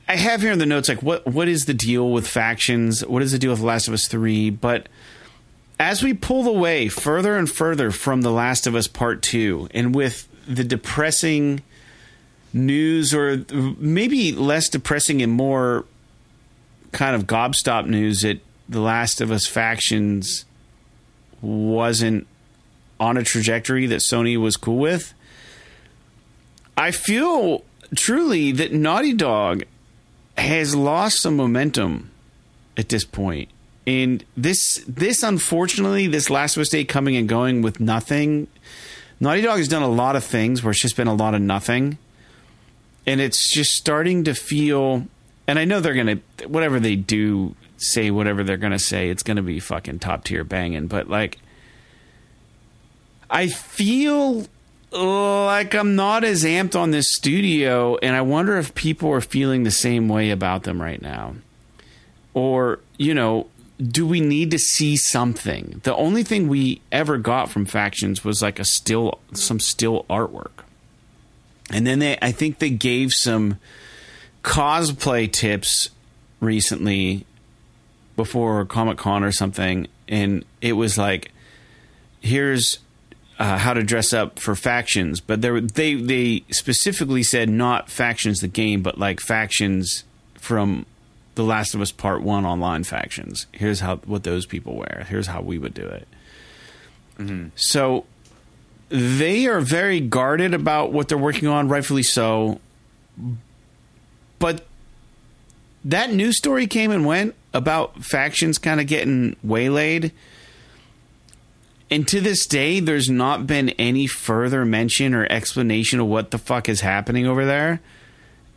I 0.08 0.16
have 0.16 0.42
here 0.42 0.54
in 0.54 0.60
the 0.60 0.66
notes 0.66 0.88
like 0.88 1.04
what 1.04 1.28
what 1.28 1.50
is 1.50 1.66
the 1.66 1.74
deal 1.74 2.10
with 2.10 2.26
factions? 2.26 3.06
What 3.06 3.22
is 3.24 3.34
the 3.34 3.40
deal 3.40 3.52
with 3.52 3.60
The 3.60 3.66
Last 3.66 3.90
of 3.90 3.94
Us 3.94 4.08
3? 4.08 4.52
But 4.52 4.88
as 5.80 6.04
we 6.04 6.14
pull 6.14 6.48
away 6.48 6.90
further 6.90 7.38
and 7.38 7.50
further 7.50 7.92
from 7.92 8.22
The 8.22 8.32
Last 8.32 8.68
of 8.68 8.76
Us 8.76 8.88
Part 8.88 9.22
2, 9.22 9.70
and 9.74 9.96
with 9.96 10.29
the 10.50 10.64
depressing 10.64 11.62
news, 12.52 13.14
or 13.14 13.46
maybe 13.78 14.32
less 14.32 14.68
depressing 14.68 15.22
and 15.22 15.32
more 15.32 15.86
kind 16.92 17.16
of 17.16 17.28
gobstop 17.28 17.86
news 17.86 18.22
that 18.22 18.40
The 18.68 18.82
Last 18.82 19.22
of 19.22 19.32
Us 19.32 19.46
factions 19.46 20.46
wasn't 21.42 22.26
on 23.00 23.16
a 23.16 23.24
trajectory 23.24 23.86
that 23.86 24.02
Sony 24.02 24.38
was 24.38 24.58
cool 24.58 24.80
with, 24.80 25.14
I 26.76 26.92
feel 26.92 27.64
truly 27.96 28.52
that 28.54 28.74
Naughty 28.74 29.14
Dog 29.14 29.64
has 30.38 30.76
lost 30.76 31.22
some 31.22 31.36
momentum 31.36 32.10
at 32.76 32.90
this 32.90 33.06
point. 33.06 33.50
And 33.86 34.24
this, 34.36 34.84
this 34.88 35.24
unfortunately, 35.24 36.08
this 36.08 36.30
Last 36.30 36.56
Day 36.72 36.84
coming 36.84 37.16
and 37.16 37.30
going 37.30 37.62
with 37.62 37.80
nothing. 37.80 38.48
Naughty 39.20 39.42
Dog 39.42 39.58
has 39.58 39.68
done 39.68 39.82
a 39.82 39.90
lot 39.90 40.16
of 40.16 40.24
things 40.24 40.64
where 40.64 40.72
it's 40.72 40.82
just 40.82 40.96
been 40.96 41.08
a 41.08 41.14
lot 41.14 41.34
of 41.34 41.42
nothing, 41.42 41.98
and 43.06 43.20
it's 43.20 43.52
just 43.52 43.74
starting 43.74 44.24
to 44.24 44.34
feel. 44.34 45.08
And 45.48 45.60
I 45.60 45.66
know 45.66 45.80
they're 45.80 45.94
gonna 45.94 46.20
whatever 46.48 46.80
they 46.80 46.96
do 46.96 47.56
say 47.78 48.12
whatever 48.12 48.44
they're 48.44 48.58
gonna 48.58 48.80
say, 48.80 49.10
it's 49.10 49.24
gonna 49.24 49.42
be 49.42 49.60
fucking 49.60 50.00
top 50.00 50.24
tier 50.24 50.44
banging. 50.44 50.88
But 50.88 51.10
like, 51.10 51.38
I 53.30 53.48
feel 53.48 54.48
like 54.92 55.76
I'm 55.76 55.96
not 55.96 56.24
as 56.24 56.44
amped 56.44 56.80
on 56.80 56.92
this 56.92 57.14
studio, 57.14 57.98
and 57.98 58.16
I 58.16 58.22
wonder 58.22 58.58
if 58.58 58.74
people 58.74 59.10
are 59.12 59.22
feeling 59.22 59.64
the 59.64 59.72
same 59.72 60.08
way 60.08 60.32
about 60.32 60.64
them 60.64 60.82
right 60.82 61.02
now, 61.02 61.36
or 62.34 62.80
you 62.98 63.14
know. 63.14 63.48
Do 63.82 64.06
we 64.06 64.20
need 64.20 64.52
to 64.52 64.60
see 64.60 64.98
something? 64.98 65.80
The 65.84 65.96
only 65.96 66.24
thing 66.24 66.50
we 66.50 66.82
ever 66.92 67.18
got 67.18 67.50
from 67.50 67.66
factions 67.66 68.26
was 68.26 68.42
like 68.42 68.60
a 68.60 68.66
still, 68.66 69.20
some 69.34 69.60
still 69.60 70.06
artwork, 70.10 70.64
and 71.72 71.88
then 71.88 72.00
they, 72.00 72.18
I 72.22 72.32
think 72.32 72.60
they 72.60 72.72
gave 72.72 73.14
some 73.14 73.58
cosplay 74.44 75.32
tips 75.32 75.90
recently 76.42 77.26
before 78.16 78.66
Comic 78.66 78.98
Con 78.98 79.24
or 79.24 79.32
something, 79.32 79.88
and 80.10 80.44
it 80.60 80.74
was 80.74 80.98
like, 80.98 81.32
here's 82.20 82.80
uh, 83.40 83.58
how 83.58 83.74
to 83.74 83.82
dress 83.82 84.12
up 84.12 84.40
for 84.40 84.56
factions, 84.56 85.22
but 85.22 85.42
there 85.42 85.62
they 85.62 85.96
they 85.96 86.44
specifically 86.52 87.24
said 87.24 87.50
not 87.50 87.90
factions 87.90 88.42
the 88.42 88.50
game, 88.50 88.82
but 88.82 88.98
like 88.98 89.22
factions 89.22 90.04
from 90.38 90.86
The 91.40 91.46
Last 91.46 91.74
of 91.74 91.80
Us 91.80 91.94
Part 91.94 92.22
One 92.22 92.46
online 92.46 92.84
factions. 92.84 93.48
Here's 93.54 93.80
how 93.80 93.96
what 94.00 94.24
those 94.24 94.46
people 94.46 94.76
wear. 94.76 95.06
Here's 95.08 95.28
how 95.28 95.40
we 95.40 95.58
would 95.58 95.74
do 95.74 95.86
it. 95.86 96.06
Mm-hmm. 97.18 97.48
So 97.56 98.06
they 98.90 99.46
are 99.48 99.62
very 99.62 100.02
guarded 100.02 100.54
about 100.54 100.92
what 100.92 101.08
they're 101.08 101.18
working 101.18 101.48
on, 101.48 101.70
rightfully 101.70 102.04
so. 102.04 102.60
But 104.38 104.66
that 105.86 106.12
news 106.12 106.38
story 106.38 106.68
came 106.68 106.92
and 106.92 107.06
went 107.06 107.36
about 107.54 108.04
factions 108.04 108.58
kind 108.58 108.82
of 108.82 108.88
getting 108.88 109.38
waylaid. 109.42 110.12
And 111.90 112.06
to 112.10 112.20
this 112.20 112.46
day, 112.48 112.82
there's 112.82 113.10
not 113.10 113.48
been 113.48 113.70
any 113.80 114.08
further 114.08 114.66
mention 114.66 115.14
or 115.14 115.26
explanation 115.32 116.02
of 116.02 116.08
what 116.08 116.32
the 116.32 116.38
fuck 116.38 116.68
is 116.68 116.82
happening 116.82 117.26
over 117.26 117.46
there. 117.46 117.80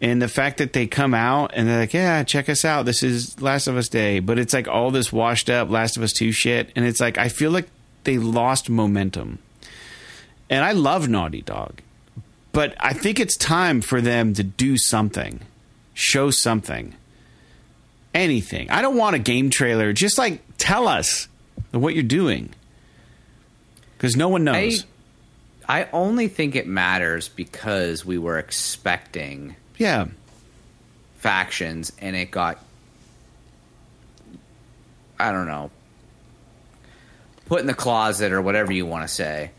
And 0.03 0.21
the 0.21 0.29
fact 0.29 0.59
that 0.59 0.73
they 0.73 0.89
come 0.89 1.15
out 1.15 1.53
and 1.55 1.69
they're 1.69 1.79
like, 1.79 1.95
yeah, 1.95 2.25
check 2.25 2.49
us 2.49 2.65
out. 2.65 2.87
This 2.87 3.05
is 3.05 3.41
Last 3.41 3.69
of 3.69 3.77
Us 3.77 3.89
Day. 3.89 4.19
But 4.19 4.37
it's 4.37 4.53
like 4.53 4.67
all 4.67 4.91
this 4.91 5.13
washed 5.13 5.49
up 5.49 5.71
Last 5.71 5.97
of 5.97 6.03
Us 6.03 6.13
2 6.13 6.33
shit. 6.33 6.71
And 6.75 6.85
it's 6.85 6.99
like, 6.99 7.19
I 7.19 7.29
feel 7.29 7.53
like 7.53 7.69
they 8.03 8.19
lost 8.19 8.69
momentum. 8.69 9.39
And 10.51 10.65
I 10.65 10.73
love 10.73 11.09
Naughty 11.09 11.41
Dog. 11.41 11.81
But 12.51 12.75
I 12.81 12.95
think 12.95 13.21
it's 13.21 13.37
time 13.37 13.81
for 13.81 14.01
them 14.01 14.35
to 14.35 14.43
do 14.43 14.77
something, 14.77 15.41
show 15.95 16.33
something, 16.33 16.97
anything. 18.13 18.71
I 18.71 18.83
don't 18.83 18.97
want 18.97 19.15
a 19.15 19.21
game 19.21 19.51
trailer. 19.51 19.93
Just 19.93 20.19
like 20.19 20.43
tell 20.59 20.89
us 20.89 21.29
what 21.71 21.95
you're 21.95 22.03
doing. 22.03 22.51
Because 23.97 24.17
no 24.17 24.29
one 24.29 24.47
I, 24.49 24.65
knows. 24.65 24.85
I 25.69 25.89
only 25.93 26.27
think 26.27 26.57
it 26.57 26.67
matters 26.67 27.29
because 27.29 28.05
we 28.05 28.19
were 28.19 28.37
expecting 28.37 29.55
yeah. 29.83 30.07
factions 31.19 31.93
and 31.99 32.17
it 32.17 32.31
got 32.31 32.59
I 35.19 35.33
don't 35.33 35.47
know 35.47 35.71
put 37.53 37.61
in 37.61 37.67
the 37.67 37.75
closet 37.75 38.33
or 38.33 38.41
whatever 38.41 38.73
you 38.73 38.87
want 38.87 39.07
to 39.07 39.15
say. 39.15 39.51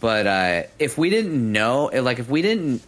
But 0.00 0.26
uh, 0.26 0.62
if 0.78 0.98
we 0.98 1.08
didn't 1.08 1.50
know, 1.50 1.86
like 1.86 2.18
if 2.18 2.28
we 2.28 2.42
didn't 2.42 2.82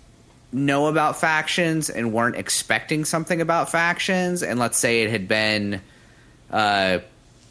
know 0.52 0.88
about 0.88 1.18
factions 1.18 1.88
and 1.88 2.12
weren't 2.12 2.36
expecting 2.36 3.06
something 3.06 3.40
about 3.40 3.70
factions, 3.70 4.42
and 4.42 4.58
let's 4.58 4.78
say 4.78 5.02
it 5.02 5.10
had 5.10 5.28
been, 5.28 5.80
uh, 6.50 6.98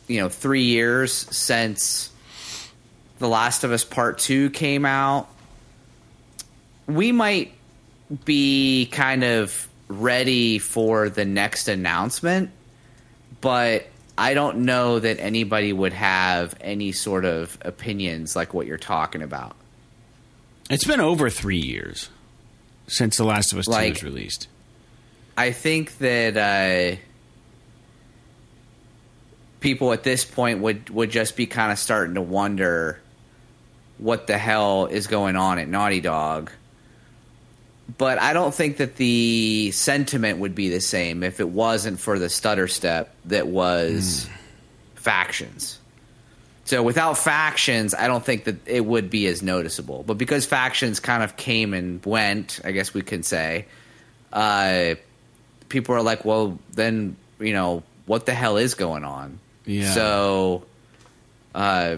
you 0.07 0.21
know, 0.21 0.29
three 0.29 0.65
years 0.65 1.11
since 1.13 2.11
The 3.17 3.27
Last 3.27 3.63
of 3.63 3.71
Us 3.71 3.83
Part 3.83 4.19
Two 4.19 4.51
came 4.51 4.85
out, 4.85 5.27
we 6.87 7.11
might 7.11 7.53
be 8.25 8.87
kind 8.91 9.23
of 9.23 9.67
ready 9.87 10.59
for 10.59 11.09
the 11.09 11.25
next 11.25 11.67
announcement, 11.67 12.51
but 13.41 13.87
I 14.17 14.33
don't 14.33 14.59
know 14.59 14.99
that 14.99 15.19
anybody 15.19 15.73
would 15.73 15.93
have 15.93 16.55
any 16.61 16.91
sort 16.91 17.25
of 17.25 17.57
opinions 17.61 18.35
like 18.35 18.53
what 18.53 18.67
you're 18.67 18.77
talking 18.77 19.21
about. 19.21 19.55
It's 20.69 20.85
been 20.85 21.01
over 21.01 21.29
three 21.29 21.59
years 21.59 22.09
since 22.87 23.17
The 23.17 23.23
Last 23.23 23.51
of 23.51 23.59
Us 23.59 23.65
2 23.65 23.71
was 23.71 24.03
released. 24.03 24.47
I 25.35 25.51
think 25.51 25.97
that 25.97 26.37
uh, 26.37 26.97
people 29.59 29.93
at 29.93 30.03
this 30.03 30.25
point 30.25 30.59
would 30.59 30.89
would 30.91 31.09
just 31.09 31.35
be 31.35 31.47
kind 31.47 31.71
of 31.71 31.79
starting 31.79 32.15
to 32.15 32.21
wonder 32.21 32.99
what 33.97 34.27
the 34.27 34.37
hell 34.37 34.85
is 34.85 35.07
going 35.07 35.35
on 35.35 35.57
at 35.57 35.67
Naughty 35.67 36.01
Dog. 36.01 36.51
But 37.97 38.19
I 38.19 38.33
don't 38.33 38.53
think 38.53 38.77
that 38.77 38.95
the 38.95 39.71
sentiment 39.71 40.39
would 40.39 40.55
be 40.55 40.69
the 40.69 40.79
same 40.79 41.21
if 41.21 41.39
it 41.39 41.49
wasn't 41.49 41.99
for 41.99 42.17
the 42.17 42.29
stutter 42.29 42.67
step 42.67 43.13
that 43.25 43.47
was 43.47 44.27
factions. 44.95 45.79
So 46.65 46.81
without 46.81 47.17
factions, 47.17 47.93
I 47.93 48.07
don't 48.07 48.23
think 48.23 48.45
that 48.45 48.67
it 48.67 48.85
would 48.85 49.09
be 49.09 49.27
as 49.27 49.41
noticeable. 49.41 50.03
But 50.07 50.17
because 50.17 50.45
factions 50.45 50.99
kind 51.01 51.21
of 51.21 51.35
came 51.35 51.73
and 51.73 52.03
went, 52.05 52.61
I 52.63 52.71
guess 52.71 52.93
we 52.93 53.01
can 53.01 53.21
say, 53.21 53.65
uh, 54.31 54.95
people 55.67 55.93
are 55.93 56.01
like, 56.01 56.23
well, 56.23 56.57
then 56.71 57.17
you 57.39 57.51
know 57.51 57.83
what 58.05 58.25
the 58.25 58.33
hell 58.33 58.55
is 58.57 58.75
going 58.75 59.03
on? 59.03 59.39
Yeah. 59.65 59.91
So, 59.91 60.63
uh, 61.53 61.97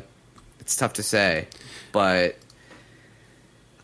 it's 0.59 0.75
tough 0.75 0.93
to 0.93 1.03
say, 1.03 1.47
but 1.91 2.37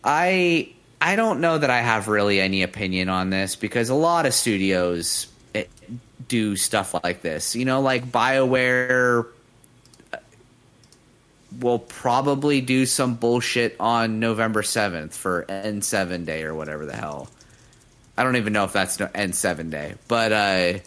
I 0.04 0.74
I 1.02 1.16
don't 1.16 1.42
know 1.42 1.58
that 1.58 1.72
I 1.72 1.82
have 1.82 2.08
really 2.08 2.40
any 2.40 2.62
opinion 2.62 3.10
on 3.10 3.32
this 3.32 3.56
because 3.56 3.90
a 3.90 3.96
lot 3.96 4.28
of 4.28 4.36
studios 4.36 5.28
eh, 5.56 5.64
do 6.28 6.56
stuff 6.56 6.94
like 7.04 7.24
this. 7.24 7.56
You 7.56 7.66
know, 7.66 7.82
like 7.82 8.06
Bioware 8.06 9.26
uh, 10.14 10.18
will 11.60 11.80
probably 11.80 12.62
do 12.62 12.86
some 12.86 13.16
bullshit 13.16 13.76
on 13.80 14.20
November 14.20 14.62
seventh 14.62 15.18
for 15.18 15.44
N 15.50 15.82
seven 15.82 16.24
day 16.24 16.44
or 16.44 16.54
whatever 16.54 16.86
the 16.86 16.96
hell. 16.96 17.28
I 18.16 18.24
don't 18.24 18.36
even 18.36 18.54
know 18.54 18.66
if 18.66 18.74
that's 18.74 19.02
N 19.16 19.34
seven 19.34 19.72
day, 19.72 19.96
but 20.08 20.32
uh, 20.32 20.80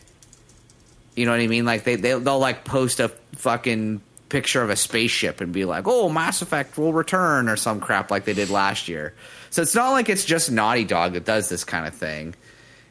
you 1.17 1.27
know 1.27 1.33
what 1.33 1.41
I 1.41 1.49
mean. 1.49 1.65
Like 1.65 1.83
they, 1.83 1.97
they 1.97 2.17
they'll 2.17 2.39
like 2.39 2.65
post 2.65 3.01
a 3.01 3.09
fucking 3.33 4.01
picture 4.29 4.63
of 4.63 4.71
a 4.71 4.77
spaceship 4.77 5.41
and 5.41 5.53
be 5.53 5.65
like, 5.65 5.89
"Oh, 5.89 6.09
Mass 6.09 6.41
Effect 6.41 6.79
will 6.79 6.93
return" 6.93 7.49
or 7.49 7.57
some 7.57 7.81
crap 7.81 8.13
like 8.13 8.25
they 8.25 8.35
did 8.35 8.51
last 8.51 8.87
year. 8.87 9.13
So 9.55 9.63
it's 9.63 9.77
not 9.77 9.93
like 9.93 10.09
it's 10.09 10.25
just 10.25 10.51
Naughty 10.51 10.83
Dog 10.83 11.13
that 11.13 11.25
does 11.25 11.49
this 11.49 11.63
kind 11.63 11.87
of 11.87 11.95
thing. 11.95 12.35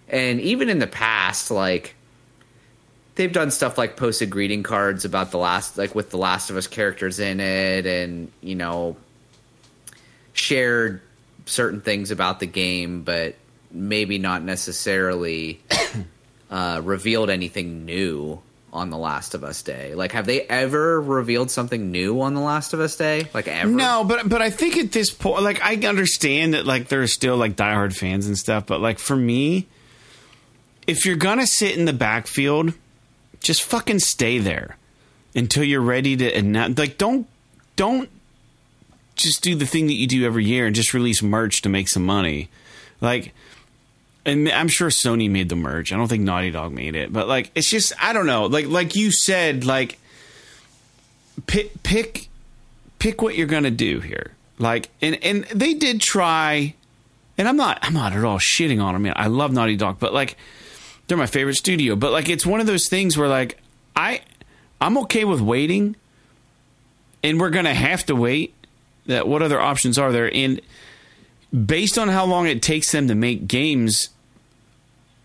And 0.07 0.39
even 0.39 0.69
in 0.69 0.79
the 0.79 0.87
past, 0.87 1.51
like 1.51 1.93
they've 3.15 3.33
done 3.33 3.51
stuff 3.51 3.77
like 3.77 3.97
posted 3.97 4.29
greeting 4.29 4.63
cards 4.63 5.03
about 5.03 5.31
the 5.31 5.37
last 5.37 5.77
like 5.77 5.93
with 5.93 6.09
the 6.09 6.15
Last 6.15 6.49
of 6.49 6.55
Us 6.55 6.67
characters 6.67 7.19
in 7.19 7.41
it 7.41 7.85
and, 7.85 8.31
you 8.39 8.55
know, 8.55 8.95
shared 10.31 11.01
certain 11.45 11.81
things 11.81 12.11
about 12.11 12.39
the 12.39 12.45
game, 12.45 13.03
but 13.03 13.35
maybe 13.69 14.17
not 14.17 14.41
necessarily 14.41 15.59
uh, 16.49 16.79
revealed 16.81 17.29
anything 17.29 17.83
new 17.83 18.41
on 18.73 18.89
the 18.89 18.97
Last 18.97 19.35
of 19.35 19.43
Us 19.43 19.61
Day. 19.61 19.93
Like, 19.93 20.11
have 20.11 20.25
they 20.25 20.41
ever 20.41 20.99
revealed 20.99 21.51
something 21.51 21.91
new 21.91 22.19
on 22.21 22.33
the 22.33 22.41
Last 22.41 22.73
of 22.73 22.79
Us 22.79 22.95
Day? 22.97 23.27
Like 23.33 23.47
ever? 23.47 23.71
No, 23.71 24.03
but 24.03 24.27
but 24.27 24.41
I 24.41 24.49
think 24.49 24.75
at 24.77 24.91
this 24.91 25.11
point, 25.11 25.43
like 25.43 25.61
I 25.63 25.75
understand 25.87 26.55
that 26.55 26.65
like 26.65 26.87
there 26.87 27.01
are 27.01 27.07
still 27.07 27.37
like 27.37 27.55
diehard 27.55 27.95
fans 27.95 28.27
and 28.27 28.37
stuff, 28.37 28.65
but 28.65 28.81
like 28.81 28.99
for 28.99 29.15
me, 29.15 29.67
if 30.87 31.05
you're 31.05 31.15
gonna 31.15 31.47
sit 31.47 31.77
in 31.77 31.85
the 31.85 31.93
backfield, 31.93 32.73
just 33.39 33.61
fucking 33.61 33.99
stay 33.99 34.39
there 34.39 34.77
until 35.35 35.63
you're 35.63 35.81
ready 35.81 36.17
to 36.17 36.33
announce. 36.33 36.77
Like 36.77 36.97
don't 36.97 37.27
don't 37.75 38.09
just 39.15 39.43
do 39.43 39.55
the 39.55 39.67
thing 39.67 39.87
that 39.87 39.93
you 39.93 40.07
do 40.07 40.25
every 40.25 40.45
year 40.45 40.65
and 40.65 40.75
just 40.75 40.93
release 40.93 41.21
merch 41.21 41.61
to 41.61 41.69
make 41.69 41.87
some 41.87 42.05
money. 42.05 42.49
Like 42.99 43.33
and 44.25 44.49
I'm 44.49 44.67
sure 44.67 44.89
Sony 44.89 45.29
made 45.29 45.49
the 45.49 45.55
merch. 45.55 45.91
I 45.91 45.97
don't 45.97 46.07
think 46.07 46.23
Naughty 46.23 46.51
Dog 46.51 46.71
made 46.71 46.95
it, 46.95 47.11
but 47.11 47.27
like 47.27 47.51
it's 47.55 47.69
just 47.69 47.93
I 48.01 48.13
don't 48.13 48.25
know. 48.25 48.45
Like 48.45 48.67
like 48.67 48.95
you 48.95 49.11
said, 49.11 49.65
like 49.65 49.99
pick 51.47 51.83
pick 51.83 52.29
pick 52.99 53.21
what 53.21 53.35
you're 53.35 53.47
gonna 53.47 53.71
do 53.71 53.99
here. 53.99 54.33
Like 54.59 54.89
and 55.01 55.21
and 55.23 55.43
they 55.45 55.73
did 55.73 55.99
try, 55.99 56.73
and 57.37 57.47
I'm 57.47 57.57
not 57.57 57.79
I'm 57.81 57.93
not 57.93 58.13
at 58.13 58.23
all 58.23 58.39
shitting 58.39 58.81
on 58.81 59.01
them. 59.01 59.13
I 59.15 59.27
love 59.27 59.51
Naughty 59.51 59.75
Dog, 59.75 59.99
but 59.99 60.13
like 60.13 60.37
they're 61.07 61.17
my 61.17 61.25
favorite 61.25 61.55
studio. 61.55 61.95
But 61.95 62.11
like 62.11 62.29
it's 62.29 62.45
one 62.45 62.61
of 62.61 62.67
those 62.67 62.87
things 62.87 63.17
where 63.17 63.27
like 63.27 63.57
I 63.95 64.21
I'm 64.79 64.97
okay 64.99 65.25
with 65.25 65.41
waiting, 65.41 65.95
and 67.23 67.39
we're 67.39 67.49
gonna 67.49 67.73
have 67.73 68.05
to 68.05 68.15
wait. 68.15 68.53
That 69.05 69.27
what 69.27 69.41
other 69.41 69.59
options 69.59 69.97
are 69.97 70.13
there? 70.13 70.33
And 70.33 70.61
based 71.53 71.97
on 71.97 72.07
how 72.07 72.25
long 72.25 72.47
it 72.47 72.61
takes 72.61 72.91
them 72.93 73.09
to 73.09 73.15
make 73.15 73.47
games, 73.47 74.09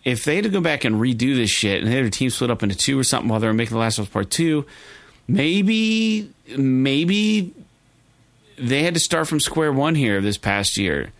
if 0.09 0.25
they 0.25 0.37
had 0.37 0.45
to 0.45 0.51
go 0.51 0.63
back 0.63 0.85
and 0.85 0.97
redo 0.97 1.37
this 1.37 1.51
shit 1.51 1.83
and 1.83 1.93
they 1.93 1.97
had 1.97 2.07
a 2.07 2.11
team 2.11 2.31
split 2.31 2.51
up 2.51 2.63
into 2.63 2.75
two 2.75 2.99
or 2.99 3.05
something 3.05 3.29
while 3.29 3.41
they 3.41 3.47
were 3.47 3.53
making 3.53 3.75
The 3.75 3.81
Last 3.81 3.99
of 3.99 4.07
Us 4.07 4.11
Part 4.11 4.31
Two, 4.31 4.65
maybe 5.27 6.31
maybe 6.57 7.53
they 8.57 8.83
had 8.85 8.95
to 8.95 9.01
start 9.01 9.29
from 9.29 9.39
square 9.39 9.71
one 9.71 9.95
here 9.95 10.23
this 10.23 10.39
past 10.39 10.79
year. 10.79 11.13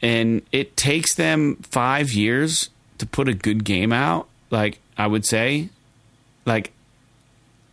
And 0.00 0.40
it 0.52 0.74
takes 0.74 1.14
them 1.14 1.56
five 1.56 2.12
years 2.12 2.70
to 2.96 3.04
put 3.04 3.28
a 3.28 3.34
good 3.34 3.64
game 3.64 3.92
out, 3.92 4.26
like 4.50 4.78
I 4.96 5.06
would 5.06 5.26
say. 5.26 5.68
Like 6.46 6.72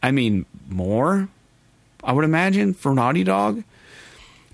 I 0.03 0.11
mean 0.11 0.45
more, 0.67 1.29
I 2.03 2.11
would 2.11 2.25
imagine, 2.25 2.73
for 2.73 2.93
Naughty 2.93 3.23
Dog. 3.23 3.63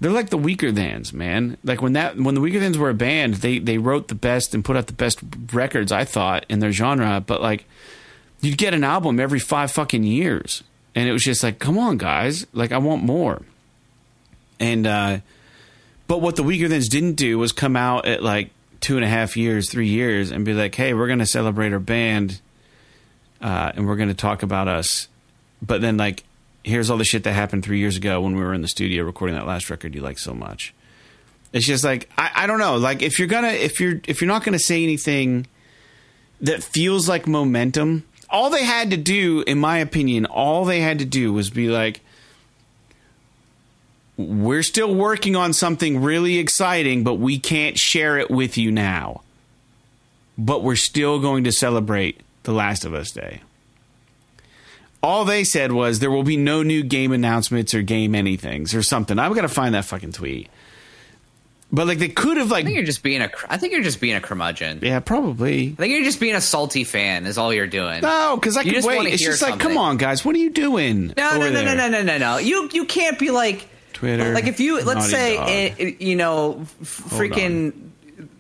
They're 0.02 0.12
like 0.12 0.32
the 0.32 0.38
Weakerthans, 0.38 1.14
man. 1.14 1.58
Like 1.64 1.80
when 1.80 1.94
that 1.94 2.18
when 2.18 2.34
the 2.34 2.42
Weakerthans 2.42 2.76
were 2.76 2.90
a 2.90 2.94
band, 2.96 3.36
they 3.36 3.60
they 3.60 3.78
wrote 3.78 4.08
the 4.08 4.16
best 4.16 4.56
and 4.56 4.66
put 4.66 4.76
out 4.76 4.88
the 4.88 4.94
best 4.94 5.20
records, 5.54 5.92
I 5.92 6.06
thought, 6.06 6.44
in 6.50 6.58
their 6.58 6.72
genre, 6.72 7.24
but 7.26 7.40
like 7.40 7.66
you'd 8.42 8.58
get 8.58 8.74
an 8.74 8.84
album 8.84 9.20
every 9.20 9.40
five 9.40 9.72
fucking 9.72 10.04
years. 10.04 10.64
And 10.96 11.08
it 11.08 11.12
was 11.12 11.24
just 11.24 11.44
like, 11.44 11.60
come 11.60 11.78
on, 11.78 11.98
guys. 11.98 12.48
Like 12.52 12.72
I 12.72 12.80
want 12.80 13.04
more. 13.04 13.44
And 14.60 14.88
uh 14.88 15.20
but 16.08 16.20
what 16.20 16.36
the 16.36 16.44
Weakerthans 16.44 16.90
didn't 16.90 17.14
do 17.14 17.38
was 17.38 17.52
come 17.52 17.76
out 17.76 18.08
at 18.08 18.24
like 18.24 18.50
two 18.80 18.96
and 18.96 19.06
a 19.06 19.08
half 19.08 19.38
years, 19.38 19.70
three 19.70 19.88
years, 19.88 20.32
and 20.32 20.44
be 20.44 20.54
like, 20.54 20.74
hey, 20.74 20.96
we're 20.96 21.08
gonna 21.08 21.28
celebrate 21.28 21.74
our 21.74 21.80
band 21.80 22.42
uh, 23.40 23.72
and 23.76 23.88
we're 23.88 23.98
gonna 23.98 24.16
talk 24.16 24.42
about 24.42 24.68
us. 24.68 25.08
But 25.62 25.80
then 25.82 25.98
like 25.98 26.24
here's 26.64 26.90
all 26.90 26.98
the 26.98 27.04
shit 27.04 27.24
that 27.24 27.34
happened 27.34 27.64
three 27.64 27.80
years 27.80 27.98
ago 27.98 28.22
when 28.22 28.36
we 28.36 28.42
were 28.42 28.54
in 28.54 28.62
the 28.62 28.68
studio 28.68 29.04
recording 29.04 29.36
that 29.36 29.48
last 29.48 29.70
record 29.70 29.96
you 29.96 30.02
like 30.02 30.20
so 30.20 30.34
much. 30.34 30.74
It's 31.54 31.66
just 31.66 31.84
like 31.84 32.10
I, 32.18 32.32
I 32.36 32.48
don't 32.48 32.60
know. 32.60 32.78
Like 32.78 33.02
if 33.02 33.20
you're 33.20 33.28
gonna 33.28 33.50
if 33.50 33.80
you're 33.80 34.02
if 34.08 34.22
you're 34.22 34.28
not 34.28 34.44
gonna 34.44 34.60
say 34.60 34.84
anything 34.84 35.48
that 36.40 36.64
feels 36.64 37.08
like 37.10 37.28
momentum, 37.28 38.04
all 38.30 38.50
they 38.50 38.64
had 38.64 38.92
to 38.92 38.98
do, 38.98 39.42
in 39.46 39.60
my 39.60 39.78
opinion, 39.78 40.26
all 40.26 40.66
they 40.66 40.80
had 40.80 41.00
to 41.00 41.06
do 41.06 41.34
was 41.34 41.50
be 41.50 41.68
like, 41.68 42.02
we're 44.18 44.64
still 44.64 44.94
working 44.94 45.36
on 45.36 45.54
something 45.54 46.02
really 46.02 46.38
exciting, 46.38 47.04
but 47.04 47.16
we 47.16 47.38
can't 47.38 47.78
share 47.78 48.18
it 48.18 48.32
with 48.32 48.58
you 48.58 48.72
now. 48.72 49.22
But 50.38 50.64
we're 50.64 50.76
still 50.76 51.20
going 51.20 51.44
to 51.44 51.52
celebrate 51.52 52.22
The 52.44 52.54
Last 52.54 52.86
of 52.86 52.94
Us 52.94 53.12
Day. 53.12 53.42
All 55.04 55.26
they 55.26 55.44
said 55.44 55.72
was 55.72 56.00
there 56.00 56.12
will 56.12 56.24
be 56.24 56.38
no 56.38 56.62
new 56.64 56.84
game 56.84 57.12
announcements 57.12 57.74
or 57.74 57.82
game 57.82 58.14
anythings 58.14 58.76
or 58.76 58.84
something. 58.84 59.18
I'm 59.18 59.34
gonna 59.34 59.48
find 59.48 59.74
that 59.76 59.86
fucking 59.86 60.12
tweet. 60.12 60.50
But 61.74 61.88
like 61.88 62.00
they 62.00 62.10
could 62.10 62.36
have 62.38 62.52
like 62.52 62.64
I 62.64 62.66
think 62.66 62.76
you're 62.76 62.86
just 62.86 63.02
being 63.02 63.22
a. 63.22 63.32
I 63.50 63.58
think 63.58 63.72
you're 63.74 63.82
just 63.82 64.02
being 64.02 64.16
a 64.16 64.20
curmudgeon. 64.22 64.80
yeah 64.82 65.00
probably 65.00 65.70
I 65.72 65.76
think 65.76 65.94
you're 65.94 66.04
just 66.04 66.20
being 66.20 66.36
a 66.36 66.42
salty 66.42 66.84
fan. 66.84 67.26
Is 67.26 67.38
all 67.38 67.54
you're 67.54 67.66
doing. 67.66 68.02
no 68.02 68.36
because 68.36 68.58
I 68.58 68.62
You 68.62 68.74
can 68.74 68.84
wait. 68.86 69.14
It's 69.14 69.24
just 69.24 69.42
like 69.42 69.60
come 69.60 69.78
on 69.78 69.98
guys, 69.98 70.26
what 70.26 70.36
are 70.36 70.40
you 70.40 70.50
doing? 70.50 71.14
No, 71.16 71.38
no, 71.38 71.38
no, 71.38 71.50
no, 71.50 71.64
there? 71.64 71.76
no, 71.78 71.88
no, 71.90 72.04
no, 72.04 72.18
no. 72.18 72.38
You 72.38 72.70
you 72.74 72.86
can't 72.86 73.18
be 73.18 73.32
like 73.32 73.68
Twitter, 73.94 74.34
Like 74.34 74.48
if 74.48 74.60
you 74.60 74.82
let's 74.84 75.10
say 75.10 75.38
it, 75.38 75.74
it- 75.80 75.82
eh, 75.82 75.92
eh, 75.92 75.96
you 76.06 76.16
know 76.18 76.62
f- 76.82 77.04
freaking 77.10 77.74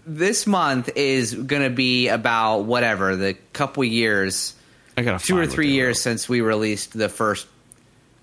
this 0.05 0.45
month 0.45 0.89
is 0.95 1.33
going 1.33 1.61
to 1.63 1.69
be 1.69 2.09
about 2.09 2.61
whatever 2.65 3.15
the 3.15 3.35
couple 3.53 3.83
years, 3.85 4.55
I 5.01 5.11
got 5.11 5.21
two 5.21 5.37
or 5.37 5.47
three 5.47 5.71
years 5.71 6.01
since 6.01 6.29
we 6.29 6.41
released 6.41 6.97
the 6.97 7.09
first 7.09 7.47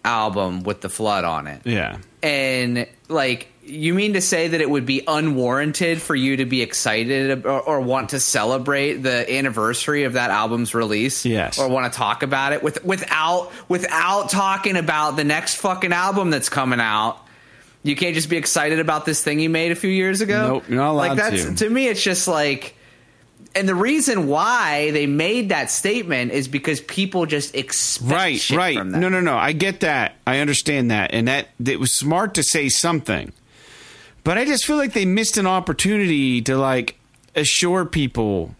album 0.04 0.62
with 0.62 0.80
the 0.80 0.88
flood 0.88 1.24
on 1.24 1.46
it. 1.46 1.62
Yeah, 1.64 1.98
And 2.22 2.86
like 3.08 3.48
you 3.62 3.92
mean 3.94 4.14
to 4.14 4.20
say 4.20 4.48
that 4.48 4.60
it 4.60 4.68
would 4.68 4.86
be 4.86 5.02
unwarranted 5.06 6.00
for 6.00 6.14
you 6.14 6.38
to 6.38 6.46
be 6.46 6.62
excited 6.62 7.44
or, 7.44 7.60
or 7.60 7.80
want 7.80 8.10
to 8.10 8.20
celebrate 8.20 8.94
the 8.94 9.30
anniversary 9.30 10.04
of 10.04 10.14
that 10.14 10.30
album's 10.30 10.74
release? 10.74 11.24
Yes. 11.26 11.58
Or 11.58 11.68
want 11.68 11.92
to 11.92 11.96
talk 11.96 12.22
about 12.22 12.52
it 12.52 12.62
with 12.62 12.84
without 12.84 13.52
without 13.68 14.30
talking 14.30 14.76
about 14.76 15.16
the 15.16 15.24
next 15.24 15.56
fucking 15.56 15.92
album 15.92 16.30
that's 16.30 16.48
coming 16.48 16.80
out. 16.80 17.18
You 17.82 17.94
can't 17.94 18.14
just 18.14 18.28
be 18.28 18.36
excited 18.36 18.80
about 18.80 19.04
this 19.04 19.22
thing 19.22 19.38
you 19.38 19.50
made 19.50 19.70
a 19.72 19.76
few 19.76 19.90
years 19.90 20.20
ago. 20.20 20.48
Nope, 20.48 20.68
you're 20.68 20.78
not 20.78 20.90
allowed 20.92 21.08
like 21.08 21.18
that's 21.18 21.44
to. 21.44 21.54
to 21.56 21.70
me 21.70 21.88
it's 21.88 22.02
just 22.02 22.26
like 22.26 22.74
and 23.58 23.68
the 23.68 23.74
reason 23.74 24.28
why 24.28 24.90
they 24.92 25.06
made 25.06 25.48
that 25.50 25.70
statement 25.70 26.32
is 26.32 26.48
because 26.48 26.80
people 26.80 27.26
just 27.26 27.54
expect 27.54 28.12
right, 28.12 28.38
shit 28.38 28.56
right. 28.56 28.86
No, 28.86 29.08
no, 29.08 29.20
no. 29.20 29.36
I 29.36 29.52
get 29.52 29.80
that. 29.80 30.14
I 30.26 30.38
understand 30.38 30.90
that, 30.90 31.12
and 31.12 31.28
that 31.28 31.48
it 31.64 31.80
was 31.80 31.92
smart 31.92 32.34
to 32.34 32.42
say 32.42 32.68
something. 32.68 33.32
But 34.24 34.38
I 34.38 34.44
just 34.44 34.64
feel 34.64 34.76
like 34.76 34.92
they 34.92 35.04
missed 35.04 35.36
an 35.36 35.46
opportunity 35.46 36.40
to 36.42 36.56
like 36.56 36.98
assure 37.34 37.84
people 37.84 38.54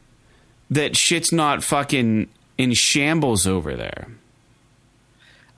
that 0.71 0.97
shit's 0.97 1.33
not 1.33 1.65
fucking 1.65 2.29
in 2.57 2.73
shambles 2.75 3.47
over 3.47 3.75
there. 3.77 4.09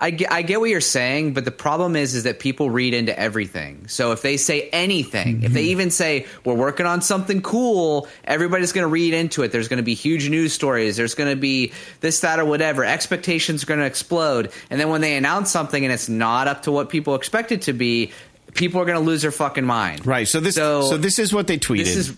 I 0.02 0.10
get, 0.10 0.32
I 0.32 0.43
get 0.43 0.60
what 0.60 0.70
you're 0.70 0.81
saying, 0.81 1.35
but 1.35 1.44
the 1.44 1.51
problem 1.51 1.94
is 1.94 2.14
is 2.14 2.24
that 2.24 2.39
people 2.39 2.70
read 2.70 2.94
into 2.94 3.18
everything. 3.18 3.86
So 3.89 4.12
if 4.12 4.22
they 4.22 4.39
say 4.39 4.70
anything, 4.70 5.43
if 5.43 5.52
they 5.52 5.60
mm-hmm. 5.62 5.70
even 5.70 5.90
say 5.90 6.27
we're 6.44 6.55
working 6.55 6.86
on 6.86 7.02
something 7.02 7.43
cool, 7.43 8.09
everybody's 8.24 8.72
going 8.72 8.85
to 8.85 8.89
read 8.89 9.12
into 9.12 9.43
it. 9.43 9.52
There's 9.52 9.68
going 9.68 9.77
to 9.77 9.82
be 9.82 9.94
huge 9.94 10.31
news 10.31 10.55
stories. 10.55 10.97
There's 10.97 11.14
going 11.14 11.28
to 11.28 11.36
be 11.36 11.72
this, 12.01 12.20
that, 12.20 12.39
or 12.39 12.47
whatever. 12.47 12.85
Expectations 12.85 13.62
are 13.62 13.66
going 13.66 13.81
to 13.81 13.86
explode. 13.86 14.52
And 14.70 14.81
then 14.81 14.89
when 14.89 15.02
they 15.02 15.16
announce 15.16 15.51
something 15.51 15.85
and 15.85 15.93
it's 15.93 16.09
not 16.09 16.48
up 16.48 16.62
to 16.62 16.72
what 16.72 16.89
people 16.89 17.14
expect 17.14 17.52
it 17.52 17.62
to 17.62 17.74
be, 17.74 18.12
people 18.55 18.81
are 18.81 18.86
going 18.86 18.98
to 18.98 19.05
lose 19.05 19.22
their 19.22 19.31
fucking 19.31 19.66
mind. 19.66 20.06
Right. 20.06 20.27
So 20.27 20.40
this 20.40 20.55
So- 20.55 20.82
so, 20.82 20.97
this 20.97 21.18
is 21.18 21.35
what 21.35 21.47
they 21.47 21.59
tweeted. 21.59 22.16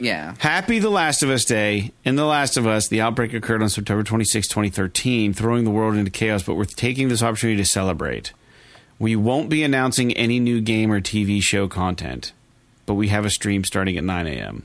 Yeah. 0.00 0.34
Happy 0.38 0.78
The 0.78 0.90
Last 0.90 1.22
of 1.22 1.30
Us 1.30 1.44
Day. 1.44 1.92
In 2.04 2.16
The 2.16 2.24
Last 2.24 2.56
of 2.56 2.66
Us, 2.66 2.88
the 2.88 3.00
outbreak 3.00 3.34
occurred 3.34 3.62
on 3.62 3.68
September 3.68 4.02
26, 4.02 4.46
2013, 4.46 5.32
throwing 5.34 5.64
the 5.64 5.70
world 5.70 5.96
into 5.96 6.10
chaos, 6.10 6.42
but 6.42 6.54
we're 6.54 6.64
taking 6.64 7.08
this 7.08 7.22
opportunity 7.22 7.56
to 7.56 7.64
celebrate. 7.64 8.32
We 8.98 9.16
won't 9.16 9.48
be 9.48 9.62
announcing 9.62 10.12
any 10.12 10.40
new 10.40 10.60
game 10.60 10.92
or 10.92 11.00
TV 11.00 11.42
show 11.42 11.68
content, 11.68 12.32
but 12.86 12.94
we 12.94 13.08
have 13.08 13.24
a 13.24 13.30
stream 13.30 13.64
starting 13.64 13.96
at 13.96 14.04
9 14.04 14.26
a.m. 14.26 14.64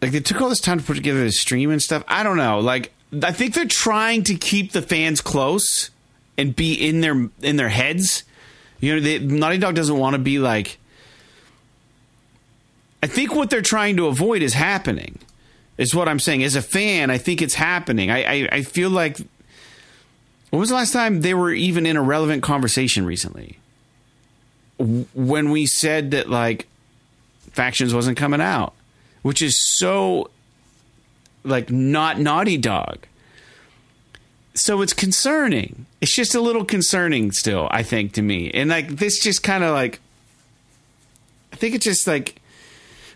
Like, 0.00 0.12
they 0.12 0.20
took 0.20 0.40
all 0.40 0.48
this 0.48 0.60
time 0.60 0.78
to 0.78 0.84
put 0.84 0.96
together 0.96 1.24
the 1.24 1.32
stream 1.32 1.70
and 1.70 1.82
stuff. 1.82 2.04
I 2.06 2.22
don't 2.22 2.36
know. 2.36 2.60
Like, 2.60 2.92
I 3.22 3.32
think 3.32 3.54
they're 3.54 3.64
trying 3.64 4.22
to 4.24 4.34
keep 4.34 4.72
the 4.72 4.82
fans 4.82 5.20
close 5.20 5.90
and 6.36 6.54
be 6.54 6.74
in 6.74 7.00
their 7.00 7.28
in 7.42 7.56
their 7.56 7.68
heads. 7.68 8.22
You 8.80 8.94
know, 8.94 9.00
they, 9.00 9.18
Naughty 9.18 9.58
Dog 9.58 9.74
doesn't 9.74 9.98
want 9.98 10.14
to 10.14 10.18
be 10.20 10.38
like 10.38 10.78
I 13.02 13.06
think 13.06 13.34
what 13.34 13.50
they're 13.50 13.62
trying 13.62 13.96
to 13.96 14.06
avoid 14.06 14.42
is 14.42 14.54
happening. 14.54 15.18
Is 15.76 15.94
what 15.94 16.08
I'm 16.08 16.18
saying. 16.18 16.42
As 16.42 16.56
a 16.56 16.62
fan, 16.62 17.08
I 17.10 17.18
think 17.18 17.40
it's 17.40 17.54
happening. 17.54 18.10
I, 18.10 18.22
I, 18.24 18.48
I 18.50 18.62
feel 18.62 18.90
like. 18.90 19.18
When 20.50 20.60
was 20.60 20.70
the 20.70 20.74
last 20.74 20.92
time 20.92 21.20
they 21.20 21.34
were 21.34 21.52
even 21.52 21.86
in 21.86 21.96
a 21.96 22.02
relevant 22.02 22.42
conversation 22.42 23.04
recently? 23.04 23.58
When 24.78 25.50
we 25.50 25.66
said 25.66 26.12
that, 26.12 26.30
like, 26.30 26.66
Factions 27.52 27.94
wasn't 27.94 28.16
coming 28.16 28.40
out, 28.40 28.72
which 29.22 29.42
is 29.42 29.58
so, 29.58 30.30
like, 31.44 31.70
not 31.70 32.18
Naughty 32.18 32.56
Dog. 32.56 33.06
So 34.54 34.80
it's 34.80 34.92
concerning. 34.92 35.86
It's 36.00 36.14
just 36.14 36.34
a 36.34 36.40
little 36.40 36.64
concerning 36.64 37.30
still, 37.30 37.68
I 37.70 37.82
think, 37.82 38.14
to 38.14 38.22
me. 38.22 38.50
And, 38.50 38.70
like, 38.70 38.88
this 38.88 39.20
just 39.20 39.42
kind 39.42 39.62
of, 39.62 39.74
like, 39.74 40.00
I 41.52 41.56
think 41.56 41.74
it's 41.74 41.84
just, 41.84 42.06
like, 42.06 42.37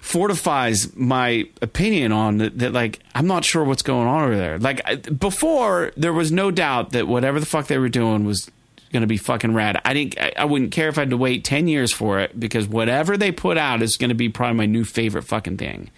fortifies 0.03 0.95
my 0.97 1.45
opinion 1.63 2.11
on 2.11 2.39
that, 2.39 2.59
that 2.59 2.73
like 2.73 2.99
I'm 3.15 3.29
not 3.29 3.45
sure 3.45 3.63
what's 3.63 3.83
going 3.83 4.09
on 4.09 4.25
over 4.25 4.37
there. 4.37 4.59
Like 4.59 4.83
I- 4.85 4.97
before 4.97 5.93
there 5.97 6.13
was 6.13 6.33
no 6.33 6.51
doubt 6.51 6.91
that 6.91 7.07
whatever 7.07 7.39
the 7.39 7.47
fuck 7.47 7.69
they 7.69 7.79
were 7.79 7.89
doing 7.89 8.25
was 8.25 8.51
going 8.93 9.03
to 9.03 9.07
be 9.07 9.17
fucking 9.17 9.55
rad. 9.55 9.81
I 9.85 9.95
didn't 9.95 10.21
I, 10.21 10.33
I 10.39 10.45
wouldn't 10.45 10.73
care 10.73 10.89
if 10.89 10.99
I 10.99 11.03
had 11.03 11.11
to 11.11 11.17
wait 11.17 11.45
10 11.45 11.69
years 11.69 11.93
for 11.93 12.19
it 12.19 12.39
because 12.39 12.67
whatever 12.67 13.17
they 13.17 13.31
put 13.31 13.57
out 13.57 13.81
is 13.81 13.97
going 13.97 14.09
to 14.09 14.15
be 14.17 14.29
probably 14.29 14.57
my 14.57 14.67
new 14.67 14.85
favorite 14.85 15.23
fucking 15.23 15.57
thing. 15.57 15.89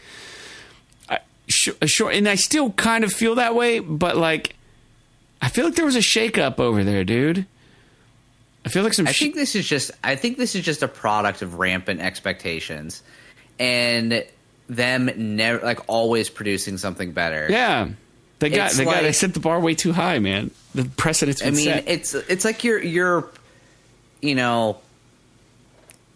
I, 1.09 1.21
sure, 1.49 1.75
sure 1.87 2.11
and 2.11 2.29
I 2.29 2.35
still 2.35 2.73
kind 2.73 3.05
of 3.05 3.13
feel 3.13 3.37
that 3.37 3.55
way, 3.55 3.79
but 3.79 4.19
like 4.19 4.55
I 5.41 5.49
feel 5.49 5.65
like 5.65 5.77
there 5.77 5.87
was 5.87 5.97
a 5.97 6.01
shakeup 6.01 6.61
over 6.61 6.85
there, 6.85 7.05
dude. 7.05 7.47
I 8.67 8.69
feel 8.69 8.83
like 8.83 8.93
some 8.93 9.07
I 9.09 9.13
sh- 9.13 9.19
think 9.21 9.35
this 9.35 9.55
is 9.57 9.67
just 9.67 9.93
I 10.05 10.15
think 10.15 10.37
this 10.37 10.55
is 10.55 10.63
just 10.63 10.83
a 10.83 10.89
product 10.89 11.41
of 11.41 11.55
rampant 11.55 12.03
expectations 12.03 13.03
and 13.59 14.25
them 14.69 15.11
never 15.37 15.65
like 15.65 15.81
always 15.89 16.31
producing 16.31 16.79
something 16.79 17.13
better. 17.13 17.47
Yeah. 17.51 17.89
They 18.39 18.51
got 18.51 18.69
It's 18.69 18.79
they 18.79 18.85
got 18.85 18.97
they 19.01 19.07
like- 19.07 19.15
set 19.15 19.35
the 19.35 19.41
bar 19.41 19.61
way 19.61 19.75
too 19.75 19.93
high, 19.93 20.19
man. 20.19 20.51
The 20.75 20.85
precedent's 20.85 21.43
I 21.45 21.51
mean, 21.51 21.65
set. 21.65 21.85
it's 21.87 22.15
it's 22.15 22.45
like 22.45 22.65
you're 22.65 22.83
you're 22.83 23.29
you 24.21 24.35
know 24.35 24.79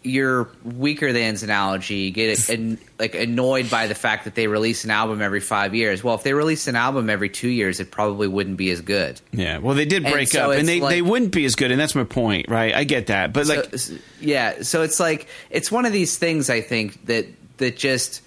your 0.01 0.45
Weakerthans 0.65 1.43
analogy 1.43 2.09
get 2.11 2.47
an, 2.49 2.77
like 2.99 3.15
annoyed 3.15 3.69
by 3.69 3.87
the 3.87 3.95
fact 3.95 4.23
that 4.23 4.33
they 4.35 4.47
release 4.47 4.85
an 4.85 4.91
album 4.91 5.21
every 5.21 5.41
five 5.41 5.75
years. 5.75 6.03
Well, 6.03 6.15
if 6.15 6.23
they 6.23 6.33
released 6.33 6.67
an 6.67 6.75
album 6.77 7.09
every 7.09 7.29
two 7.29 7.49
years, 7.49 7.79
it 7.81 7.91
probably 7.91 8.27
wouldn't 8.27 8.55
be 8.57 8.69
as 8.71 8.79
good. 8.81 9.19
Yeah, 9.31 9.57
well, 9.57 9.75
they 9.75 9.85
did 9.85 10.05
And 10.05 10.13
break 10.13 10.29
so 10.29 10.51
up, 10.51 10.57
and 10.57 10.67
they, 10.67 10.79
like- 10.79 10.91
they 10.91 11.01
wouldn't 11.01 11.33
be 11.33 11.43
as 11.45 11.55
good, 11.55 11.71
and 11.71 11.79
that's 11.79 11.95
my 11.95 12.05
point, 12.05 12.47
right? 12.47 12.73
I 12.73 12.85
get 12.85 13.07
that, 13.07 13.33
but 13.33 13.47
like, 13.47 13.75
so, 13.77 13.95
yeah, 14.21 14.61
so 14.61 14.83
it's 14.83 14.99
like 14.99 15.27
it's 15.49 15.71
one 15.71 15.85
of 15.85 15.91
these 15.91 16.17
things. 16.17 16.49
I 16.49 16.61
think 16.61 17.05
that 17.07 17.25
that 17.57 17.75
just 17.77 18.21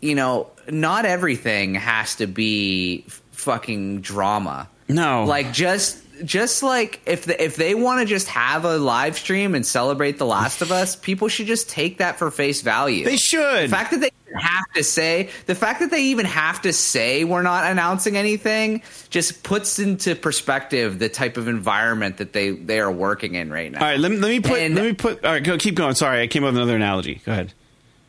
you 0.00 0.14
know, 0.14 0.50
not 0.68 1.04
everything 1.06 1.74
has 1.74 2.16
to 2.16 2.26
be 2.26 3.04
f- 3.06 3.22
fucking 3.32 4.00
drama. 4.02 4.68
No. 4.88 5.24
Like 5.24 5.52
just 5.52 6.00
just 6.24 6.62
like 6.62 7.00
if 7.06 7.24
the, 7.24 7.42
if 7.42 7.56
they 7.56 7.74
want 7.74 8.00
to 8.00 8.06
just 8.06 8.28
have 8.28 8.64
a 8.64 8.78
live 8.78 9.16
stream 9.18 9.54
and 9.54 9.66
celebrate 9.66 10.18
The 10.18 10.26
Last 10.26 10.62
of 10.62 10.72
Us, 10.72 10.96
people 10.96 11.28
should 11.28 11.46
just 11.46 11.68
take 11.68 11.98
that 11.98 12.18
for 12.18 12.30
face 12.30 12.62
value. 12.62 13.04
They 13.04 13.16
should. 13.16 13.64
The 13.64 13.68
fact 13.68 13.90
that 13.92 14.00
they 14.00 14.10
have 14.38 14.64
to 14.74 14.82
say 14.84 15.30
the 15.46 15.54
fact 15.54 15.80
that 15.80 15.90
they 15.90 16.02
even 16.04 16.26
have 16.26 16.60
to 16.62 16.72
say 16.72 17.24
we're 17.24 17.42
not 17.42 17.70
announcing 17.70 18.16
anything 18.16 18.82
just 19.08 19.42
puts 19.42 19.78
into 19.78 20.14
perspective 20.14 20.98
the 20.98 21.08
type 21.08 21.36
of 21.36 21.48
environment 21.48 22.18
that 22.18 22.32
they 22.32 22.50
they 22.50 22.80
are 22.80 22.90
working 22.92 23.34
in 23.34 23.50
right 23.50 23.70
now. 23.72 23.78
All 23.80 23.86
right, 23.86 23.98
let 23.98 24.10
me, 24.10 24.18
let 24.18 24.28
me 24.28 24.40
put 24.40 24.60
And- 24.60 24.74
let 24.74 24.84
me 24.84 24.92
put 24.92 25.24
all 25.24 25.32
right, 25.32 25.42
go 25.44 25.56
keep 25.58 25.74
going. 25.74 25.94
Sorry, 25.94 26.20
I 26.22 26.26
came 26.26 26.44
up 26.44 26.48
with 26.48 26.56
another 26.56 26.76
analogy. 26.76 27.20
Go 27.24 27.32
ahead. 27.32 27.52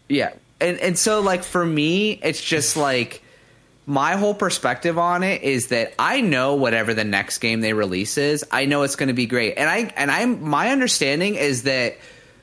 Yeah. 0.10 0.34
And 0.60 0.80
and 0.80 0.98
so 0.98 1.22
like 1.22 1.44
for 1.44 1.66
me, 1.66 2.14
it's 2.24 2.42
just 2.44 2.76
like 2.76 3.22
my 3.90 4.18
whole 4.18 4.34
perspective 4.34 5.00
on 5.00 5.24
it 5.24 5.44
is 5.44 5.68
that 5.68 5.94
I 5.98 6.20
know 6.20 6.56
whatever 6.56 6.94
the 6.94 7.06
next 7.06 7.38
game 7.38 7.62
they 7.62 7.72
release 7.72 8.18
is, 8.18 8.46
I 8.52 8.66
know 8.66 8.84
it's 8.84 8.98
going 8.98 9.08
to 9.08 9.14
be 9.14 9.26
great. 9.26 9.58
And 9.58 9.70
I 9.70 9.94
and 9.96 10.12
I'm 10.12 10.44
my 10.44 10.70
understanding 10.70 11.36
is 11.36 11.64
that 11.64 11.98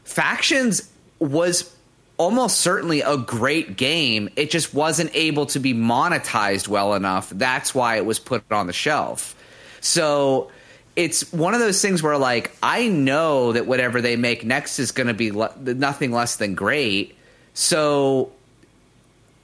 Factions 0.04 0.90
was 1.18 1.70
almost 2.16 2.60
certainly 2.60 3.02
a 3.02 3.18
great 3.18 3.76
game. 3.76 4.30
It 4.36 4.50
just 4.50 4.72
wasn't 4.72 5.10
able 5.14 5.46
to 5.46 5.58
be 5.58 5.74
monetized 5.74 6.66
well 6.66 6.94
enough. 6.94 7.28
That's 7.28 7.74
why 7.74 7.96
it 7.96 8.06
was 8.06 8.18
put 8.18 8.50
on 8.50 8.66
the 8.66 8.72
shelf. 8.72 9.36
So 9.82 10.50
it's 10.96 11.30
one 11.30 11.52
of 11.52 11.60
those 11.60 11.82
things 11.82 12.02
where 12.02 12.16
like 12.16 12.56
I 12.62 12.88
know 12.88 13.52
that 13.52 13.66
whatever 13.66 14.00
they 14.00 14.16
make 14.16 14.46
next 14.46 14.78
is 14.78 14.92
going 14.92 15.08
to 15.08 15.14
be 15.14 15.30
le- 15.30 15.54
nothing 15.58 16.10
less 16.10 16.36
than 16.36 16.54
great. 16.54 17.16
So 17.52 18.32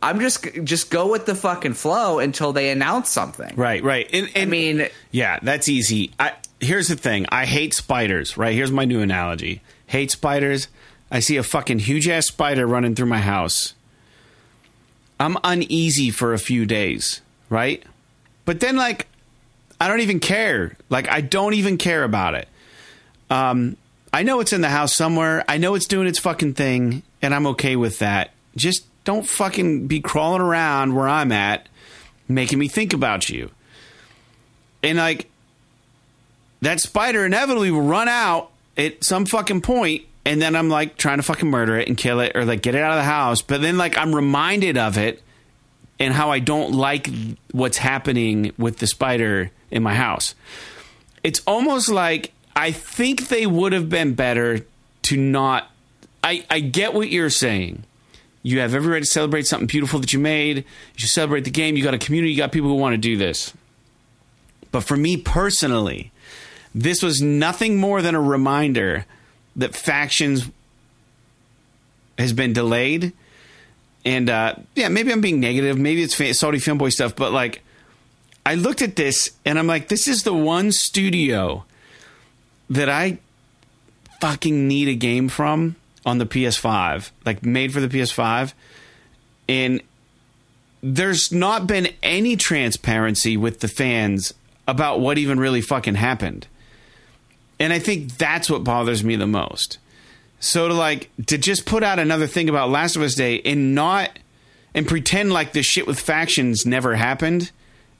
I'm 0.02 0.20
just 0.20 0.46
just 0.64 0.90
go 0.90 1.10
with 1.10 1.26
the 1.26 1.34
fucking 1.34 1.74
flow 1.74 2.18
until 2.18 2.52
they 2.52 2.70
announce 2.70 3.10
something. 3.10 3.54
Right, 3.56 3.82
right. 3.82 4.08
And, 4.12 4.30
I 4.34 4.46
mean, 4.46 4.88
yeah, 5.10 5.38
that's 5.42 5.68
easy. 5.68 6.12
I 6.18 6.32
here's 6.60 6.88
the 6.88 6.96
thing. 6.96 7.26
I 7.30 7.44
hate 7.44 7.74
spiders. 7.74 8.36
Right 8.36 8.54
here's 8.54 8.72
my 8.72 8.84
new 8.84 9.00
analogy. 9.00 9.62
Hate 9.86 10.10
spiders. 10.10 10.68
I 11.10 11.20
see 11.20 11.36
a 11.36 11.42
fucking 11.42 11.80
huge 11.80 12.08
ass 12.08 12.26
spider 12.26 12.66
running 12.66 12.94
through 12.94 13.06
my 13.06 13.18
house. 13.18 13.74
I'm 15.18 15.36
uneasy 15.44 16.10
for 16.10 16.32
a 16.32 16.38
few 16.38 16.64
days, 16.64 17.20
right? 17.50 17.82
But 18.46 18.60
then, 18.60 18.76
like, 18.76 19.06
I 19.80 19.88
don't 19.88 20.00
even 20.00 20.20
care. 20.20 20.76
Like, 20.88 21.08
I 21.10 21.20
don't 21.20 21.54
even 21.54 21.76
care 21.76 22.04
about 22.04 22.34
it. 22.34 22.48
Um, 23.28 23.76
I 24.14 24.22
know 24.22 24.40
it's 24.40 24.52
in 24.52 24.60
the 24.60 24.70
house 24.70 24.94
somewhere. 24.94 25.44
I 25.46 25.58
know 25.58 25.74
it's 25.74 25.86
doing 25.86 26.06
its 26.06 26.18
fucking 26.18 26.54
thing, 26.54 27.02
and 27.20 27.34
I'm 27.34 27.46
okay 27.48 27.76
with 27.76 27.98
that. 27.98 28.30
Just 28.56 28.86
don't 29.10 29.26
fucking 29.26 29.88
be 29.88 30.00
crawling 30.00 30.40
around 30.40 30.94
where 30.94 31.08
I'm 31.08 31.32
at, 31.32 31.68
making 32.28 32.60
me 32.60 32.68
think 32.68 32.92
about 32.92 33.28
you. 33.28 33.50
And 34.84 34.98
like 34.98 35.28
that 36.60 36.78
spider 36.78 37.26
inevitably 37.26 37.72
will 37.72 37.82
run 37.82 38.08
out 38.08 38.52
at 38.76 39.02
some 39.02 39.26
fucking 39.26 39.62
point, 39.62 40.04
and 40.24 40.40
then 40.40 40.54
I'm 40.54 40.68
like 40.68 40.96
trying 40.96 41.18
to 41.18 41.24
fucking 41.24 41.50
murder 41.50 41.76
it 41.76 41.88
and 41.88 41.96
kill 41.96 42.20
it 42.20 42.36
or 42.36 42.44
like 42.44 42.62
get 42.62 42.76
it 42.76 42.82
out 42.82 42.92
of 42.92 42.98
the 42.98 43.02
house. 43.02 43.42
But 43.42 43.62
then 43.62 43.76
like 43.76 43.98
I'm 43.98 44.14
reminded 44.14 44.78
of 44.78 44.96
it 44.96 45.20
and 45.98 46.14
how 46.14 46.30
I 46.30 46.38
don't 46.38 46.72
like 46.72 47.10
what's 47.50 47.78
happening 47.78 48.52
with 48.58 48.78
the 48.78 48.86
spider 48.86 49.50
in 49.72 49.82
my 49.82 49.94
house. 49.96 50.36
It's 51.24 51.42
almost 51.48 51.88
like 51.88 52.32
I 52.54 52.70
think 52.70 53.26
they 53.26 53.44
would 53.44 53.72
have 53.72 53.88
been 53.88 54.14
better 54.14 54.64
to 55.02 55.16
not. 55.16 55.68
I, 56.22 56.46
I 56.48 56.60
get 56.60 56.94
what 56.94 57.10
you're 57.10 57.28
saying. 57.28 57.82
You 58.42 58.60
have 58.60 58.74
every 58.74 58.92
right 58.92 59.02
to 59.02 59.08
celebrate 59.08 59.46
something 59.46 59.66
beautiful 59.66 60.00
that 60.00 60.12
you 60.12 60.18
made. 60.18 60.58
You 60.58 60.64
should 60.96 61.10
celebrate 61.10 61.44
the 61.44 61.50
game. 61.50 61.76
You 61.76 61.84
got 61.84 61.94
a 61.94 61.98
community. 61.98 62.32
You 62.32 62.38
got 62.38 62.52
people 62.52 62.70
who 62.70 62.76
want 62.76 62.94
to 62.94 62.98
do 62.98 63.16
this. 63.16 63.52
But 64.72 64.82
for 64.82 64.96
me 64.96 65.16
personally, 65.16 66.12
this 66.74 67.02
was 67.02 67.20
nothing 67.20 67.76
more 67.76 68.00
than 68.00 68.14
a 68.14 68.20
reminder 68.20 69.04
that 69.56 69.74
factions 69.74 70.48
has 72.18 72.32
been 72.32 72.52
delayed. 72.52 73.12
And 74.04 74.30
uh, 74.30 74.54
yeah, 74.74 74.88
maybe 74.88 75.12
I'm 75.12 75.20
being 75.20 75.40
negative. 75.40 75.78
Maybe 75.78 76.02
it's 76.02 76.14
Saudi 76.38 76.58
fanboy 76.58 76.92
stuff. 76.92 77.14
But 77.14 77.32
like, 77.32 77.62
I 78.46 78.54
looked 78.54 78.80
at 78.80 78.96
this 78.96 79.32
and 79.44 79.58
I'm 79.58 79.66
like, 79.66 79.88
this 79.88 80.08
is 80.08 80.22
the 80.22 80.32
one 80.32 80.72
studio 80.72 81.64
that 82.70 82.88
I 82.88 83.18
fucking 84.20 84.66
need 84.68 84.88
a 84.88 84.94
game 84.94 85.28
from 85.28 85.76
on 86.04 86.18
the 86.18 86.26
PS5, 86.26 87.10
like 87.24 87.44
made 87.44 87.72
for 87.72 87.80
the 87.80 87.88
PS5. 87.88 88.52
And 89.48 89.82
there's 90.82 91.32
not 91.32 91.66
been 91.66 91.88
any 92.02 92.36
transparency 92.36 93.36
with 93.36 93.60
the 93.60 93.68
fans 93.68 94.32
about 94.66 95.00
what 95.00 95.18
even 95.18 95.38
really 95.38 95.60
fucking 95.60 95.96
happened. 95.96 96.46
And 97.58 97.72
I 97.72 97.78
think 97.78 98.16
that's 98.16 98.48
what 98.48 98.64
bothers 98.64 99.04
me 99.04 99.16
the 99.16 99.26
most. 99.26 99.78
So 100.38 100.68
to 100.68 100.74
like 100.74 101.10
to 101.26 101.36
just 101.36 101.66
put 101.66 101.82
out 101.82 101.98
another 101.98 102.26
thing 102.26 102.48
about 102.48 102.70
Last 102.70 102.96
of 102.96 103.02
Us 103.02 103.14
Day 103.14 103.40
and 103.44 103.74
not 103.74 104.18
and 104.74 104.88
pretend 104.88 105.32
like 105.32 105.52
this 105.52 105.66
shit 105.66 105.86
with 105.86 106.00
factions 106.00 106.64
never 106.64 106.94
happened 106.94 107.50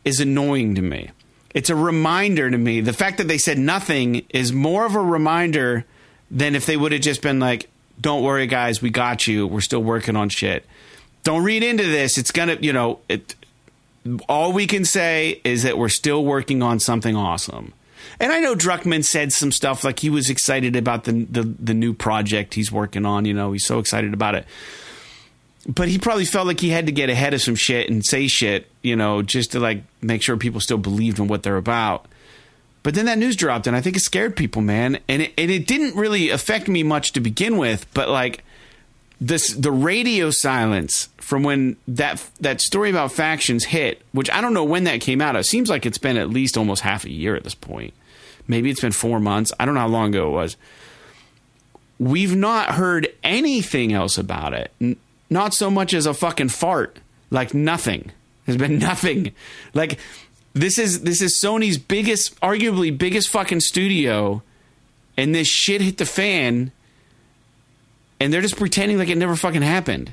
is 0.05 0.21
annoying 0.21 0.75
to 0.77 0.83
me. 0.83 1.11
It's 1.55 1.69
a 1.69 1.75
reminder 1.75 2.51
to 2.51 2.57
me. 2.57 2.81
The 2.81 2.93
fact 2.93 3.19
that 3.19 3.29
they 3.29 3.39
said 3.39 3.59
nothing 3.59 4.25
is 4.31 4.53
more 4.53 4.87
of 4.87 4.95
a 4.95 5.01
reminder 5.01 5.85
than 6.31 6.55
if 6.55 6.65
they 6.65 6.77
would 6.77 6.93
have 6.93 7.01
just 7.01 7.23
been 7.23 7.41
like, 7.41 7.69
"Don't 8.01 8.23
worry, 8.23 8.47
guys, 8.47 8.81
we 8.81 8.91
got 8.91 9.27
you. 9.27 9.47
We're 9.47 9.61
still 9.61 9.83
working 9.83 10.17
on 10.17 10.29
shit." 10.29 10.67
Don't 11.23 11.45
read 11.45 11.63
into 11.63 11.85
this. 11.85 12.17
It's 12.17 12.31
gonna, 12.31 12.57
you 12.61 12.73
know, 12.73 13.01
it. 13.09 13.35
All 14.29 14.53
we 14.53 14.67
can 14.67 14.85
say 14.87 15.41
is 15.45 15.63
that 15.65 15.77
we're 15.77 15.91
still 15.91 16.25
working 16.25 16.63
on 16.63 16.81
something 16.81 17.15
awesome. 17.15 17.75
And 18.19 18.33
I 18.33 18.41
know 18.41 18.55
Druckmann 18.55 19.05
said 19.05 19.33
some 19.33 19.53
stuff 19.53 19.85
like 19.85 19.99
he 19.99 20.11
was 20.11 20.31
excited 20.31 20.77
about 20.77 21.05
the, 21.05 21.13
the 21.31 21.43
the 21.43 21.75
new 21.75 21.93
project 21.93 22.55
he's 22.55 22.73
working 22.73 23.05
on. 23.05 23.25
You 23.25 23.35
know, 23.35 23.53
he's 23.53 23.67
so 23.67 23.79
excited 23.79 24.15
about 24.15 24.35
it. 24.35 24.47
But 25.67 25.89
he 25.89 25.99
probably 25.99 26.25
felt 26.25 26.47
like 26.47 26.61
he 26.61 26.71
had 26.71 26.87
to 26.87 26.93
get 26.93 27.11
ahead 27.11 27.35
of 27.35 27.43
some 27.43 27.55
shit 27.55 27.91
and 27.91 28.05
say 28.05 28.29
shit, 28.29 28.71
you 28.83 28.97
know, 28.97 29.21
just 29.21 29.53
to 29.53 29.61
like 29.61 29.83
make 30.01 30.23
sure 30.23 30.37
people 30.39 30.61
still 30.61 30.79
believed 30.79 31.19
in 31.19 31.29
what 31.29 31.43
they're 31.43 31.59
about. 31.59 32.07
But 32.83 32.95
then 32.95 33.07
that 33.07 33.19
news 33.19 33.37
dropped, 33.37 33.67
and 33.67 33.77
I 33.77 33.81
think 33.81 33.97
it 33.97 34.01
scared 34.01 34.37
people, 34.37 34.63
man. 34.63 34.99
And 35.07 35.23
it, 35.23 35.33
and 35.37 35.51
it 35.51 35.67
didn't 35.67 35.97
really 35.97 36.31
affect 36.31 36.67
me 36.69 36.83
much 36.83 37.13
to 37.13 37.21
begin 37.21 37.59
with, 37.59 37.87
but 37.93 38.09
like 38.09 38.43
this, 39.21 39.53
the 39.53 39.71
radio 39.71 40.31
silence 40.31 41.11
from 41.19 41.43
when 41.43 41.77
that 41.87 42.27
that 42.41 42.61
story 42.61 42.89
about 42.91 43.13
factions 43.13 43.65
hit, 43.65 44.03
which 44.13 44.31
I 44.31 44.41
don't 44.41 44.55
know 44.55 44.65
when 44.65 44.85
that 44.85 45.01
came 45.03 45.21
out. 45.21 45.37
It 45.37 45.45
seems 45.45 45.69
like 45.69 45.85
it's 45.85 45.99
been 45.99 46.17
at 46.17 46.31
least 46.31 46.57
almost 46.57 46.83
half 46.83 47.05
a 47.05 47.11
year 47.11 47.37
at 47.37 47.45
this 47.45 47.55
point. 47.55 47.93
Maybe 48.49 48.71
it's 48.71 48.81
been 48.81 48.93
four 48.93 49.21
months. 49.21 49.53
I 49.61 49.67
don't 49.67 49.75
know 49.75 49.81
how 49.81 49.89
long 49.89 50.09
ago 50.09 50.29
it 50.29 50.33
was. 50.33 50.57
We've 51.99 52.35
not 52.35 52.71
heard 52.73 53.09
anything 53.23 53.93
else 53.93 54.17
about 54.17 54.55
it. 54.55 54.73
N- 54.81 54.97
not 55.29 55.53
so 55.53 55.71
much 55.71 55.93
as 55.93 56.07
a 56.07 56.15
fucking 56.15 56.49
fart. 56.49 56.97
Like 57.31 57.53
nothing. 57.55 58.11
There's 58.47 58.57
been 58.57 58.79
nothing. 58.81 59.33
Like 59.75 59.99
this 60.53 60.79
is 60.79 61.03
this 61.03 61.23
is 61.23 61.41
Sony's 61.41 61.79
biggest, 61.79 62.39
arguably 62.41 62.97
biggest 62.97 63.29
fucking 63.29 63.61
studio, 63.61 64.43
and 65.17 65.35
this 65.35 65.49
shit 65.49 65.81
hit 65.81 65.99
the 65.99 66.07
fan, 66.07 66.73
and 68.19 68.33
they're 68.33 68.43
just 68.43 68.57
pretending 68.57 68.99
like 68.99 69.09
it 69.09 69.19
never 69.19 69.37
fucking 69.37 69.63
happened. 69.63 70.13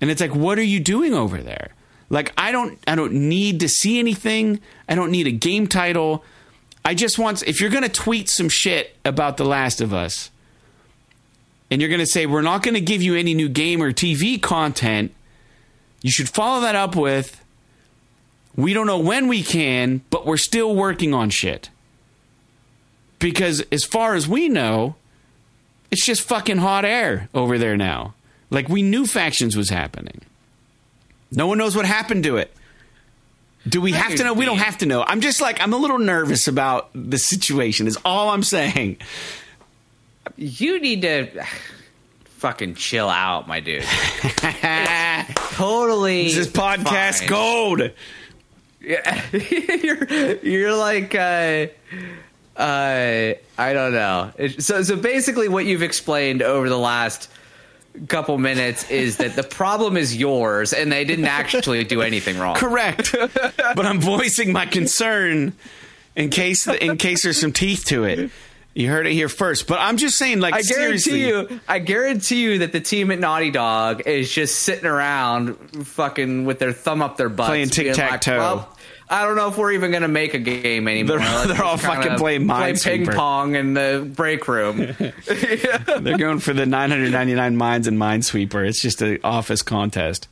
And 0.00 0.10
it's 0.10 0.20
like, 0.20 0.34
what 0.34 0.58
are 0.58 0.64
you 0.64 0.78
doing 0.78 1.14
over 1.14 1.42
there? 1.42 1.70
Like 2.10 2.32
I 2.36 2.52
don't 2.52 2.78
I 2.86 2.94
don't 2.94 3.12
need 3.12 3.60
to 3.60 3.68
see 3.68 3.98
anything. 3.98 4.60
I 4.88 4.94
don't 4.94 5.10
need 5.10 5.26
a 5.26 5.32
game 5.32 5.66
title. 5.66 6.24
I 6.84 6.94
just 6.94 7.18
want 7.18 7.42
if 7.46 7.60
you're 7.60 7.70
gonna 7.70 7.88
tweet 7.88 8.28
some 8.28 8.48
shit 8.48 8.96
about 9.04 9.36
The 9.36 9.44
Last 9.44 9.80
of 9.80 9.92
Us, 9.92 10.30
and 11.70 11.80
you're 11.80 11.90
gonna 11.90 12.06
say 12.06 12.26
we're 12.26 12.42
not 12.42 12.62
gonna 12.62 12.80
give 12.80 13.02
you 13.02 13.14
any 13.14 13.34
new 13.34 13.48
game 13.48 13.82
or 13.82 13.92
TV 13.92 14.40
content, 14.40 15.12
you 16.02 16.10
should 16.10 16.28
follow 16.28 16.60
that 16.62 16.74
up 16.74 16.96
with 16.96 17.42
we 18.58 18.74
don't 18.74 18.88
know 18.88 18.98
when 18.98 19.28
we 19.28 19.44
can, 19.44 20.02
but 20.10 20.26
we're 20.26 20.36
still 20.36 20.74
working 20.74 21.14
on 21.14 21.30
shit. 21.30 21.70
Because 23.20 23.64
as 23.70 23.84
far 23.84 24.16
as 24.16 24.26
we 24.26 24.48
know, 24.48 24.96
it's 25.92 26.04
just 26.04 26.22
fucking 26.22 26.58
hot 26.58 26.84
air 26.84 27.28
over 27.32 27.56
there 27.56 27.76
now. 27.76 28.14
Like 28.50 28.68
we 28.68 28.82
knew 28.82 29.06
factions 29.06 29.56
was 29.56 29.70
happening. 29.70 30.22
No 31.30 31.46
one 31.46 31.56
knows 31.56 31.76
what 31.76 31.86
happened 31.86 32.24
to 32.24 32.36
it. 32.36 32.52
Do 33.68 33.80
we 33.80 33.92
have 33.92 34.16
to 34.16 34.24
know? 34.24 34.32
We 34.32 34.44
don't 34.44 34.58
have 34.58 34.78
to 34.78 34.86
know. 34.86 35.04
I'm 35.06 35.20
just 35.20 35.40
like 35.40 35.60
I'm 35.60 35.72
a 35.72 35.76
little 35.76 35.98
nervous 36.00 36.48
about 36.48 36.90
the 36.94 37.18
situation. 37.18 37.86
Is 37.86 37.96
all 38.04 38.30
I'm 38.30 38.42
saying. 38.42 38.96
you 40.36 40.80
need 40.80 41.02
to 41.02 41.44
fucking 42.24 42.74
chill 42.74 43.08
out, 43.08 43.46
my 43.46 43.60
dude. 43.60 43.82
totally. 45.52 46.24
This 46.24 46.36
is 46.38 46.48
podcast 46.48 47.20
fine. 47.20 47.28
gold. 47.28 47.90
Yeah. 48.88 49.22
you're 49.32 50.36
you're 50.36 50.74
like 50.74 51.14
uh 51.14 51.66
uh 52.56 53.34
I 53.58 53.72
don't 53.72 53.92
know. 53.92 54.32
So 54.58 54.82
so 54.82 54.96
basically 54.96 55.48
what 55.48 55.66
you've 55.66 55.82
explained 55.82 56.42
over 56.42 56.70
the 56.70 56.78
last 56.78 57.30
couple 58.06 58.38
minutes 58.38 58.90
is 58.90 59.18
that 59.18 59.36
the 59.36 59.42
problem 59.42 59.98
is 59.98 60.16
yours 60.16 60.72
and 60.72 60.90
they 60.90 61.04
didn't 61.04 61.26
actually 61.26 61.84
do 61.84 62.00
anything 62.00 62.38
wrong. 62.38 62.56
Correct. 62.56 63.14
but 63.42 63.84
I'm 63.84 64.00
voicing 64.00 64.52
my 64.52 64.64
concern 64.64 65.52
in 66.16 66.30
case 66.30 66.66
in 66.66 66.96
case 66.96 67.24
there's 67.24 67.40
some 67.40 67.52
teeth 67.52 67.84
to 67.86 68.04
it. 68.04 68.30
You 68.78 68.88
heard 68.88 69.08
it 69.08 69.12
here 69.12 69.28
first. 69.28 69.66
But 69.66 69.80
I'm 69.80 69.96
just 69.96 70.16
saying, 70.16 70.38
like, 70.38 70.54
I 70.54 70.62
guarantee 70.62 70.98
seriously. 70.98 71.56
you, 71.56 71.60
I 71.66 71.80
guarantee 71.80 72.42
you 72.42 72.58
that 72.58 72.70
the 72.70 72.80
team 72.80 73.10
at 73.10 73.18
Naughty 73.18 73.50
Dog 73.50 74.06
is 74.06 74.32
just 74.32 74.60
sitting 74.60 74.86
around, 74.86 75.56
fucking 75.84 76.44
with 76.44 76.60
their 76.60 76.72
thumb 76.72 77.02
up 77.02 77.16
their 77.16 77.28
butt, 77.28 77.48
Playing 77.48 77.70
tic-tac-toe. 77.70 78.30
Like, 78.30 78.38
well, 78.38 78.77
I 79.10 79.24
don't 79.24 79.36
know 79.36 79.48
if 79.48 79.56
we're 79.56 79.72
even 79.72 79.90
going 79.90 80.02
to 80.02 80.08
make 80.08 80.34
a 80.34 80.38
game 80.38 80.86
anymore. 80.86 81.18
They're- 81.18 81.46
they're 81.48 81.64
all 81.64 81.78
fucking 81.78 82.16
playing 82.18 82.46
play 82.46 82.74
ping 82.74 83.06
pong 83.06 83.54
in 83.54 83.72
the 83.74 84.06
break 84.14 84.46
room. 84.48 84.76
They're 85.26 86.18
going 86.18 86.40
for 86.40 86.52
the 86.52 86.66
999 86.66 87.56
mines 87.56 87.86
and 87.86 87.96
Minesweeper. 87.98 88.68
It's 88.68 88.80
just 88.82 89.00
an 89.00 89.18
office 89.24 89.62
contest. 89.62 90.28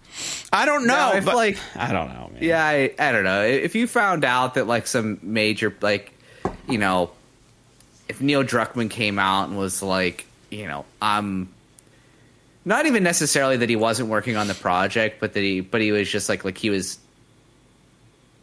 I 0.53 0.66
don't 0.66 0.86
know. 0.86 0.94
No, 0.94 1.09
I 1.09 1.12
feel 1.20 1.24
but- 1.24 1.36
like- 1.36 1.59
I 1.74 1.93
don't 1.93 2.09
know, 2.09 2.31
man. 2.35 2.43
yeah, 2.43 2.65
I, 2.65 2.93
I 2.98 3.12
don't 3.12 3.24
know. 3.24 3.43
If 3.43 3.74
you 3.74 3.86
found 3.86 4.24
out 4.24 4.55
that 4.55 4.66
like 4.66 4.86
some 4.86 5.19
major, 5.23 5.74
like, 5.81 6.12
you 6.69 6.78
know, 6.78 7.11
if 8.09 8.20
Neil 8.20 8.44
Druckmann 8.44 8.90
came 8.90 9.19
out 9.19 9.48
and 9.48 9.57
was 9.59 9.82
like, 9.82 10.27
you 10.51 10.66
know, 10.69 10.85
I'm 11.01 11.48
not 12.65 12.86
even 12.86 13.03
necessarily 13.03 13.57
that 13.59 13.69
he 13.70 13.77
wasn't 13.77 14.09
working 14.11 14.36
on 14.36 14.48
the 14.48 14.55
project, 14.55 15.19
but 15.20 15.32
that 15.32 15.40
he, 15.40 15.61
but 15.61 15.81
he 15.81 15.93
was 15.93 16.11
just 16.11 16.28
like, 16.28 16.44
like 16.44 16.59
he 16.59 16.69
was 16.70 16.98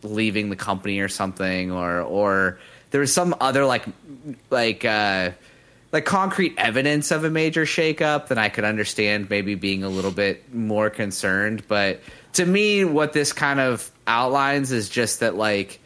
leaving 0.04 0.50
the 0.50 0.56
company 0.56 1.00
or 1.00 1.08
something, 1.08 1.72
or 1.72 2.02
or 2.02 2.60
there 2.92 3.02
was 3.02 3.12
some 3.12 3.36
other 3.42 3.66
like, 3.66 3.86
like, 4.52 4.86
uh, 4.86 5.32
like 5.92 6.06
concrete 6.06 6.54
evidence 6.58 7.10
of 7.10 7.24
a 7.24 7.30
major 7.30 7.66
shakeup, 7.66 8.28
then 8.28 8.38
I 8.38 8.50
could 8.50 8.64
understand 8.64 9.30
maybe 9.32 9.56
being 9.56 9.84
a 9.84 9.90
little 9.90 10.12
bit 10.12 10.54
more 10.54 10.92
concerned. 10.92 11.64
But 11.68 12.02
to 12.34 12.46
me, 12.46 12.86
what 12.86 13.14
this 13.14 13.34
kind 13.34 13.60
of 13.60 13.92
outlines 14.06 14.72
is 14.72 14.90
just 14.90 15.22
that, 15.22 15.36
like, 15.36 15.80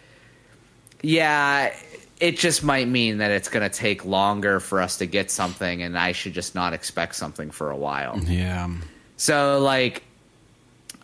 yeah, 1.01 1.73
it 2.19 2.37
just 2.37 2.63
might 2.63 2.87
mean 2.87 3.19
that 3.19 3.31
it's 3.31 3.47
going 3.47 3.69
to 3.69 3.75
take 3.75 4.03
longer 4.03 4.59
for 4.59 4.81
us 4.81 4.97
to 4.97 5.05
get 5.05 5.31
something, 5.31 5.83
and 5.83 5.97
I 5.97 6.11
should 6.11 6.33
just 6.33 6.55
not 6.55 6.73
expect 6.73 7.15
something 7.15 7.51
for 7.51 7.69
a 7.69 7.77
while. 7.77 8.19
Yeah. 8.19 8.69
So, 9.15 9.59
like, 9.59 10.03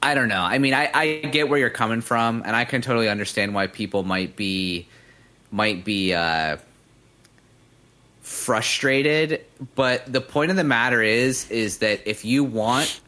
I 0.04 0.16
don't 0.16 0.28
know. 0.28 0.42
I 0.42 0.58
mean, 0.58 0.74
I, 0.74 0.92
I 0.94 1.16
get 1.20 1.48
where 1.48 1.58
you're 1.58 1.70
coming 1.70 2.02
from, 2.02 2.44
and 2.46 2.58
I 2.58 2.66
can 2.66 2.82
totally 2.82 3.08
understand 3.08 3.56
why 3.56 3.68
people 3.68 4.04
might 4.04 4.36
be 4.36 4.86
might 5.50 5.86
be 5.86 6.14
uh, 6.14 6.58
frustrated. 8.22 9.46
But 9.76 10.12
the 10.12 10.20
point 10.20 10.52
of 10.52 10.58
the 10.58 10.66
matter 10.66 11.02
is, 11.02 11.50
is 11.50 11.78
that 11.78 12.02
if 12.06 12.26
you 12.26 12.44
want 12.44 13.00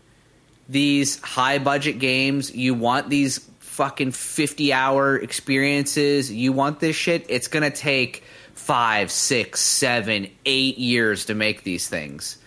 these 0.70 1.20
high 1.22 1.60
budget 1.60 2.00
games, 2.00 2.56
you 2.56 2.74
want 2.74 3.10
these 3.10 3.40
fucking 3.60 4.12
50 4.12 4.72
hour 4.72 5.18
experiences, 5.18 6.32
you 6.32 6.54
want 6.54 6.80
this 6.80 6.96
shit, 6.96 7.26
it's 7.28 7.50
gonna 7.50 7.72
take 7.72 8.24
five, 8.54 9.12
six, 9.12 9.60
seven, 9.60 10.30
eight 10.46 10.78
years 10.78 11.26
to 11.26 11.36
make 11.36 11.64
these 11.64 11.90
things. 11.90 12.38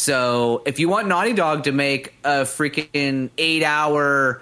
So 0.00 0.62
if 0.64 0.78
you 0.78 0.88
want 0.88 1.08
Naughty 1.08 1.34
Dog 1.34 1.64
to 1.64 1.72
make 1.72 2.14
a 2.24 2.42
freaking 2.42 3.28
eight 3.36 3.62
hour, 3.62 4.40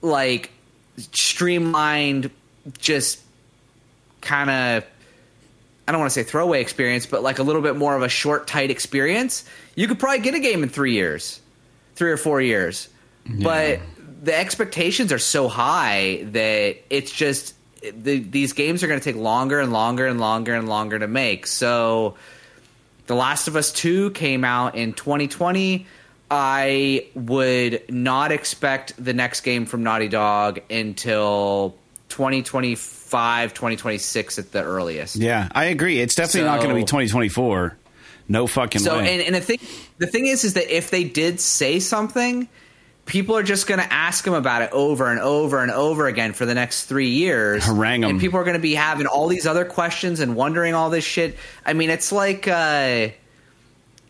like 0.00 0.52
streamlined, 0.96 2.30
just 2.78 3.20
kind 4.20 4.48
of, 4.48 4.84
I 5.88 5.92
don't 5.92 6.00
want 6.00 6.12
to 6.12 6.14
say 6.14 6.22
throwaway 6.22 6.60
experience, 6.60 7.04
but 7.04 7.24
like 7.24 7.40
a 7.40 7.42
little 7.42 7.62
bit 7.62 7.74
more 7.74 7.96
of 7.96 8.02
a 8.02 8.08
short, 8.08 8.46
tight 8.46 8.70
experience, 8.70 9.44
you 9.74 9.88
could 9.88 9.98
probably 9.98 10.20
get 10.20 10.34
a 10.34 10.40
game 10.40 10.62
in 10.62 10.68
three 10.68 10.92
years, 10.92 11.40
three 11.96 12.12
or 12.12 12.16
four 12.16 12.40
years. 12.40 12.88
But 13.28 13.80
the 14.22 14.38
expectations 14.38 15.12
are 15.12 15.18
so 15.18 15.48
high 15.48 16.24
that 16.30 16.76
it's 16.90 17.10
just 17.10 17.54
the, 17.82 18.20
these 18.20 18.52
games 18.52 18.84
are 18.84 18.86
going 18.86 19.00
to 19.00 19.04
take 19.04 19.20
longer 19.20 19.58
and 19.58 19.72
longer 19.72 20.06
and 20.06 20.20
longer 20.20 20.54
and 20.54 20.68
longer 20.68 20.96
to 21.00 21.08
make. 21.08 21.48
So 21.48 22.14
the 23.06 23.14
Last 23.14 23.48
of 23.48 23.56
Us 23.56 23.72
2 23.72 24.10
came 24.10 24.44
out 24.44 24.74
in 24.74 24.92
2020. 24.92 25.86
I 26.30 27.06
would 27.14 27.82
not 27.88 28.32
expect 28.32 28.92
the 29.02 29.12
next 29.12 29.42
game 29.42 29.64
from 29.66 29.82
Naughty 29.84 30.08
Dog 30.08 30.60
until 30.70 31.76
2025, 32.08 33.54
2026 33.54 34.38
at 34.38 34.52
the 34.52 34.62
earliest. 34.62 35.16
Yeah, 35.16 35.48
I 35.52 35.66
agree. 35.66 36.00
It's 36.00 36.14
definitely 36.14 36.48
not 36.48 36.58
going 36.58 36.70
to 36.70 36.74
be 36.74 36.82
2024. 36.82 37.76
No 38.28 38.46
fucking 38.48 38.80
So, 38.80 38.98
way. 38.98 39.14
and, 39.14 39.22
and 39.22 39.34
the 39.36 39.40
thing, 39.40 39.58
the 39.98 40.06
thing 40.08 40.26
is, 40.26 40.42
is 40.42 40.54
that 40.54 40.68
if 40.74 40.90
they 40.90 41.04
did 41.04 41.40
say 41.40 41.78
something, 41.78 42.48
people 43.06 43.36
are 43.36 43.42
just 43.42 43.66
going 43.66 43.80
to 43.80 43.92
ask 43.92 44.24
them 44.24 44.34
about 44.34 44.62
it 44.62 44.70
over 44.72 45.10
and 45.10 45.20
over 45.20 45.62
and 45.62 45.70
over 45.70 46.06
again 46.06 46.32
for 46.32 46.44
the 46.44 46.54
next 46.54 46.84
three 46.84 47.10
years. 47.10 47.64
Harangue 47.64 48.04
'em. 48.04 48.10
And 48.10 48.20
people 48.20 48.38
are 48.38 48.44
going 48.44 48.56
to 48.56 48.60
be 48.62 48.74
having 48.74 49.06
all 49.06 49.28
these 49.28 49.46
other 49.46 49.64
questions 49.64 50.20
and 50.20 50.36
wondering 50.36 50.74
all 50.74 50.90
this 50.90 51.04
shit. 51.04 51.38
I 51.64 51.72
mean, 51.72 51.88
it's 51.88 52.12
like, 52.12 52.46
uh, 52.46 53.08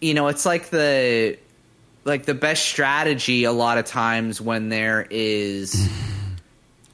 you 0.01 0.15
know, 0.15 0.29
it's 0.29 0.45
like 0.45 0.71
the 0.71 1.39
like 2.05 2.25
the 2.25 2.35
best 2.35 2.65
strategy 2.65 3.45
a 3.45 3.53
lot 3.53 3.79
of 3.79 3.85
times 3.85 4.41
when 4.41 4.69
there 4.69 5.07
is 5.11 5.89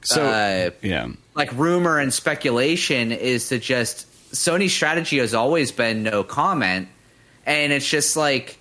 so, 0.02 0.24
uh, 0.24 0.70
yeah. 0.80 1.08
like 1.34 1.52
rumor 1.52 1.98
and 1.98 2.12
speculation 2.12 3.12
is 3.12 3.48
to 3.50 3.58
just 3.58 4.08
Sony's 4.32 4.72
strategy 4.72 5.18
has 5.18 5.34
always 5.34 5.70
been 5.70 6.02
no 6.02 6.24
comment, 6.24 6.88
and 7.44 7.72
it's 7.72 7.88
just 7.88 8.16
like, 8.16 8.58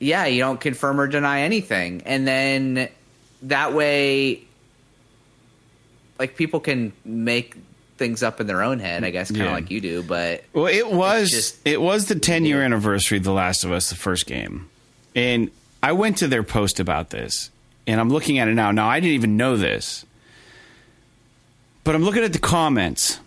yeah, 0.00 0.24
you 0.26 0.40
don't 0.40 0.60
confirm 0.60 0.98
or 1.00 1.06
deny 1.06 1.42
anything, 1.42 2.02
and 2.06 2.26
then 2.26 2.88
that 3.42 3.72
way, 3.72 4.42
like 6.18 6.36
people 6.36 6.58
can 6.60 6.92
make 7.04 7.54
things 7.96 8.22
up 8.22 8.40
in 8.40 8.46
their 8.46 8.62
own 8.62 8.78
head, 8.78 9.04
I 9.04 9.10
guess, 9.10 9.30
kind 9.30 9.42
of 9.42 9.46
Yeah. 9.48 9.52
like 9.52 9.70
you 9.70 9.80
do, 9.80 10.02
but 10.02 10.42
Well, 10.54 10.66
it 10.66 10.90
was 10.90 11.30
just- 11.30 11.58
it 11.66 11.80
was 11.80 12.06
the 12.06 12.14
10 12.18 12.44
year 12.46 12.62
anniversary 12.62 13.18
of 13.18 13.24
The 13.24 13.32
Last 13.32 13.62
of 13.62 13.72
Us, 13.72 13.90
the 13.90 13.94
first 13.94 14.26
game, 14.26 14.68
and 15.14 15.50
I 15.82 15.92
went 15.92 16.16
to 16.18 16.28
their 16.28 16.42
post 16.42 16.80
about 16.80 17.10
this, 17.10 17.50
and 17.86 18.00
I'm 18.00 18.08
looking 18.10 18.38
at 18.38 18.48
it 18.48 18.54
now. 18.54 18.70
Now 18.70 18.88
I 18.88 19.00
didn't 19.00 19.14
even 19.14 19.36
know 19.36 19.56
this, 19.56 20.04
but 21.84 21.94
I'm 21.94 22.02
looking 22.02 22.22
at 22.24 22.32
the 22.32 22.38
comments, 22.38 23.18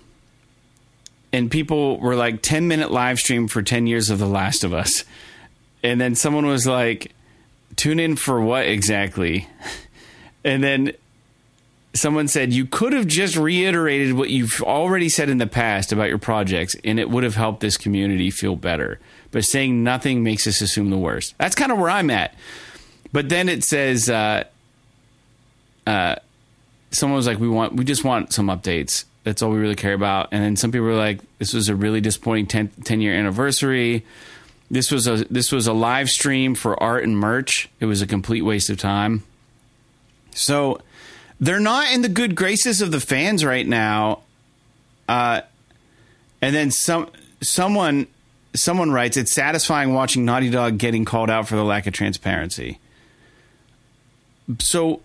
and 1.32 1.50
people 1.52 2.00
were 2.00 2.16
like 2.16 2.42
10 2.42 2.68
minute 2.68 2.92
live 2.92 3.20
stream 3.20 3.48
for 3.48 3.62
10 3.62 3.86
years 3.88 4.10
of 4.10 4.20
The 4.20 4.28
Last 4.28 4.64
of 4.64 4.74
Us, 4.74 5.04
and 5.84 6.00
then 6.00 6.16
someone 6.16 6.46
was 6.46 6.66
like, 6.66 7.12
tune 7.76 8.00
in 8.00 8.16
for 8.16 8.42
what 8.42 8.66
exactly, 8.66 9.48
and 10.44 10.64
then 10.64 10.94
someone 11.94 12.28
said 12.28 12.52
you 12.52 12.66
could 12.66 12.94
have 12.94 13.08
just 13.08 13.36
reiterated 13.38 14.14
what 14.14 14.30
you've 14.30 14.62
already 14.64 15.10
said 15.10 15.30
in 15.30 15.38
the 15.38 15.48
past 15.48 15.92
about 15.92 16.10
your 16.10 16.18
projects 16.18 16.76
and 16.84 17.00
it 17.00 17.10
would 17.10 17.24
have 17.24 17.36
helped 17.36 17.60
this 17.60 17.78
community 17.78 18.32
feel 18.32 18.56
better. 18.56 19.00
But 19.32 19.46
saying 19.46 19.84
nothing 19.84 20.24
makes 20.24 20.48
us 20.48 20.62
assume 20.62 20.90
the 20.90 20.98
worst. 20.98 21.36
That's 21.38 21.56
kind 21.56 21.72
of 21.72 21.78
where 21.78 21.90
i'm 21.90 22.10
at. 22.10 22.36
But 23.12 23.30
then 23.30 23.48
it 23.48 23.64
says 23.64 24.10
uh, 24.10 24.44
uh, 25.86 26.16
someone 26.92 27.18
was 27.18 27.28
like 27.28 27.40
we 27.40 27.48
want 27.48 27.74
we 27.76 27.84
just 27.84 28.04
want 28.04 28.34
some 28.34 28.48
updates. 28.48 29.06
That's 29.24 29.42
all 29.42 29.52
we 29.52 29.60
really 29.60 29.76
care 29.76 29.94
about. 29.94 30.30
And 30.32 30.44
then 30.44 30.56
some 30.56 30.72
people 30.72 30.88
were 30.88 30.96
like 30.96 31.20
this 31.38 31.54
was 31.54 31.70
a 31.70 31.76
really 31.76 32.02
disappointing 32.02 32.48
10, 32.48 32.70
10 32.84 33.02
year 33.02 33.14
anniversary 33.14 34.04
this 34.72 34.92
was 34.92 35.08
a 35.08 35.26
this 35.30 35.52
was 35.52 35.68
a 35.68 35.74
live 35.74 36.10
stream 36.10 36.56
for 36.56 36.82
art 36.82 37.04
and 37.04 37.18
merch 37.18 37.70
it 37.80 37.86
was 37.86 38.02
a 38.02 38.08
complete 38.08 38.42
waste 38.42 38.70
of 38.70 38.78
time 38.78 39.24
so 40.34 40.80
they're 41.40 41.60
not 41.60 41.92
in 41.92 42.02
the 42.02 42.10
good 42.10 42.36
graces 42.36 42.82
of 42.82 42.92
the 42.92 43.00
fans 43.00 43.44
right 43.44 43.68
now. 43.68 44.22
Uh, 45.08 45.42
and 46.42 46.56
then 46.56 46.72
some 46.72 47.10
someone 47.42 48.08
someone 48.56 48.92
writes, 48.92 49.18
"It's 49.18 49.34
satisfying 49.34 49.94
watching 49.94 50.26
Naughty 50.26 50.50
Dog 50.50 50.78
getting 50.78 51.06
called 51.06 51.30
out 51.30 51.48
for 51.48 51.56
the 51.56 51.64
lack 51.64 51.88
of 51.88 51.94
transparency." 51.94 52.80
So 54.60 55.02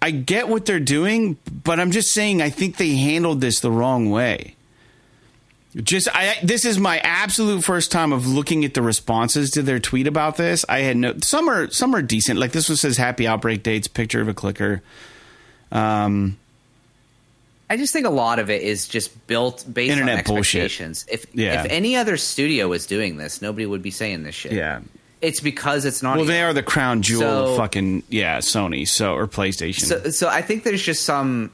I 0.00 0.10
get 0.10 0.48
what 0.48 0.66
they're 0.66 0.80
doing, 0.80 1.38
but 1.64 1.78
I'm 1.80 1.90
just 1.90 2.12
saying 2.12 2.42
I 2.42 2.50
think 2.50 2.76
they 2.76 2.94
handled 2.96 3.40
this 3.40 3.60
the 3.60 3.70
wrong 3.70 4.10
way. 4.10 4.56
Just 5.76 6.08
I 6.14 6.36
this 6.42 6.64
is 6.66 6.78
my 6.78 6.98
absolute 6.98 7.64
first 7.64 7.90
time 7.90 8.12
of 8.12 8.26
looking 8.26 8.64
at 8.64 8.74
the 8.74 8.82
responses 8.82 9.50
to 9.52 9.62
their 9.62 9.78
tweet 9.78 10.06
about 10.06 10.36
this. 10.36 10.66
I 10.68 10.80
had 10.80 10.96
no 10.98 11.14
some 11.22 11.48
are 11.48 11.70
some 11.70 11.94
are 11.94 12.02
decent. 12.02 12.38
Like 12.38 12.52
this 12.52 12.68
one 12.68 12.76
says 12.76 12.98
happy 12.98 13.26
outbreak 13.26 13.62
dates, 13.62 13.88
picture 13.88 14.20
of 14.20 14.28
a 14.28 14.34
clicker. 14.34 14.82
Um 15.70 16.36
I 17.70 17.78
just 17.78 17.94
think 17.94 18.04
a 18.06 18.10
lot 18.10 18.38
of 18.38 18.50
it 18.50 18.60
is 18.60 18.86
just 18.86 19.26
built 19.26 19.64
based 19.72 19.92
Internet 19.92 20.18
on 20.18 20.24
bullshit. 20.24 20.64
expectations. 20.64 21.06
If 21.10 21.24
Yeah. 21.32 21.64
if 21.64 21.70
any 21.70 21.96
other 21.96 22.18
studio 22.18 22.68
was 22.68 22.84
doing 22.84 23.16
this, 23.16 23.40
nobody 23.40 23.64
would 23.64 23.82
be 23.82 23.90
saying 23.90 24.24
this 24.24 24.34
shit. 24.34 24.52
Yeah. 24.52 24.80
It's 25.22 25.40
because 25.40 25.86
it's 25.86 26.02
not 26.02 26.16
Well, 26.18 26.26
they 26.26 26.42
are 26.42 26.52
the 26.52 26.62
crown 26.64 27.00
jewel 27.00 27.22
of 27.52 27.56
fucking 27.56 28.02
yeah, 28.10 28.38
Sony, 28.38 28.86
so 28.86 29.14
or 29.14 29.26
PlayStation. 29.26 29.84
So, 29.84 30.10
so 30.10 30.28
I 30.28 30.42
think 30.42 30.64
there's 30.64 30.82
just 30.82 31.04
some. 31.04 31.50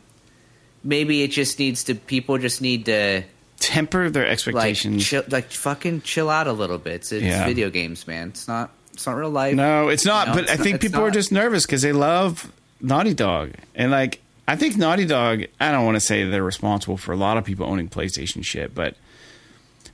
Maybe 0.83 1.23
it 1.23 1.29
just 1.29 1.59
needs 1.59 1.85
to. 1.85 1.95
People 1.95 2.39
just 2.39 2.63
need 2.63 2.87
to 2.87 3.23
Temper 3.61 4.09
their 4.11 4.25
like 4.25 4.33
expectations. 4.33 5.05
chill, 5.07 5.25
like 5.29 5.51
fucking 5.51 6.03
chill 6.03 6.31
out 6.31 6.47
a 6.47 6.53
little 6.53 6.79
bit. 6.79 6.95
It's, 6.95 7.13
it's 7.13 7.25
Yeah. 7.25 7.45
video 7.45 7.71
games, 7.71 8.07
man. 8.07 8.29
It's 8.29 8.47
not. 8.49 8.71
It's 8.93 9.07
not 9.07 9.17
real 9.17 9.31
life. 9.31 9.55
No, 9.55 9.89
it's 9.89 10.05
not. 10.05 10.29
No, 10.29 10.35
but 10.35 10.43
it's 10.45 10.53
I 10.53 10.57
think 10.57 10.77
it's 10.77 10.83
people 10.85 11.01
are 11.05 11.11
just 11.11 11.31
nervous 11.33 11.67
because 11.67 11.83
they 11.83 11.93
love 11.93 12.51
Naughty 12.81 13.15
Dog, 13.15 13.53
and 13.75 13.91
like 13.91 14.21
I 14.47 14.57
think 14.57 14.77
Naughty 14.77 15.05
Dog. 15.07 15.45
I 15.61 15.73
don't 15.73 15.85
want 15.85 15.97
to 15.97 16.01
say 16.01 16.25
they're 16.25 16.43
responsible 16.43 16.97
for 16.97 17.13
a 17.13 17.17
lot 17.17 17.37
of 17.37 17.45
people 17.45 17.67
owning 17.67 17.89
PlayStation 17.89 18.45
shit, 18.45 18.75
but 18.75 18.97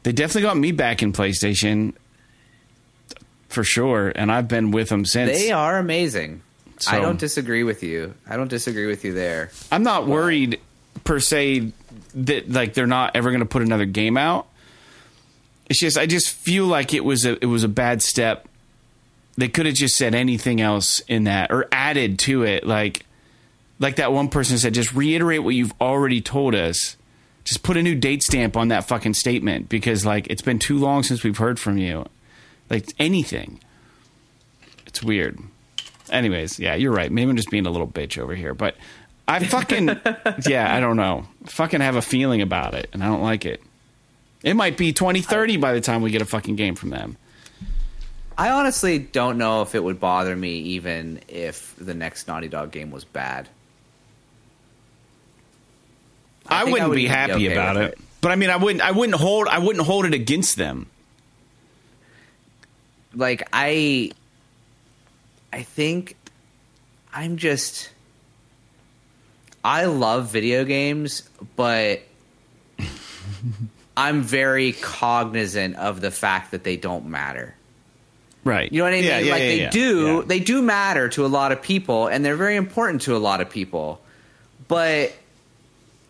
they 0.05 0.12
definitely 0.12 0.43
got 0.43 0.57
me 0.57 0.73
back 0.73 1.03
in 1.03 1.12
PlayStation 1.12 1.95
for 3.49 3.65
sure, 3.65 4.12
and 4.15 4.32
I've 4.32 4.49
been 4.49 4.70
with 4.70 4.89
them 4.89 5.05
since. 5.05 5.31
They 5.39 5.53
are 5.53 5.78
amazing. 5.78 6.43
I 6.89 6.99
don't 7.01 7.19
disagree 7.19 7.62
with 7.62 7.82
you. 7.82 8.15
I 8.28 8.36
don't 8.36 8.49
disagree 8.49 8.86
with 8.86 9.05
you 9.05 9.15
there. 9.15 9.51
I'm 9.70 9.82
not 9.82 10.07
worried 10.07 10.61
per 11.05 11.20
se 11.20 11.73
that 12.15 12.51
like 12.51 12.74
they're 12.74 12.86
not 12.86 13.15
ever 13.15 13.31
going 13.31 13.41
to 13.41 13.47
put 13.47 13.62
another 13.62 13.85
game 13.85 14.16
out. 14.16 14.47
It's 15.69 15.81
just 15.81 15.99
I 15.99 16.07
just 16.07 16.31
feel 16.31 16.66
like 16.66 16.95
it 16.95 17.05
was 17.05 17.24
a 17.24 17.43
it 17.43 17.47
was 17.47 17.65
a 17.65 17.69
bad 17.69 18.03
step. 18.03 18.49
They 19.36 19.49
could 19.49 19.66
have 19.66 19.74
just 19.74 19.97
said 19.97 20.15
anything 20.15 20.61
else 20.61 21.01
in 21.01 21.24
that 21.24 21.51
or 21.51 21.66
added 21.73 22.19
to 22.20 22.45
it 22.45 22.66
like 22.66 23.05
like 23.81 23.97
that 23.97 24.12
one 24.12 24.28
person 24.28 24.59
said 24.59 24.74
just 24.74 24.95
reiterate 24.95 25.43
what 25.43 25.55
you've 25.55 25.74
already 25.81 26.20
told 26.20 26.55
us. 26.55 26.97
Just 27.45 27.62
put 27.62 27.77
a 27.77 27.82
new 27.82 27.95
date 27.95 28.23
stamp 28.23 28.57
on 28.57 28.69
that 28.69 28.86
fucking 28.86 29.15
statement 29.15 29.69
because 29.69 30.07
like 30.07 30.27
it's 30.28 30.43
been 30.43 30.59
too 30.59 30.78
long 30.78 31.03
since 31.03 31.23
we've 31.23 31.39
heard 31.39 31.59
from 31.59 31.78
you. 31.78 32.07
Like 32.70 32.86
anything. 32.99 33.61
It's 34.86 35.03
weird. 35.03 35.39
Anyways, 36.11 36.59
yeah, 36.59 36.74
you're 36.74 36.93
right. 36.93 37.11
Maybe 37.11 37.31
I'm 37.31 37.36
just 37.36 37.51
being 37.51 37.66
a 37.66 37.70
little 37.70 37.89
bitch 37.89 38.19
over 38.19 38.35
here, 38.35 38.55
but 38.55 38.77
I 39.27 39.43
fucking 39.45 39.87
yeah, 40.47 40.75
I 40.75 40.81
don't 40.81 40.97
know. 40.97 41.27
Fucking 41.47 41.81
have 41.81 41.97
a 41.97 42.03
feeling 42.03 42.43
about 42.43 42.75
it, 42.75 42.91
and 42.93 43.03
I 43.03 43.07
don't 43.07 43.23
like 43.23 43.47
it. 43.47 43.63
It 44.43 44.55
might 44.55 44.77
be 44.77 44.93
2030 44.93 45.57
by 45.57 45.73
the 45.73 45.81
time 45.81 46.03
we 46.03 46.11
get 46.11 46.21
a 46.21 46.27
fucking 46.27 46.57
game 46.57 46.75
from 46.75 46.91
them. 46.91 47.17
I 48.37 48.51
honestly 48.51 48.99
don't 48.99 49.39
know 49.39 49.63
if 49.63 49.75
it 49.75 49.83
would 49.83 50.01
bother 50.01 50.35
me 50.35 50.59
even 50.59 51.21
if 51.29 51.75
the 51.79 51.95
next 51.95 52.27
Naughty 52.27 52.49
Dog 52.49 52.73
game 52.73 52.91
was 52.91 53.05
bad. 53.05 53.49
I, 56.47 56.65
think 56.65 56.73
wouldn't 56.73 56.91
would 56.91 56.97
be 56.97 57.07
happy 57.07 57.33
okay 57.33 57.53
about 57.53 57.77
with 57.77 57.93
it. 57.93 57.99
but 58.21 58.33
I 58.33 58.37
mean, 58.37 58.51
I 58.51 58.57
wouldn't. 58.57 58.83
I 58.83 58.91
wouldn't 58.91 59.19
hold. 59.19 59.49
I 59.49 59.59
wouldn't 59.59 59.87
hold 59.87 60.05
it 60.05 60.13
against 60.13 60.57
them. 60.57 60.87
Like 63.15 63.49
I, 63.53 64.11
I 65.53 65.63
think 65.63 66.17
I'm 67.15 67.37
just. 67.39 67.91
I 69.65 69.86
love 69.86 70.31
video 70.31 70.65
games, 70.65 71.28
but 71.57 72.03
I'm 73.97 74.23
very 74.23 74.73
cognizant 74.73 75.77
of 75.77 76.01
the 76.01 76.11
fact 76.11 76.51
that 76.51 76.65
they 76.65 76.77
don't 76.77 77.07
matter. 77.07 77.55
Right. 78.45 78.70
You 78.70 78.78
know 78.78 78.85
what 78.85 78.93
I 78.93 78.97
mean? 78.97 79.05
Yeah, 79.05 79.19
yeah, 79.20 79.32
like 79.32 79.43
yeah, 79.43 79.47
they 79.47 79.69
do, 79.70 80.23
they 80.24 80.39
do 80.39 80.61
matter 80.61 81.09
to 81.11 81.24
a 81.24 81.28
lot 81.28 81.51
of 81.51 81.62
people, 81.62 82.09
and 82.09 82.23
they're 82.23 82.36
very 82.36 82.57
important 82.57 83.03
to 83.03 83.16
a 83.16 83.19
lot 83.19 83.41
of 83.41 83.49
people. 83.49 84.01
But 84.69 85.15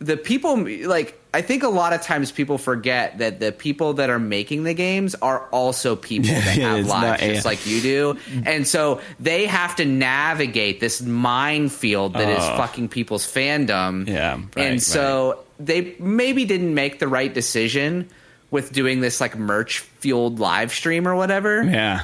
the 0.04 0.16
people, 0.16 0.66
like 0.88 1.18
I 1.32 1.40
think, 1.42 1.62
a 1.62 1.68
lot 1.68 1.92
of 1.92 2.02
times 2.02 2.30
people 2.30 2.58
forget 2.58 3.18
that 3.18 3.40
the 3.40 3.50
people 3.52 3.94
that 3.94 4.10
are 4.10 4.18
making 4.18 4.64
the 4.64 4.74
games 4.74 5.14
are 5.16 5.46
also 5.50 5.96
people 5.96 6.30
Yeah, 6.30 6.40
that 6.40 6.58
have 6.58 6.86
lives 6.86 6.88
not- 6.88 7.18
just 7.20 7.44
yeah. 7.44 7.50
like 7.50 7.66
you 7.66 7.80
do, 7.80 8.18
and 8.44 8.66
so 8.68 9.00
they 9.18 9.46
have 9.46 9.76
to 9.76 9.84
navigate 9.84 10.80
this 10.80 11.00
minefield 11.00 12.12
that 12.14 12.28
is 12.28 12.38
Oh. 12.44 12.56
fucking 12.56 12.88
people's 12.88 13.26
fandom. 13.26 14.06
Yeah, 14.08 14.34
right, 14.56 14.66
and 14.66 14.82
so 14.82 15.40
they 15.58 15.94
maybe 15.98 16.44
didn't 16.44 16.74
make 16.74 16.98
the 16.98 17.08
right 17.08 17.32
decision 17.32 18.08
with 18.50 18.72
doing 18.72 19.00
this 19.00 19.20
like 19.20 19.36
merch 19.36 19.78
fueled 19.80 20.38
live 20.38 20.72
stream 20.72 21.08
or 21.08 21.14
whatever 21.16 21.62
Yeah. 21.64 22.02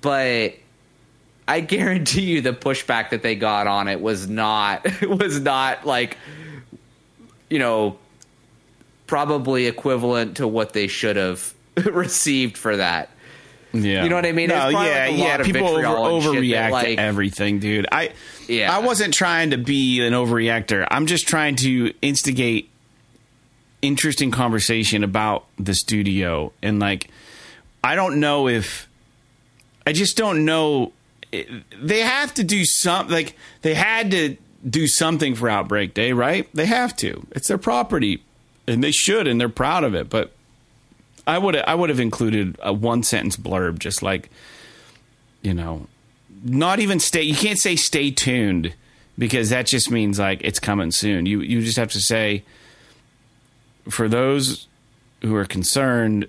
but 0.00 0.54
I 1.46 1.60
guarantee 1.60 2.22
you 2.22 2.40
the 2.42 2.52
pushback 2.52 3.10
that 3.10 3.22
they 3.22 3.34
got 3.34 3.66
on 3.66 3.88
it 3.88 4.00
was 4.00 4.28
not 4.28 4.86
was 5.02 5.40
not 5.40 5.86
like 5.86 6.16
you 7.50 7.58
know 7.58 7.98
probably 9.06 9.66
equivalent 9.66 10.36
to 10.38 10.46
what 10.46 10.72
they 10.72 10.86
should 10.86 11.16
have 11.16 11.54
received 11.84 12.56
for 12.58 12.76
that. 12.76 13.10
Yeah. 13.72 14.02
You 14.02 14.08
know 14.08 14.16
what 14.16 14.24
I 14.26 14.32
mean? 14.32 14.48
No, 14.48 14.54
There's 14.70 14.72
yeah, 14.72 14.78
like, 14.78 15.10
a 15.10 15.12
yeah. 15.12 15.24
lot 15.24 15.40
of 15.40 15.46
People 15.46 15.68
over, 15.68 15.76
vitriol 15.82 16.20
that, 16.20 16.26
overreact 16.26 16.70
like- 16.70 16.86
to 16.86 17.02
everything, 17.02 17.58
dude. 17.58 17.86
I, 17.92 18.12
Yeah. 18.48 18.74
I 18.74 18.78
wasn't 18.80 19.12
trying 19.14 19.50
to 19.50 19.58
be 19.58 20.00
an 20.00 20.14
overreactor. 20.14 20.86
I'm 20.90 21.06
just 21.06 21.28
trying 21.28 21.56
to 21.56 21.92
instigate 22.00 22.70
interesting 23.82 24.30
conversation 24.30 25.04
about 25.04 25.44
the 25.58 25.74
studio 25.74 26.52
and 26.62 26.80
like, 26.80 27.08
I 27.84 27.94
don't 27.94 28.20
know 28.20 28.48
if, 28.48 28.88
I 29.86 29.92
just 29.92 30.16
don't 30.16 30.44
know. 30.44 30.92
They 31.30 32.00
have 32.00 32.34
to 32.34 32.44
do 32.44 32.64
something. 32.64 33.12
Like 33.14 33.34
they 33.62 33.74
had 33.74 34.10
to 34.12 34.36
do 34.68 34.86
something 34.86 35.34
for 35.34 35.48
Outbreak 35.48 35.94
Day, 35.94 36.12
right? 36.12 36.48
They 36.52 36.66
have 36.66 36.96
to. 36.96 37.26
It's 37.32 37.48
their 37.48 37.58
property, 37.58 38.22
and 38.66 38.82
they 38.82 38.90
should, 38.90 39.26
and 39.26 39.40
they're 39.40 39.48
proud 39.48 39.84
of 39.84 39.94
it. 39.94 40.10
But 40.10 40.32
I 41.26 41.38
would 41.38 41.56
I 41.56 41.74
would 41.74 41.90
have 41.90 42.00
included 42.00 42.56
a 42.62 42.72
one 42.72 43.02
sentence 43.02 43.36
blurb, 43.36 43.78
just 43.78 44.02
like 44.02 44.30
you 45.42 45.54
know, 45.54 45.86
not 46.42 46.80
even 46.80 47.00
stay. 47.00 47.22
You 47.22 47.34
can't 47.34 47.58
say 47.58 47.76
stay 47.76 48.10
tuned 48.10 48.74
because 49.16 49.50
that 49.50 49.66
just 49.66 49.90
means 49.90 50.18
like 50.18 50.40
it's 50.42 50.58
coming 50.60 50.90
soon. 50.90 51.26
You 51.26 51.40
you 51.40 51.62
just 51.62 51.76
have 51.76 51.92
to 51.92 52.00
say 52.00 52.44
for 53.88 54.08
those 54.08 54.66
who 55.22 55.34
are 55.34 55.44
concerned, 55.44 56.28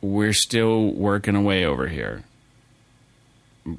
we're 0.00 0.32
still 0.32 0.92
working 0.92 1.36
away 1.36 1.64
over 1.64 1.88
here. 1.88 2.24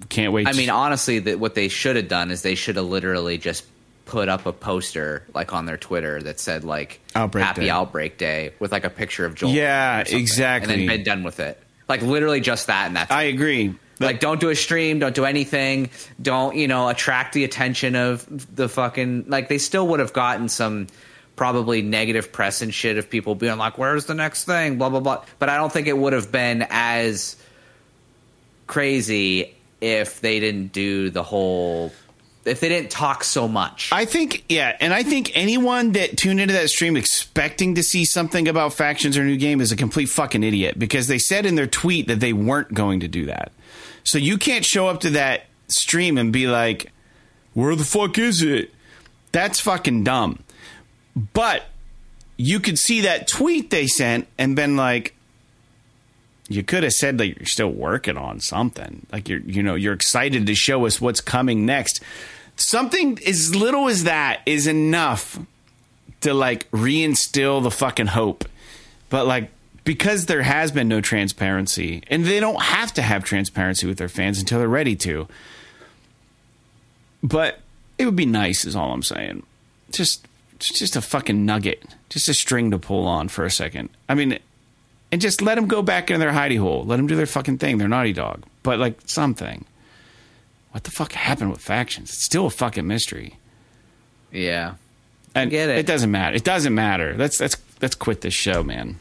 Can't 0.10 0.32
wait. 0.32 0.48
I 0.48 0.54
mean, 0.54 0.70
honestly, 0.70 1.20
that 1.20 1.40
what 1.40 1.56
they 1.56 1.68
should 1.68 1.96
have 1.96 2.08
done 2.08 2.32
is 2.32 2.42
they 2.42 2.56
should 2.56 2.76
have 2.76 2.86
literally 2.86 3.38
just 3.38 3.66
put 4.12 4.28
up 4.28 4.46
a 4.46 4.52
poster 4.52 5.24
like 5.34 5.54
on 5.54 5.66
their 5.66 5.78
Twitter 5.78 6.22
that 6.22 6.38
said 6.38 6.66
like 6.66 7.00
Outbreak 7.16 7.46
Happy 7.46 7.62
Day. 7.62 7.70
Outbreak 7.70 8.18
Day 8.18 8.54
with 8.60 8.74
like 8.74 8.84
a 8.84 8.90
picture 8.90 9.26
of 9.26 9.36
Joel. 9.36 9.52
Yeah, 9.52 10.04
exactly. 10.06 10.74
And 10.74 10.82
then 10.82 10.98
been 10.98 11.04
done 11.06 11.24
with 11.24 11.40
it. 11.40 11.58
Like 11.88 12.02
literally 12.02 12.42
just 12.42 12.68
that 12.68 12.88
and 12.88 12.96
that's 12.98 13.10
I 13.10 13.24
agree. 13.24 13.74
like 14.02 14.20
don't 14.20 14.42
do 14.42 14.50
a 14.50 14.56
stream 14.56 15.00
don't 15.00 15.16
do 15.16 15.24
anything 15.24 15.90
don't 16.22 16.58
you 16.58 16.68
know 16.68 16.90
attract 16.90 17.34
the 17.34 17.46
attention 17.46 17.96
of 17.96 18.26
the 18.54 18.68
fucking 18.68 19.26
like 19.28 19.48
they 19.48 19.58
still 19.58 19.88
would 19.88 20.02
have 20.02 20.12
gotten 20.12 20.50
some 20.50 20.88
probably 21.38 21.82
negative 21.82 22.32
press 22.32 22.62
and 22.62 22.74
shit 22.74 22.98
of 22.98 23.10
people 23.10 23.36
being 23.36 23.58
like 23.58 23.78
where's 23.78 24.06
the 24.06 24.14
next 24.14 24.46
thing 24.46 24.78
blah 24.78 24.90
blah 24.90 25.00
blah 25.00 25.24
but 25.40 25.50
i 25.50 25.58
don't 25.58 25.72
think 25.72 25.88
it 25.88 25.98
would 25.98 26.14
have 26.14 26.32
been 26.32 26.66
as 26.70 27.36
crazy 28.68 29.54
if 29.82 30.22
they 30.22 30.40
didn't 30.40 30.72
do 30.72 31.10
the 31.10 31.24
whole 31.24 31.92
if 32.46 32.60
they 32.60 32.70
didn't 32.70 32.90
talk 32.90 33.24
so 33.24 33.48
much 33.48 33.90
I 33.92 34.06
think, 34.06 34.46
yeah, 34.50 34.76
and 34.80 34.94
I 34.94 35.04
think 35.04 35.32
anyone 35.36 35.92
that 35.94 36.18
tuned 36.18 36.40
into 36.40 36.54
that 36.54 36.70
stream 36.70 36.96
expecting 36.96 37.76
to 37.76 37.84
see 37.84 38.06
something 38.06 38.48
about 38.48 38.74
factions 38.74 39.18
or 39.18 39.24
new 39.24 39.38
game 39.38 39.62
is 39.62 39.72
a 39.72 39.76
complete 39.76 40.08
fucking 40.10 40.44
idiot 40.44 40.80
because 40.80 41.08
they 41.08 41.20
said 41.20 41.46
in 41.46 41.56
their 41.56 41.68
tweet 41.68 42.08
that 42.08 42.20
they 42.20 42.34
weren't 42.34 42.74
going 42.74 43.02
to 43.02 43.08
do 43.08 43.26
that. 43.26 43.52
So 44.04 44.18
you 44.18 44.38
can't 44.38 44.66
show 44.66 44.88
up 44.88 45.02
to 45.02 45.12
that 45.12 45.46
stream 45.68 46.18
and 46.18 46.34
be 46.34 46.48
like, 46.48 46.92
"Where 47.54 47.76
the 47.76 47.84
fuck 47.84 48.18
is 48.18 48.42
it?" 48.42 48.74
That's 49.32 49.60
fucking 49.60 50.04
dumb. 50.04 50.40
But 51.34 51.66
you 52.38 52.60
could 52.60 52.80
see 52.80 53.02
that 53.02 53.28
tweet 53.28 53.70
they 53.70 53.88
sent 53.88 54.28
and 54.38 54.56
been 54.56 54.76
like, 54.76 55.16
you 56.54 56.64
could 56.64 56.84
have 56.84 56.94
said 56.94 57.18
that 57.18 57.28
you're 57.28 57.46
still 57.46 57.72
working 57.72 58.18
on 58.18 58.40
something. 58.40 59.06
Like 59.12 59.30
you're, 59.30 59.40
you 59.40 59.64
know, 59.64 59.76
you're 59.76 59.94
excited 59.94 60.46
to 60.46 60.56
show 60.56 60.86
us 60.86 61.02
what's 61.02 61.22
coming 61.22 61.66
next. 61.66 62.02
Something 62.56 63.20
as 63.26 63.56
little 63.56 63.88
as 63.88 64.04
that 64.04 64.42
is 64.46 64.68
enough 64.68 65.40
to 66.22 66.34
like 66.34 66.70
reinstill 66.72 67.64
the 67.64 67.72
fucking 67.72 68.08
hope. 68.08 68.46
But 69.10 69.28
like, 69.28 69.50
because 69.84 70.28
there 70.28 70.44
has 70.44 70.72
been 70.72 70.88
no 70.88 71.02
transparency, 71.02 72.04
and 72.08 72.24
they 72.24 72.40
don't 72.40 72.62
have 72.62 72.94
to 72.94 73.02
have 73.02 73.24
transparency 73.24 73.88
with 73.88 73.98
their 73.98 74.10
fans 74.10 74.40
until 74.40 74.60
they're 74.60 74.68
ready 74.68 74.96
to. 74.98 75.28
But 77.24 77.60
it 77.98 78.06
would 78.06 78.16
be 78.16 78.26
nice, 78.26 78.64
is 78.64 78.76
all 78.76 78.94
I'm 78.94 79.04
saying. 79.04 79.44
Just, 79.92 80.28
just 80.60 80.96
a 80.96 81.02
fucking 81.02 81.46
nugget, 81.46 81.84
just 82.10 82.30
a 82.30 82.34
string 82.34 82.72
to 82.72 82.78
pull 82.80 83.08
on 83.08 83.28
for 83.28 83.44
a 83.44 83.52
second. 83.52 83.90
I 84.08 84.14
mean, 84.14 84.38
and 85.12 85.20
just 85.22 85.42
let 85.42 85.56
them 85.56 85.68
go 85.68 85.82
back 85.82 86.10
into 86.10 86.20
their 86.20 86.32
hidey 86.32 86.60
hole. 86.60 86.84
Let 86.84 86.98
them 86.98 87.08
do 87.08 87.16
their 87.16 87.26
fucking 87.26 87.58
thing. 87.58 87.78
They're 87.78 87.88
naughty 87.88 88.14
dog. 88.14 88.44
But 88.64 88.80
like 88.80 89.00
something. 89.06 89.66
What 90.72 90.86
the 90.86 90.92
fuck 90.92 91.12
happened 91.14 91.52
with 91.52 91.60
factions? 91.62 92.10
It's 92.12 92.24
still 92.24 92.46
a 92.46 92.50
fucking 92.50 92.88
mystery. 92.88 93.38
yeah 94.32 94.76
And 95.36 95.50
get 95.52 95.70
it. 95.70 95.80
it 95.80 95.86
doesn't 95.86 96.12
matter. 96.12 96.36
It 96.36 96.44
doesn't 96.46 96.74
matter. 96.74 97.16
Let's 97.18 97.40
let's 97.42 97.58
let's 97.82 97.96
quit 97.96 98.22
this 98.22 98.34
show, 98.34 98.64
man. 98.64 99.00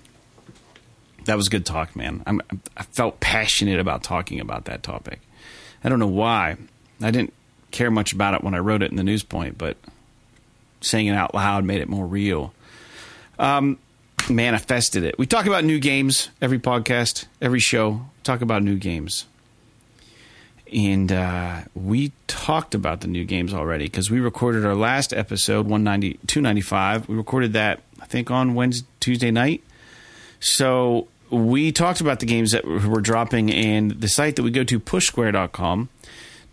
That 1.27 1.37
was 1.37 1.49
good 1.49 1.65
talk, 1.66 1.95
man. 1.95 2.23
I'm, 2.27 2.41
I 2.77 2.82
felt 2.82 3.20
passionate 3.20 3.78
about 3.78 4.03
talking 4.03 4.41
about 4.41 4.65
that 4.65 4.82
topic. 4.82 5.20
I 5.85 5.89
don't 5.89 5.99
know 5.99 6.07
why. 6.09 6.57
I 7.01 7.11
didn't 7.11 7.35
care 7.70 7.91
much 7.91 8.12
about 8.12 8.35
it 8.35 8.43
when 8.43 8.55
I 8.55 8.59
wrote 8.59 8.82
it 8.82 8.91
in 8.91 8.97
the 8.97 9.05
news 9.05 9.23
point, 9.23 9.57
but 9.59 9.77
saying 10.81 11.07
it 11.07 11.15
out 11.15 11.35
loud 11.35 11.65
made 11.65 11.81
it 11.82 11.89
more 11.89 12.07
real. 12.07 12.53
Um, 13.39 13.78
manifested 14.31 15.05
it. 15.05 15.19
We 15.19 15.27
talk 15.27 15.47
about 15.47 15.65
new 15.65 15.78
games 15.78 16.28
every 16.40 16.59
podcast, 16.59 17.27
every 17.40 17.61
show. 17.61 18.02
Talk 18.23 18.40
about 18.43 18.62
new 18.62 18.77
games. 18.77 19.27
and 20.73 21.11
uh, 21.11 21.62
we 21.74 22.12
talked 22.28 22.74
about 22.74 23.01
the 23.01 23.09
new 23.09 23.24
games 23.24 23.52
already 23.52 23.85
because 23.86 24.11
we 24.11 24.20
recorded 24.20 24.65
our 24.65 24.74
last 24.77 25.12
episode 25.12 25.66
190 25.66 26.19
295 26.28 27.09
we 27.09 27.16
recorded 27.16 27.55
that 27.55 27.81
i 28.01 28.07
think 28.07 28.31
on 28.31 28.55
wednesday 28.55 28.86
tuesday 29.01 29.32
night 29.32 29.65
so 30.39 31.09
we 31.28 31.73
talked 31.73 32.01
about 32.01 32.20
the 32.20 32.27
games 32.27 32.52
that 32.52 32.65
were 32.65 33.01
dropping 33.01 33.51
and 33.52 34.01
the 34.01 34.07
site 34.09 34.36
that 34.36 34.43
we 34.44 34.51
go 34.52 34.62
to 34.62 34.78
pushsquare.com 34.78 35.89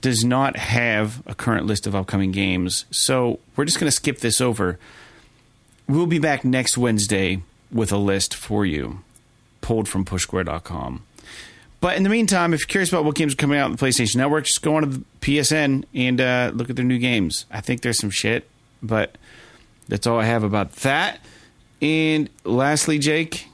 does 0.01 0.23
not 0.23 0.55
have 0.55 1.21
a 1.27 1.35
current 1.35 1.67
list 1.67 1.85
of 1.85 1.93
upcoming 1.95 2.31
games 2.31 2.85
so 2.89 3.39
we're 3.55 3.65
just 3.65 3.79
going 3.79 3.87
to 3.87 3.95
skip 3.95 4.17
this 4.19 4.41
over 4.41 4.79
we'll 5.87 6.07
be 6.07 6.19
back 6.19 6.43
next 6.43 6.75
wednesday 6.75 7.39
with 7.71 7.91
a 7.91 7.97
list 7.97 8.35
for 8.35 8.65
you 8.65 8.99
pulled 9.61 9.87
from 9.87 10.05
pushsquare.com 10.05 11.03
but 11.79 11.95
in 11.95 12.03
the 12.03 12.09
meantime, 12.09 12.53
if 12.53 12.61
you're 12.61 12.67
curious 12.67 12.89
about 12.89 13.05
what 13.05 13.15
games 13.15 13.33
are 13.33 13.37
coming 13.37 13.59
out 13.59 13.65
on 13.65 13.71
the 13.73 13.77
PlayStation 13.77 14.15
Network, 14.15 14.45
just 14.45 14.61
go 14.61 14.75
on 14.75 14.81
to 14.81 14.89
the 14.89 15.03
PSN 15.21 15.85
and 15.93 16.19
uh, 16.19 16.51
look 16.53 16.69
at 16.69 16.75
their 16.75 16.85
new 16.85 16.97
games. 16.97 17.45
I 17.51 17.61
think 17.61 17.81
there's 17.81 17.99
some 17.99 18.09
shit, 18.09 18.49
but 18.81 19.15
that's 19.87 20.07
all 20.07 20.19
I 20.19 20.25
have 20.25 20.43
about 20.43 20.71
that. 20.77 21.19
And 21.81 22.29
lastly, 22.43 22.97
Jake, 22.97 23.47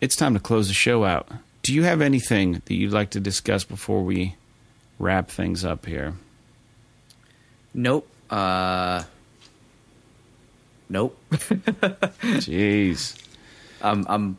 it's 0.00 0.14
time 0.14 0.34
to 0.34 0.40
close 0.40 0.68
the 0.68 0.74
show 0.74 1.04
out. 1.04 1.28
Do 1.62 1.74
you 1.74 1.82
have 1.82 2.00
anything 2.00 2.62
that 2.64 2.70
you'd 2.74 2.92
like 2.92 3.10
to 3.10 3.20
discuss 3.20 3.64
before 3.64 4.02
we 4.02 4.36
wrap 5.00 5.28
things 5.28 5.64
up 5.64 5.86
here? 5.86 6.14
Nope. 7.74 8.08
Uh, 8.30 9.02
nope. 10.88 11.18
Jeez. 11.30 13.20
I'm 13.82 14.06
I'm 14.08 14.38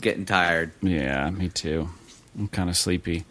getting 0.00 0.24
tired. 0.24 0.72
Yeah, 0.82 1.28
me 1.30 1.48
too. 1.48 1.88
I'm 2.38 2.48
kind 2.48 2.70
of 2.70 2.76
sleepy. 2.76 3.24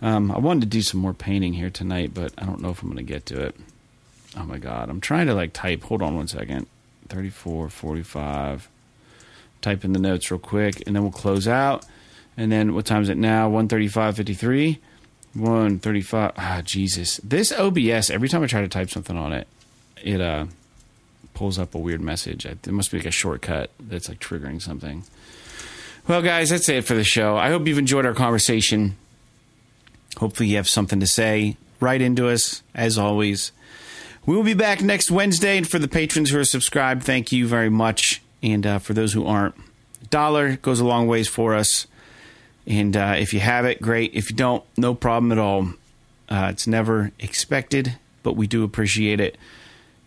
Um, 0.00 0.30
I 0.30 0.38
wanted 0.38 0.60
to 0.62 0.66
do 0.66 0.82
some 0.82 1.00
more 1.00 1.14
painting 1.14 1.54
here 1.54 1.70
tonight, 1.70 2.12
but 2.14 2.32
I 2.38 2.44
don't 2.44 2.60
know 2.60 2.70
if 2.70 2.82
I'm 2.82 2.88
going 2.88 2.98
to 2.98 3.02
get 3.02 3.26
to 3.26 3.42
it. 3.42 3.56
Oh 4.36 4.44
my 4.44 4.58
god, 4.58 4.90
I'm 4.90 5.00
trying 5.00 5.26
to 5.26 5.34
like 5.34 5.52
type. 5.52 5.82
Hold 5.84 6.02
on 6.02 6.14
one 6.14 6.28
second. 6.28 6.66
34, 7.08 7.68
45. 7.70 8.68
Type 9.60 9.84
in 9.84 9.92
the 9.92 9.98
notes 9.98 10.30
real 10.30 10.38
quick, 10.38 10.82
and 10.86 10.94
then 10.94 11.02
we'll 11.02 11.10
close 11.10 11.48
out. 11.48 11.84
And 12.36 12.52
then 12.52 12.74
what 12.74 12.86
time 12.86 13.02
is 13.02 13.08
it 13.08 13.16
now? 13.16 13.48
135, 13.48 14.16
53. 14.16 14.78
135. 15.34 16.32
Ah, 16.36 16.62
Jesus. 16.64 17.16
This 17.24 17.50
OBS, 17.52 18.10
every 18.10 18.28
time 18.28 18.42
I 18.42 18.46
try 18.46 18.60
to 18.60 18.68
type 18.68 18.90
something 18.90 19.16
on 19.16 19.32
it, 19.32 19.48
it 20.02 20.20
uh 20.20 20.46
pulls 21.38 21.56
up 21.56 21.72
a 21.72 21.78
weird 21.78 22.00
message. 22.00 22.44
It 22.44 22.66
must 22.66 22.90
be 22.90 22.98
like 22.98 23.06
a 23.06 23.12
shortcut 23.12 23.70
that's 23.78 24.08
like 24.08 24.18
triggering 24.18 24.60
something. 24.60 25.04
Well, 26.08 26.20
guys, 26.20 26.50
that's 26.50 26.68
it 26.68 26.84
for 26.84 26.94
the 26.94 27.04
show. 27.04 27.36
I 27.36 27.50
hope 27.50 27.64
you've 27.68 27.78
enjoyed 27.78 28.04
our 28.04 28.12
conversation. 28.12 28.96
Hopefully, 30.16 30.48
you 30.48 30.56
have 30.56 30.68
something 30.68 30.98
to 30.98 31.06
say. 31.06 31.56
Write 31.78 32.02
into 32.02 32.28
us, 32.28 32.64
as 32.74 32.98
always. 32.98 33.52
We 34.26 34.34
will 34.34 34.42
be 34.42 34.54
back 34.54 34.82
next 34.82 35.12
Wednesday. 35.12 35.56
And 35.56 35.68
for 35.68 35.78
the 35.78 35.86
patrons 35.86 36.30
who 36.30 36.40
are 36.40 36.44
subscribed, 36.44 37.04
thank 37.04 37.30
you 37.30 37.46
very 37.46 37.70
much. 37.70 38.20
And 38.42 38.66
uh, 38.66 38.80
for 38.80 38.92
those 38.92 39.12
who 39.12 39.24
aren't, 39.24 39.54
dollar 40.10 40.56
goes 40.56 40.80
a 40.80 40.84
long 40.84 41.06
ways 41.06 41.28
for 41.28 41.54
us. 41.54 41.86
And 42.66 42.96
uh, 42.96 43.14
if 43.16 43.32
you 43.32 43.38
have 43.38 43.64
it, 43.64 43.80
great. 43.80 44.12
If 44.12 44.28
you 44.28 44.34
don't, 44.34 44.64
no 44.76 44.92
problem 44.92 45.30
at 45.30 45.38
all. 45.38 45.68
Uh, 46.28 46.48
it's 46.50 46.66
never 46.66 47.12
expected, 47.20 47.96
but 48.24 48.32
we 48.32 48.48
do 48.48 48.64
appreciate 48.64 49.20
it. 49.20 49.38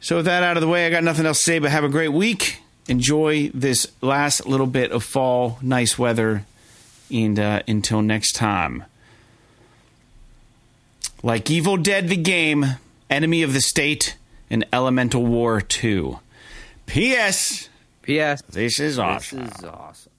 So, 0.02 0.18
with 0.18 0.26
that 0.26 0.44
out 0.44 0.58
of 0.58 0.62
the 0.62 0.68
way, 0.68 0.86
I 0.86 0.90
got 0.90 1.04
nothing 1.04 1.26
else 1.26 1.40
to 1.40 1.46
say, 1.46 1.60
but 1.60 1.72
have 1.72 1.84
a 1.84 1.90
great 1.90 2.10
week 2.10 2.62
enjoy 2.88 3.50
this 3.54 3.88
last 4.02 4.46
little 4.46 4.68
bit 4.68 4.92
of 4.92 5.04
fall, 5.04 5.58
nice 5.62 5.98
weather, 5.98 6.46
and 7.12 7.40
uh, 7.40 7.62
until 7.68 8.02
next 8.02 8.34
time. 8.34 8.84
Like 11.24 11.50
Evil 11.50 11.78
Dead 11.78 12.10
the 12.10 12.18
game, 12.18 12.66
Enemy 13.10 13.44
of 13.44 13.54
the 13.54 13.62
State, 13.62 14.18
and 14.50 14.66
Elemental 14.74 15.26
War 15.26 15.62
2. 15.62 16.20
P.S. 16.88 17.70
P.S. 18.02 18.42
This 18.44 18.80
is 18.80 18.98
awesome. 18.98 19.46
This 19.46 19.60
is 19.60 19.66
awesome. 19.66 20.11